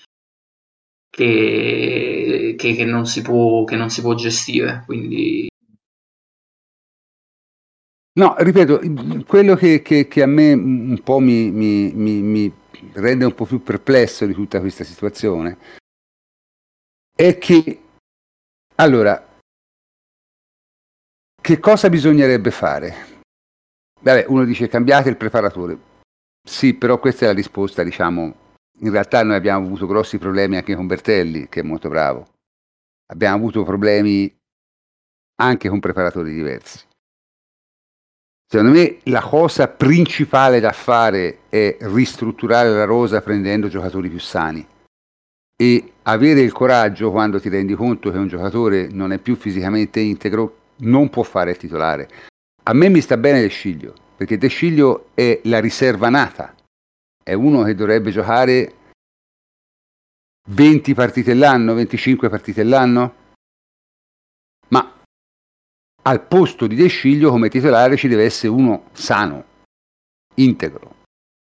che, 1.09 2.55
che, 2.57 2.73
che, 2.75 2.85
non, 2.85 3.05
si 3.05 3.21
può, 3.21 3.63
che 3.63 3.75
non 3.75 3.89
si 3.89 4.01
può 4.01 4.13
gestire. 4.15 4.83
Quindi... 4.85 5.47
No, 8.15 8.35
ripeto, 8.37 8.79
quello 9.25 9.55
che, 9.55 9.81
che, 9.81 10.07
che, 10.07 10.21
a 10.21 10.27
me 10.27 10.53
un 10.53 11.01
po' 11.03 11.19
mi, 11.19 11.49
mi, 11.49 11.91
mi, 11.93 12.21
mi, 12.21 12.53
rende 12.93 13.25
un 13.25 13.33
po' 13.33 13.45
più 13.45 13.63
perplesso 13.63 14.25
di 14.27 14.33
tutta 14.33 14.59
questa 14.59 14.83
situazione 14.83 15.57
è 17.15 17.37
che, 17.37 17.81
allora, 18.75 19.32
che 21.43 21.59
cosa 21.59 21.89
bisognerebbe 21.89 22.51
fare? 22.51 22.95
Vabbè, 23.99 24.27
uno 24.29 24.45
dice 24.45 24.69
cambiate 24.69 25.09
il 25.09 25.17
preparatore. 25.17 25.77
Sì, 26.41 26.73
però 26.73 26.99
questa 26.99 27.25
è 27.25 27.27
la 27.27 27.33
risposta, 27.33 27.83
diciamo. 27.83 28.33
In 28.79 28.91
realtà 28.91 29.23
noi 29.23 29.35
abbiamo 29.35 29.65
avuto 29.65 29.85
grossi 29.85 30.17
problemi 30.17 30.55
anche 30.55 30.73
con 30.73 30.87
Bertelli, 30.87 31.49
che 31.49 31.59
è 31.59 31.63
molto 31.63 31.89
bravo. 31.89 32.29
Abbiamo 33.11 33.35
avuto 33.35 33.65
problemi 33.65 34.33
anche 35.41 35.67
con 35.67 35.81
preparatori 35.81 36.33
diversi. 36.33 36.79
Secondo 38.49 38.71
me 38.71 38.99
la 39.03 39.21
cosa 39.21 39.67
principale 39.67 40.61
da 40.61 40.71
fare 40.71 41.39
è 41.49 41.75
ristrutturare 41.81 42.69
la 42.69 42.85
rosa 42.85 43.21
prendendo 43.21 43.67
giocatori 43.67 44.07
più 44.07 44.19
sani 44.19 44.65
e 45.57 45.93
avere 46.03 46.39
il 46.39 46.53
coraggio 46.53 47.11
quando 47.11 47.41
ti 47.41 47.49
rendi 47.49 47.73
conto 47.73 48.11
che 48.11 48.17
un 48.17 48.27
giocatore 48.27 48.87
non 48.87 49.11
è 49.11 49.17
più 49.17 49.35
fisicamente 49.35 49.99
integro, 49.99 50.61
non 50.83 51.09
può 51.09 51.23
fare 51.23 51.51
il 51.51 51.57
titolare. 51.57 52.09
A 52.63 52.73
me 52.73 52.89
mi 52.89 53.01
sta 53.01 53.17
bene 53.17 53.41
De 53.41 53.47
Sciglio, 53.47 53.93
perché 54.15 54.37
De 54.37 54.47
Sciglio 54.47 55.09
è 55.13 55.41
la 55.43 55.59
riserva 55.59 56.09
nata, 56.09 56.55
è 57.21 57.33
uno 57.33 57.63
che 57.63 57.75
dovrebbe 57.75 58.11
giocare 58.11 58.75
20 60.49 60.93
partite 60.93 61.33
l'anno, 61.33 61.73
25 61.73 62.29
partite 62.29 62.63
l'anno, 62.63 63.15
ma 64.69 65.01
al 66.03 66.21
posto 66.25 66.67
di 66.67 66.75
De 66.75 66.87
Sciglio 66.87 67.31
come 67.31 67.49
titolare 67.49 67.97
ci 67.97 68.07
deve 68.07 68.23
essere 68.23 68.49
uno 68.49 68.89
sano, 68.93 69.45
integro, 70.35 70.95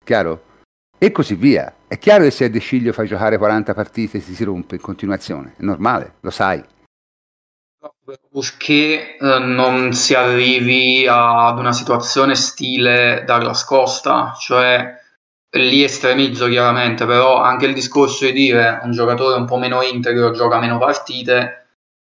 chiaro? 0.04 0.50
E 0.98 1.10
così 1.10 1.34
via. 1.34 1.74
È 1.88 1.98
chiaro 1.98 2.22
che 2.24 2.30
se 2.30 2.44
a 2.44 2.48
De 2.48 2.60
Sciglio 2.60 2.92
fai 2.92 3.06
giocare 3.06 3.38
40 3.38 3.74
partite 3.74 4.20
si 4.20 4.34
si 4.34 4.44
rompe 4.44 4.76
in 4.76 4.80
continuazione, 4.80 5.54
è 5.56 5.62
normale, 5.62 6.14
lo 6.20 6.30
sai 6.30 6.64
purché 8.30 9.16
eh, 9.16 9.38
non 9.40 9.92
si 9.92 10.14
arrivi 10.14 11.06
ad 11.08 11.58
una 11.58 11.72
situazione 11.72 12.34
stile 12.34 13.24
Douglas 13.26 13.64
Costa, 13.64 14.34
cioè 14.38 15.00
lì 15.54 15.82
estremizzo 15.82 16.46
chiaramente, 16.48 17.04
però 17.06 17.40
anche 17.40 17.66
il 17.66 17.74
discorso 17.74 18.24
di 18.26 18.32
dire 18.32 18.80
un 18.84 18.92
giocatore 18.92 19.36
un 19.36 19.46
po' 19.46 19.58
meno 19.58 19.82
integro 19.82 20.30
gioca 20.30 20.58
meno 20.58 20.78
partite, 20.78 21.66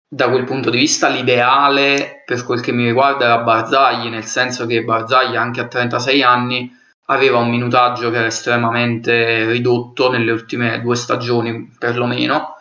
da 0.07 0.29
quel 0.29 0.43
punto 0.43 0.69
di 0.69 0.77
vista 0.77 1.09
l'ideale 1.09 2.21
per 2.23 2.43
quel 2.45 2.61
che 2.61 2.71
mi 2.71 2.85
riguarda 2.85 3.25
era 3.25 3.39
Barzagli, 3.39 4.09
nel 4.09 4.25
senso 4.25 4.65
che 4.67 4.83
Barzagli 4.83 5.35
anche 5.35 5.61
a 5.61 5.67
36 5.67 6.21
anni 6.21 6.71
aveva 7.07 7.39
un 7.39 7.49
minutaggio 7.49 8.11
che 8.11 8.17
era 8.17 8.27
estremamente 8.27 9.45
ridotto 9.49 10.09
nelle 10.11 10.31
ultime 10.31 10.79
due 10.81 10.95
stagioni 10.95 11.73
perlomeno 11.77 12.52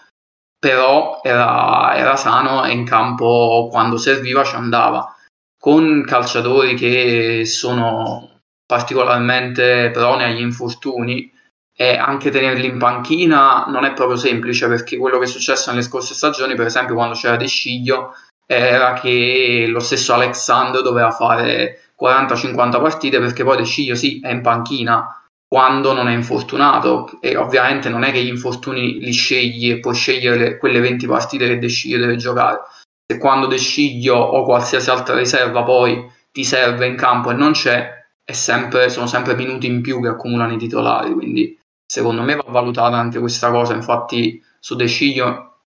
però 0.63 1.19
era, 1.25 1.93
era 1.97 2.15
sano 2.15 2.65
e 2.65 2.71
in 2.71 2.85
campo 2.85 3.67
quando 3.69 3.97
serviva 3.97 4.45
ci 4.45 4.55
andava. 4.55 5.13
con 5.59 6.05
calciatori 6.07 6.75
che 6.75 7.45
sono 7.47 8.41
particolarmente 8.65 9.91
proni 9.93 10.23
agli 10.23 10.41
infortuni 10.41 11.33
e 11.77 11.97
anche 11.97 12.31
tenerli 12.31 12.67
in 12.67 12.79
panchina 12.79 13.65
non 13.67 13.85
è 13.85 13.93
proprio 13.93 14.17
semplice 14.17 14.69
perché 14.69 14.99
quello 14.99 15.19
che 15.19 15.25
è 15.25 15.29
successo 15.29 15.71
nelle 15.71 15.83
scorse 15.83 16.15
stagioni, 16.15 16.55
per 16.55 16.67
esempio 16.67 16.95
quando 16.95 17.15
c'era 17.15 17.37
De 17.37 17.49
Sciglio, 17.49 18.15
era 18.47 18.93
che 18.93 19.67
lo 19.69 19.81
stesso 19.81 20.15
Alexandro 20.15 20.81
doveva 20.81 21.11
fare 21.11 21.91
40-50 22.01 22.81
partite 22.81 23.19
perché 23.19 23.43
poi 23.43 23.57
De 23.57 23.65
Sciglio 23.65 23.97
sì 23.97 24.21
è 24.21 24.31
in 24.31 24.43
panchina 24.43 25.22
quando 25.53 25.93
non 25.93 26.09
è 26.09 26.15
infortunato. 26.15 27.19
E 27.21 27.37
ovviamente 27.37 27.91
non 27.91 28.05
è 28.05 28.11
che 28.11 28.25
gli 28.25 28.29
infortuni 28.29 28.99
li 29.01 29.13
scegli 29.13 29.71
e 29.71 29.81
puoi 29.81 29.95
scegliere 29.95 30.57
quelle 30.57 30.81
20 30.81 31.07
partite 31.07 31.47
che 31.47 31.59
De 31.59 31.69
Sciglio 31.69 31.99
deve 31.99 32.17
giocare. 32.17 32.63
Se 33.07 33.19
quando 33.19 33.47
De 33.47 33.59
Sciglio 33.59 34.17
o 34.17 34.45
qualsiasi 34.45 34.89
altra 34.89 35.15
riserva 35.15 35.63
poi 35.63 36.11
ti 36.31 36.43
serve 36.43 36.87
in 36.87 36.97
campo 36.97 37.31
e 37.31 37.35
non 37.35 37.53
c'è 37.53 37.87
sempre, 38.25 38.89
sono 38.89 39.07
sempre 39.07 39.35
minuti 39.35 39.67
in 39.67 39.83
più 39.83 40.01
che 40.01 40.09
accumulano 40.09 40.55
i 40.55 40.57
titolari. 40.57 41.13
Quindi 41.13 41.61
secondo 41.85 42.23
me 42.23 42.37
va 42.37 42.45
valutata 42.47 42.97
anche 42.97 43.19
questa 43.19 43.51
cosa. 43.51 43.75
Infatti 43.75 44.43
su 44.59 44.75
De 44.75 44.87
Sciglio 44.87 45.65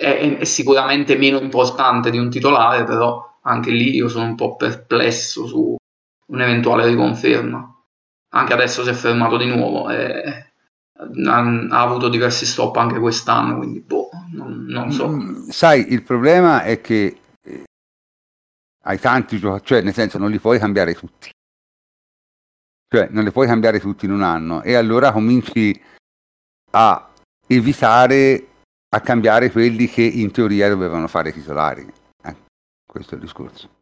è, 0.00 0.38
è, 0.40 0.44
sicuramente 0.44 1.16
meno 1.16 1.38
importante 1.38 2.10
di 2.10 2.18
un 2.18 2.28
titolare, 2.28 2.82
però 2.82 3.38
anche 3.42 3.70
lì 3.70 3.94
io 3.94 4.08
sono 4.08 4.24
un 4.24 4.34
po' 4.34 4.56
perplesso 4.56 5.46
su 5.46 5.76
un'eventuale 6.26 6.88
riconferma. 6.88 7.72
Anche 8.34 8.52
adesso 8.52 8.82
si 8.82 8.90
è 8.90 8.94
fermato 8.94 9.36
di 9.36 9.46
nuovo 9.46 9.90
e 9.90 10.52
ha, 11.26 11.38
ha 11.38 11.80
avuto 11.80 12.08
diversi 12.08 12.46
stop 12.46 12.76
anche 12.76 12.98
quest'anno, 12.98 13.58
quindi 13.58 13.80
boh, 13.80 14.08
non, 14.32 14.64
non 14.66 14.92
so. 14.92 15.08
Mm, 15.08 15.48
sai, 15.48 15.92
il 15.92 16.02
problema 16.02 16.62
è 16.62 16.80
che 16.80 17.20
eh, 17.42 17.64
hai 18.84 18.98
tanti 18.98 19.38
giocatori, 19.38 19.66
cioè 19.66 19.82
nel 19.82 19.94
senso 19.94 20.18
non 20.18 20.30
li 20.30 20.38
puoi 20.38 20.58
cambiare 20.58 20.94
tutti. 20.94 21.30
Cioè 22.88 23.08
non 23.10 23.24
li 23.24 23.32
puoi 23.32 23.46
cambiare 23.46 23.80
tutti 23.80 24.04
in 24.04 24.12
un 24.12 24.22
anno 24.22 24.62
e 24.62 24.74
allora 24.74 25.12
cominci 25.12 25.80
a 26.72 27.08
evitare 27.46 28.48
a 28.94 29.00
cambiare 29.00 29.50
quelli 29.50 29.86
che 29.86 30.02
in 30.02 30.30
teoria 30.30 30.68
dovevano 30.68 31.08
fare 31.08 31.32
titolari. 31.32 31.90
Eh, 32.22 32.36
questo 32.86 33.14
è 33.14 33.14
il 33.16 33.22
discorso. 33.22 33.80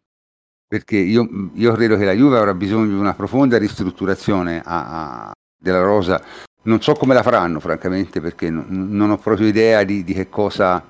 Perché 0.71 0.99
io, 0.99 1.51
io, 1.55 1.73
credo 1.73 1.97
che 1.97 2.05
la 2.05 2.13
Juve 2.13 2.39
avrà 2.39 2.55
bisogno 2.55 2.87
di 2.87 2.95
una 2.95 3.13
profonda 3.13 3.59
ristrutturazione 3.59 4.63
a, 4.65 5.27
a, 5.27 5.33
della 5.61 5.81
rosa. 5.81 6.23
Non 6.63 6.81
so 6.81 6.93
come 6.93 7.13
la 7.13 7.25
faranno, 7.25 7.59
francamente, 7.59 8.21
perché 8.21 8.51
non, 8.51 8.67
non 8.69 9.11
ho 9.11 9.19
proprio 9.19 9.49
idea 9.49 9.83
di, 9.83 10.05
di, 10.05 10.13
che 10.13 10.29
cosa, 10.29 10.81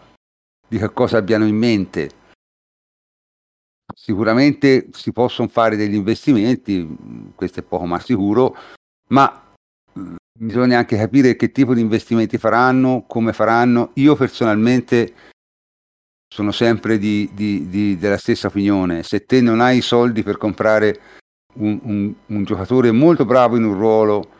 di 0.69 0.77
che 0.77 0.93
cosa 0.93 1.16
abbiano 1.16 1.47
in 1.47 1.57
mente. 1.57 2.11
Sicuramente 3.94 4.89
si 4.93 5.12
possono 5.12 5.48
fare 5.48 5.77
degli 5.77 5.94
investimenti, 5.94 7.32
questo 7.35 7.61
è 7.61 7.62
poco 7.62 7.86
ma 7.86 7.98
sicuro, 8.01 8.55
ma 9.09 9.55
bisogna 10.39 10.77
anche 10.77 10.98
capire 10.98 11.36
che 11.36 11.52
tipo 11.52 11.73
di 11.73 11.81
investimenti 11.81 12.36
faranno, 12.36 13.07
come 13.07 13.32
faranno. 13.32 13.93
Io 13.94 14.15
personalmente 14.15 15.15
sono 16.32 16.52
sempre 16.52 16.97
di, 16.97 17.28
di, 17.32 17.69
di, 17.69 17.98
della 17.98 18.16
stessa 18.16 18.47
opinione. 18.47 19.02
Se 19.02 19.27
te 19.27 19.40
non 19.40 19.61
hai 19.61 19.78
i 19.78 19.82
soldi 19.82 20.23
per 20.23 20.36
comprare 20.36 21.01
un, 21.55 21.78
un, 21.82 22.15
un 22.27 22.44
giocatore 22.44 22.93
molto 22.93 23.24
bravo 23.24 23.57
in 23.57 23.65
un 23.65 23.74
ruolo, 23.74 24.31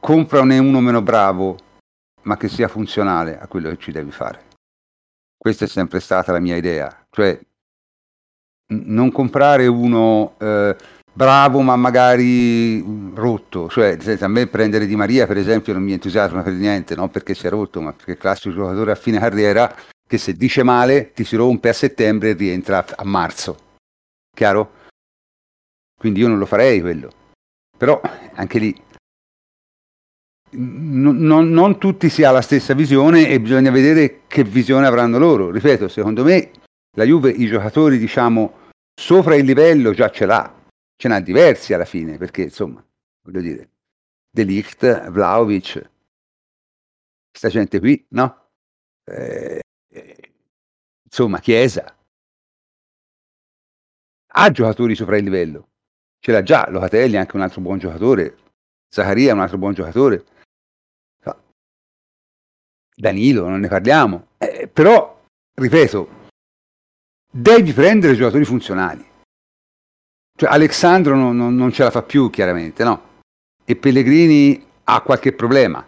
comprane 0.00 0.58
uno 0.58 0.80
meno 0.80 1.02
bravo, 1.02 1.58
ma 2.22 2.38
che 2.38 2.48
sia 2.48 2.68
funzionale 2.68 3.38
a 3.38 3.46
quello 3.46 3.68
che 3.68 3.76
ci 3.76 3.92
devi 3.92 4.10
fare. 4.10 4.46
Questa 5.36 5.66
è 5.66 5.68
sempre 5.68 6.00
stata 6.00 6.32
la 6.32 6.40
mia 6.40 6.56
idea. 6.56 7.06
Cioè, 7.10 7.38
non 8.68 9.12
comprare 9.12 9.66
uno 9.66 10.36
eh, 10.38 10.74
bravo 11.12 11.60
ma 11.60 11.76
magari 11.76 12.82
rotto, 13.14 13.68
cioè 13.68 13.98
a 14.18 14.28
me 14.28 14.46
prendere 14.46 14.86
Di 14.86 14.96
Maria 14.96 15.26
per 15.26 15.36
esempio 15.36 15.74
non 15.74 15.82
mi 15.82 15.92
entusiasma 15.92 16.42
per 16.42 16.54
niente, 16.54 16.96
non 16.96 17.10
perché 17.10 17.34
sia 17.34 17.50
rotto, 17.50 17.82
ma 17.82 17.92
perché 17.92 18.12
è 18.12 18.16
classico 18.16 18.54
giocatore 18.54 18.92
a 18.92 18.96
fine 18.96 19.18
carriera 19.18 19.72
che 20.14 20.18
se 20.18 20.34
dice 20.34 20.62
male 20.62 21.10
ti 21.12 21.24
si 21.24 21.34
rompe 21.34 21.68
a 21.68 21.72
settembre 21.72 22.30
e 22.30 22.32
rientra 22.34 22.84
a 22.96 23.04
marzo. 23.04 23.78
Chiaro? 24.32 24.82
Quindi 25.98 26.20
io 26.20 26.28
non 26.28 26.38
lo 26.38 26.46
farei 26.46 26.80
quello. 26.80 27.10
Però 27.76 28.00
anche 28.34 28.58
lì 28.60 28.82
non, 30.50 31.16
non, 31.16 31.50
non 31.50 31.78
tutti 31.78 32.08
si 32.08 32.22
ha 32.22 32.30
la 32.30 32.42
stessa 32.42 32.74
visione 32.74 33.28
e 33.28 33.40
bisogna 33.40 33.72
vedere 33.72 34.20
che 34.28 34.44
visione 34.44 34.86
avranno 34.86 35.18
loro. 35.18 35.50
Ripeto, 35.50 35.88
secondo 35.88 36.22
me 36.22 36.50
la 36.96 37.04
Juve 37.04 37.30
i 37.30 37.46
giocatori 37.48 37.98
diciamo 37.98 38.70
sopra 38.94 39.34
il 39.34 39.44
livello 39.44 39.92
già 39.92 40.10
ce 40.10 40.26
l'ha 40.26 40.62
ce 40.96 41.08
n'ha 41.08 41.18
diversi 41.18 41.74
alla 41.74 41.84
fine, 41.84 42.18
perché 42.18 42.42
insomma, 42.42 42.84
voglio 43.22 43.40
dire, 43.40 43.70
Delict, 44.30 45.10
Vlaovic, 45.10 45.90
questa 47.30 47.48
gente 47.48 47.80
qui, 47.80 48.06
no? 48.10 48.50
Eh, 49.10 49.60
insomma, 51.14 51.38
Chiesa. 51.38 51.96
Ha 54.36 54.50
giocatori 54.50 54.96
sopra 54.96 55.16
il 55.16 55.22
livello, 55.22 55.68
ce 56.18 56.32
l'ha 56.32 56.42
già, 56.42 56.68
Locatelli 56.68 57.14
è 57.14 57.18
anche 57.18 57.36
un 57.36 57.42
altro 57.42 57.60
buon 57.60 57.78
giocatore, 57.78 58.36
Zaccaria 58.88 59.30
è 59.30 59.32
un 59.32 59.40
altro 59.40 59.58
buon 59.58 59.74
giocatore, 59.74 60.24
Danilo, 62.96 63.48
non 63.48 63.60
ne 63.60 63.68
parliamo, 63.68 64.26
eh, 64.38 64.68
però, 64.72 65.22
ripeto, 65.54 66.08
devi 67.30 67.72
prendere 67.72 68.16
giocatori 68.16 68.44
funzionali. 68.44 69.04
Cioè, 70.36 70.50
Alessandro 70.50 71.14
non, 71.14 71.36
non, 71.36 71.54
non, 71.54 71.72
ce 71.72 71.84
la 71.84 71.90
fa 71.92 72.02
più, 72.02 72.28
chiaramente, 72.30 72.82
no? 72.82 73.22
E 73.64 73.76
Pellegrini 73.76 74.64
ha 74.84 75.00
qualche 75.02 75.32
problema. 75.32 75.86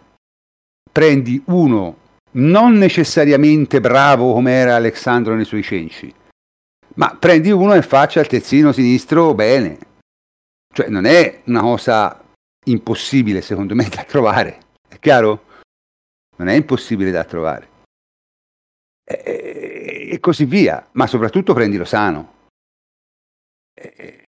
Prendi 0.89 1.41
uno 1.47 2.06
non 2.31 2.73
necessariamente 2.73 3.79
bravo 3.79 4.33
come 4.33 4.51
era 4.51 4.75
Alessandro 4.75 5.35
nei 5.35 5.45
suoi 5.45 5.63
cenci, 5.63 6.13
ma 6.95 7.15
prendi 7.15 7.51
uno 7.51 7.73
e 7.73 7.81
faccia 7.81 8.19
il 8.19 8.27
terzino 8.27 8.71
sinistro 8.71 9.33
bene. 9.33 9.77
Cioè, 10.73 10.89
non 10.89 11.05
è 11.05 11.41
una 11.45 11.61
cosa 11.61 12.23
impossibile, 12.65 13.41
secondo 13.41 13.73
me, 13.75 13.87
da 13.89 14.03
trovare. 14.03 14.59
È 14.87 14.99
chiaro? 14.99 15.45
Non 16.37 16.47
è 16.47 16.53
impossibile 16.53 17.11
da 17.11 17.23
trovare. 17.23 17.69
E, 19.03 20.09
e 20.11 20.19
così 20.19 20.45
via. 20.45 20.87
Ma 20.93 21.07
soprattutto 21.07 21.53
prendilo 21.53 21.85
sano. 21.85 22.33
E, 23.73 24.23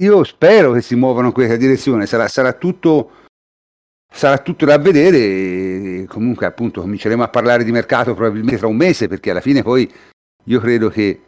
io 0.00 0.24
spero 0.24 0.72
che 0.72 0.80
si 0.80 0.94
muovano 0.94 1.28
in 1.28 1.32
questa 1.32 1.56
direzione, 1.56 2.06
sarà, 2.06 2.28
sarà, 2.28 2.52
tutto, 2.52 3.10
sarà 4.12 4.38
tutto 4.38 4.64
da 4.64 4.78
vedere. 4.78 6.04
Comunque, 6.06 6.46
appunto, 6.46 6.80
cominceremo 6.80 7.22
a 7.22 7.28
parlare 7.28 7.64
di 7.64 7.72
mercato 7.72 8.14
probabilmente 8.14 8.58
tra 8.58 8.66
un 8.66 8.76
mese, 8.76 9.08
perché 9.08 9.30
alla 9.30 9.40
fine 9.40 9.62
poi 9.62 9.90
io 10.44 10.60
credo 10.60 10.88
che 10.88 11.22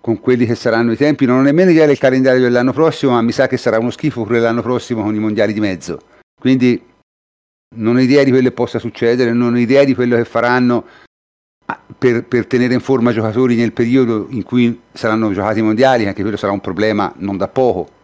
con 0.00 0.20
quelli 0.20 0.46
che 0.46 0.54
saranno 0.54 0.92
i 0.92 0.96
tempi, 0.96 1.26
non 1.26 1.38
ho 1.38 1.42
nemmeno 1.42 1.70
idea 1.70 1.86
del 1.86 1.98
calendario 1.98 2.40
dell'anno 2.40 2.72
prossimo, 2.72 3.12
ma 3.12 3.22
mi 3.22 3.32
sa 3.32 3.48
che 3.48 3.56
sarà 3.56 3.78
uno 3.78 3.90
schifo 3.90 4.22
pure 4.22 4.38
l'anno 4.38 4.62
prossimo 4.62 5.02
con 5.02 5.14
i 5.14 5.18
mondiali 5.18 5.52
di 5.52 5.60
mezzo. 5.60 6.00
Quindi 6.38 6.80
non 7.76 7.96
ho 7.96 8.00
idea 8.00 8.22
di 8.22 8.30
quello 8.30 8.48
che 8.48 8.54
possa 8.54 8.78
succedere, 8.78 9.32
non 9.32 9.54
ho 9.54 9.58
idea 9.58 9.82
di 9.82 9.94
quello 9.94 10.14
che 10.14 10.24
faranno 10.24 10.84
per, 11.98 12.22
per, 12.24 12.46
tenere 12.46 12.74
in 12.74 12.80
forma 12.80 13.12
giocatori 13.12 13.56
nel 13.56 13.72
periodo 13.72 14.26
in 14.30 14.44
cui 14.44 14.80
saranno 14.92 15.32
giocati 15.32 15.58
i 15.58 15.62
mondiali, 15.62 16.06
anche 16.06 16.22
quello 16.22 16.36
sarà 16.36 16.52
un 16.52 16.60
problema 16.60 17.12
non 17.16 17.36
da 17.36 17.48
poco 17.48 17.94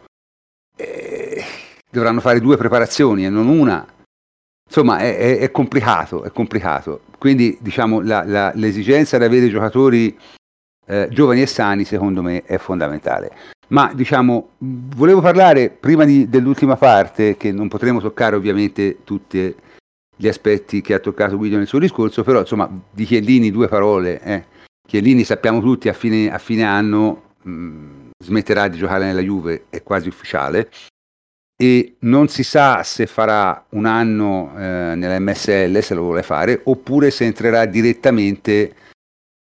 eh, 0.75 1.43
dovranno 1.89 2.19
fare 2.19 2.39
due 2.39 2.57
preparazioni 2.57 3.25
e 3.25 3.29
non 3.29 3.47
una. 3.47 3.85
Insomma, 4.65 4.99
è, 4.99 5.17
è, 5.17 5.37
è 5.39 5.51
complicato, 5.51 6.23
è 6.23 6.31
complicato. 6.31 7.01
Quindi, 7.17 7.57
diciamo, 7.61 8.01
la, 8.01 8.23
la, 8.25 8.51
l'esigenza 8.55 9.17
di 9.17 9.23
avere 9.23 9.49
giocatori 9.49 10.17
eh, 10.85 11.07
giovani 11.11 11.41
e 11.41 11.45
sani, 11.45 11.85
secondo 11.85 12.21
me, 12.21 12.43
è 12.43 12.57
fondamentale. 12.57 13.31
Ma, 13.69 13.91
diciamo, 13.93 14.51
volevo 14.57 15.21
parlare 15.21 15.69
prima 15.69 16.05
di, 16.05 16.29
dell'ultima 16.29 16.75
parte, 16.75 17.37
che 17.37 17.51
non 17.51 17.67
potremo 17.67 17.99
toccare 17.99 18.35
ovviamente 18.35 18.99
tutti 19.03 19.55
gli 20.15 20.27
aspetti 20.27 20.81
che 20.81 20.93
ha 20.93 20.99
toccato 20.99 21.37
Guido 21.37 21.57
nel 21.57 21.67
suo 21.67 21.79
discorso, 21.79 22.23
però, 22.23 22.39
insomma, 22.39 22.69
di 22.91 23.05
Chiellini 23.05 23.51
due 23.51 23.67
parole. 23.67 24.21
Eh. 24.21 24.45
Chiellini 24.87 25.23
sappiamo 25.23 25.61
tutti 25.61 25.89
a 25.89 25.93
fine, 25.93 26.31
a 26.31 26.37
fine 26.37 26.63
anno... 26.63 27.31
Mh, 27.43 28.01
smetterà 28.23 28.69
di 28.69 28.77
giocare 28.77 29.03
nella 29.03 29.19
Juve, 29.19 29.65
è 29.69 29.83
quasi 29.83 30.07
ufficiale, 30.07 30.69
e 31.55 31.95
non 31.99 32.27
si 32.27 32.43
sa 32.43 32.83
se 32.83 33.05
farà 33.05 33.65
un 33.69 33.85
anno 33.85 34.53
eh, 34.57 34.93
nella 34.95 35.19
MSL, 35.19 35.79
se 35.81 35.93
lo 35.93 36.01
vuole 36.01 36.23
fare, 36.23 36.61
oppure 36.65 37.11
se 37.11 37.25
entrerà 37.25 37.65
direttamente 37.65 38.75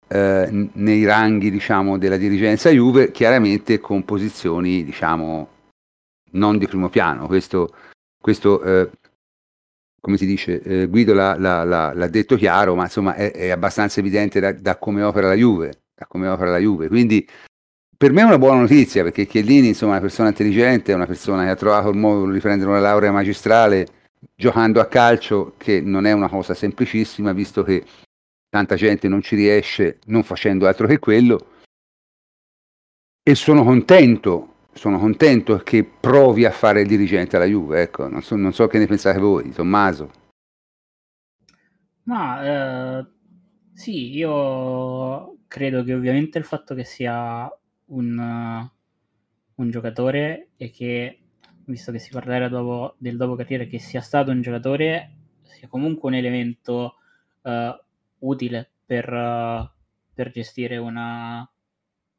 eh, 0.07 0.69
nei 0.73 1.05
ranghi 1.05 1.51
diciamo, 1.51 1.97
della 1.97 2.17
dirigenza 2.17 2.69
Juve, 2.69 3.11
chiaramente 3.11 3.79
con 3.79 4.05
posizioni 4.05 4.83
diciamo, 4.83 5.49
non 6.31 6.57
di 6.57 6.67
primo 6.67 6.89
piano. 6.89 7.27
Questo, 7.27 7.73
questo 8.19 8.61
eh, 8.63 8.89
come 9.99 10.17
si 10.17 10.25
dice, 10.25 10.61
eh, 10.61 10.85
Guido 10.87 11.13
l'ha, 11.13 11.37
l'ha, 11.37 11.63
l'ha, 11.63 11.93
l'ha, 11.93 12.07
detto 12.07 12.37
chiaro, 12.37 12.75
ma 12.75 12.83
insomma 12.83 13.15
è, 13.15 13.31
è 13.31 13.49
abbastanza 13.49 13.99
evidente 13.99 14.39
da, 14.39 14.53
da, 14.53 14.77
come 14.77 15.03
opera 15.03 15.27
la 15.27 15.33
Juve, 15.33 15.81
da 15.93 16.05
come 16.05 16.27
opera 16.29 16.51
la 16.51 16.59
Juve. 16.59 16.87
Quindi 16.87 17.27
per 17.97 18.11
me 18.11 18.21
è 18.21 18.25
una 18.25 18.37
buona 18.37 18.61
notizia 18.61 19.01
perché 19.01 19.25
Chiellini 19.25 19.69
insomma, 19.69 19.93
è 19.93 19.95
una 19.95 20.05
persona 20.05 20.29
intelligente, 20.29 20.91
è 20.91 20.95
una 20.95 21.07
persona 21.07 21.43
che 21.43 21.49
ha 21.49 21.55
trovato 21.55 21.89
il 21.89 21.97
modo 21.97 22.31
di 22.31 22.39
prendere 22.39 22.69
una 22.69 22.79
laurea 22.79 23.11
magistrale 23.11 23.87
giocando 24.35 24.79
a 24.79 24.85
calcio, 24.85 25.55
che 25.57 25.81
non 25.81 26.05
è 26.05 26.11
una 26.11 26.29
cosa 26.29 26.53
semplicissima 26.53 27.33
visto 27.33 27.63
che 27.63 27.83
tanta 28.49 28.75
gente 28.75 29.07
non 29.07 29.21
ci 29.21 29.35
riesce 29.35 29.99
non 30.05 30.23
facendo 30.23 30.67
altro 30.67 30.85
che 30.85 30.99
quello. 30.99 31.53
E 33.23 33.35
sono 33.35 33.63
contento, 33.63 34.67
sono 34.73 34.99
contento 34.99 35.57
che 35.57 35.83
provi 35.83 36.45
a 36.45 36.51
fare 36.51 36.81
il 36.81 36.87
dirigente 36.87 37.35
alla 37.35 37.45
Juve, 37.45 37.81
ecco, 37.81 38.07
non 38.07 38.21
so, 38.21 38.35
non 38.35 38.53
so 38.53 38.67
che 38.67 38.77
ne 38.77 38.85
pensate 38.85 39.19
voi, 39.19 39.51
Tommaso. 39.51 40.11
Ma 42.03 42.99
eh, 42.99 43.05
sì, 43.73 44.15
io 44.15 45.39
credo 45.47 45.83
che 45.83 45.93
ovviamente 45.93 46.37
il 46.37 46.45
fatto 46.45 46.73
che 46.73 46.85
sia 46.85 47.51
un, 47.87 48.17
uh, 48.17 49.61
un 49.61 49.69
giocatore 49.69 50.49
e 50.57 50.71
che, 50.71 51.19
visto 51.65 51.91
che 51.91 51.99
si 51.99 52.09
parlerà 52.09 52.49
dopo, 52.49 52.95
del 52.97 53.17
dopo 53.17 53.35
carriera, 53.35 53.65
che 53.65 53.79
sia 53.79 54.01
stato 54.01 54.31
un 54.31 54.41
giocatore, 54.41 55.11
sia 55.43 55.67
comunque 55.67 56.09
un 56.09 56.15
elemento 56.15 56.95
uh, 57.41 57.49
utile 58.19 58.69
per, 58.85 59.11
uh, 59.11 59.69
per 60.13 60.31
gestire 60.31 60.77
una, 60.77 61.49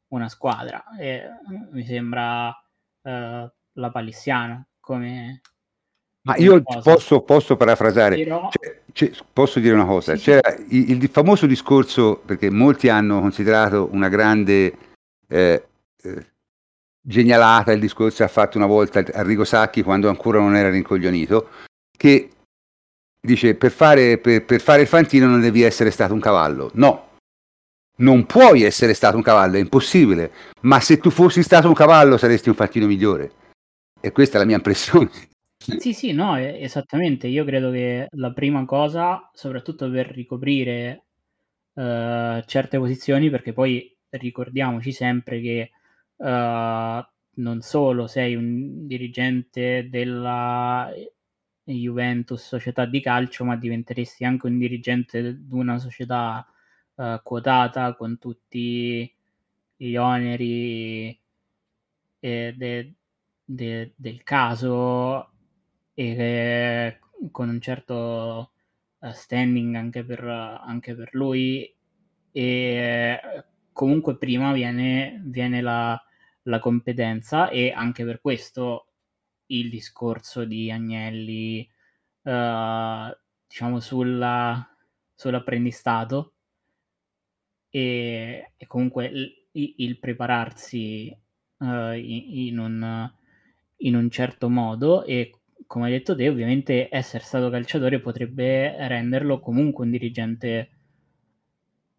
una, 0.09 0.29
squadra. 0.29 0.83
E 0.97 1.23
mi 1.71 1.85
sembra 1.85 2.53
la 3.01 3.91
palissiana 3.91 4.63
come, 4.79 5.41
ma 6.21 6.35
io 6.35 6.61
posso, 6.83 7.21
posso, 7.21 7.55
parafrasare, 7.55 8.17
Però... 8.17 8.49
cioè, 8.51 8.81
cioè, 8.91 9.11
posso 9.31 9.59
dire 9.59 9.73
una 9.73 9.85
cosa, 9.85 10.15
sì, 10.15 10.23
c'era 10.23 10.51
sì. 10.51 10.91
Il, 10.91 11.01
il, 11.01 11.09
famoso 11.09 11.47
discorso, 11.47 12.21
perché 12.23 12.51
molti 12.51 12.89
hanno 12.89 13.21
considerato 13.21 13.87
una 13.93 14.09
grande 14.09 14.88
eh, 15.29 15.67
eh, 16.01 16.27
genialata 17.01 17.71
il 17.71 17.79
discorso 17.79 18.17
che 18.17 18.23
ha 18.23 18.27
fatto 18.27 18.57
una 18.57 18.67
volta 18.67 19.03
Arrigo 19.13 19.45
Sacchi 19.45 19.81
quando 19.81 20.09
ancora 20.09 20.39
non 20.39 20.55
era 20.55 20.69
rincoglionito, 20.69 21.49
che 21.95 22.29
dice 23.21 23.55
per 23.55 23.71
fare, 23.71 24.17
per, 24.17 24.43
per 24.43 24.61
fare 24.61 24.81
il 24.81 24.87
fantino 24.87 25.27
non 25.27 25.41
devi 25.41 25.61
essere 25.61 25.91
stato 25.91 26.13
un 26.13 26.19
cavallo. 26.19 26.71
No, 26.73 27.09
non 27.97 28.25
puoi 28.25 28.63
essere 28.63 28.93
stato 28.93 29.17
un 29.17 29.23
cavallo, 29.23 29.57
è 29.57 29.59
impossibile, 29.59 30.31
ma 30.61 30.79
se 30.79 30.97
tu 30.97 31.09
fossi 31.09 31.43
stato 31.43 31.67
un 31.67 31.73
cavallo 31.73 32.17
saresti 32.17 32.49
un 32.49 32.55
fantino 32.55 32.87
migliore. 32.87 33.31
E 34.01 34.11
questa 34.11 34.37
è 34.37 34.39
la 34.39 34.45
mia 34.45 34.57
impressione. 34.57 35.09
Sì, 35.59 35.93
sì, 35.93 36.13
no, 36.13 36.37
esattamente. 36.37 37.27
Io 37.27 37.43
credo 37.43 37.69
che 37.69 38.07
la 38.11 38.31
prima 38.31 38.63
cosa, 38.63 39.29
soprattutto 39.33 39.91
per 39.91 40.07
ricoprire 40.07 41.07
uh, 41.73 42.41
certe 42.45 42.77
posizioni, 42.77 43.29
perché 43.29 43.51
poi 43.51 43.93
ricordiamoci 44.11 44.91
sempre 44.91 45.41
che 45.41 45.71
uh, 46.17 47.05
non 47.41 47.61
solo 47.61 48.07
sei 48.07 48.35
un 48.35 48.87
dirigente 48.87 49.87
della 49.89 50.91
Juventus 51.63 52.45
società 52.45 52.85
di 52.85 53.01
calcio, 53.01 53.45
ma 53.45 53.55
diventeresti 53.55 54.25
anche 54.25 54.47
un 54.47 54.57
dirigente 54.57 55.37
di 55.45 55.53
una 55.53 55.77
società 55.79 56.45
uh, 56.95 57.21
quotata 57.23 57.95
con 57.95 58.17
tutti 58.17 59.13
gli 59.75 59.95
oneri 59.95 61.17
eh, 62.19 62.53
de, 62.57 62.93
de, 63.45 63.93
del 63.95 64.23
caso 64.23 65.31
e 65.93 66.99
con 67.31 67.49
un 67.49 67.61
certo 67.61 68.51
standing 68.99 69.75
anche 69.75 70.03
per, 70.03 70.23
anche 70.23 70.95
per 70.95 71.09
lui 71.13 71.73
e 72.31 73.19
comunque 73.79 74.17
prima 74.17 74.51
viene, 74.51 75.21
viene 75.23 75.61
la, 75.61 75.97
la, 76.43 76.59
competenza 76.59 77.47
e 77.47 77.71
anche 77.71 78.03
per 78.03 78.19
questo 78.19 78.87
il 79.45 79.69
discorso 79.69 80.43
di 80.43 80.69
Agnelli 80.69 81.65
uh, 82.23 83.17
diciamo 83.47 83.79
sulla, 83.79 84.69
sull'apprendistato 85.15 86.33
e, 87.69 88.51
e 88.57 88.67
comunque 88.67 89.05
il, 89.05 89.45
il 89.53 89.97
prepararsi 89.97 91.17
uh, 91.59 91.93
in, 91.93 92.59
un, 92.59 93.09
in 93.77 93.95
un 93.95 94.09
certo 94.09 94.49
modo 94.49 95.05
e 95.05 95.35
come 95.65 95.85
hai 95.85 95.91
detto 95.91 96.17
te 96.17 96.27
ovviamente 96.27 96.89
essere 96.91 97.23
stato 97.23 97.49
calciatore 97.49 98.01
potrebbe 98.01 98.75
renderlo 98.89 99.39
comunque 99.39 99.85
un 99.85 99.91
dirigente 99.91 100.78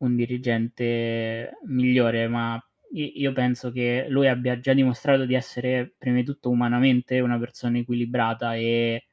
un 0.01 0.17
dirigente 0.17 1.59
migliore, 1.65 2.29
ma 2.29 2.63
io 2.93 3.33
penso 3.33 3.71
che 3.71 4.07
lui 4.09 4.27
abbia 4.29 4.59
già 4.59 4.73
dimostrato 4.73 5.25
di 5.25 5.35
essere 5.35 5.95
prima 5.97 6.17
di 6.17 6.25
tutto 6.25 6.51
umanamente 6.51 7.21
una 7.21 7.39
persona 7.39 7.79
equilibrata 7.79 8.57
e 8.57 9.07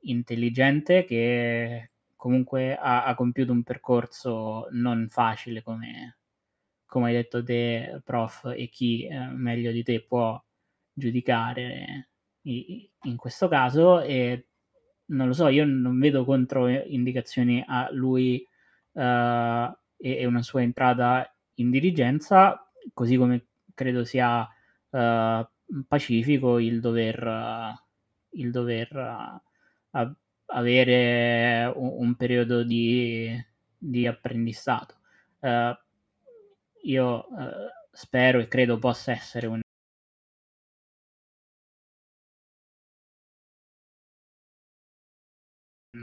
intelligente 0.00 1.04
che 1.04 1.90
comunque 2.16 2.76
ha, 2.76 3.04
ha 3.04 3.14
compiuto 3.14 3.52
un 3.52 3.62
percorso 3.62 4.68
non 4.72 5.08
facile 5.08 5.62
come, 5.62 6.18
come 6.86 7.08
hai 7.08 7.14
detto 7.14 7.42
te 7.44 8.00
prof 8.04 8.52
e 8.56 8.68
chi 8.68 9.06
eh, 9.06 9.26
meglio 9.28 9.70
di 9.72 9.82
te 9.82 10.02
può 10.02 10.42
giudicare 10.92 12.08
in 12.42 13.16
questo 13.16 13.48
caso. 13.48 14.00
E 14.00 14.46
non 15.06 15.28
lo 15.28 15.32
so 15.32 15.48
io 15.48 15.64
non 15.64 15.98
vedo 15.98 16.24
controindicazioni 16.24 17.62
a 17.66 17.88
lui 17.92 18.46
uh, 18.92 19.00
e, 19.98 20.24
una 20.24 20.42
sua 20.42 20.62
entrata 20.62 21.30
in 21.54 21.70
dirigenza, 21.70 22.70
così 22.94 23.16
come 23.16 23.46
credo 23.74 24.04
sia 24.04 24.48
uh, 24.90 25.46
pacifico 25.86 26.58
il 26.58 26.80
dover, 26.80 27.22
uh, 27.22 28.38
il 28.38 28.50
dover 28.50 29.40
uh, 29.92 30.14
avere 30.46 31.70
un, 31.74 31.94
un, 31.98 32.14
periodo 32.14 32.62
di, 32.62 33.30
di 33.76 34.06
apprendistato. 34.06 34.96
io 36.82 37.26
spero 37.92 38.38
e 38.38 38.48
credo 38.48 38.78
possa 38.78 39.12
essere 39.12 39.46
un 39.46 39.60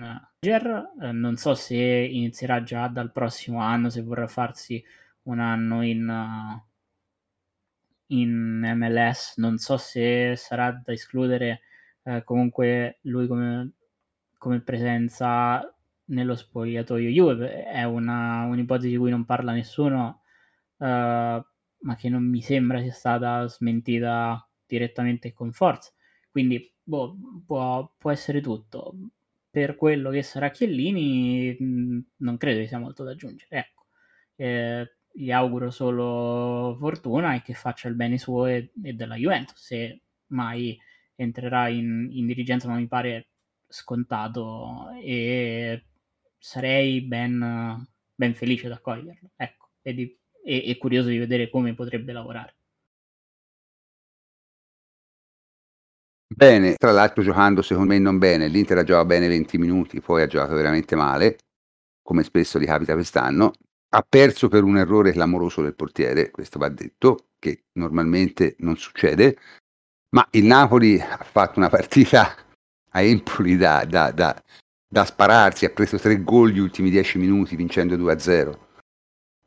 manager. 0.05 0.91
Eh, 1.01 1.11
non 1.11 1.35
so 1.37 1.55
se 1.55 1.75
inizierà 1.75 2.63
già 2.63 2.87
dal 2.87 3.11
prossimo 3.11 3.59
anno, 3.61 3.89
se 3.89 4.01
vorrà 4.01 4.27
farsi 4.27 4.83
un 5.23 5.39
anno 5.39 5.83
in, 5.83 6.07
uh, 6.07 6.61
in 8.07 8.73
MLS. 8.75 9.37
Non 9.37 9.57
so 9.57 9.77
se 9.77 10.35
sarà 10.35 10.71
da 10.71 10.93
escludere 10.93 11.61
uh, 12.03 12.23
comunque 12.23 12.99
lui 13.01 13.27
come, 13.27 13.71
come, 14.37 14.61
presenza 14.61 15.61
nello 16.05 16.35
spogliatoio 16.35 17.09
Juve. 17.09 17.63
È 17.65 17.83
una, 17.83 18.43
un'ipotesi 18.45 18.89
di 18.89 18.97
cui 18.97 19.09
non 19.09 19.25
parla 19.25 19.51
nessuno, 19.53 20.21
uh, 20.77 20.85
ma 20.85 21.95
che 21.97 22.09
non 22.09 22.23
mi 22.27 22.41
sembra 22.41 22.81
sia 22.81 22.93
stata 22.93 23.47
smentita 23.47 24.47
direttamente 24.65 25.33
con 25.33 25.51
forza. 25.51 25.91
Quindi 26.31 26.71
boh, 26.83 27.15
può, 27.45 27.91
può 27.97 28.11
essere 28.11 28.41
tutto 28.41 28.93
per 29.55 29.77
quello 29.77 30.09
che 30.09 30.21
sarà 30.21 30.51
Chiellini 30.51 31.55
mh, 31.57 31.99
non 32.17 32.35
credo 32.35 32.59
che 32.59 32.67
sia 32.67 32.77
molto 32.77 33.05
da 33.05 33.11
aggiungere. 33.11 33.57
Ecco, 33.57 33.85
eh, 34.35 34.95
gli 35.13 35.31
auguro 35.31 35.71
solo 35.71 36.75
fortuna 36.77 37.35
e 37.35 37.41
che 37.41 37.53
faccia 37.53 37.87
il 37.87 37.95
bene 37.95 38.17
suo 38.17 38.47
e, 38.47 38.73
e 38.83 38.91
della 38.93 39.15
Juventus. 39.15 39.57
Se 39.57 40.01
mai 40.27 40.77
entrerà 41.15 41.69
in, 41.69 42.09
in, 42.11 42.25
dirigenza, 42.25 42.67
ma 42.67 42.75
mi 42.75 42.87
pare 42.89 43.29
scontato 43.65 44.89
e 45.01 45.85
sarei 46.37 46.99
ben, 47.03 47.87
ben 48.13 48.33
felice 48.35 48.67
di 48.67 48.73
accoglierlo. 48.73 49.29
Ecco, 49.37 49.69
e, 49.81 49.93
di, 49.93 50.19
e, 50.43 50.69
e 50.69 50.77
curioso 50.77 51.07
di 51.07 51.17
vedere 51.17 51.49
come 51.49 51.73
potrebbe 51.75 52.11
lavorare. 52.11 52.54
Bene, 56.27 56.75
tra 56.75 56.91
l'altro 56.91 57.21
giocando 57.21 57.61
secondo 57.61 57.93
me 57.93 57.99
non 57.99 58.17
bene, 58.17 58.47
l'Inter 58.47 58.79
ha 58.79 58.83
giocato 58.83 59.05
bene 59.05 59.27
20 59.27 59.57
minuti, 59.57 60.01
poi 60.01 60.23
ha 60.23 60.27
giocato 60.27 60.55
veramente 60.55 60.95
male, 60.95 61.37
come 62.01 62.23
spesso 62.23 62.59
gli 62.59 62.65
capita 62.65 62.93
quest'anno. 62.93 63.53
Ha 63.89 64.05
perso 64.07 64.49
per 64.49 64.63
un 64.63 64.77
errore 64.77 65.11
clamoroso 65.11 65.61
del 65.61 65.75
portiere, 65.75 66.31
questo 66.31 66.59
va 66.59 66.67
detto, 66.69 67.29
che 67.37 67.65
normalmente 67.73 68.55
non 68.59 68.75
succede, 68.75 69.37
ma 70.09 70.27
il 70.31 70.45
Napoli 70.45 70.99
ha 70.99 71.23
fatto 71.23 71.59
una 71.59 71.69
partita 71.69 72.35
a 72.89 73.01
Empoli 73.01 73.55
da, 73.55 73.85
da, 73.85 74.11
da, 74.11 74.43
da 74.87 75.05
spararsi, 75.05 75.65
ha 75.65 75.69
preso 75.69 75.97
tre 75.97 76.23
gol 76.23 76.51
gli 76.51 76.59
ultimi 76.59 76.89
10 76.89 77.17
minuti 77.19 77.55
vincendo 77.55 77.95
2-0. 77.95 78.57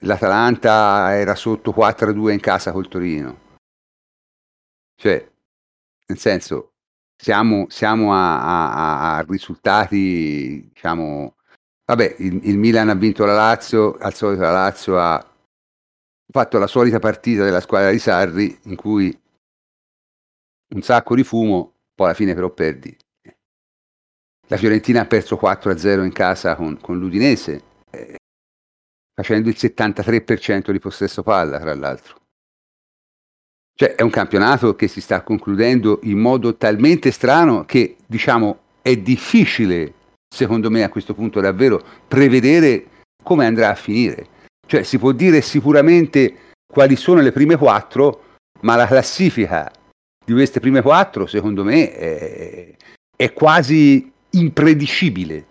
L'Atalanta 0.02 1.16
era 1.16 1.34
sotto 1.34 1.72
4-2 1.72 2.30
in 2.30 2.40
casa 2.40 2.70
col 2.70 2.88
Torino. 2.88 3.46
Cioè, 4.94 5.30
nel 6.08 6.18
senso, 6.18 6.72
siamo, 7.16 7.66
siamo 7.68 8.14
a, 8.14 8.40
a, 8.40 9.16
a, 9.16 9.24
risultati, 9.28 10.70
diciamo, 10.72 11.36
vabbè, 11.84 12.16
il, 12.18 12.40
il, 12.48 12.56
Milan 12.56 12.88
ha 12.88 12.94
vinto 12.94 13.26
la 13.26 13.34
Lazio, 13.34 13.96
al 13.98 14.14
solito 14.14 14.42
la 14.42 14.52
Lazio 14.52 14.98
ha 14.98 15.24
fatto 16.30 16.58
la 16.58 16.66
solita 16.66 16.98
partita 16.98 17.44
della 17.44 17.60
squadra 17.60 17.90
di 17.90 17.98
Sarri 17.98 18.58
in 18.64 18.76
cui 18.76 19.18
un 20.74 20.82
sacco 20.82 21.14
di 21.14 21.24
fumo, 21.24 21.74
poi 21.94 22.06
alla 22.06 22.14
fine 22.14 22.34
però 22.34 22.50
perdi. 22.50 22.96
La 24.46 24.56
Fiorentina 24.56 25.02
ha 25.02 25.06
perso 25.06 25.36
4-0 25.36 26.04
in 26.04 26.12
casa 26.12 26.56
con, 26.56 26.80
con 26.80 26.98
l'Udinese, 26.98 27.62
eh, 27.90 28.16
facendo 29.14 29.50
il 29.50 29.56
73% 29.58 30.70
di 30.70 30.78
possesso 30.78 31.22
palla, 31.22 31.58
tra 31.58 31.74
l'altro. 31.74 32.27
Cioè 33.80 33.94
è 33.94 34.02
un 34.02 34.10
campionato 34.10 34.74
che 34.74 34.88
si 34.88 35.00
sta 35.00 35.22
concludendo 35.22 36.00
in 36.02 36.18
modo 36.18 36.56
talmente 36.56 37.12
strano 37.12 37.64
che, 37.64 37.94
diciamo, 38.04 38.58
è 38.82 38.96
difficile, 38.96 39.92
secondo 40.28 40.68
me, 40.68 40.82
a 40.82 40.88
questo 40.88 41.14
punto 41.14 41.38
davvero 41.38 41.80
prevedere 42.08 42.86
come 43.22 43.46
andrà 43.46 43.68
a 43.68 43.76
finire. 43.76 44.26
Cioè 44.66 44.82
si 44.82 44.98
può 44.98 45.12
dire 45.12 45.40
sicuramente 45.42 46.50
quali 46.66 46.96
sono 46.96 47.20
le 47.20 47.30
prime 47.30 47.56
quattro, 47.56 48.24
ma 48.62 48.74
la 48.74 48.88
classifica 48.88 49.70
di 50.26 50.32
queste 50.32 50.58
prime 50.58 50.82
quattro, 50.82 51.26
secondo 51.26 51.62
me, 51.62 51.94
è, 51.94 52.74
è 53.14 53.32
quasi 53.32 54.10
impredicibile. 54.30 55.46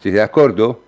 Siete 0.00 0.16
d'accordo? 0.16 0.84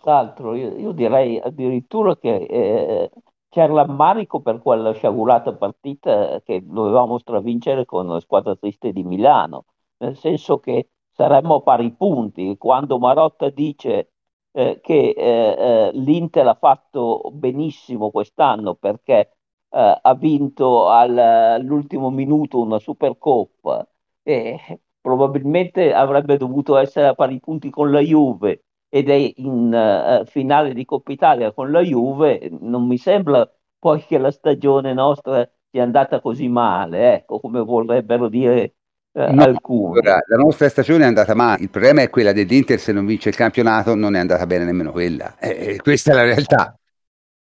Senz'altro, 0.00 0.54
io, 0.54 0.76
io 0.76 0.92
direi 0.92 1.38
addirittura 1.38 2.16
che 2.16 2.36
eh, 2.36 3.10
c'è 3.48 3.64
il 3.64 3.70
rammarico 3.70 4.40
per 4.40 4.60
quella 4.60 4.92
sciagurata 4.92 5.54
partita 5.54 6.40
che 6.42 6.62
dovevamo 6.64 7.18
stravincere 7.18 7.84
con 7.84 8.06
la 8.06 8.20
squadra 8.20 8.54
triste 8.56 8.92
di 8.92 9.02
Milano, 9.02 9.64
nel 9.98 10.16
senso 10.16 10.60
che 10.60 10.90
saremmo 11.10 11.56
a 11.56 11.62
pari 11.62 11.92
punti. 11.92 12.56
Quando 12.56 12.98
Marotta 12.98 13.50
dice 13.50 14.12
eh, 14.52 14.80
che 14.80 15.10
eh, 15.16 15.56
eh 15.58 15.90
l'Inter 15.94 16.46
ha 16.46 16.54
fatto 16.54 17.30
benissimo 17.32 18.10
quest'anno 18.10 18.74
perché 18.74 19.36
eh, 19.70 19.98
ha 20.02 20.14
vinto 20.14 20.88
al, 20.88 21.16
all'ultimo 21.18 22.10
minuto 22.10 22.60
una 22.60 22.78
Supercoppa 22.78 23.86
e 24.22 24.80
probabilmente 25.00 25.92
avrebbe 25.92 26.36
dovuto 26.36 26.76
essere 26.76 27.08
a 27.08 27.14
pari 27.14 27.40
punti 27.40 27.70
con 27.70 27.90
la 27.90 28.00
Juve 28.00 28.62
ed 28.88 29.10
è 29.10 29.32
in 29.36 29.72
uh, 29.72 30.24
finale 30.26 30.72
di 30.72 30.84
Coppa 30.84 31.12
Italia 31.12 31.52
con 31.52 31.70
la 31.70 31.80
Juve, 31.80 32.48
non 32.60 32.86
mi 32.86 32.96
sembra 32.96 33.50
poi 33.78 34.02
che 34.04 34.18
la 34.18 34.30
stagione 34.30 34.92
nostra 34.94 35.48
sia 35.70 35.82
andata 35.82 36.20
così 36.20 36.48
male, 36.48 37.14
ecco, 37.14 37.40
come 37.40 37.60
vorrebbero 37.60 38.28
dire 38.28 38.74
uh, 39.12 39.32
no, 39.32 39.42
alcuni. 39.42 39.98
Allora, 39.98 40.20
la 40.26 40.36
nostra 40.36 40.68
stagione 40.68 41.04
è 41.04 41.06
andata 41.06 41.34
male, 41.34 41.62
il 41.62 41.70
problema 41.70 42.02
è 42.02 42.10
quella 42.10 42.32
dell'Inter, 42.32 42.78
se 42.78 42.92
non 42.92 43.04
vince 43.04 43.28
il 43.28 43.36
campionato 43.36 43.94
non 43.94 44.14
è 44.14 44.18
andata 44.18 44.46
bene 44.46 44.64
nemmeno 44.64 44.90
quella, 44.90 45.36
eh, 45.38 45.74
eh 45.74 45.76
questa 45.78 46.12
è 46.12 46.14
la 46.14 46.22
realtà. 46.22 46.78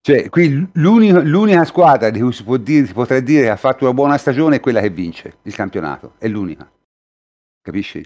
Cioè, 0.03 0.30
qui 0.30 0.68
l'unica, 0.73 1.22
l'unica 1.22 1.63
squadra 1.63 2.09
di 2.09 2.19
cui 2.19 2.34
si, 2.34 2.43
può 2.43 2.57
dire, 2.57 2.88
si 2.88 2.93
potrà 2.93 3.19
dire 3.19 3.43
che 3.43 3.49
ha 3.49 3.55
fatto 3.55 3.84
una 3.84 3.93
buona 3.93 4.18
stagione 4.18 4.55
è 4.55 4.59
quella 4.59 4.81
che 4.81 4.89
vince 4.89 5.38
il 5.43 5.53
campionato, 5.53 6.13
è 6.18 6.27
l'unica. 6.27 6.69
Capisci? 7.61 8.03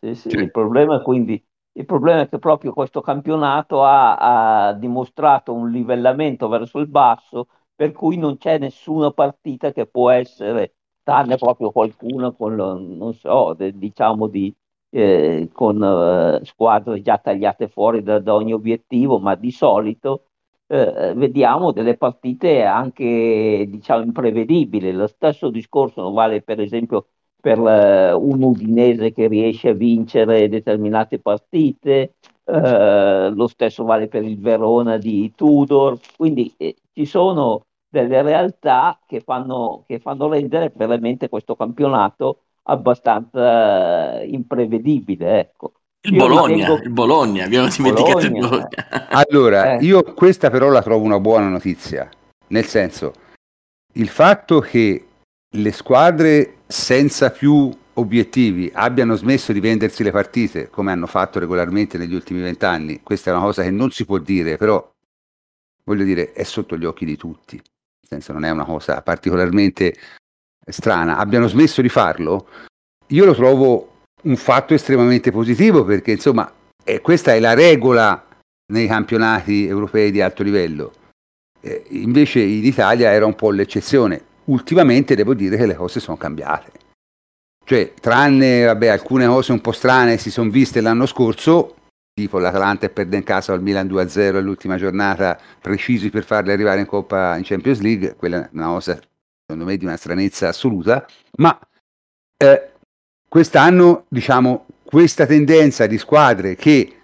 Sì, 0.00 0.14
sì, 0.14 0.28
cioè, 0.28 0.42
il 0.42 0.50
problema 0.50 1.00
quindi 1.00 1.44
il 1.78 1.86
problema 1.86 2.22
è 2.22 2.28
che 2.28 2.38
proprio 2.38 2.72
questo 2.72 3.00
campionato 3.00 3.84
ha, 3.84 4.66
ha, 4.68 4.72
dimostrato 4.72 5.52
un 5.54 5.70
livellamento 5.70 6.48
verso 6.48 6.78
il 6.80 6.88
basso, 6.88 7.46
per 7.74 7.92
cui 7.92 8.16
non 8.16 8.36
c'è 8.36 8.58
nessuna 8.58 9.12
partita 9.12 9.72
che 9.72 9.86
può 9.86 10.10
essere, 10.10 10.74
tranne 11.04 11.36
proprio 11.36 11.70
qualcuna 11.70 12.32
con, 12.32 12.54
non 12.56 13.14
so, 13.14 13.54
diciamo 13.54 14.26
di, 14.26 14.52
eh, 14.90 15.48
con 15.52 15.82
eh, 15.82 16.44
squadre 16.44 17.00
già 17.00 17.18
tagliate 17.18 17.68
fuori 17.68 18.02
da, 18.02 18.18
da 18.18 18.34
ogni 18.34 18.52
obiettivo, 18.52 19.20
ma 19.20 19.36
di 19.36 19.52
solito 19.52 20.24
eh, 20.66 21.12
vediamo 21.14 21.70
delle 21.72 21.96
partite 21.96 22.64
anche 22.64 23.66
diciamo 23.68 24.02
imprevedibili. 24.02 24.92
Lo 24.92 25.06
stesso 25.06 25.48
discorso 25.50 26.10
vale 26.10 26.42
per 26.42 26.60
esempio 26.60 27.06
per 27.48 27.58
eh, 27.58 28.12
un 28.12 28.42
Udinese 28.42 29.10
che 29.12 29.26
riesce 29.26 29.70
a 29.70 29.72
vincere 29.72 30.50
determinate 30.50 31.18
partite, 31.18 32.16
eh, 32.44 33.30
lo 33.30 33.46
stesso 33.46 33.84
vale 33.84 34.06
per 34.06 34.22
il 34.22 34.38
Verona 34.38 34.98
di 34.98 35.32
Tudor, 35.34 35.98
quindi 36.14 36.52
eh, 36.58 36.76
ci 36.92 37.06
sono 37.06 37.62
delle 37.88 38.20
realtà 38.20 38.98
che 39.06 39.20
fanno, 39.20 39.84
che 39.86 39.98
fanno 39.98 40.28
rendere 40.28 40.70
veramente 40.76 41.30
questo 41.30 41.56
campionato 41.56 42.40
abbastanza 42.64 44.20
eh, 44.20 44.26
imprevedibile. 44.26 45.40
Ecco. 45.40 45.72
Il 46.02 46.16
Bologna, 46.16 46.54
ritengo... 46.54 46.82
il 46.82 46.90
Bologna, 46.90 47.44
abbiamo 47.46 47.68
dimenticato 47.74 48.28
Bologna. 48.28 48.36
il 48.36 48.46
Bologna. 48.46 48.68
Allora, 49.08 49.78
eh. 49.78 49.84
io 49.84 50.02
questa 50.02 50.50
però 50.50 50.68
la 50.68 50.82
trovo 50.82 51.02
una 51.02 51.18
buona 51.18 51.48
notizia, 51.48 52.10
nel 52.48 52.66
senso, 52.66 53.12
il 53.94 54.08
fatto 54.08 54.60
che 54.60 55.07
le 55.56 55.72
squadre 55.72 56.58
senza 56.66 57.30
più 57.30 57.70
obiettivi 57.94 58.70
abbiano 58.72 59.16
smesso 59.16 59.52
di 59.52 59.60
vendersi 59.60 60.02
le 60.02 60.10
partite 60.10 60.68
come 60.68 60.92
hanno 60.92 61.06
fatto 61.06 61.38
regolarmente 61.38 61.98
negli 61.98 62.14
ultimi 62.14 62.40
vent'anni, 62.40 63.02
questa 63.02 63.30
è 63.30 63.34
una 63.34 63.42
cosa 63.42 63.62
che 63.62 63.70
non 63.70 63.90
si 63.90 64.04
può 64.04 64.18
dire, 64.18 64.56
però 64.56 64.90
voglio 65.84 66.04
dire 66.04 66.32
è 66.32 66.44
sotto 66.44 66.76
gli 66.76 66.84
occhi 66.84 67.04
di 67.04 67.16
tutti, 67.16 67.56
nel 67.56 68.06
senso 68.06 68.32
non 68.32 68.44
è 68.44 68.50
una 68.50 68.64
cosa 68.64 69.00
particolarmente 69.02 69.94
strana, 70.66 71.16
abbiano 71.16 71.48
smesso 71.48 71.80
di 71.80 71.88
farlo, 71.88 72.48
io 73.08 73.24
lo 73.24 73.34
trovo 73.34 73.96
un 74.22 74.36
fatto 74.36 74.74
estremamente 74.74 75.30
positivo 75.30 75.84
perché 75.84 76.12
insomma 76.12 76.52
eh, 76.84 77.00
questa 77.00 77.34
è 77.34 77.40
la 77.40 77.54
regola 77.54 78.26
nei 78.72 78.86
campionati 78.86 79.66
europei 79.66 80.10
di 80.10 80.20
alto 80.20 80.42
livello. 80.42 80.92
Eh, 81.60 81.84
invece 81.90 82.40
in 82.40 82.64
Italia 82.64 83.10
era 83.10 83.26
un 83.26 83.34
po' 83.34 83.50
l'eccezione. 83.50 84.24
Ultimamente 84.48 85.14
devo 85.14 85.34
dire 85.34 85.56
che 85.56 85.66
le 85.66 85.74
cose 85.74 86.00
sono 86.00 86.16
cambiate. 86.16 86.72
Cioè, 87.64 87.92
tranne 87.94 88.64
vabbè, 88.64 88.86
alcune 88.88 89.26
cose 89.26 89.52
un 89.52 89.60
po' 89.60 89.72
strane 89.72 90.16
si 90.16 90.30
sono 90.30 90.50
viste 90.50 90.80
l'anno 90.80 91.04
scorso, 91.04 91.76
tipo 92.14 92.38
l'Atalanta 92.38 92.88
perde 92.88 93.18
in 93.18 93.24
casa 93.24 93.52
al 93.52 93.62
Milan 93.62 93.86
2-0 93.86 94.36
all'ultima 94.36 94.76
giornata, 94.76 95.38
precisi 95.60 96.08
per 96.08 96.24
farli 96.24 96.50
arrivare 96.50 96.80
in 96.80 96.86
Coppa 96.86 97.36
in 97.36 97.44
Champions 97.44 97.80
League, 97.80 98.16
quella 98.16 98.44
è 98.44 98.48
una 98.52 98.68
cosa 98.68 98.98
secondo 99.48 99.70
me 99.70 99.76
di 99.76 99.84
una 99.84 99.96
stranezza 99.96 100.48
assoluta, 100.48 101.06
ma 101.36 101.58
eh, 102.36 102.72
quest'anno 103.28 104.04
diciamo 104.08 104.66
questa 104.84 105.26
tendenza 105.26 105.86
di 105.86 105.98
squadre 105.98 106.54
che 106.54 107.02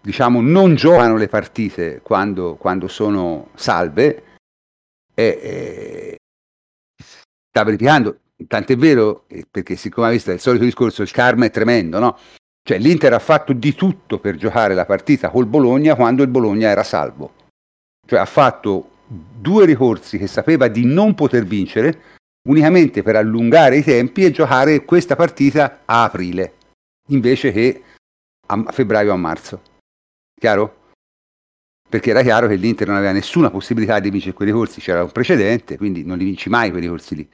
diciamo 0.00 0.40
non 0.40 0.74
giocano 0.74 1.16
le 1.16 1.28
partite 1.28 2.00
quando, 2.02 2.54
quando 2.56 2.88
sono 2.88 3.50
salve 3.54 4.22
è, 5.14 5.38
è, 5.40 6.16
sta 7.58 7.64
verificando 7.64 8.18
tant'è 8.46 8.76
vero 8.76 9.24
perché 9.50 9.74
siccome 9.74 10.06
ha 10.06 10.10
visto 10.10 10.30
il 10.30 10.40
solito 10.40 10.64
discorso 10.64 11.02
il 11.02 11.10
karma 11.10 11.46
è 11.46 11.50
tremendo 11.50 11.98
no? 11.98 12.16
cioè 12.62 12.78
l'Inter 12.78 13.12
ha 13.14 13.18
fatto 13.18 13.52
di 13.52 13.74
tutto 13.74 14.20
per 14.20 14.36
giocare 14.36 14.74
la 14.74 14.86
partita 14.86 15.30
col 15.30 15.46
Bologna 15.46 15.96
quando 15.96 16.22
il 16.22 16.28
Bologna 16.28 16.68
era 16.68 16.84
salvo 16.84 17.32
cioè 18.06 18.20
ha 18.20 18.24
fatto 18.26 18.90
due 19.08 19.64
ricorsi 19.64 20.18
che 20.18 20.26
sapeva 20.26 20.68
di 20.68 20.84
non 20.84 21.14
poter 21.14 21.44
vincere 21.44 22.16
unicamente 22.48 23.02
per 23.02 23.16
allungare 23.16 23.78
i 23.78 23.82
tempi 23.82 24.24
e 24.24 24.30
giocare 24.30 24.84
questa 24.84 25.16
partita 25.16 25.80
a 25.84 26.04
aprile, 26.04 26.54
invece 27.08 27.52
che 27.52 27.82
a 28.46 28.64
febbraio 28.70 29.12
a 29.12 29.16
marzo. 29.16 29.60
Chiaro? 30.38 30.77
Perché 31.88 32.10
era 32.10 32.22
chiaro 32.22 32.46
che 32.46 32.56
l'Inter 32.56 32.88
non 32.88 32.96
aveva 32.96 33.12
nessuna 33.12 33.50
possibilità 33.50 33.98
di 33.98 34.10
vincere 34.10 34.34
quei 34.34 34.48
ricorsi, 34.48 34.80
c'era 34.80 35.02
un 35.02 35.10
precedente, 35.10 35.76
quindi 35.78 36.04
non 36.04 36.18
li 36.18 36.24
vinci 36.24 36.48
mai 36.50 36.70
quei 36.70 36.82
ricorsi 36.82 37.14
lì. 37.14 37.28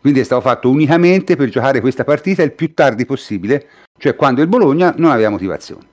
Quindi 0.00 0.20
è 0.20 0.22
stato 0.24 0.40
fatto 0.40 0.70
unicamente 0.70 1.36
per 1.36 1.48
giocare 1.48 1.80
questa 1.80 2.04
partita 2.04 2.42
il 2.42 2.52
più 2.52 2.72
tardi 2.72 3.04
possibile, 3.04 3.68
cioè 3.98 4.14
quando 4.14 4.40
il 4.40 4.48
Bologna 4.48 4.94
non 4.96 5.10
aveva 5.10 5.28
motivazioni. 5.28 5.86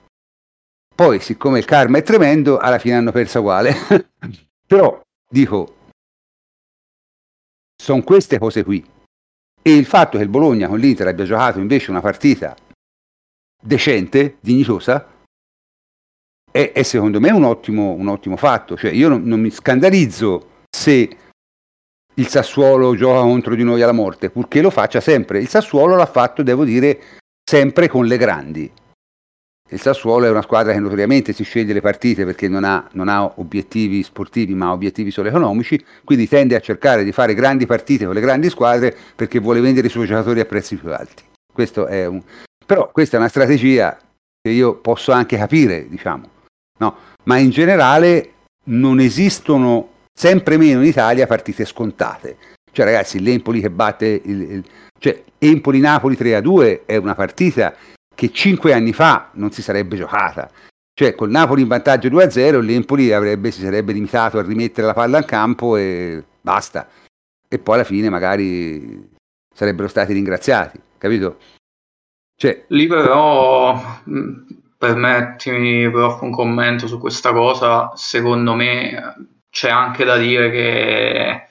Poi, 0.94 1.20
siccome 1.20 1.58
il 1.58 1.66
karma 1.66 1.98
è 1.98 2.02
tremendo, 2.02 2.56
alla 2.56 2.78
fine 2.78 2.94
hanno 2.94 3.12
perso 3.12 3.40
uguale. 3.40 3.74
Però, 4.66 4.98
dico, 5.28 5.76
sono 7.76 8.02
queste 8.02 8.38
cose 8.38 8.64
qui. 8.64 8.82
E 9.60 9.74
il 9.74 9.84
fatto 9.84 10.16
che 10.16 10.22
il 10.22 10.30
Bologna 10.30 10.68
con 10.68 10.78
l'Inter 10.78 11.08
abbia 11.08 11.26
giocato 11.26 11.58
invece 11.58 11.90
una 11.90 12.00
partita 12.00 12.56
decente, 13.62 14.38
dignitosa, 14.40 15.06
è, 16.56 16.72
è 16.72 16.82
secondo 16.82 17.20
me 17.20 17.30
un 17.30 17.44
ottimo, 17.44 17.92
un 17.92 18.08
ottimo 18.08 18.36
fatto. 18.36 18.76
Cioè, 18.76 18.90
io 18.90 19.08
non, 19.08 19.22
non, 19.24 19.40
mi 19.40 19.50
scandalizzo 19.50 20.64
se 20.70 21.16
il 22.14 22.26
Sassuolo 22.28 22.96
gioca 22.96 23.20
contro 23.20 23.54
di 23.54 23.62
noi 23.62 23.82
alla 23.82 23.92
morte, 23.92 24.30
purché 24.30 24.62
lo 24.62 24.70
faccia 24.70 25.00
sempre. 25.00 25.40
Il 25.40 25.48
Sassuolo 25.48 25.96
l'ha 25.96 26.06
fatto, 26.06 26.42
devo 26.42 26.64
dire, 26.64 26.98
sempre 27.44 27.88
con 27.88 28.06
le 28.06 28.16
grandi. 28.16 28.72
Il 29.68 29.80
Sassuolo 29.80 30.26
è 30.26 30.30
una 30.30 30.42
squadra 30.42 30.72
che 30.72 30.78
notoriamente 30.78 31.32
si 31.32 31.42
sceglie 31.42 31.72
le 31.72 31.80
partite 31.80 32.24
perché 32.24 32.46
non 32.46 32.62
ha, 32.62 32.88
non 32.92 33.08
ha, 33.08 33.24
obiettivi 33.24 34.02
sportivi 34.04 34.54
ma 34.54 34.70
obiettivi 34.70 35.10
solo 35.10 35.28
economici, 35.28 35.84
quindi 36.04 36.28
tende 36.28 36.54
a 36.54 36.60
cercare 36.60 37.02
di 37.02 37.10
fare 37.10 37.34
grandi 37.34 37.66
partite 37.66 38.04
con 38.04 38.14
le 38.14 38.20
grandi 38.20 38.48
squadre 38.48 38.96
perché 39.16 39.40
vuole 39.40 39.60
vendere 39.60 39.88
i 39.88 39.90
suoi 39.90 40.06
giocatori 40.06 40.38
a 40.38 40.44
prezzi 40.44 40.76
più 40.76 40.92
alti. 40.92 41.24
Un... 41.88 42.22
Però 42.64 42.90
questa 42.92 43.16
è 43.16 43.18
una 43.18 43.28
strategia 43.28 43.98
che 44.40 44.50
io 44.50 44.76
posso 44.76 45.10
anche 45.10 45.36
capire, 45.36 45.88
diciamo. 45.88 46.34
No? 46.78 46.96
Ma 47.24 47.38
in 47.38 47.50
generale 47.50 48.32
non 48.64 49.00
esistono 49.00 49.90
sempre 50.12 50.56
meno 50.56 50.80
in 50.80 50.86
Italia 50.86 51.26
partite 51.26 51.64
scontate. 51.64 52.36
Cioè, 52.72 52.84
ragazzi, 52.84 53.20
l'Empoli 53.20 53.60
che 53.60 53.70
batte 53.70 54.06
il, 54.06 54.40
il 54.40 54.64
cioè, 54.98 55.22
Empoli-Napoli 55.38 56.16
3-2 56.16 56.86
è 56.86 56.96
una 56.96 57.14
partita 57.14 57.74
che 58.14 58.32
cinque 58.32 58.72
anni 58.72 58.92
fa 58.92 59.30
non 59.34 59.50
si 59.50 59.62
sarebbe 59.62 59.96
giocata. 59.96 60.50
Cioè, 60.92 61.14
col 61.14 61.30
Napoli 61.30 61.62
in 61.62 61.68
vantaggio 61.68 62.08
2-0, 62.08 62.60
l'Empoli 62.60 63.12
avrebbe, 63.12 63.50
si 63.50 63.60
sarebbe 63.60 63.92
limitato 63.92 64.38
a 64.38 64.42
rimettere 64.42 64.86
la 64.86 64.94
palla 64.94 65.18
in 65.18 65.26
campo 65.26 65.76
e 65.76 66.24
basta. 66.40 66.88
E 67.48 67.58
poi 67.58 67.74
alla 67.74 67.84
fine 67.84 68.08
magari 68.08 69.10
sarebbero 69.54 69.88
stati 69.88 70.12
ringraziati, 70.14 70.80
capito? 70.98 71.38
Cioè, 72.38 72.64
Lì 72.68 72.86
però, 72.86 73.78
permettimi 74.86 75.90
però 75.90 76.18
un 76.22 76.30
commento 76.30 76.86
su 76.86 76.98
questa 76.98 77.32
cosa, 77.32 77.92
secondo 77.94 78.54
me 78.54 79.14
c'è 79.50 79.70
anche 79.70 80.04
da 80.04 80.16
dire 80.16 80.50
che 80.50 81.48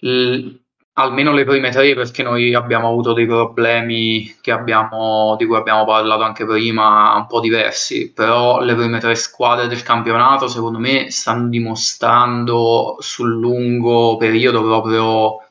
l- 0.00 0.60
almeno 0.94 1.32
le 1.32 1.44
prime 1.44 1.70
tre, 1.70 1.94
perché 1.94 2.22
noi 2.22 2.54
abbiamo 2.54 2.88
avuto 2.88 3.12
dei 3.14 3.26
problemi 3.26 4.30
abbiamo, 4.46 5.36
di 5.38 5.46
cui 5.46 5.56
abbiamo 5.56 5.84
parlato 5.84 6.22
anche 6.22 6.44
prima, 6.44 7.14
un 7.16 7.26
po' 7.26 7.40
diversi, 7.40 8.12
però 8.12 8.60
le 8.60 8.74
prime 8.74 8.98
tre 8.98 9.14
squadre 9.14 9.68
del 9.68 9.82
campionato 9.82 10.48
secondo 10.48 10.78
me 10.78 11.10
stanno 11.10 11.48
dimostrando 11.48 12.96
sul 13.00 13.30
lungo 13.38 14.16
periodo 14.18 14.62
proprio 14.62 15.41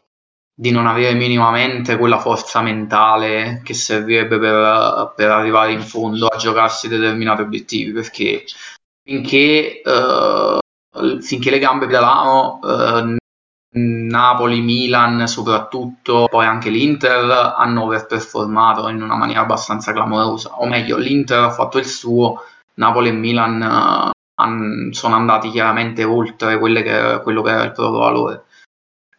di 0.53 0.71
non 0.71 0.85
avere 0.85 1.13
minimamente 1.13 1.97
quella 1.97 2.19
forza 2.19 2.61
mentale 2.61 3.61
che 3.63 3.73
servirebbe 3.73 4.37
per, 4.37 5.13
per 5.15 5.29
arrivare 5.29 5.71
in 5.71 5.81
fondo 5.81 6.27
a 6.27 6.37
giocarsi 6.37 6.87
determinati 6.87 7.41
obiettivi, 7.41 7.91
perché 7.91 8.45
finché, 9.03 9.81
uh, 9.83 11.19
finché 11.19 11.49
le 11.49 11.59
gambe 11.59 11.87
pedalano, 11.87 12.59
uh, 12.61 13.15
Napoli, 13.73 14.61
Milan 14.61 15.27
soprattutto, 15.27 16.27
poi 16.29 16.45
anche 16.45 16.69
l'Inter 16.69 17.53
hanno 17.57 17.83
overperformato 17.83 18.89
in 18.89 19.01
una 19.01 19.15
maniera 19.15 19.41
abbastanza 19.41 19.93
clamorosa, 19.93 20.59
o 20.59 20.67
meglio 20.67 20.97
l'Inter 20.97 21.39
ha 21.39 21.51
fatto 21.51 21.77
il 21.77 21.85
suo, 21.85 22.43
Napoli 22.75 23.09
e 23.09 23.13
Milan 23.13 23.61
uh, 23.61 24.09
han, 24.41 24.89
sono 24.91 25.15
andati 25.15 25.49
chiaramente 25.49 26.03
oltre 26.03 26.59
che, 26.59 27.19
quello 27.23 27.41
che 27.41 27.49
era 27.49 27.63
il 27.63 27.71
proprio 27.71 27.99
valore 27.99 28.43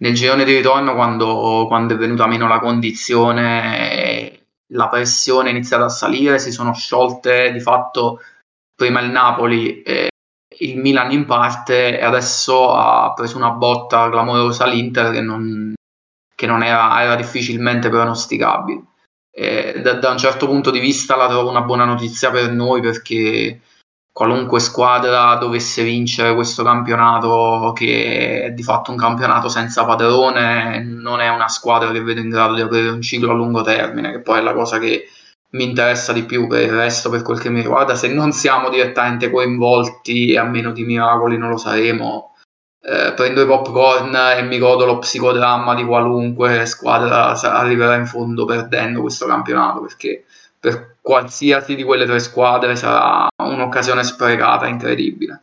nel 0.03 0.15
girone 0.15 0.45
di 0.45 0.55
ritorno 0.55 0.95
quando, 0.95 1.65
quando 1.69 1.95
è 1.95 1.97
venuta 1.97 2.27
meno 2.27 2.49
la 2.49 2.59
condizione 2.59 4.41
la 4.73 4.89
pressione 4.89 5.49
è 5.49 5.53
iniziata 5.53 5.85
a 5.85 5.91
salire 5.91 6.39
si 6.39 6.51
sono 6.51 6.75
sciolte 6.75 7.53
di 7.53 7.61
fatto 7.61 8.21
prima 8.75 9.01
il 9.01 9.11
Napoli 9.11 9.83
e 9.83 10.09
il 10.59 10.79
Milan 10.79 11.13
in 11.13 11.25
parte 11.25 11.99
e 11.99 12.05
adesso 12.05 12.75
ha 12.75 13.13
preso 13.15 13.37
una 13.37 13.51
botta 13.51 14.09
clamorosa 14.11 14.67
l'Inter 14.67 15.13
che 15.13 15.21
non, 15.21 15.75
che 16.35 16.47
non 16.47 16.63
era, 16.63 17.01
era, 17.03 17.15
difficilmente 17.15 17.89
pronosticabile. 17.89 18.83
Da, 19.83 19.95
da, 19.95 20.11
un 20.11 20.19
certo 20.19 20.47
punto 20.47 20.71
di 20.71 20.79
vista 20.79 21.17
la 21.17 21.29
trovo 21.29 21.49
una 21.49 21.63
buona 21.63 21.85
notizia 21.85 22.31
per 22.31 22.51
noi 22.53 22.83
perché 22.83 23.61
qualunque 24.13 24.61
squadra 24.61 25.37
dovesse 25.37 25.83
vincere 25.83 26.35
questo 26.35 26.63
campionato, 26.63 27.73
che 27.75 28.43
è 28.45 28.51
di 28.51 28.63
fatto 28.63 28.91
un 28.91 28.99
campionato 28.99 29.49
senza 29.49 29.85
padrone, 29.85 30.83
non 30.85 31.21
è 31.21 31.29
una 31.29 31.49
squadra 31.49 31.91
che 31.91 32.03
vedo 32.03 32.21
in 32.21 32.29
grado 32.29 32.55
di 32.55 32.61
aprire 32.61 32.91
un 32.91 33.01
ciclo 33.01 33.31
a 33.31 33.35
lungo 33.35 33.63
termine, 33.63 34.13
che 34.13 34.21
poi 34.21 34.41
è 34.41 34.43
la 34.43 34.53
cosa 34.53 34.79
che 34.79 35.09
mi 35.53 35.65
interessa 35.65 36.13
di 36.13 36.25
più 36.25 36.47
per 36.47 36.63
il 36.63 36.73
resto, 36.73 37.11
per 37.11 37.23
quel 37.23 37.39
che 37.41 37.51
mi 37.51 37.63
riguarda. 37.63 37.95
Se 37.95 38.09
non 38.09 38.33
siamo 38.33 38.69
direttamente 38.69 39.31
coinvolti, 39.31 40.33
e 40.33 40.39
a 40.39 40.45
meno 40.45 40.73
di 40.73 40.85
miracoli 40.85 41.39
non 41.39 41.51
lo 41.51 41.57
saremo, 41.57 42.35
eh, 42.83 43.13
prendo 43.15 43.43
i 43.43 43.47
popcorn 43.47 44.15
e 44.37 44.43
mi 44.43 44.59
godo 44.59 44.85
lo 44.85 44.99
psicodramma 44.99 45.75
di 45.75 45.85
qualunque 45.85 46.67
squadra 46.67 47.29
arriverà 47.41 47.95
in 47.95 48.07
fondo 48.07 48.45
perdendo 48.45 49.01
questo 49.01 49.27
campionato, 49.27 49.81
perché 49.81 50.25
per 50.59 50.92
qualsiasi 51.03 51.75
di 51.75 51.83
quelle 51.83 52.07
tre 52.07 52.21
squadre 52.21 52.77
sarà 52.77 53.29
un'occasione 53.43 54.05
sprecata 54.05 54.69
incredibile. 54.69 55.43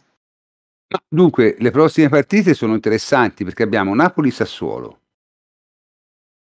Dunque, 1.08 1.56
le 1.60 1.70
prossime 1.70 2.10
partite 2.10 2.56
sono 2.56 2.74
interessanti 2.74 3.44
perché 3.44 3.62
abbiamo 3.62 3.94
Napoli-Sassuolo, 3.94 5.00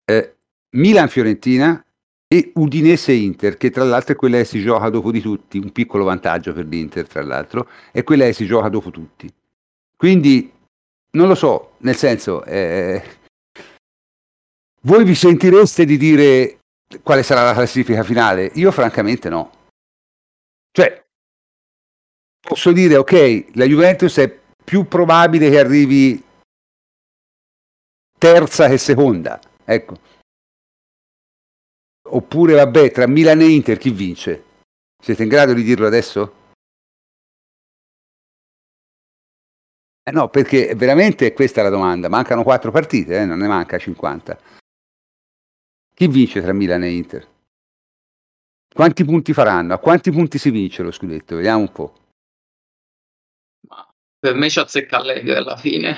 eh, 0.04 0.36
Milan-Fiorentina 0.76 1.84
e 2.26 2.52
Udinese-Inter, 2.54 3.56
che 3.56 3.70
tra 3.70 3.84
l'altro 3.84 4.14
è 4.14 4.16
quella 4.16 4.38
che 4.38 4.44
si 4.44 4.62
gioca 4.62 4.88
dopo 4.88 5.10
di 5.10 5.20
tutti, 5.20 5.58
un 5.58 5.72
piccolo 5.72 6.04
vantaggio 6.04 6.52
per 6.52 6.66
l'Inter 6.66 7.06
tra 7.06 7.22
l'altro, 7.22 7.68
è 7.92 8.02
quella 8.04 8.24
che 8.24 8.32
si 8.32 8.46
gioca 8.46 8.68
dopo 8.68 8.90
tutti. 8.90 9.30
Quindi, 9.96 10.50
non 11.10 11.28
lo 11.28 11.34
so, 11.34 11.72
nel 11.78 11.96
senso, 11.96 12.44
eh, 12.44 13.02
voi 14.82 15.04
vi 15.04 15.14
sentireste 15.14 15.84
di 15.84 15.96
dire 15.96 16.57
quale 17.02 17.22
sarà 17.22 17.42
la 17.42 17.52
classifica 17.52 18.02
finale? 18.02 18.50
Io 18.54 18.70
francamente 18.72 19.28
no. 19.28 19.50
Cioè, 20.70 21.04
posso 22.40 22.72
dire, 22.72 22.96
ok, 22.96 23.56
la 23.56 23.64
Juventus 23.64 24.16
è 24.18 24.40
più 24.64 24.86
probabile 24.86 25.50
che 25.50 25.58
arrivi 25.58 26.22
terza 28.18 28.68
che 28.68 28.78
seconda, 28.78 29.40
ecco. 29.64 29.96
Oppure, 32.10 32.54
vabbè, 32.54 32.90
tra 32.90 33.06
Milan 33.06 33.40
e 33.40 33.48
Inter 33.48 33.76
chi 33.76 33.90
vince? 33.90 34.44
Siete 35.02 35.22
in 35.22 35.28
grado 35.28 35.52
di 35.52 35.62
dirlo 35.62 35.86
adesso? 35.86 36.34
Eh 40.02 40.10
no, 40.10 40.30
perché 40.30 40.74
veramente 40.74 41.34
questa 41.34 41.60
è 41.60 41.64
la 41.64 41.68
domanda. 41.68 42.08
Mancano 42.08 42.42
quattro 42.42 42.70
partite, 42.70 43.20
eh? 43.20 43.24
non 43.26 43.38
ne 43.38 43.46
manca 43.46 43.76
50. 43.76 44.57
Chi 45.98 46.06
vince 46.06 46.40
tra 46.40 46.52
Milan 46.52 46.84
e 46.84 46.92
Inter? 46.92 47.26
Quanti 48.72 49.04
punti 49.04 49.32
faranno? 49.32 49.74
A 49.74 49.78
quanti 49.78 50.12
punti 50.12 50.38
si 50.38 50.50
vince 50.50 50.84
lo 50.84 50.92
scudetto? 50.92 51.34
Vediamo 51.34 51.58
un 51.58 51.72
po'. 51.72 51.92
Ma 53.68 53.84
per 54.16 54.36
me 54.36 54.48
ci 54.48 54.60
azzecca 54.60 54.98
Allegri 54.98 55.34
alla 55.34 55.56
fine. 55.56 55.96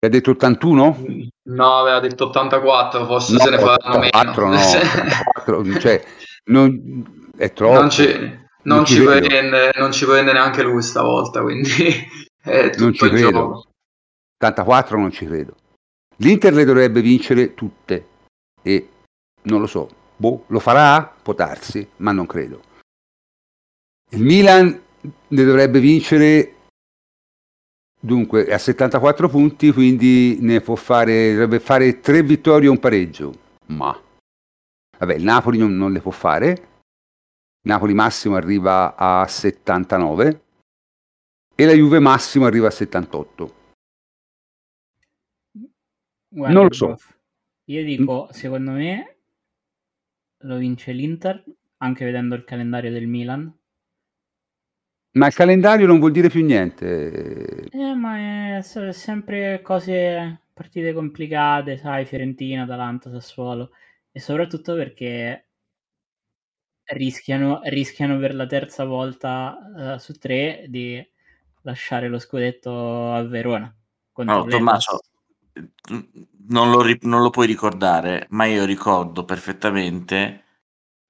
Ha 0.00 0.08
detto 0.08 0.30
81? 0.30 1.04
No, 1.50 1.78
aveva 1.80 2.00
detto 2.00 2.28
84, 2.28 3.04
forse 3.04 3.32
no, 3.34 3.38
se 3.40 3.50
ne 3.50 3.58
faranno 3.58 3.96
84, 3.98 4.46
meno. 4.46 4.56
No, 4.56 4.68
84, 4.68 5.80
cioè, 5.80 6.04
non, 6.44 7.30
è 7.36 7.52
troppo. 7.52 7.78
Non 7.78 7.90
ci, 7.90 8.18
non, 8.18 8.46
non 8.62 8.84
ci 8.86 9.02
prende, 9.02 9.72
non 9.76 9.92
ci 9.92 10.06
prende 10.06 10.32
neanche 10.32 10.62
lui 10.62 10.80
stavolta, 10.80 11.42
quindi 11.42 11.68
non 12.78 12.94
ci 12.94 13.06
credo. 13.06 13.64
84 14.38 14.98
non 14.98 15.10
ci 15.10 15.26
credo. 15.26 15.56
L'Inter 16.20 16.52
le 16.52 16.64
dovrebbe 16.64 17.00
vincere 17.00 17.54
tutte 17.54 18.06
e 18.62 18.88
non 19.42 19.60
lo 19.60 19.66
so, 19.66 19.88
boh, 20.16 20.44
lo 20.48 20.58
farà? 20.58 21.02
Può 21.22 21.32
darsi, 21.32 21.86
ma 21.96 22.12
non 22.12 22.26
credo. 22.26 22.62
Il 24.10 24.22
Milan 24.22 24.82
ne 25.28 25.44
dovrebbe 25.44 25.80
vincere 25.80 26.54
dunque 28.00 28.52
a 28.52 28.58
74 28.58 29.28
punti, 29.28 29.72
quindi 29.72 30.38
ne 30.40 30.60
può 30.60 30.74
fare, 30.74 31.32
dovrebbe 31.32 31.60
fare 31.60 32.00
tre 32.00 32.22
vittorie 32.22 32.68
e 32.68 32.70
un 32.70 32.78
pareggio. 32.78 33.32
Ma 33.66 33.96
vabbè, 34.98 35.14
il 35.14 35.24
Napoli 35.24 35.58
non, 35.58 35.76
non 35.76 35.92
le 35.92 36.00
può 36.00 36.10
fare. 36.10 36.66
Napoli 37.66 37.94
massimo 37.94 38.34
arriva 38.34 38.96
a 38.96 39.26
79 39.26 40.42
e 41.54 41.66
la 41.66 41.72
Juve 41.72 41.98
massimo 41.98 42.46
arriva 42.46 42.68
a 42.68 42.70
78. 42.70 43.54
Guarda, 46.28 46.54
non 46.54 46.66
lo 46.66 46.72
so. 46.72 46.96
Io 47.64 47.84
dico, 47.84 48.28
secondo 48.32 48.72
me 48.72 49.16
lo 50.42 50.56
vince 50.56 50.92
l'Inter, 50.92 51.42
anche 51.78 52.04
vedendo 52.04 52.34
il 52.34 52.44
calendario 52.44 52.90
del 52.90 53.06
Milan. 53.06 53.52
Ma 55.12 55.26
il 55.26 55.34
calendario 55.34 55.86
non 55.86 55.98
vuol 55.98 56.12
dire 56.12 56.28
più 56.28 56.44
niente. 56.44 57.64
Eh, 57.70 57.94
ma 57.94 58.58
è 58.58 58.62
sempre 58.92 59.60
cose, 59.62 60.42
partite 60.52 60.92
complicate, 60.92 61.76
sai, 61.76 62.04
Fiorentina, 62.04 62.62
Atalanta, 62.62 63.10
Sassuolo. 63.10 63.70
E 64.12 64.20
soprattutto 64.20 64.74
perché 64.74 65.48
rischiano, 66.84 67.60
rischiano 67.64 68.18
per 68.18 68.34
la 68.34 68.46
terza 68.46 68.84
volta 68.84 69.58
uh, 69.74 69.98
su 69.98 70.12
tre 70.14 70.66
di 70.68 71.04
lasciare 71.62 72.08
lo 72.08 72.18
scudetto 72.18 73.12
a 73.12 73.22
Verona. 73.24 73.74
No, 74.18 74.44
Tommaso, 74.46 74.98
non 76.48 76.70
lo, 76.70 76.84
non 77.02 77.22
lo 77.22 77.30
puoi 77.30 77.46
ricordare, 77.46 78.26
ma 78.30 78.44
io 78.46 78.64
ricordo 78.64 79.24
perfettamente 79.24 80.44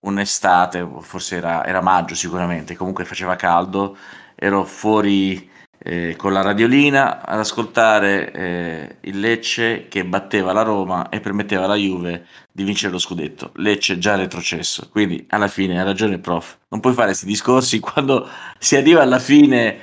un'estate, 0.00 0.88
forse 1.00 1.36
era, 1.36 1.64
era 1.64 1.80
maggio 1.80 2.14
sicuramente, 2.14 2.76
comunque 2.76 3.04
faceva 3.04 3.36
caldo, 3.36 3.96
ero 4.34 4.64
fuori 4.64 5.50
eh, 5.80 6.14
con 6.16 6.32
la 6.32 6.42
radiolina 6.42 7.24
ad 7.24 7.38
ascoltare 7.38 8.32
eh, 8.32 8.96
il 9.02 9.20
Lecce 9.20 9.88
che 9.88 10.04
batteva 10.04 10.52
la 10.52 10.62
Roma 10.62 11.08
e 11.08 11.20
permetteva 11.20 11.64
alla 11.64 11.76
Juve 11.76 12.26
di 12.52 12.64
vincere 12.64 12.92
lo 12.92 12.98
scudetto. 12.98 13.52
Lecce 13.56 13.98
già 13.98 14.16
retrocesso, 14.16 14.88
quindi 14.90 15.24
alla 15.30 15.48
fine 15.48 15.80
ha 15.80 15.84
ragione 15.84 16.14
il 16.14 16.20
prof. 16.20 16.58
Non 16.68 16.80
puoi 16.80 16.94
fare 16.94 17.08
questi 17.08 17.26
discorsi 17.26 17.78
quando 17.80 18.28
si 18.58 18.76
arriva 18.76 19.02
alla 19.02 19.18
fine, 19.18 19.78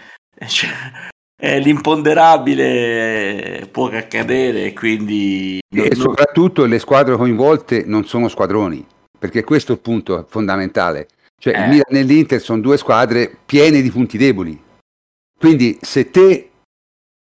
cioè, 0.47 0.69
eh, 1.38 1.60
l'imponderabile 1.60 3.68
può 3.72 3.90
accadere, 3.90 4.74
quindi... 4.74 5.60
E 5.70 5.90
non... 5.90 5.95
soprattutto 5.95 6.66
le 6.66 6.80
squadre 6.80 7.16
coinvolte 7.16 7.84
non 7.86 8.06
sono 8.06 8.28
squadroni, 8.28 8.84
perché 9.18 9.44
questo 9.44 9.74
è 9.74 9.76
il 9.76 9.82
punto 9.82 10.26
fondamentale. 10.28 11.07
Cioè 11.38 11.56
eh. 11.56 11.64
il 11.64 11.70
Milan 11.70 11.84
e 11.90 12.03
l'Inter 12.03 12.41
sono 12.41 12.62
due 12.62 12.78
squadre 12.78 13.36
piene 13.45 13.82
di 13.82 13.91
punti 13.91 14.18
deboli 14.18 14.64
quindi 15.38 15.78
se 15.82 16.10
te 16.10 16.49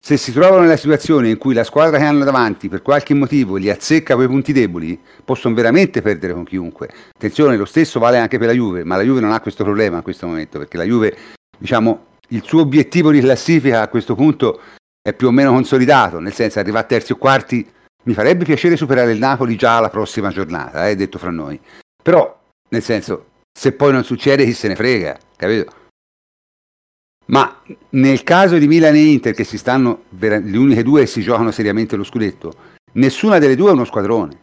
se 0.05 0.17
si 0.17 0.33
trovano 0.33 0.63
nella 0.63 0.77
situazione 0.77 1.31
in 1.31 1.39
cui 1.39 1.55
la 1.55 1.63
squadra 1.63 1.97
che 1.97 2.05
hanno 2.05 2.25
davanti 2.25 2.69
per 2.69 2.83
qualche 2.83 3.15
motivo 3.15 3.55
li 3.55 3.71
azzecca 3.71 4.17
quei 4.17 4.27
punti 4.27 4.53
deboli, 4.53 5.01
possono 5.25 5.55
veramente 5.55 6.03
perdere 6.03 6.33
con 6.33 6.43
chiunque. 6.43 6.91
Attenzione, 7.15 7.57
lo 7.57 7.65
stesso 7.65 8.01
vale 8.01 8.19
anche 8.19 8.37
per 8.37 8.49
la 8.49 8.53
Juve, 8.53 8.83
ma 8.83 8.97
la 8.97 9.05
Juve 9.05 9.21
non 9.21 9.31
ha 9.31 9.41
questo 9.41 9.63
problema 9.63 9.99
in 9.99 10.03
questo 10.03 10.27
momento, 10.27 10.59
perché 10.59 10.77
la 10.77 10.83
Juve, 10.83 11.17
diciamo, 11.57 12.07
il 12.33 12.43
suo 12.45 12.63
obiettivo 12.63 13.11
di 13.11 13.21
classifica 13.21 13.83
a 13.83 13.89
questo 13.89 14.15
punto 14.15 14.61
è 15.01 15.13
più 15.13 15.29
o 15.29 15.31
meno 15.31 15.53
consolidato, 15.53 16.19
nel 16.19 16.33
senso 16.33 16.59
arrivare 16.59 16.85
a 16.85 16.89
terzi 16.89 17.13
o 17.13 17.17
quarti 17.17 17.67
mi 18.05 18.15
farebbe 18.15 18.45
piacere 18.45 18.77
superare 18.77 19.13
il 19.13 19.19
Napoli 19.19 19.57
già 19.57 19.79
la 19.79 19.91
prossima 19.91 20.31
giornata, 20.31 20.89
eh, 20.89 20.97
detto 20.97 21.19
fra 21.19 21.31
noi. 21.31 21.61
Però, 22.03 22.41
nel 22.71 22.83
senso, 22.83 23.27
se 23.53 23.73
poi 23.73 23.93
non 23.93 24.03
succede 24.03 24.45
chi 24.45 24.53
se 24.53 24.69
ne 24.69 24.75
frega, 24.75 25.19
capito? 25.37 25.81
Ma 27.27 27.61
nel 27.91 28.23
caso 28.25 28.59
di 28.59 28.67
Milan 28.67 28.95
e 28.95 29.05
Inter, 29.05 29.35
che 29.35 29.45
si 29.45 29.57
stanno, 29.57 30.05
le 30.19 30.57
uniche 30.57 30.83
due 30.83 31.07
si 31.07 31.23
giocano 31.23 31.51
seriamente 31.51 31.97
lo 31.97 32.03
scudetto, 32.05 32.53
nessuna 32.93 33.39
delle 33.39 33.55
due 33.55 33.71
è 33.71 33.73
uno 33.73 33.85
squadrone. 33.85 34.41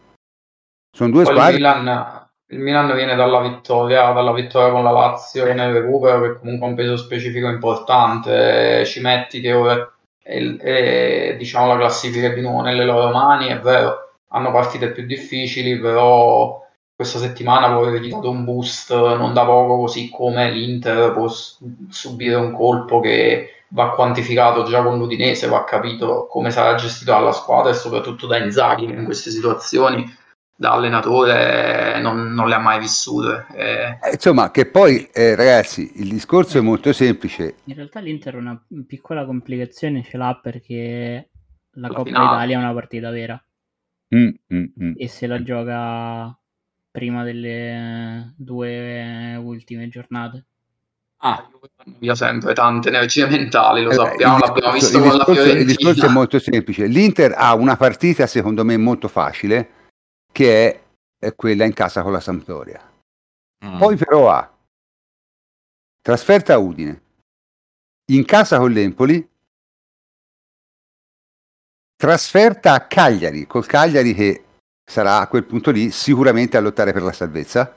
Sono 0.90 1.10
due 1.10 1.24
Poi 1.24 1.32
squadre. 1.32 1.56
Il 1.56 1.58
Milan, 1.58 2.19
il 2.50 2.58
Milan, 2.58 2.92
viene 2.94 3.14
dalla 3.14 3.40
vittoria, 3.40 4.12
dalla 4.12 4.32
vittoria 4.32 4.72
con 4.72 4.82
la 4.82 4.90
Lazio 4.90 5.52
nel 5.52 5.72
recupero, 5.72 6.20
che 6.20 6.38
comunque 6.38 6.66
ha 6.66 6.70
un 6.70 6.76
peso 6.76 6.96
specifico 6.96 7.48
importante. 7.48 8.84
Ci 8.84 9.00
metti 9.00 9.40
che 9.40 9.52
ora 9.52 9.92
è, 10.20 10.56
è, 10.56 11.36
diciamo, 11.38 11.68
la 11.68 11.76
classifica 11.76 12.26
è 12.28 12.34
di 12.34 12.40
nuovo 12.40 12.62
nelle 12.62 12.84
loro 12.84 13.10
mani, 13.10 13.48
è 13.48 13.60
vero, 13.60 14.14
hanno 14.28 14.50
partite 14.50 14.90
più 14.90 15.06
difficili, 15.06 15.78
però 15.78 16.60
questa 16.94 17.18
settimana 17.18 17.72
può 17.72 17.86
aver 17.86 18.06
dato 18.08 18.30
un 18.30 18.44
boost 18.44 18.92
non 18.92 19.32
da 19.32 19.44
poco, 19.44 19.78
così 19.78 20.10
come 20.10 20.50
l'Inter 20.50 21.12
può 21.12 21.28
subire 21.28 22.34
un 22.34 22.52
colpo 22.52 23.00
che 23.00 23.64
va 23.68 23.90
quantificato 23.90 24.64
già 24.64 24.82
con 24.82 24.98
l'Udinese, 24.98 25.46
va 25.46 25.64
capito 25.64 26.26
come 26.28 26.50
sarà 26.50 26.74
gestito 26.74 27.12
dalla 27.12 27.32
squadra 27.32 27.70
e 27.70 27.74
soprattutto 27.74 28.26
da 28.26 28.38
Inzaghi 28.38 28.84
in 28.84 29.04
queste 29.04 29.30
situazioni 29.30 30.18
da 30.60 30.72
allenatore 30.72 31.98
non, 32.02 32.34
non 32.34 32.46
le 32.46 32.54
ha 32.54 32.58
mai 32.58 32.78
vissute. 32.78 33.46
Eh. 33.54 33.98
eh 34.02 34.12
insomma, 34.12 34.50
che 34.50 34.66
poi 34.66 35.08
eh, 35.10 35.34
ragazzi, 35.34 35.90
il 35.94 36.10
discorso 36.10 36.58
è 36.58 36.60
molto 36.60 36.92
semplice. 36.92 37.54
In 37.64 37.76
realtà 37.76 37.98
l'Inter 38.00 38.36
una 38.36 38.62
piccola 38.86 39.24
complicazione 39.24 40.02
ce 40.02 40.18
l'ha 40.18 40.38
perché 40.38 41.30
la, 41.70 41.88
la 41.88 41.94
Coppa 41.94 42.04
finale. 42.04 42.26
Italia 42.26 42.56
è 42.58 42.58
una 42.58 42.74
partita 42.74 43.08
vera. 43.08 43.42
Mm, 44.14 44.28
mm, 44.52 44.64
mm. 44.82 44.92
E 44.96 45.08
se 45.08 45.26
la 45.26 45.42
gioca 45.42 46.38
prima 46.90 47.24
delle 47.24 48.34
due 48.36 49.36
ultime 49.36 49.88
giornate. 49.88 50.44
Ah, 51.22 51.48
via 52.00 52.14
sempre 52.14 52.52
tante 52.52 52.88
energie 52.88 53.26
mentali, 53.26 53.82
lo 53.82 53.92
eh, 53.92 53.94
sappiamo, 53.94 54.34
discorso, 54.34 54.52
l'abbiamo 54.52 54.72
visto 54.74 54.98
con 54.98 55.08
discorso, 55.08 55.30
la 55.30 55.34
Fiorentina. 55.34 55.60
Il 55.60 55.76
discorso 55.76 56.04
è 56.04 56.08
molto 56.10 56.38
semplice. 56.38 56.84
L'Inter 56.84 57.34
ha 57.34 57.54
una 57.54 57.76
partita, 57.76 58.26
secondo 58.26 58.62
me, 58.62 58.76
molto 58.76 59.08
facile, 59.08 59.79
che 60.40 60.82
è, 61.18 61.34
quella 61.34 61.66
in 61.66 61.74
casa 61.74 62.02
con 62.02 62.12
la 62.12 62.20
Sampdoria. 62.20 62.80
Mm. 63.62 63.76
Poi 63.76 63.94
però 63.94 64.30
ha 64.30 64.58
trasferta 66.00 66.54
a 66.54 66.58
Udine, 66.58 67.02
in 68.10 68.24
casa 68.24 68.56
con 68.56 68.72
l'Empoli, 68.72 69.28
trasferta 71.94 72.72
a 72.72 72.86
Cagliari, 72.86 73.46
col 73.46 73.66
Cagliari 73.66 74.14
che 74.14 74.44
sarà 74.90 75.20
a 75.20 75.28
quel 75.28 75.44
punto 75.44 75.70
lì 75.70 75.90
sicuramente 75.90 76.56
a 76.56 76.60
lottare 76.60 76.94
per 76.94 77.02
la 77.02 77.12
salvezza. 77.12 77.76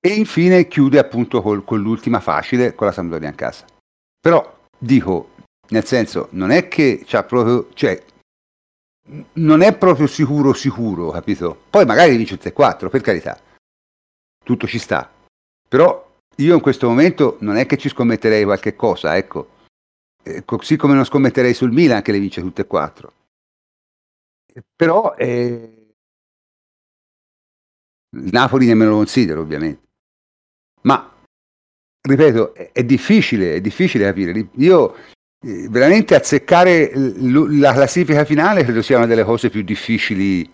E 0.00 0.08
infine 0.08 0.66
chiude 0.66 0.98
appunto 0.98 1.42
col, 1.42 1.62
con 1.62 1.82
l'ultima 1.82 2.20
facile, 2.20 2.74
con 2.74 2.86
la 2.86 2.92
Sampdoria 2.94 3.28
in 3.28 3.34
casa. 3.34 3.66
Però 4.18 4.66
dico, 4.78 5.34
nel 5.68 5.84
senso, 5.84 6.28
non 6.30 6.50
è 6.50 6.68
che 6.68 7.02
c'ha 7.04 7.22
proprio, 7.22 7.68
cioè, 7.74 8.02
non 9.34 9.62
è 9.62 9.76
proprio 9.76 10.06
sicuro 10.06 10.52
sicuro, 10.52 11.10
capito? 11.10 11.64
Poi 11.70 11.84
magari 11.84 12.16
vince 12.16 12.34
il 12.34 12.40
3-4, 12.42 12.88
per 12.88 13.00
carità. 13.00 13.38
Tutto 14.44 14.66
ci 14.66 14.78
sta. 14.78 15.10
Però 15.68 16.12
io 16.36 16.54
in 16.54 16.60
questo 16.60 16.88
momento 16.88 17.36
non 17.40 17.56
è 17.56 17.66
che 17.66 17.76
ci 17.76 17.88
scommetterei 17.88 18.44
qualche 18.44 18.74
cosa, 18.74 19.16
ecco. 19.16 19.50
Eh, 20.22 20.44
così 20.44 20.76
come 20.76 20.94
non 20.94 21.04
scommetterei 21.04 21.54
sul 21.54 21.72
Milan 21.72 22.02
che 22.02 22.12
le 22.12 22.18
vince 22.18 22.40
tutte 22.40 22.62
e 22.62 22.66
quattro 22.66 23.12
però 24.76 25.14
eh, 25.16 25.94
Napoli 28.10 28.66
nemmeno 28.66 28.90
lo 28.90 28.96
considero 28.96 29.40
ovviamente. 29.40 29.82
Ma, 30.82 31.12
ripeto, 32.00 32.54
è, 32.54 32.70
è 32.72 32.84
difficile, 32.84 33.54
è 33.56 33.60
difficile 33.60 34.04
capire. 34.04 34.48
Io 34.56 34.94
veramente 35.68 36.14
azzeccare 36.14 36.96
l- 36.96 37.58
la 37.58 37.72
classifica 37.72 38.24
finale 38.24 38.64
credo 38.64 38.82
sia 38.82 38.96
una 38.96 39.06
delle 39.06 39.24
cose 39.24 39.50
più 39.50 39.62
difficili. 39.62 40.50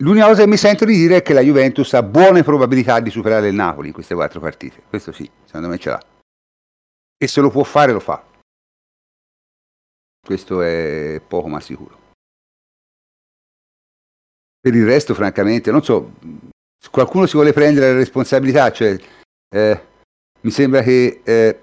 L'unica 0.00 0.26
cosa 0.26 0.42
che 0.42 0.48
mi 0.48 0.56
sento 0.56 0.84
di 0.84 0.94
dire 0.94 1.16
è 1.16 1.22
che 1.22 1.32
la 1.32 1.40
Juventus 1.40 1.92
ha 1.94 2.02
buone 2.02 2.42
probabilità 2.42 3.00
di 3.00 3.10
superare 3.10 3.48
il 3.48 3.54
Napoli 3.54 3.88
in 3.88 3.94
queste 3.94 4.14
quattro 4.14 4.40
partite. 4.40 4.82
Questo 4.88 5.12
sì, 5.12 5.28
secondo 5.44 5.68
me 5.68 5.78
ce 5.78 5.90
l'ha. 5.90 6.00
E 7.16 7.26
se 7.26 7.40
lo 7.40 7.50
può 7.50 7.64
fare, 7.64 7.92
lo 7.92 8.00
fa. 8.00 8.24
Questo 10.24 10.62
è 10.62 11.20
poco 11.26 11.48
ma 11.48 11.60
sicuro. 11.60 11.96
Per 14.60 14.74
il 14.74 14.84
resto, 14.84 15.14
francamente, 15.14 15.70
non 15.70 15.82
so, 15.82 16.14
qualcuno 16.90 17.26
si 17.26 17.32
vuole 17.32 17.52
prendere 17.52 17.92
la 17.92 17.98
responsabilità, 17.98 18.70
cioè, 18.70 18.96
eh, 19.50 19.86
mi 20.40 20.50
sembra 20.50 20.82
che 20.82 21.22
eh, 21.24 21.60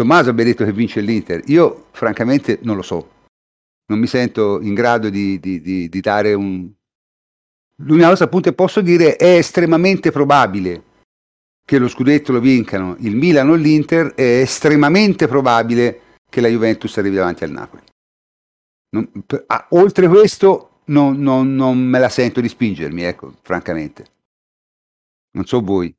Tommaso 0.00 0.30
abbia 0.30 0.44
detto 0.44 0.64
che 0.64 0.72
vince 0.72 1.02
l'Inter. 1.02 1.42
Io, 1.50 1.88
francamente, 1.90 2.58
non 2.62 2.74
lo 2.74 2.80
so. 2.80 3.10
Non 3.88 3.98
mi 3.98 4.06
sento 4.06 4.58
in 4.62 4.72
grado 4.72 5.10
di, 5.10 5.38
di, 5.38 5.60
di, 5.60 5.90
di 5.90 6.00
dare 6.00 6.32
un... 6.32 6.70
L'unica 7.82 8.08
cosa 8.08 8.24
appunto 8.24 8.48
che 8.48 8.54
posso 8.54 8.80
dire 8.80 9.16
è 9.16 9.36
estremamente 9.36 10.10
probabile 10.10 10.84
che 11.66 11.76
lo 11.76 11.86
scudetto 11.86 12.32
lo 12.32 12.40
vincano 12.40 12.96
il 13.00 13.14
Milan 13.14 13.50
o 13.50 13.54
l'Inter, 13.54 14.14
è 14.14 14.40
estremamente 14.40 15.28
probabile 15.28 16.16
che 16.30 16.40
la 16.40 16.48
Juventus 16.48 16.96
arrivi 16.96 17.16
davanti 17.16 17.44
al 17.44 17.50
Napoli. 17.50 17.82
Non, 18.94 19.06
ah, 19.48 19.66
oltre 19.70 20.08
questo 20.08 20.80
non, 20.86 21.20
non, 21.20 21.54
non 21.54 21.78
me 21.78 21.98
la 21.98 22.08
sento 22.08 22.40
di 22.40 22.48
spingermi, 22.48 23.02
ecco, 23.02 23.34
francamente. 23.42 24.06
Non 25.32 25.44
so 25.44 25.60
voi. 25.60 25.94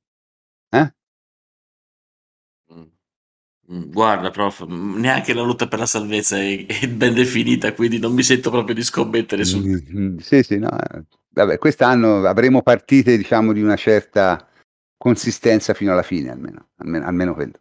Guarda, 3.71 4.31
prof, 4.31 4.65
mm, 4.67 4.99
neanche 4.99 5.33
la 5.33 5.41
lotta 5.41 5.67
per 5.67 5.79
la 5.79 5.85
salvezza 5.85 6.37
è, 6.37 6.65
è 6.65 6.87
ben 6.87 7.13
definita, 7.13 7.73
quindi 7.73 7.99
non 7.99 8.13
mi 8.13 8.23
sento 8.23 8.49
proprio 8.49 8.75
di 8.75 8.83
scommettere 8.83 9.45
su. 9.45 9.59
Mm-hmm. 9.59 10.17
Sì, 10.17 10.43
sì, 10.43 10.57
no. 10.57 10.69
Eh, 10.69 11.03
vabbè, 11.29 11.57
quest'anno 11.57 12.25
avremo 12.25 12.61
partite, 12.61 13.15
diciamo, 13.17 13.53
di 13.53 13.61
una 13.61 13.77
certa 13.77 14.45
consistenza 14.97 15.73
fino 15.73 15.91
alla 15.91 16.03
fine, 16.03 16.31
almeno, 16.31 16.69
almeno, 16.77 17.05
almeno 17.05 17.33
quello. 17.33 17.53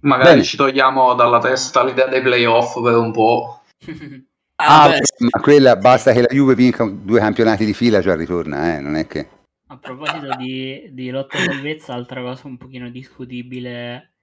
Magari 0.00 0.30
Bene. 0.30 0.42
ci 0.42 0.56
togliamo 0.56 1.14
dalla 1.14 1.38
testa 1.38 1.84
l'idea 1.84 2.08
dei 2.08 2.22
playoff 2.22 2.80
per 2.82 2.96
un 2.96 3.12
po'. 3.12 3.60
Ah, 4.58 4.84
ah 4.84 4.98
ma 5.18 5.40
quella 5.42 5.76
basta 5.76 6.12
che 6.12 6.22
la 6.22 6.28
Juve 6.30 6.54
vinca 6.54 6.82
due 6.86 7.20
campionati 7.20 7.66
di 7.66 7.74
fila, 7.74 8.00
già 8.00 8.16
ritorna, 8.16 8.74
eh? 8.74 8.80
non 8.80 8.96
è 8.96 9.06
che... 9.06 9.28
A 9.66 9.76
proposito 9.76 10.34
di, 10.38 10.88
di 10.92 11.10
lotta 11.10 11.36
salvezza, 11.36 11.92
altra 11.92 12.22
cosa 12.22 12.46
un 12.46 12.56
pochino 12.56 12.88
discutibile 12.88 14.15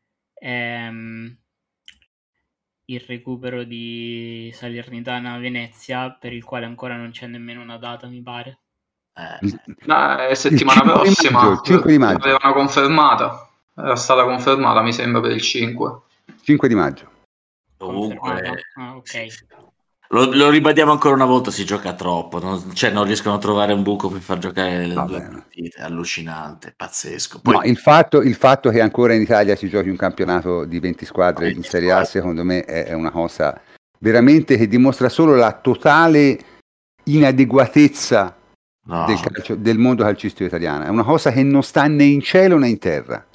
um, 0.44 1.38
il 2.86 3.00
recupero 3.08 3.64
di 3.64 4.52
Salernitana 4.54 5.34
a 5.34 5.40
Venezia, 5.40 6.12
per 6.12 6.34
il 6.34 6.44
quale 6.44 6.66
ancora 6.66 6.96
non 6.96 7.12
c'è 7.12 7.28
nemmeno 7.28 7.62
una 7.62 7.78
data, 7.78 8.08
mi 8.08 8.22
pare. 8.22 8.60
Eh, 9.16 9.60
no, 9.86 10.16
è 10.18 10.34
settimana 10.34 10.82
prossima, 10.82 11.44
maggio, 11.44 11.62
5 11.62 11.92
di 11.92 11.98
maggio. 11.98 12.18
l'avevano 12.28 12.54
confermata, 12.54 13.50
era 13.76 13.96
stata 13.96 14.24
confermata 14.24 14.82
mi 14.82 14.92
sembra 14.92 15.22
per 15.22 15.32
il 15.32 15.42
5. 15.42 16.02
5 16.42 16.68
di 16.68 16.76
maggio. 16.76 17.12
Comunque, 17.78 18.64
ah, 18.76 18.96
ok 18.96 19.28
lo, 20.14 20.32
lo, 20.32 20.50
ribadiamo 20.50 20.92
ancora 20.92 21.16
una 21.16 21.26
volta, 21.26 21.50
si 21.50 21.66
gioca 21.66 21.94
troppo, 21.94 22.40
non, 22.40 22.76
cioè 22.76 22.92
non 22.92 23.06
riescono 23.06 23.36
a 23.36 23.40
trovare 23.40 23.74
un 23.74 23.82
buco 23.82 24.10
per 24.10 24.22
far 24.22 24.38
giocare 24.38 24.86
le 24.86 24.94
due 24.94 25.22
partite, 25.22 25.82
allucinante, 25.82 26.74
pazzesco. 26.78 27.42
Poi... 27.42 27.54
No, 27.56 27.64
il, 27.64 27.78
fatto, 27.78 28.22
il, 28.22 28.36
fatto, 28.36 28.70
che 28.70 28.80
ancora 28.80 29.16
in 29.16 29.22
Italia 29.22 29.56
si 29.56 29.68
giochi 29.68 29.90
un 29.90 29.96
campionato 29.96 30.66
di 30.66 30.80
20 30.80 31.06
squadre 31.06 31.50
in 31.50 31.64
Serie 31.64 31.92
A, 31.92 32.06
secondo 32.06 32.44
me 32.44 32.64
è, 32.64 32.86
è 32.86 32.94
una 32.94 33.10
cosa 33.10 33.60
veramente 34.00 34.56
che 34.56 34.68
dimostra 34.68 35.10
solo 35.10 35.34
la 35.36 35.52
totale 35.54 36.40
inadeguatezza 37.06 38.38
no. 38.86 39.06
del, 39.06 39.20
calcio, 39.20 39.56
del, 39.56 39.80
mondo 39.80 40.04
calcistico 40.04 40.46
italiano. 40.46 40.86
È 40.86 40.90
una 40.90 41.04
cosa 41.04 41.32
che 41.32 41.42
non 41.42 41.64
sta 41.64 41.88
né 41.88 42.04
in 42.04 42.22
cielo 42.22 42.60
né 42.60 42.70
in 42.70 42.78
terra, 42.78 43.26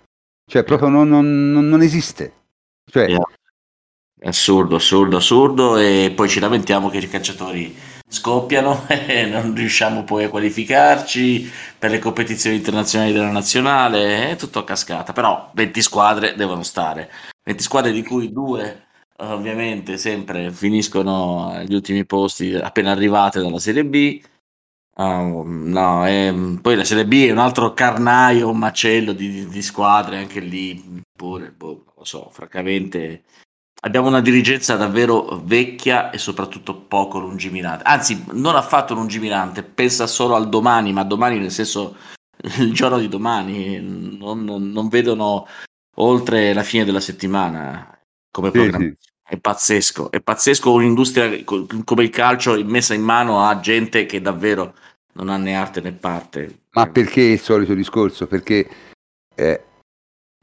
cioè 0.48 0.62
proprio 0.62 0.88
non, 0.90 1.08
non, 1.08 1.68
non 1.68 1.82
esiste. 1.82 2.34
Cioè, 2.88 3.08
yeah. 3.08 3.20
Assurdo, 4.22 4.76
assurdo, 4.76 5.16
assurdo. 5.16 5.76
E 5.76 6.12
poi 6.14 6.28
ci 6.28 6.40
lamentiamo 6.40 6.88
che 6.88 6.98
i 6.98 7.08
calciatori 7.08 7.76
scoppiano 8.08 8.86
e 8.88 9.26
non 9.26 9.54
riusciamo 9.54 10.04
poi 10.04 10.24
a 10.24 10.28
qualificarci 10.30 11.50
per 11.78 11.90
le 11.90 11.98
competizioni 11.98 12.56
internazionali 12.56 13.12
della 13.12 13.30
nazionale. 13.30 14.30
È 14.30 14.36
tutto 14.36 14.60
a 14.60 14.64
cascata. 14.64 15.12
Però 15.12 15.50
20 15.54 15.82
squadre 15.82 16.34
devono 16.34 16.62
stare. 16.62 17.10
20 17.44 17.62
squadre 17.62 17.92
di 17.92 18.02
cui 18.02 18.32
due 18.32 18.86
ovviamente 19.20 19.96
sempre 19.96 20.50
finiscono 20.52 21.50
agli 21.50 21.74
ultimi 21.74 22.04
posti 22.04 22.54
appena 22.54 22.90
arrivate 22.90 23.40
dalla 23.40 23.58
Serie 23.58 23.84
B. 23.84 24.20
Uh, 24.94 25.44
no, 25.46 26.04
è, 26.04 26.34
poi 26.60 26.74
la 26.74 26.84
Serie 26.84 27.06
B 27.06 27.26
è 27.26 27.30
un 27.30 27.38
altro 27.38 27.72
carnaio, 27.72 28.50
un 28.50 28.58
macello 28.58 29.12
di, 29.12 29.46
di, 29.46 29.62
squadre, 29.62 30.18
anche 30.18 30.40
lì 30.40 31.02
pure, 31.16 31.52
boh, 31.52 31.84
lo 31.96 32.04
so, 32.04 32.28
francamente 32.32 33.22
abbiamo 33.80 34.08
una 34.08 34.20
dirigenza 34.20 34.76
davvero 34.76 35.40
vecchia 35.44 36.10
e 36.10 36.18
soprattutto 36.18 36.74
poco 36.74 37.18
lungimirante. 37.18 37.84
Anzi, 37.84 38.24
non 38.32 38.56
affatto 38.56 38.94
lungimirante, 38.94 39.62
pensa 39.62 40.06
solo 40.06 40.34
al 40.34 40.48
domani, 40.48 40.92
ma 40.92 41.04
domani 41.04 41.38
nel 41.38 41.52
senso 41.52 41.96
il 42.58 42.72
giorno 42.72 42.98
di 42.98 43.08
domani, 43.08 43.80
non, 44.18 44.44
non 44.44 44.88
vedono 44.88 45.46
oltre 45.96 46.52
la 46.52 46.62
fine 46.62 46.84
della 46.84 47.00
settimana 47.00 47.98
come 48.30 48.50
programma. 48.50 48.84
Sì, 48.84 48.96
sì. 48.98 49.06
È 49.30 49.36
pazzesco, 49.36 50.10
è 50.10 50.20
pazzesco 50.22 50.72
un'industria 50.72 51.44
come 51.44 52.02
il 52.02 52.08
calcio 52.08 52.64
messa 52.64 52.94
in 52.94 53.02
mano 53.02 53.44
a 53.44 53.60
gente 53.60 54.06
che 54.06 54.22
davvero 54.22 54.72
non 55.14 55.28
ha 55.28 55.36
né 55.36 55.54
arte 55.54 55.82
né 55.82 55.92
parte. 55.92 56.60
Ma 56.70 56.86
perché 56.86 57.20
il 57.20 57.40
solito 57.40 57.74
discorso? 57.74 58.26
Perché 58.26 58.66
eh, 59.34 59.64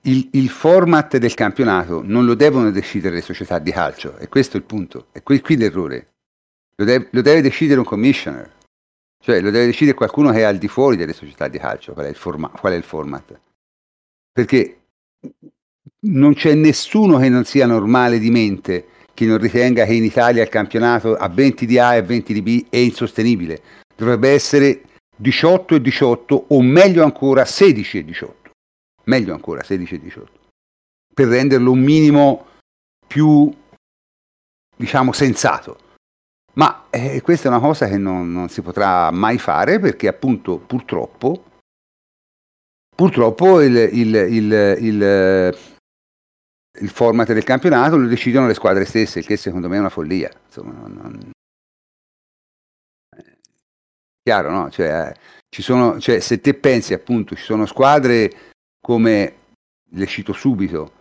il, 0.06 0.30
il, 0.34 0.50
format 0.50 1.18
del 1.18 1.34
campionato 1.34 2.02
non 2.04 2.26
lo 2.26 2.36
devono 2.36 2.72
decidere 2.72 3.16
le 3.16 3.22
società 3.22 3.60
di 3.60 3.72
calcio, 3.72 4.18
e 4.18 4.28
questo 4.28 4.58
è 4.58 4.60
il 4.60 4.66
punto, 4.66 5.08
è 5.12 5.22
qui, 5.24 5.42
qui 5.42 5.58
l'errore. 5.58 6.08
Lo 6.76 6.86
deve, 6.86 7.08
lo 7.12 7.22
deve, 7.22 7.42
decidere 7.42 7.80
un 7.80 7.86
commissioner, 7.86 8.52
cioè 9.24 9.40
lo 9.42 9.50
deve 9.50 9.68
decidere 9.68 9.96
qualcuno 9.96 10.32
che 10.32 10.40
è 10.40 10.44
al 10.44 10.58
di 10.58 10.68
fuori 10.68 10.98
delle 10.98 11.14
società 11.14 11.48
di 11.48 11.58
calcio, 11.58 11.94
qual 11.94 12.06
è 12.06 12.10
il, 12.10 12.16
forma, 12.16 12.50
qual 12.50 12.74
è 12.74 12.76
il 12.76 12.84
format. 12.84 13.40
Perché 14.32 14.82
non 16.02 16.34
c'è 16.34 16.54
nessuno 16.54 17.18
che 17.18 17.30
non 17.30 17.46
sia 17.46 17.66
normale 17.66 18.20
di 18.20 18.30
mente 18.30 18.88
che 19.14 19.26
non 19.26 19.38
ritenga 19.38 19.86
che 19.86 19.94
in 19.94 20.04
Italia 20.04 20.44
il 20.44 20.50
campionato 20.50 21.16
a 21.16 21.30
20 21.30 21.66
di 21.66 21.80
A 21.80 21.96
e 21.96 22.04
20 22.04 22.34
di 22.34 22.42
B 22.42 22.66
è 22.70 22.78
insostenibile. 22.78 23.62
Dovrebbe 23.96 24.30
essere 24.30 24.82
18 25.16 25.76
e 25.76 25.82
18 25.82 26.46
o 26.50 26.62
meglio 26.62 27.02
ancora 27.02 27.46
16 27.46 28.00
e 28.00 28.04
18 28.04 28.45
meglio 29.06 29.34
ancora 29.34 29.64
16 29.64 29.96
e 29.96 30.00
18, 30.00 30.40
per 31.14 31.28
renderlo 31.28 31.72
un 31.72 31.80
minimo 31.80 32.48
più, 33.08 33.54
diciamo, 34.76 35.12
sensato. 35.12 35.80
Ma 36.54 36.86
eh, 36.90 37.22
questa 37.22 37.48
è 37.48 37.52
una 37.52 37.60
cosa 37.60 37.88
che 37.88 37.98
non, 37.98 38.32
non, 38.32 38.50
si 38.50 38.62
potrà 38.62 39.12
mai 39.12 39.38
fare 39.38 39.80
perché 39.80 40.08
appunto 40.08 40.58
purtroppo, 40.58 41.44
purtroppo 42.96 43.62
il, 43.62 43.76
il, 43.76 44.16
il, 44.16 44.78
il, 44.80 45.58
il 46.80 46.90
format 46.90 47.34
del 47.34 47.44
campionato 47.44 47.98
lo 47.98 48.08
decidono 48.08 48.48
le 48.48 48.54
squadre 48.54 48.86
stesse, 48.86 49.20
il 49.20 49.26
che 49.26 49.36
secondo 49.36 49.68
me 49.68 49.76
è 49.76 49.80
una 49.80 49.90
follia. 49.90 50.32
Insomma, 50.46 50.72
non, 50.72 50.94
non... 50.94 51.32
Chiaro, 54.24 54.50
no? 54.50 54.70
Cioè, 54.72 55.14
eh, 55.14 55.62
sono, 55.62 56.00
cioè, 56.00 56.20
se 56.20 56.40
te 56.40 56.54
pensi 56.54 56.94
appunto, 56.94 57.36
ci 57.36 57.44
sono 57.44 57.66
squadre 57.66 58.54
come 58.86 59.36
le 59.94 60.06
cito 60.06 60.32
subito, 60.32 60.92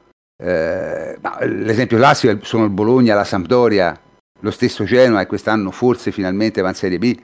eh, 0.42 1.18
l'esempio 1.42 1.98
classico 1.98 2.42
sono 2.42 2.64
il 2.64 2.70
Bologna, 2.70 3.14
la 3.14 3.24
Sampdoria, 3.24 4.00
lo 4.40 4.50
stesso 4.50 4.84
Genoa 4.84 5.20
e 5.20 5.26
quest'anno 5.26 5.70
forse 5.70 6.10
finalmente 6.10 6.62
va 6.62 6.70
in 6.70 6.74
Serie 6.74 6.98
B, 6.98 7.22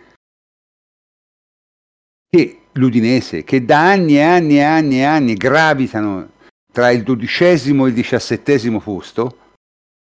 che 2.29 2.65
l'Udinese, 2.73 3.43
che 3.43 3.65
da 3.65 3.91
anni 3.91 4.17
e 4.17 4.21
anni 4.21 4.57
e 4.59 4.63
anni 4.63 4.99
e 4.99 5.05
anni 5.05 5.33
gravitano 5.33 6.33
tra 6.71 6.91
il 6.91 7.05
dodicesimo 7.05 7.87
e 7.87 7.89
il 7.89 7.95
diciassettesimo 7.95 8.81
posto, 8.81 9.55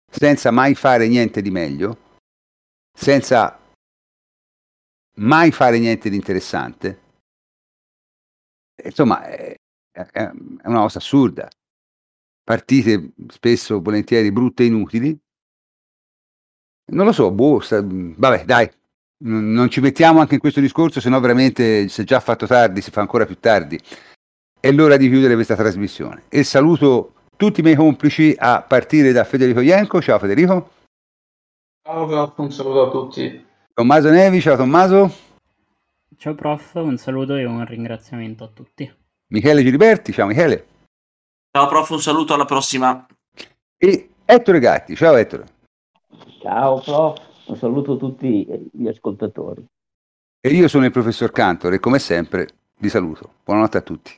senza 0.10 0.50
mai 0.50 0.74
fare 0.74 1.08
niente 1.08 1.44
di 1.44 1.52
meglio, 1.52 1.98
senza 2.98 3.60
mai 5.18 5.52
fare 5.52 5.78
niente 5.78 6.10
di 6.10 6.16
interessante. 6.16 7.02
Insomma, 8.84 9.22
è 10.12 10.32
una 10.64 10.82
cosa 10.82 11.00
assurda. 11.00 11.48
Partite 12.44 13.12
spesso, 13.28 13.82
volentieri, 13.82 14.32
brutte 14.32 14.64
e 14.64 14.68
inutili. 14.68 15.18
Non 16.90 17.06
lo 17.06 17.12
so, 17.12 17.32
boh, 17.32 17.60
sta, 17.60 17.82
vabbè, 17.84 18.46
dai, 18.46 18.70
non 19.26 19.70
ci 19.70 19.82
mettiamo 19.82 20.20
anche 20.20 20.36
in 20.36 20.40
questo 20.40 20.62
discorso, 20.62 21.02
se 21.02 21.10
no 21.10 21.20
veramente 21.20 21.88
si 21.90 22.02
è 22.02 22.04
già 22.04 22.20
fatto 22.20 22.48
tardi, 22.48 22.82
si 22.82 22.92
fa 22.92 23.02
ancora 23.02 23.26
più 23.26 23.38
tardi. 23.40 23.80
È 24.60 24.72
l'ora 24.72 24.96
di 24.96 25.10
chiudere 25.10 25.34
questa 25.34 25.56
trasmissione. 25.56 26.24
E 26.30 26.44
saluto 26.44 27.14
tutti 27.36 27.60
i 27.60 27.64
miei 27.64 27.76
complici 27.76 28.36
a 28.38 28.62
partire 28.62 29.12
da 29.12 29.24
Federico 29.24 29.60
Ienco. 29.60 30.02
Ciao 30.02 30.20
Federico. 30.20 30.72
Ciao, 31.84 32.34
un 32.38 32.52
saluto 32.52 32.88
a 32.88 32.92
tutti. 32.92 33.46
Tommaso 33.74 34.10
Nevi, 34.10 34.42
ciao 34.42 34.56
Tommaso. 34.56 35.14
Ciao 36.18 36.34
prof, 36.34 36.74
un 36.76 36.98
saluto 36.98 37.36
e 37.36 37.46
un 37.46 37.64
ringraziamento 37.66 38.44
a 38.44 38.48
tutti. 38.48 38.92
Michele 39.30 39.62
Giliberti, 39.62 40.14
ciao 40.14 40.28
Michele. 40.28 40.68
Ciao 41.52 41.68
prof, 41.68 41.90
un 41.90 42.00
saluto 42.00 42.34
alla 42.34 42.46
prossima. 42.46 43.06
E 43.78 44.10
Ettore 44.24 44.60
Gatti, 44.60 44.96
ciao 44.96 45.16
Ettore. 45.16 45.46
Ciao 46.40 46.80
prof, 46.80 47.20
un 47.48 47.56
saluto 47.58 47.94
a 47.94 47.98
tutti 47.98 48.70
gli 48.72 48.88
ascoltatori. 48.88 49.66
E 50.40 50.50
io 50.50 50.68
sono 50.70 50.86
il 50.86 50.92
professor 50.92 51.32
Cantor 51.32 51.74
e 51.74 51.80
come 51.80 52.00
sempre 52.00 52.48
vi 52.80 52.88
saluto. 52.88 53.34
Buonanotte 53.44 53.78
a 53.78 53.82
tutti. 53.82 54.18